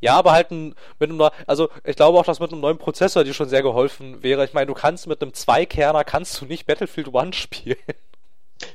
Ja, 0.00 0.16
aber 0.16 0.32
halt 0.32 0.50
ein, 0.50 0.74
mit 0.98 1.10
einem, 1.10 1.30
also 1.46 1.68
ich 1.84 1.94
glaube 1.94 2.18
auch, 2.18 2.24
dass 2.24 2.40
mit 2.40 2.50
einem 2.50 2.60
neuen 2.60 2.78
Prozessor 2.78 3.22
dir 3.22 3.34
schon 3.34 3.48
sehr 3.48 3.62
geholfen 3.62 4.22
wäre. 4.22 4.44
Ich 4.44 4.52
meine, 4.52 4.66
du 4.66 4.74
kannst 4.74 5.06
mit 5.06 5.22
einem 5.22 5.32
Zweikerner 5.32 6.02
kannst 6.02 6.40
du 6.40 6.46
nicht 6.46 6.66
Battlefield 6.66 7.14
One 7.14 7.32
spielen. 7.34 7.76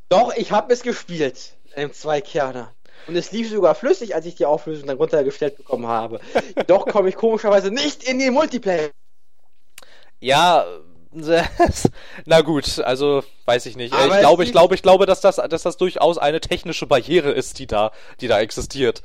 Doch, 0.07 0.33
ich 0.35 0.51
habe 0.51 0.71
es 0.71 0.83
gespielt 0.83 1.56
einem 1.77 1.93
Zweikerner. 1.93 2.73
Und 3.07 3.15
es 3.15 3.31
lief 3.31 3.49
sogar 3.49 3.75
flüssig, 3.75 4.15
als 4.15 4.25
ich 4.25 4.35
die 4.35 4.45
Auflösung 4.45 4.87
dann 4.87 4.97
runtergestellt 4.97 5.57
bekommen 5.57 5.87
habe. 5.87 6.19
Doch 6.67 6.85
komme 6.87 7.09
ich 7.09 7.15
komischerweise 7.15 7.71
nicht 7.71 8.03
in 8.03 8.19
den 8.19 8.33
Multiplayer. 8.33 8.89
Ja, 10.19 10.65
na 12.25 12.41
gut, 12.41 12.79
also 12.79 13.23
weiß 13.45 13.65
ich 13.65 13.75
nicht. 13.75 13.93
Aber 13.93 14.15
ich 14.15 14.19
glaube, 14.19 14.43
ich 14.43 14.51
glaube, 14.51 14.75
ich 14.75 14.81
glaube, 14.81 15.05
dass 15.05 15.21
das, 15.21 15.37
dass 15.37 15.63
das 15.63 15.77
durchaus 15.77 16.17
eine 16.17 16.41
technische 16.41 16.85
Barriere 16.85 17.31
ist, 17.31 17.59
die 17.59 17.67
da, 17.67 17.91
die 18.19 18.27
da 18.27 18.39
existiert. 18.39 19.01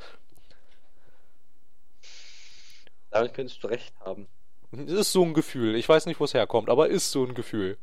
Damit 3.09 3.33
könntest 3.33 3.63
du 3.63 3.67
recht 3.67 3.93
haben. 4.03 4.27
Ist 4.71 5.11
so 5.11 5.23
ein 5.23 5.33
Gefühl. 5.33 5.75
Ich 5.75 5.87
weiß 5.87 6.07
nicht, 6.07 6.19
wo 6.19 6.25
es 6.25 6.33
herkommt, 6.33 6.69
aber 6.69 6.89
ist 6.89 7.11
so 7.11 7.23
ein 7.23 7.35
Gefühl. 7.35 7.77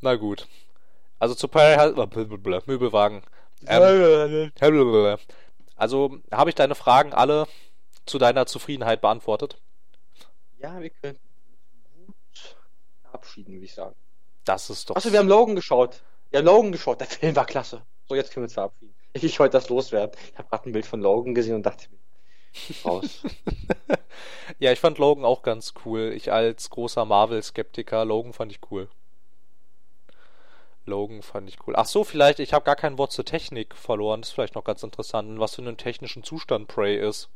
Na 0.00 0.16
gut. 0.16 0.46
Also 1.24 1.34
zu 1.34 1.48
Prey 1.48 1.74
Möbelwagen. 2.66 3.22
Ähm, 3.66 4.52
also 5.74 6.18
habe 6.30 6.50
ich 6.50 6.54
deine 6.54 6.74
Fragen 6.74 7.14
alle 7.14 7.46
zu 8.04 8.18
deiner 8.18 8.44
Zufriedenheit 8.44 9.00
beantwortet? 9.00 9.56
Ja, 10.58 10.78
wir 10.82 10.90
können 10.90 11.18
gut 12.06 12.14
verabschieden, 13.00 13.54
würde 13.54 13.64
ich 13.64 13.72
sagen. 13.72 13.96
Das 14.44 14.68
ist 14.68 14.90
doch. 14.90 14.96
Achso, 14.96 15.12
wir 15.12 15.18
haben 15.18 15.28
Logan 15.28 15.56
geschaut. 15.56 16.02
Wir 16.28 16.40
haben 16.40 16.44
Logan 16.44 16.72
geschaut. 16.72 17.00
Der 17.00 17.06
Film 17.06 17.34
war 17.34 17.46
klasse. 17.46 17.80
So, 18.06 18.14
jetzt 18.14 18.30
können 18.30 18.42
wir 18.42 18.48
uns 18.48 18.52
verabschieden. 18.52 18.94
Ich 19.14 19.40
wollte 19.40 19.56
das 19.56 19.70
loswerden. 19.70 20.14
Ich 20.30 20.36
habe 20.36 20.50
gerade 20.50 20.68
ein 20.68 20.72
Bild 20.72 20.84
von 20.84 21.00
Logan 21.00 21.34
gesehen 21.34 21.54
und 21.54 21.64
dachte 21.64 21.86
mir, 21.88 22.84
raus. 22.84 23.22
ja, 24.58 24.72
ich 24.72 24.78
fand 24.78 24.98
Logan 24.98 25.24
auch 25.24 25.40
ganz 25.40 25.72
cool. 25.86 26.12
Ich 26.14 26.30
als 26.30 26.68
großer 26.68 27.06
Marvel-Skeptiker, 27.06 28.04
Logan 28.04 28.34
fand 28.34 28.52
ich 28.52 28.60
cool. 28.70 28.90
Logan 30.86 31.22
fand 31.22 31.48
ich 31.48 31.56
cool. 31.66 31.74
Ach 31.76 31.86
so, 31.86 32.04
vielleicht, 32.04 32.38
ich 32.40 32.52
habe 32.52 32.64
gar 32.64 32.76
kein 32.76 32.98
Wort 32.98 33.12
zur 33.12 33.24
Technik 33.24 33.74
verloren. 33.74 34.20
Das 34.20 34.28
ist 34.28 34.34
vielleicht 34.34 34.54
noch 34.54 34.64
ganz 34.64 34.82
interessant, 34.82 35.38
was 35.38 35.54
für 35.54 35.62
einen 35.62 35.76
technischen 35.76 36.24
Zustand 36.24 36.68
Prey 36.68 36.96
ist. 36.98 37.28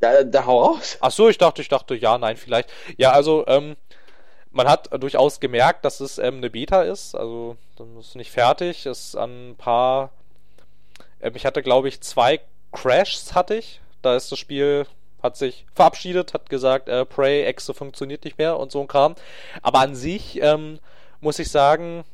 Ja, 0.00 0.22
da 0.22 0.44
hau 0.46 0.62
raus. 0.64 0.98
Ach 1.00 1.10
so, 1.10 1.28
ich 1.28 1.38
dachte, 1.38 1.62
ich 1.62 1.68
dachte, 1.68 1.94
ja, 1.94 2.18
nein, 2.18 2.36
vielleicht. 2.36 2.70
Ja, 2.98 3.12
also, 3.12 3.44
ähm, 3.46 3.76
man 4.50 4.68
hat 4.68 4.88
durchaus 5.02 5.40
gemerkt, 5.40 5.84
dass 5.84 6.00
es 6.00 6.18
ähm, 6.18 6.36
eine 6.36 6.50
Beta 6.50 6.82
ist. 6.82 7.14
Also, 7.14 7.56
das 7.76 7.88
ist 8.08 8.14
nicht 8.14 8.30
fertig. 8.30 8.86
Ist 8.86 9.16
an 9.16 9.50
ein 9.50 9.56
paar. 9.56 10.10
Ähm, 11.20 11.34
ich 11.34 11.46
hatte, 11.46 11.62
glaube 11.62 11.88
ich, 11.88 12.00
zwei 12.02 12.40
Crashs 12.72 13.34
hatte 13.34 13.56
ich. 13.56 13.80
Da 14.02 14.14
ist 14.14 14.30
das 14.30 14.38
Spiel 14.38 14.86
hat 15.24 15.36
sich 15.36 15.66
verabschiedet, 15.74 16.34
hat 16.34 16.48
gesagt, 16.50 16.88
äh, 16.88 17.04
Prey 17.04 17.44
Exe 17.44 17.74
funktioniert 17.74 18.24
nicht 18.24 18.38
mehr 18.38 18.58
und 18.58 18.70
so 18.70 18.80
ein 18.80 18.86
Kram. 18.86 19.16
Aber 19.62 19.80
an 19.80 19.96
sich 19.96 20.40
ähm, 20.40 20.78
muss 21.20 21.38
ich 21.38 21.50
sagen, 21.50 22.04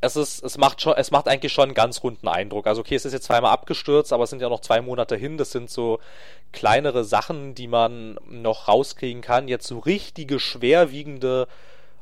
es 0.00 0.16
ist, 0.16 0.42
es 0.42 0.58
macht 0.58 0.80
schon, 0.80 0.94
es 0.96 1.10
macht 1.10 1.28
eigentlich 1.28 1.52
schon 1.52 1.64
einen 1.64 1.74
ganz 1.74 2.02
runden 2.02 2.26
Eindruck. 2.26 2.66
Also 2.66 2.80
okay, 2.80 2.94
es 2.94 3.04
ist 3.04 3.12
jetzt 3.12 3.26
zweimal 3.26 3.52
abgestürzt, 3.52 4.12
aber 4.12 4.24
es 4.24 4.30
sind 4.30 4.42
ja 4.42 4.48
noch 4.48 4.60
zwei 4.60 4.80
Monate 4.80 5.16
hin. 5.16 5.38
Das 5.38 5.52
sind 5.52 5.70
so 5.70 6.00
kleinere 6.52 7.04
Sachen, 7.04 7.54
die 7.54 7.68
man 7.68 8.18
noch 8.28 8.68
rauskriegen 8.68 9.22
kann. 9.22 9.48
Jetzt 9.48 9.66
so 9.66 9.78
richtige 9.78 10.40
schwerwiegende 10.40 11.48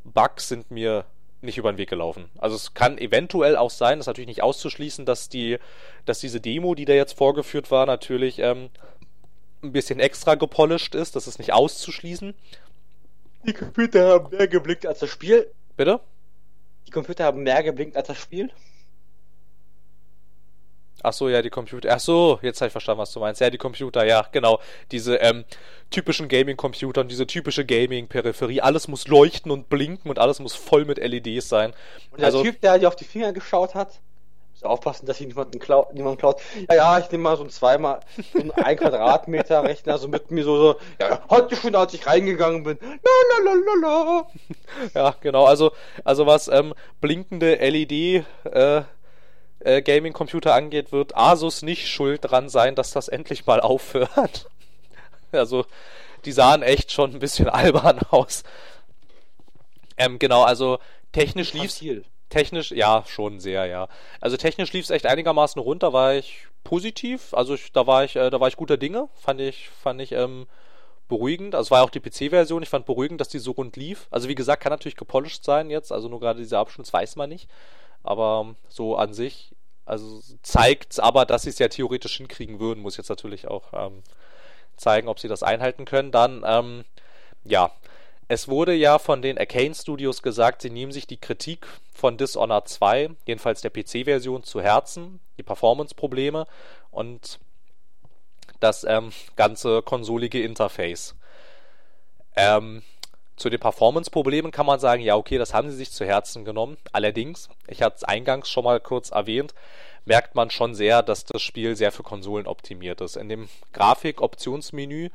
Bugs 0.04 0.48
sind 0.48 0.70
mir 0.70 1.04
nicht 1.42 1.58
über 1.58 1.72
den 1.72 1.78
Weg 1.78 1.90
gelaufen. 1.90 2.30
Also 2.38 2.54
es 2.54 2.72
kann 2.72 2.98
eventuell 2.98 3.56
auch 3.56 3.70
sein, 3.70 3.98
das 3.98 4.04
ist 4.04 4.08
natürlich 4.08 4.28
nicht 4.28 4.42
auszuschließen, 4.44 5.04
dass 5.04 5.28
die, 5.28 5.58
dass 6.04 6.20
diese 6.20 6.40
Demo, 6.40 6.76
die 6.76 6.84
da 6.84 6.92
jetzt 6.92 7.18
vorgeführt 7.18 7.72
war, 7.72 7.84
natürlich 7.84 8.38
ähm, 8.38 8.70
ein 9.62 9.72
bisschen 9.72 10.00
extra 10.00 10.34
gepolished 10.34 10.94
ist. 10.94 11.16
Das 11.16 11.26
ist 11.26 11.38
nicht 11.38 11.52
auszuschließen. 11.52 12.34
Die 13.46 13.52
Computer 13.52 14.08
haben 14.08 14.36
mehr 14.36 14.48
geblickt 14.48 14.86
als 14.86 15.00
das 15.00 15.10
Spiel. 15.10 15.50
Bitte? 15.76 16.00
Die 16.86 16.90
Computer 16.90 17.24
haben 17.24 17.42
mehr 17.42 17.62
geblinkt 17.62 17.96
als 17.96 18.08
das 18.08 18.18
Spiel. 18.18 18.50
Ach 21.04 21.12
so, 21.12 21.28
ja, 21.28 21.42
die 21.42 21.50
Computer. 21.50 21.88
Ach 21.92 21.98
so, 21.98 22.38
jetzt 22.42 22.60
habe 22.60 22.68
ich 22.68 22.72
verstanden, 22.72 23.00
was 23.00 23.12
du 23.12 23.18
meinst. 23.18 23.40
Ja, 23.40 23.50
die 23.50 23.58
Computer, 23.58 24.04
ja, 24.04 24.26
genau. 24.30 24.60
Diese 24.92 25.16
ähm, 25.16 25.44
typischen 25.90 26.28
Gaming-Computer 26.28 27.00
und 27.00 27.10
diese 27.10 27.26
typische 27.26 27.64
Gaming-Peripherie. 27.64 28.60
Alles 28.60 28.86
muss 28.86 29.08
leuchten 29.08 29.50
und 29.50 29.68
blinken 29.68 30.10
und 30.10 30.20
alles 30.20 30.38
muss 30.38 30.54
voll 30.54 30.84
mit 30.84 30.98
LEDs 30.98 31.48
sein. 31.48 31.72
Und 32.12 32.20
der 32.20 32.26
also, 32.26 32.42
Typ, 32.44 32.60
der 32.60 32.78
dir 32.78 32.86
auf 32.86 32.94
die 32.94 33.04
Finger 33.04 33.32
geschaut 33.32 33.74
hat, 33.74 34.00
aufpassen, 34.64 35.06
dass 35.06 35.18
sich 35.18 35.26
niemand, 35.26 35.58
klau 35.60 35.88
niemand 35.92 36.18
klaut. 36.18 36.40
Ja, 36.68 36.76
ja, 36.76 36.98
ich 36.98 37.10
nehme 37.10 37.24
mal 37.24 37.36
so 37.36 37.44
ein 37.44 37.50
zweimal, 37.50 38.00
so 38.32 38.40
ein, 38.40 38.50
ein 38.52 38.76
Quadratmeter 38.76 39.62
Rechner, 39.64 39.98
so 39.98 40.08
mit 40.08 40.30
mir 40.30 40.44
so, 40.44 40.56
so, 40.56 40.76
ja, 41.00 41.22
heute 41.30 41.56
schon, 41.56 41.74
als 41.74 41.94
ich 41.94 42.06
reingegangen 42.06 42.62
bin. 42.62 42.78
La, 42.82 43.44
la, 43.44 43.52
la, 43.54 43.74
la, 43.80 44.26
Ja, 44.94 45.14
genau, 45.20 45.44
also, 45.44 45.72
also 46.04 46.26
was 46.26 46.48
ähm, 46.48 46.74
blinkende 47.00 47.56
LED, 47.56 48.24
äh, 48.44 48.82
äh, 49.64 49.82
Gaming-Computer 49.82 50.54
angeht, 50.54 50.92
wird 50.92 51.16
Asus 51.16 51.62
nicht 51.62 51.88
schuld 51.88 52.20
dran 52.22 52.48
sein, 52.48 52.74
dass 52.74 52.92
das 52.92 53.08
endlich 53.08 53.46
mal 53.46 53.60
aufhört. 53.60 54.48
also, 55.32 55.64
die 56.24 56.32
sahen 56.32 56.62
echt 56.62 56.92
schon 56.92 57.12
ein 57.12 57.18
bisschen 57.18 57.48
albern 57.48 58.00
aus. 58.10 58.42
Ähm, 59.96 60.18
genau, 60.18 60.42
also 60.42 60.78
technisch 61.12 61.52
lief's. 61.52 61.78
Viel. 61.78 62.04
Technisch, 62.32 62.70
ja, 62.72 63.04
schon 63.06 63.40
sehr, 63.40 63.66
ja. 63.66 63.88
Also 64.22 64.38
technisch 64.38 64.72
lief 64.72 64.86
es 64.86 64.90
echt 64.90 65.04
einigermaßen 65.04 65.60
runter, 65.60 65.92
war 65.92 66.14
ich 66.14 66.46
positiv. 66.64 67.34
Also 67.34 67.52
ich, 67.52 67.72
da 67.72 67.86
war 67.86 68.04
ich, 68.04 68.16
äh, 68.16 68.30
da 68.30 68.40
war 68.40 68.48
ich 68.48 68.56
guter 68.56 68.78
Dinge, 68.78 69.10
fand 69.14 69.38
ich, 69.42 69.68
fand 69.68 70.00
ich 70.00 70.12
ähm, 70.12 70.46
beruhigend. 71.08 71.54
Also 71.54 71.66
es 71.66 71.70
war 71.70 71.80
ja 71.80 71.84
auch 71.84 71.90
die 71.90 72.00
PC-Version. 72.00 72.62
Ich 72.62 72.70
fand 72.70 72.86
beruhigend, 72.86 73.20
dass 73.20 73.28
die 73.28 73.38
so 73.38 73.50
rund 73.50 73.76
lief. 73.76 74.06
Also 74.10 74.30
wie 74.30 74.34
gesagt, 74.34 74.62
kann 74.62 74.70
natürlich 74.70 74.96
gepolished 74.96 75.44
sein 75.44 75.68
jetzt. 75.68 75.92
Also 75.92 76.08
nur 76.08 76.20
gerade 76.20 76.38
dieser 76.38 76.58
Abschnitt 76.58 76.90
weiß 76.90 77.16
man 77.16 77.28
nicht. 77.28 77.50
Aber 78.02 78.46
ähm, 78.46 78.56
so 78.70 78.96
an 78.96 79.12
sich, 79.12 79.54
also 79.84 80.22
zeigt 80.42 81.00
aber, 81.00 81.26
dass 81.26 81.42
sie 81.42 81.50
es 81.50 81.58
ja 81.58 81.68
theoretisch 81.68 82.16
hinkriegen 82.16 82.60
würden. 82.60 82.80
Muss 82.80 82.96
jetzt 82.96 83.10
natürlich 83.10 83.46
auch 83.46 83.74
ähm, 83.74 84.02
zeigen, 84.78 85.08
ob 85.08 85.20
sie 85.20 85.28
das 85.28 85.42
einhalten 85.42 85.84
können. 85.84 86.12
Dann, 86.12 86.44
ähm, 86.46 86.84
ja, 87.44 87.72
es 88.32 88.48
wurde 88.48 88.72
ja 88.72 88.98
von 88.98 89.20
den 89.20 89.36
Arcane 89.36 89.74
Studios 89.74 90.22
gesagt, 90.22 90.62
sie 90.62 90.70
nehmen 90.70 90.90
sich 90.90 91.06
die 91.06 91.18
Kritik 91.18 91.66
von 91.92 92.16
Dishonored 92.16 92.66
2, 92.66 93.10
jedenfalls 93.26 93.60
der 93.60 93.68
PC-Version, 93.68 94.42
zu 94.42 94.62
Herzen, 94.62 95.20
die 95.36 95.42
Performance-Probleme 95.42 96.46
und 96.90 97.38
das 98.58 98.84
ähm, 98.84 99.12
ganze 99.36 99.82
konsolige 99.82 100.42
Interface. 100.42 101.14
Ähm, 102.34 102.82
zu 103.36 103.50
den 103.50 103.60
Performance-Problemen 103.60 104.50
kann 104.50 104.64
man 104.64 104.80
sagen, 104.80 105.02
ja, 105.02 105.14
okay, 105.16 105.36
das 105.36 105.52
haben 105.52 105.70
sie 105.70 105.76
sich 105.76 105.90
zu 105.90 106.06
Herzen 106.06 106.46
genommen. 106.46 106.78
Allerdings, 106.90 107.50
ich 107.66 107.82
hatte 107.82 107.96
es 107.96 108.04
eingangs 108.04 108.48
schon 108.48 108.64
mal 108.64 108.80
kurz 108.80 109.10
erwähnt, 109.10 109.52
merkt 110.06 110.36
man 110.36 110.48
schon 110.48 110.74
sehr, 110.74 111.02
dass 111.02 111.26
das 111.26 111.42
Spiel 111.42 111.76
sehr 111.76 111.92
für 111.92 112.02
Konsolen 112.02 112.46
optimiert 112.46 113.02
ist. 113.02 113.16
In 113.16 113.28
dem 113.28 113.50
Grafik-Optionsmenü 113.74 115.10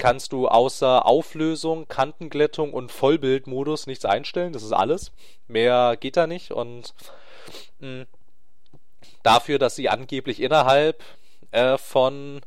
kannst 0.00 0.32
du 0.32 0.48
außer 0.48 1.06
Auflösung, 1.06 1.86
Kantenglättung 1.86 2.72
und 2.72 2.90
Vollbildmodus 2.90 3.86
nichts 3.86 4.04
einstellen. 4.04 4.52
Das 4.52 4.62
ist 4.62 4.72
alles. 4.72 5.12
Mehr 5.46 5.96
geht 6.00 6.16
da 6.16 6.26
nicht. 6.26 6.50
Und 6.50 6.94
mh, 7.78 7.86
hm, 7.86 8.06
dafür, 9.22 9.58
dass 9.58 9.76
sie 9.76 9.88
angeblich 9.88 10.40
innerhalb 10.40 11.04
äh, 11.52 11.76
von 11.76 12.40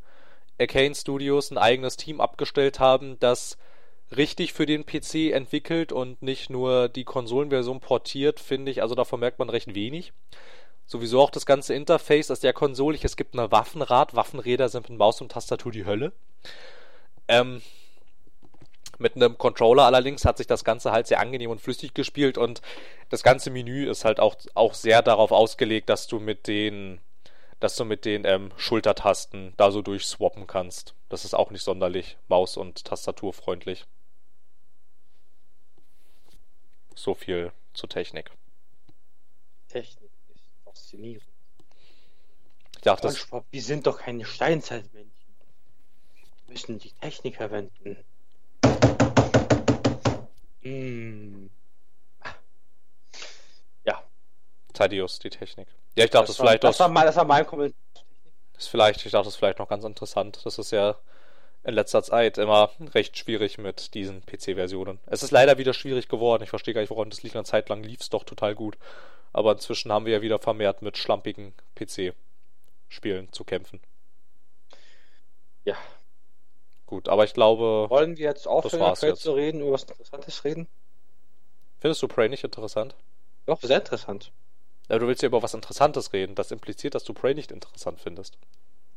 Arcane 0.60 0.96
Studios 0.96 1.52
ein 1.52 1.58
eigenes 1.58 1.96
Team 1.96 2.22
abgestellt 2.22 2.80
haben, 2.80 3.20
das 3.20 3.58
richtig 4.16 4.54
für 4.54 4.66
den 4.66 4.86
PC 4.86 5.32
entwickelt 5.32 5.92
und 5.92 6.22
nicht 6.22 6.50
nur 6.50 6.90
die 6.90 7.04
Konsolenversion 7.04 7.80
portiert, 7.80 8.40
finde 8.40 8.72
ich, 8.72 8.82
also 8.82 8.96
davon 8.96 9.20
merkt 9.20 9.40
man 9.40 9.50
recht 9.50 9.76
wenig. 9.76 10.12
Sowieso 10.86 11.22
auch 11.22 11.30
das 11.30 11.46
ganze 11.46 11.74
Interface 11.76 12.30
ist 12.30 12.44
der 12.44 12.54
Konsole. 12.54 12.98
Es 13.02 13.16
gibt 13.16 13.36
eine 13.36 13.52
Waffenrad. 13.52 14.16
Waffenräder 14.16 14.70
sind 14.70 14.90
mit 14.90 14.98
Maus 14.98 15.22
und 15.22 15.32
Tastatur 15.32 15.72
die 15.72 15.86
Hölle. 15.86 16.12
Ähm, 17.40 17.62
mit 19.00 19.16
einem 19.16 19.38
Controller 19.38 19.84
allerdings 19.84 20.24
hat 20.26 20.38
sich 20.38 20.48
das 20.48 20.64
Ganze 20.64 20.92
halt 20.92 21.08
sehr 21.08 21.20
angenehm 21.20 21.50
und 21.50 21.62
flüssig 21.62 21.94
gespielt 21.94 22.38
und 22.38 22.62
das 23.10 23.24
ganze 23.24 23.50
Menü 23.50 23.90
ist 23.90 24.06
halt 24.06 24.20
auch, 24.20 24.36
auch 24.54 24.74
sehr 24.74 25.02
darauf 25.02 25.32
ausgelegt, 25.32 25.90
dass 25.90 26.08
du 26.08 26.20
mit 26.20 26.48
den, 26.48 27.02
dass 27.60 27.76
du 27.76 27.86
mit 27.86 28.06
den 28.06 28.24
ähm, 28.26 28.52
Schultertasten 28.56 29.54
da 29.58 29.72
so 29.72 29.82
durchswappen 29.82 30.48
kannst. 30.48 30.94
Das 31.10 31.26
ist 31.26 31.34
auch 31.34 31.52
nicht 31.52 31.64
sonderlich 31.64 32.18
Maus- 32.28 32.58
und 32.58 32.86
Tastaturfreundlich. 32.86 33.86
So 36.96 37.14
viel 37.14 37.52
zur 37.74 37.90
Technik. 37.90 38.32
Technik 39.70 40.12
ist 40.34 40.44
faszinierend. 40.64 41.24
Ja, 42.84 42.96
das... 42.96 43.28
Wir 43.50 43.62
sind 43.62 43.88
doch 43.88 43.98
keine 43.98 44.26
Steinzeitmenschen 44.26 45.13
müssen 46.48 46.80
die 46.80 46.92
Technik 46.92 47.36
verwenden. 47.38 47.98
Hm. 50.62 51.50
Ja. 53.84 54.04
Thaddeus, 54.74 55.20
die 55.20 55.30
Technik. 55.30 55.68
Ja, 55.96 56.06
ich 56.06 56.12
dachte, 56.12 56.28
das, 56.28 56.38
das 56.38 56.46
vielleicht 56.46 56.64
das 56.64 56.80
war, 56.80 56.90
mal, 56.90 57.06
das 57.06 57.16
war 57.16 57.26
mein 57.26 57.46
Kommentar. 57.46 57.78
Das 58.54 58.64
ist 58.64 58.70
vielleicht, 58.70 59.06
ich 59.06 59.12
dachte, 59.12 59.26
das 59.26 59.34
ist 59.34 59.40
vielleicht 59.40 59.60
noch 59.60 59.68
ganz 59.68 59.84
interessant. 59.84 60.40
Das 60.46 60.58
ist 60.58 60.72
ja 60.72 60.96
in 61.64 61.74
letzter 61.74 62.04
Zeit 62.04 62.38
immer 62.38 62.72
recht 62.94 63.18
schwierig 63.18 63.58
mit 63.58 63.94
diesen 63.94 64.26
PC-Versionen. 64.26 65.00
Es 65.06 65.24
ist 65.24 65.32
leider 65.32 65.58
wieder 65.58 65.74
schwierig 65.74 66.08
geworden. 66.08 66.44
Ich 66.44 66.50
verstehe 66.50 66.74
gar 66.74 66.82
nicht, 66.82 66.90
woran 66.90 67.10
das 67.10 67.24
liegt. 67.24 67.36
Eine 67.36 67.46
Zeit 67.46 67.70
lang 67.70 67.84
lief 67.84 68.02
es 68.02 68.10
doch 68.10 68.24
total 68.24 68.54
gut. 68.54 68.78
Aber 69.32 69.54
inzwischen 69.54 69.92
haben 69.92 70.06
wir 70.06 70.14
ja 70.14 70.22
wieder 70.22 70.40
vermehrt 70.40 70.82
mit 70.82 70.98
schlampigen 70.98 71.54
PC-Spielen 71.76 73.32
zu 73.32 73.44
kämpfen. 73.44 73.82
Ja, 75.66 75.78
Gut, 76.86 77.10
aber 77.10 77.24
ich 77.24 77.34
glaube. 77.34 77.88
Wollen 77.90 78.18
wir 78.18 78.28
jetzt 78.28 78.48
aufhören, 78.48 78.94
Prey 78.94 79.16
zu 79.16 79.32
reden, 79.34 79.62
über 79.62 79.72
was 79.72 79.84
Interessantes 79.84 80.44
reden? 80.44 80.68
Findest 81.80 82.02
du 82.02 82.08
Prey 82.08 82.30
nicht 82.30 82.44
interessant? 82.44 82.96
Doch, 83.46 83.62
sehr 83.62 83.78
interessant. 83.78 84.32
Ja, 84.90 85.00
du 85.00 85.08
willst 85.08 85.22
ja 85.22 85.28
über 85.28 85.42
was 85.42 85.54
Interessantes 85.54 86.14
reden. 86.14 86.36
Das 86.36 86.52
impliziert, 86.52 86.96
dass 86.96 87.04
du 87.04 87.14
Prey 87.14 87.34
nicht 87.34 87.52
interessant 87.52 88.00
findest. 88.00 88.38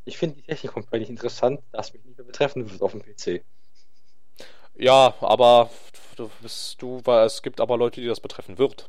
Ich 0.04 0.18
finde 0.18 0.36
die 0.36 0.42
Technik 0.42 0.72
komplett 0.72 1.00
nicht 1.00 1.10
interessant, 1.10 1.60
dass 1.72 1.92
mich 1.92 2.04
nicht 2.04 2.16
mehr 2.16 2.26
betreffen 2.26 2.70
wird 2.70 2.80
auf 2.80 2.92
dem 2.92 3.02
PC. 3.02 3.44
Ja, 4.76 5.14
aber 5.20 5.68
du 6.16 6.30
bist 6.40 6.80
du, 6.80 7.00
weil 7.04 7.26
es 7.26 7.42
gibt 7.42 7.60
aber 7.60 7.76
Leute, 7.76 8.00
die 8.00 8.06
das 8.06 8.20
betreffen 8.20 8.56
wird. 8.58 8.88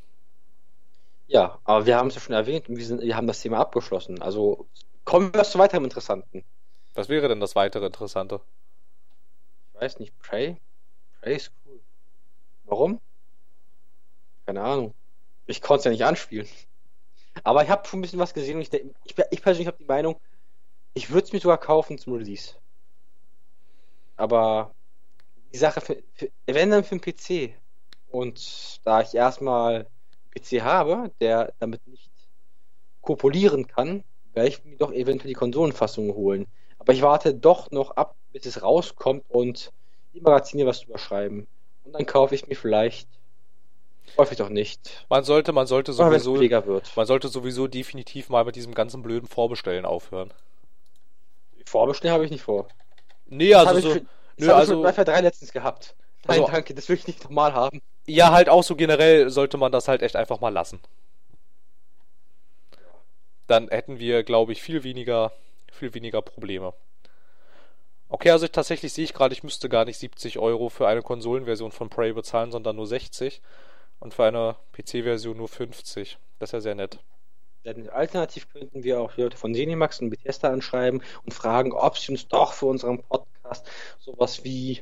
Ja, 1.28 1.60
aber 1.64 1.86
wir 1.86 1.98
haben 1.98 2.08
es 2.08 2.16
ja 2.16 2.22
schon 2.22 2.36
erwähnt 2.36 2.70
und 2.70 2.78
wir, 2.78 2.86
sind, 2.86 3.02
wir 3.02 3.16
haben 3.16 3.28
das 3.28 3.42
Thema 3.42 3.58
abgeschlossen. 3.58 4.22
Also 4.22 4.68
kommen 5.06 5.34
wir 5.34 5.44
zu 5.44 5.58
weiterem 5.58 5.86
Interessanten. 5.86 6.44
Was 6.94 7.10
wäre 7.10 7.28
denn 7.28 7.40
das 7.40 7.56
weitere 7.56 7.88
Interessante? 7.88 8.42
Weiß 9.80 10.00
nicht, 10.00 10.18
Prey? 10.20 10.58
Prey 11.22 11.36
ist 11.36 11.52
cool. 11.66 11.80
Warum? 12.66 13.00
Keine 14.46 14.62
Ahnung. 14.62 14.94
Ich 15.46 15.62
konnte 15.62 15.80
es 15.80 15.86
ja 15.86 15.92
nicht 15.92 16.06
anspielen. 16.06 16.48
Aber 17.44 17.64
ich 17.64 17.70
habe 17.70 17.88
schon 17.88 18.00
ein 18.00 18.02
bisschen 18.02 18.20
was 18.20 18.34
gesehen 18.34 18.58
und 18.58 18.62
ich, 18.62 18.74
ich, 18.74 19.16
ich 19.32 19.42
persönlich 19.42 19.68
habe 19.68 19.78
die 19.78 19.86
Meinung, 19.86 20.20
ich 20.94 21.12
würde 21.12 21.26
es 21.28 21.34
mir 21.34 21.40
sogar 21.40 21.60
kaufen 21.60 21.98
zum 21.98 22.14
Release. 22.14 22.56
Aber 24.16 24.74
die 25.54 25.58
Sache, 25.58 25.80
für, 25.82 26.02
für, 26.14 26.32
wenn 26.48 26.72
dann 26.72 26.84
für 26.84 26.98
den 26.98 27.02
PC. 27.02 27.56
Und 28.10 28.80
da 28.84 29.02
ich 29.02 29.14
erstmal 29.14 29.76
einen 29.76 29.88
PC 30.32 30.62
habe, 30.64 31.12
der 31.20 31.54
damit 31.60 31.86
nicht 31.88 32.10
kopulieren 33.02 33.68
kann, 33.68 34.04
werde 34.34 34.50
ich 34.50 34.64
mir 34.64 34.78
doch 34.78 34.92
eventuell 34.92 35.30
die 35.30 35.34
Konsolenfassung 35.34 36.14
holen. 36.14 36.48
Aber 36.88 36.94
ich 36.94 37.02
warte 37.02 37.34
doch 37.34 37.70
noch 37.72 37.92
ab, 37.92 38.16
bis 38.32 38.46
es 38.46 38.62
rauskommt 38.64 39.26
und 39.28 39.74
die 40.14 40.22
Magazine 40.22 40.66
was 40.66 40.80
drüber 40.82 40.98
schreiben. 40.98 41.46
Und 41.84 41.92
dann 41.94 42.06
kaufe 42.06 42.34
ich 42.34 42.48
mir 42.48 42.56
vielleicht, 42.56 43.10
häufig 44.18 44.38
doch 44.38 44.48
nicht, 44.48 45.06
Man 45.10 45.26
sollte, 45.26 45.52
man 45.52 45.68
sollte 45.68 45.92
sowieso, 45.92 46.36
man 46.96 47.06
sollte 47.06 47.28
sowieso 47.28 47.68
definitiv 47.68 48.30
mal 48.30 48.46
mit 48.46 48.56
diesem 48.56 48.74
ganzen 48.74 49.02
blöden 49.02 49.28
Vorbestellen 49.28 49.86
aufhören. 49.86 50.32
Vorbestellen 51.66 52.14
habe 52.14 52.24
ich 52.24 52.32
nicht 52.32 52.44
vor. 52.44 52.70
Nee, 53.26 53.52
Das 53.52 53.68
also 53.68 53.80
ich, 53.80 53.84
so, 53.84 54.00
das 54.00 54.02
nö, 54.38 54.48
habe 54.48 54.64
ich 54.64 54.70
also- 54.70 54.82
mit 54.82 55.08
3 55.10 55.20
letztens 55.22 55.52
gehabt. 55.52 55.94
Nein, 56.26 56.40
Also- 56.40 56.52
danke, 56.54 56.74
das 56.74 56.88
will 56.88 56.96
ich 56.96 57.06
nicht 57.08 57.22
nochmal 57.26 57.54
haben. 57.54 57.82
ja, 58.06 58.32
halt 58.32 58.48
auch 58.48 58.64
so 58.64 58.78
generell 58.78 59.30
sollte 59.30 59.58
man 59.58 59.74
das 59.74 59.90
halt 59.90 60.02
echt 60.04 60.16
einfach 60.16 60.40
mal 60.40 60.54
lassen. 60.54 60.80
Dann 63.48 63.70
hätten 63.70 64.00
wir, 64.00 64.24
glaube 64.24 64.52
ich, 64.54 64.62
viel 64.62 64.84
weniger, 64.84 65.32
viel 65.72 65.94
weniger 65.94 66.22
Probleme. 66.22 66.74
Okay, 68.10 68.32
also 68.32 68.46
ich, 68.46 68.52
tatsächlich 68.52 68.94
sehe 68.94 69.04
ich 69.04 69.14
gerade, 69.14 69.34
ich 69.34 69.44
müsste 69.44 69.68
gar 69.68 69.86
nicht 69.86 69.98
70 69.98 70.40
Euro 70.40 70.70
für 70.70 70.88
eine 70.88 71.02
Konsolenversion 71.02 71.72
von 71.72 71.90
Prey 71.90 72.14
bezahlen, 72.14 72.52
sondern 72.52 72.76
nur 72.78 72.88
60. 72.88 73.42
Und 74.00 74.14
für 74.14 74.26
eine 74.26 74.56
PC-Version 74.74 75.38
nur 75.38 75.48
50. 75.50 76.18
Das 76.40 76.50
ist 76.50 76.54
ja 76.54 76.62
sehr 76.62 76.76
nett. 76.76 77.00
Denn 77.66 77.90
alternativ 77.90 78.48
könnten 78.54 78.84
wir 78.84 79.02
auch 79.02 79.18
Leute 79.18 79.36
von 79.36 79.54
Cinemax 79.54 80.00
und 80.00 80.10
Bethesda 80.10 80.50
anschreiben 80.50 81.04
und 81.26 81.34
fragen, 81.34 81.74
ob 81.74 81.98
sie 81.98 82.12
uns 82.12 82.28
doch 82.28 82.54
für 82.54 82.68
unseren 82.68 83.04
Podcast 83.04 83.70
sowas 84.00 84.44
wie 84.46 84.82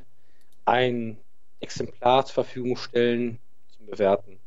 ein 0.65 1.17
Exemplar 1.61 2.25
zur 2.25 2.35
Verfügung 2.35 2.77
stellen 2.77 3.39
zum 3.75 3.87
Bewerten. 3.87 4.39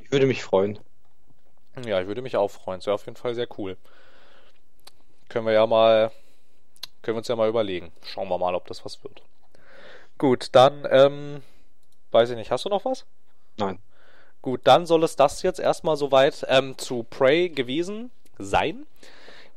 Ich 0.00 0.12
würde 0.12 0.26
mich 0.26 0.42
freuen. 0.42 0.78
Ja, 1.86 2.00
ich 2.00 2.06
würde 2.06 2.20
mich 2.22 2.36
auch 2.36 2.50
freuen. 2.50 2.80
Das 2.80 2.86
wäre 2.86 2.94
auf 2.94 3.06
jeden 3.06 3.16
Fall 3.16 3.34
sehr 3.34 3.48
cool. 3.58 3.78
Können 5.34 5.46
wir 5.46 5.52
ja 5.52 5.66
mal, 5.66 6.12
können 7.02 7.16
wir 7.16 7.18
uns 7.18 7.26
ja 7.26 7.34
mal 7.34 7.48
überlegen. 7.48 7.90
Schauen 8.04 8.28
wir 8.28 8.38
mal, 8.38 8.54
ob 8.54 8.68
das 8.68 8.84
was 8.84 9.02
wird. 9.02 9.20
Gut, 10.16 10.50
dann, 10.52 10.86
ähm, 10.88 11.42
weiß 12.12 12.30
ich 12.30 12.36
nicht, 12.36 12.52
hast 12.52 12.66
du 12.66 12.68
noch 12.68 12.84
was? 12.84 13.04
Nein. 13.56 13.80
Gut, 14.42 14.60
dann 14.62 14.86
soll 14.86 15.02
es 15.02 15.16
das 15.16 15.42
jetzt 15.42 15.58
erstmal 15.58 15.96
soweit 15.96 16.46
ähm, 16.48 16.78
zu 16.78 17.02
Prey 17.02 17.48
gewesen 17.48 18.12
sein. 18.38 18.86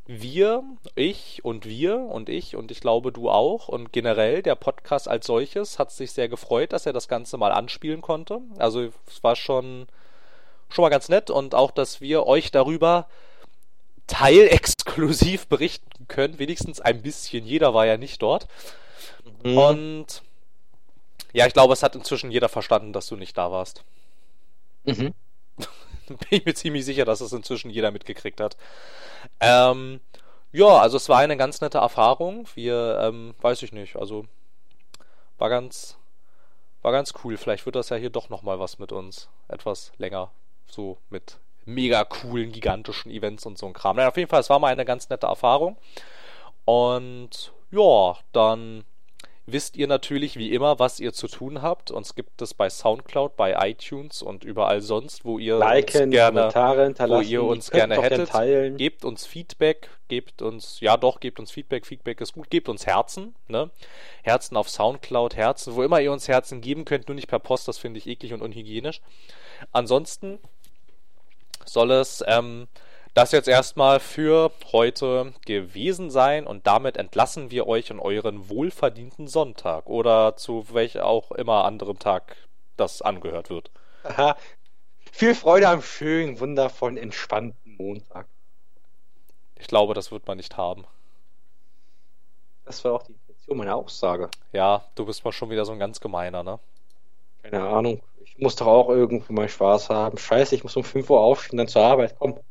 Wir, 0.08 0.64
ich 0.96 1.46
und 1.46 1.68
wir 1.68 2.00
und 2.00 2.28
ich 2.28 2.56
und 2.56 2.72
ich 2.72 2.82
glaube 2.82 3.12
du 3.12 3.30
auch 3.30 3.68
und 3.68 3.94
generell 3.94 4.42
der 4.42 4.56
Podcast 4.56 5.08
als 5.08 5.28
solches 5.28 5.78
hat 5.78 5.92
sich 5.92 6.12
sehr 6.12 6.28
gefreut, 6.28 6.74
dass 6.74 6.88
er 6.88 6.94
das 6.94 7.08
Ganze 7.08 7.38
mal 7.38 7.52
anspielen 7.52 8.02
konnte. 8.02 8.42
Also 8.58 8.90
es 9.06 9.24
war 9.24 9.36
schon 9.36 9.86
schon 10.70 10.82
mal 10.82 10.90
ganz 10.90 11.08
nett 11.08 11.30
und 11.30 11.54
auch, 11.54 11.70
dass 11.70 12.02
wir 12.02 12.26
euch 12.26 12.50
darüber 12.50 13.06
teilexklusiv 14.08 15.48
berichten 15.48 16.08
können, 16.08 16.40
wenigstens 16.40 16.82
ein 16.82 17.02
bisschen. 17.02 17.46
Jeder 17.46 17.74
war 17.74 17.86
ja 17.86 17.98
nicht 17.98 18.22
dort. 18.22 18.48
Mhm. 19.44 19.58
Und 19.58 20.24
ja, 21.34 21.46
ich 21.46 21.54
glaube, 21.54 21.74
es 21.74 21.84
hat 21.84 21.96
inzwischen 21.96 22.32
jeder 22.32 22.50
verstanden, 22.50 22.94
dass 22.94 23.08
du 23.08 23.16
nicht 23.16 23.38
da 23.38 23.52
warst. 23.52 23.84
Mhm. 24.86 25.14
Bin 26.08 26.18
ich 26.30 26.46
mir 26.46 26.54
ziemlich 26.54 26.86
sicher, 26.86 27.06
dass 27.06 27.22
es 27.22 27.34
inzwischen 27.34 27.70
jeder 27.70 27.92
mitgekriegt 27.92 28.40
hat. 28.40 28.56
Ähm, 29.40 30.00
ja, 30.54 30.78
also 30.78 30.98
es 30.98 31.10
war 31.10 31.20
eine 31.20 31.38
ganz 31.38 31.60
nette 31.60 31.80
Erfahrung. 31.80 32.48
Wir, 32.56 33.00
ähm, 33.04 33.36
weiß 33.42 33.62
ich 33.64 33.74
nicht, 33.74 33.98
also 33.98 34.26
war 35.38 35.50
ganz, 35.50 35.98
war 36.82 36.94
ganz 36.94 37.14
cool. 37.24 37.38
Vielleicht 37.38 37.66
wird 37.66 37.76
das 37.76 37.90
ja 37.90 37.98
hier 37.98 38.10
doch 38.10 38.30
nochmal 38.30 38.60
was 38.60 38.80
mit 38.80 38.92
uns. 38.92 39.28
Etwas 39.50 39.92
länger. 39.98 40.32
So 40.70 40.98
mit 41.10 41.40
mega 41.68 42.04
coolen, 42.04 42.52
gigantischen 42.52 43.12
Events 43.12 43.46
und 43.46 43.58
so 43.58 43.68
ein 43.68 43.74
Kram. 43.74 43.98
Nein, 43.98 44.08
auf 44.08 44.18
jeden 44.18 44.30
Fall, 44.30 44.40
es 44.40 44.50
war 44.50 44.60
mal 44.60 44.72
eine 44.72 44.86
ganz 44.86 45.10
nette 45.10 45.28
Erfahrung. 45.28 45.78
Und 46.66 47.54
ja, 47.72 48.16
dann 48.32 48.84
wisst 49.48 49.78
ihr 49.78 49.88
natürlich 49.88 50.36
wie 50.36 50.54
immer, 50.54 50.78
was 50.78 51.00
ihr 51.00 51.14
zu 51.14 51.28
tun 51.28 51.62
habt. 51.62 51.90
Uns 51.90 52.16
gibt 52.16 52.42
es 52.42 52.54
bei 52.54 52.70
Soundcloud, 52.70 53.38
bei 53.38 53.56
iTunes 53.70 54.22
und 54.22 54.44
überall 54.44 54.82
sonst, 54.82 55.24
wo 55.24 55.40
ihr 55.40 55.58
Liken, 55.58 56.04
uns 56.04 56.12
gerne, 56.12 56.40
Kommentare 56.40 56.84
hinterlassen, 56.84 57.26
wo 57.26 57.30
ihr 57.30 57.44
uns 57.44 57.72
gerne 57.72 58.02
hättet. 58.02 58.30
teilen. 58.30 58.78
Gebt 58.78 59.06
uns 59.06 59.26
Feedback, 59.26 59.90
gebt 60.10 60.42
uns, 60.42 60.80
ja 60.82 60.98
doch, 60.98 61.22
gebt 61.22 61.40
uns 61.40 61.52
Feedback, 61.52 61.86
Feedback 61.86 62.20
ist 62.20 62.34
gut, 62.34 62.50
gebt 62.50 62.68
uns 62.68 62.86
Herzen, 62.86 63.36
ne? 63.48 63.72
Herzen 64.22 64.58
auf 64.58 64.70
Soundcloud, 64.70 65.36
Herzen, 65.38 65.76
wo 65.76 65.84
immer 65.84 66.02
ihr 66.02 66.12
uns 66.12 66.28
Herzen 66.28 66.60
geben 66.60 66.84
könnt, 66.84 67.08
nur 67.08 67.16
nicht 67.16 67.28
per 67.28 67.40
Post, 67.40 67.70
das 67.70 67.78
finde 67.78 68.00
ich 68.00 68.08
eklig 68.08 68.34
und 68.34 68.42
unhygienisch. 68.42 69.02
Ansonsten 69.72 70.40
soll 71.68 71.92
es 71.92 72.24
ähm, 72.28 72.68
das 73.14 73.32
jetzt 73.32 73.48
erstmal 73.48 74.00
für 74.00 74.52
heute 74.72 75.34
gewesen 75.46 76.12
sein 76.12 76.46
und 76.46 76.68
damit 76.68 76.98
entlassen 76.98 77.50
wir 77.50 77.68
euch 77.68 77.90
in 77.90 78.00
euren 78.00 78.48
wohlverdienten 78.48 79.28
Sonntag 79.28 79.88
oder 79.88 80.36
zu 80.36 80.68
welch 80.72 81.00
auch 81.00 81.32
immer 81.32 81.66
anderem 81.66 81.98
Tag 81.98 82.36
das 82.76 83.02
angehört 83.02 83.50
wird. 83.50 83.72
Aha. 84.04 84.38
Viel 85.12 85.34
Freude 85.34 85.68
am 85.68 85.82
schönen, 85.82 86.40
wundervollen, 86.40 86.96
entspannten 86.96 87.76
Montag. 87.78 88.28
Ich 89.56 89.66
glaube, 89.66 89.96
das 89.96 90.12
wird 90.12 90.28
man 90.28 90.38
nicht 90.38 90.56
haben. 90.58 90.86
Das 92.66 92.86
war 92.86 92.94
auch 92.94 93.04
die 93.04 93.14
Intention 93.14 93.58
meiner 93.58 93.76
Aussage. 93.78 94.30
Ja, 94.52 94.84
du 94.94 95.06
bist 95.06 95.26
mal 95.26 95.32
schon 95.32 95.50
wieder 95.50 95.66
so 95.66 95.72
ein 95.72 95.80
ganz 95.80 96.00
gemeiner, 96.00 96.44
ne? 96.44 96.60
Keine 97.42 97.68
Ahnung. 97.68 98.02
Ich 98.38 98.44
muss 98.44 98.56
doch 98.56 98.68
auch 98.68 98.90
irgendwo 98.90 99.34
mal 99.34 99.50
Spaß 99.50 99.90
haben. 99.90 100.20
Scheiße, 100.20 100.54
ich 100.54 100.62
muss 100.64 100.76
um 100.76 100.84
5 100.84 101.10
Uhr 101.10 101.20
aufstehen, 101.20 101.58
dann 101.58 101.68
zur 101.68 101.82
Arbeit. 101.82 102.16
Komm, 102.20 102.36
du 102.36 102.42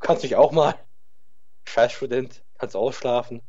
kannst 0.00 0.24
mich 0.24 0.34
auch 0.34 0.50
mal. 0.50 0.74
Scheiß 1.68 1.92
Student, 1.92 2.42
kannst 2.58 2.74
ausschlafen. 2.74 3.42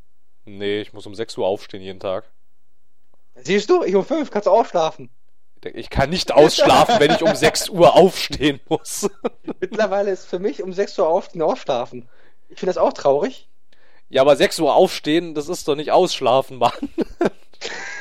Nee, 0.45 0.81
ich 0.81 0.93
muss 0.93 1.07
um 1.07 1.15
6 1.15 1.35
Uhr 1.39 1.47
aufstehen 1.47 1.81
jeden 1.81 1.99
Tag. 1.99 2.25
Siehst 3.33 3.71
du, 3.71 3.81
ich 3.81 3.95
um 3.95 4.05
5 4.05 4.29
kannst 4.29 4.47
ausschlafen. 4.47 5.09
Ich 5.73 5.89
kann 5.89 6.11
nicht 6.11 6.31
ausschlafen, 6.31 6.99
wenn 6.99 7.09
ich 7.09 7.23
um 7.23 7.35
6 7.35 7.69
Uhr 7.69 7.95
aufstehen 7.95 8.59
muss. 8.69 9.09
Mittlerweile 9.59 10.11
ist 10.11 10.25
für 10.25 10.37
mich 10.37 10.61
um 10.61 10.73
6 10.73 10.99
Uhr 10.99 11.09
aufstehen 11.09 11.41
ausschlafen. 11.41 12.07
Ich 12.49 12.59
finde 12.59 12.75
das 12.75 12.77
auch 12.77 12.93
traurig. 12.93 13.49
Ja, 14.09 14.21
aber 14.21 14.35
6 14.35 14.59
Uhr 14.59 14.75
aufstehen, 14.75 15.33
das 15.33 15.49
ist 15.49 15.67
doch 15.67 15.75
nicht 15.75 15.89
ausschlafen, 15.91 16.59
Mann. 16.59 16.71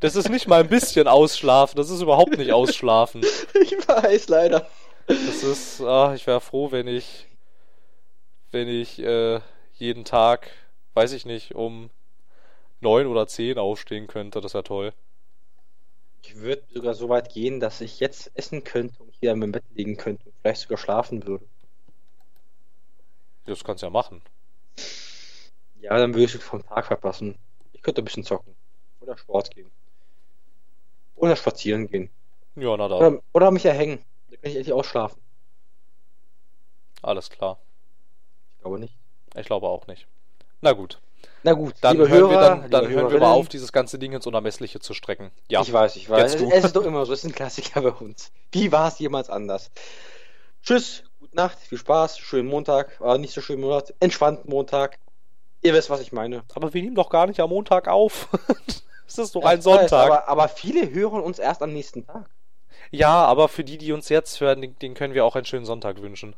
Das 0.00 0.16
ist 0.16 0.28
nicht 0.28 0.48
mal 0.48 0.60
ein 0.60 0.68
bisschen 0.68 1.08
ausschlafen, 1.08 1.76
das 1.76 1.90
ist 1.90 2.00
überhaupt 2.00 2.36
nicht 2.36 2.52
ausschlafen. 2.52 3.22
Ich 3.60 3.72
weiß 3.88 4.28
leider. 4.28 4.68
Das 5.06 5.42
ist, 5.42 5.80
ah, 5.80 6.14
ich 6.14 6.26
wäre 6.26 6.40
froh, 6.40 6.72
wenn 6.72 6.88
ich, 6.88 7.26
wenn 8.50 8.68
ich 8.68 8.98
äh, 8.98 9.40
jeden 9.74 10.04
Tag, 10.04 10.50
weiß 10.94 11.12
ich 11.12 11.26
nicht, 11.26 11.54
um 11.54 11.90
9 12.80 13.06
oder 13.06 13.26
10 13.26 13.58
aufstehen 13.58 14.06
könnte, 14.06 14.40
das 14.40 14.54
wäre 14.54 14.64
toll. 14.64 14.92
Ich 16.22 16.36
würde 16.36 16.62
sogar 16.72 16.94
so 16.94 17.08
weit 17.08 17.32
gehen, 17.32 17.60
dass 17.60 17.80
ich 17.80 18.00
jetzt 18.00 18.30
essen 18.34 18.64
könnte 18.64 19.02
und 19.02 19.14
hier 19.20 19.34
meinem 19.36 19.52
Bett 19.52 19.64
liegen 19.74 19.96
könnte 19.96 20.24
und 20.26 20.34
vielleicht 20.40 20.62
sogar 20.62 20.78
schlafen 20.78 21.26
würde. 21.26 21.44
Das 23.46 23.62
kannst 23.62 23.82
du 23.82 23.86
ja 23.86 23.90
machen. 23.90 24.22
Ja, 25.80 25.98
dann 25.98 26.14
würde 26.14 26.24
ich 26.24 26.42
vom 26.42 26.64
Tag 26.64 26.86
verpassen. 26.86 27.36
Ich 27.72 27.82
könnte 27.82 28.00
ein 28.00 28.06
bisschen 28.06 28.24
zocken. 28.24 28.54
Oder 29.04 29.18
Sport 29.18 29.50
gehen. 29.50 29.70
Oder 31.16 31.36
spazieren 31.36 31.86
gehen. 31.88 32.10
Ja, 32.56 32.76
na 32.76 32.88
dann, 32.88 32.98
Oder, 32.98 33.22
oder 33.32 33.50
mich 33.50 33.64
erhängen. 33.66 33.98
Da 34.30 34.36
kann 34.36 34.50
ich 34.50 34.56
endlich 34.56 34.72
ausschlafen. 34.72 35.20
alles 37.02 37.28
klar. 37.30 37.58
Ich 38.50 38.58
glaube 38.60 38.78
nicht. 38.78 38.96
Ich 39.36 39.46
glaube 39.46 39.68
auch 39.68 39.86
nicht. 39.86 40.06
Na 40.62 40.72
gut, 40.72 41.00
Na 41.42 41.52
gut, 41.52 41.74
dann 41.82 41.98
hören 41.98 42.08
Hörer, 42.10 42.30
wir, 42.30 42.40
dann, 42.40 42.70
dann 42.70 42.88
hören 42.88 43.12
wir 43.12 43.20
mal 43.20 43.32
auf, 43.32 43.48
dieses 43.48 43.72
ganze 43.72 43.98
Ding 43.98 44.12
ins 44.12 44.26
Unermessliche 44.26 44.80
zu 44.80 44.94
strecken. 44.94 45.30
Ja, 45.50 45.60
Ich 45.60 45.70
weiß, 45.72 45.96
ich 45.96 46.08
weiß. 46.08 46.34
Es, 46.36 46.40
es 46.40 46.64
ist 46.64 46.76
doch 46.76 46.84
immer 46.84 47.04
so. 47.04 47.12
Es 47.12 47.18
ist 47.20 47.24
ein 47.30 47.34
Klassiker 47.34 47.82
bei 47.82 47.90
uns. 47.90 48.32
Wie 48.52 48.72
war 48.72 48.88
es 48.88 48.98
jemals 48.98 49.28
anders? 49.28 49.70
Tschüss, 50.62 51.04
gute 51.20 51.36
Nacht, 51.36 51.58
viel 51.58 51.76
Spaß, 51.76 52.18
schönen 52.18 52.48
Montag, 52.48 52.98
aber 53.00 53.18
nicht 53.18 53.34
so 53.34 53.42
schönen 53.42 53.60
Monat, 53.60 53.92
entspannten 54.00 54.48
Montag. 54.48 54.98
Ihr 55.60 55.74
wisst, 55.74 55.90
was 55.90 56.00
ich 56.00 56.12
meine. 56.12 56.44
Aber 56.54 56.72
wir 56.72 56.82
nehmen 56.82 56.94
doch 56.94 57.10
gar 57.10 57.26
nicht 57.26 57.40
am 57.40 57.50
Montag 57.50 57.88
auf. 57.88 58.28
es 59.06 59.18
ist 59.18 59.34
doch 59.34 59.44
ein 59.44 59.58
weiß, 59.58 59.64
Sonntag. 59.64 60.06
Aber, 60.06 60.28
aber 60.28 60.48
viele 60.48 60.90
hören 60.90 61.20
uns 61.20 61.38
erst 61.38 61.62
am 61.62 61.72
nächsten 61.72 62.06
Tag. 62.06 62.28
Ja, 62.90 63.24
aber 63.24 63.48
für 63.48 63.64
die, 63.64 63.78
die 63.78 63.92
uns 63.92 64.08
jetzt 64.08 64.40
hören, 64.40 64.74
den, 64.80 64.94
können 64.94 65.14
wir 65.14 65.24
auch 65.24 65.36
einen 65.36 65.44
schönen 65.44 65.64
Sonntag 65.64 66.00
wünschen. 66.00 66.34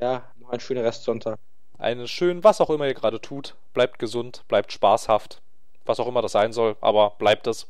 Ja, 0.00 0.24
noch 0.38 0.50
ein 0.50 0.60
schöner 0.60 0.84
Restsonntag. 0.84 1.38
Einen 1.78 2.06
schönen, 2.06 2.44
was 2.44 2.60
auch 2.60 2.70
immer 2.70 2.86
ihr 2.86 2.94
gerade 2.94 3.20
tut. 3.20 3.56
Bleibt 3.74 3.98
gesund, 3.98 4.44
bleibt 4.48 4.72
spaßhaft. 4.72 5.40
Was 5.84 5.98
auch 5.98 6.06
immer 6.06 6.22
das 6.22 6.32
sein 6.32 6.52
soll, 6.52 6.76
aber 6.80 7.10
bleibt 7.18 7.48
es. 7.48 7.66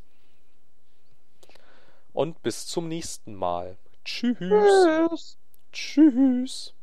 Und 2.12 2.42
bis 2.42 2.66
zum 2.66 2.88
nächsten 2.88 3.34
Mal. 3.34 3.78
Tschüss. 4.04 4.36
Tschüss. 4.38 5.38
Tschüss. 5.72 6.74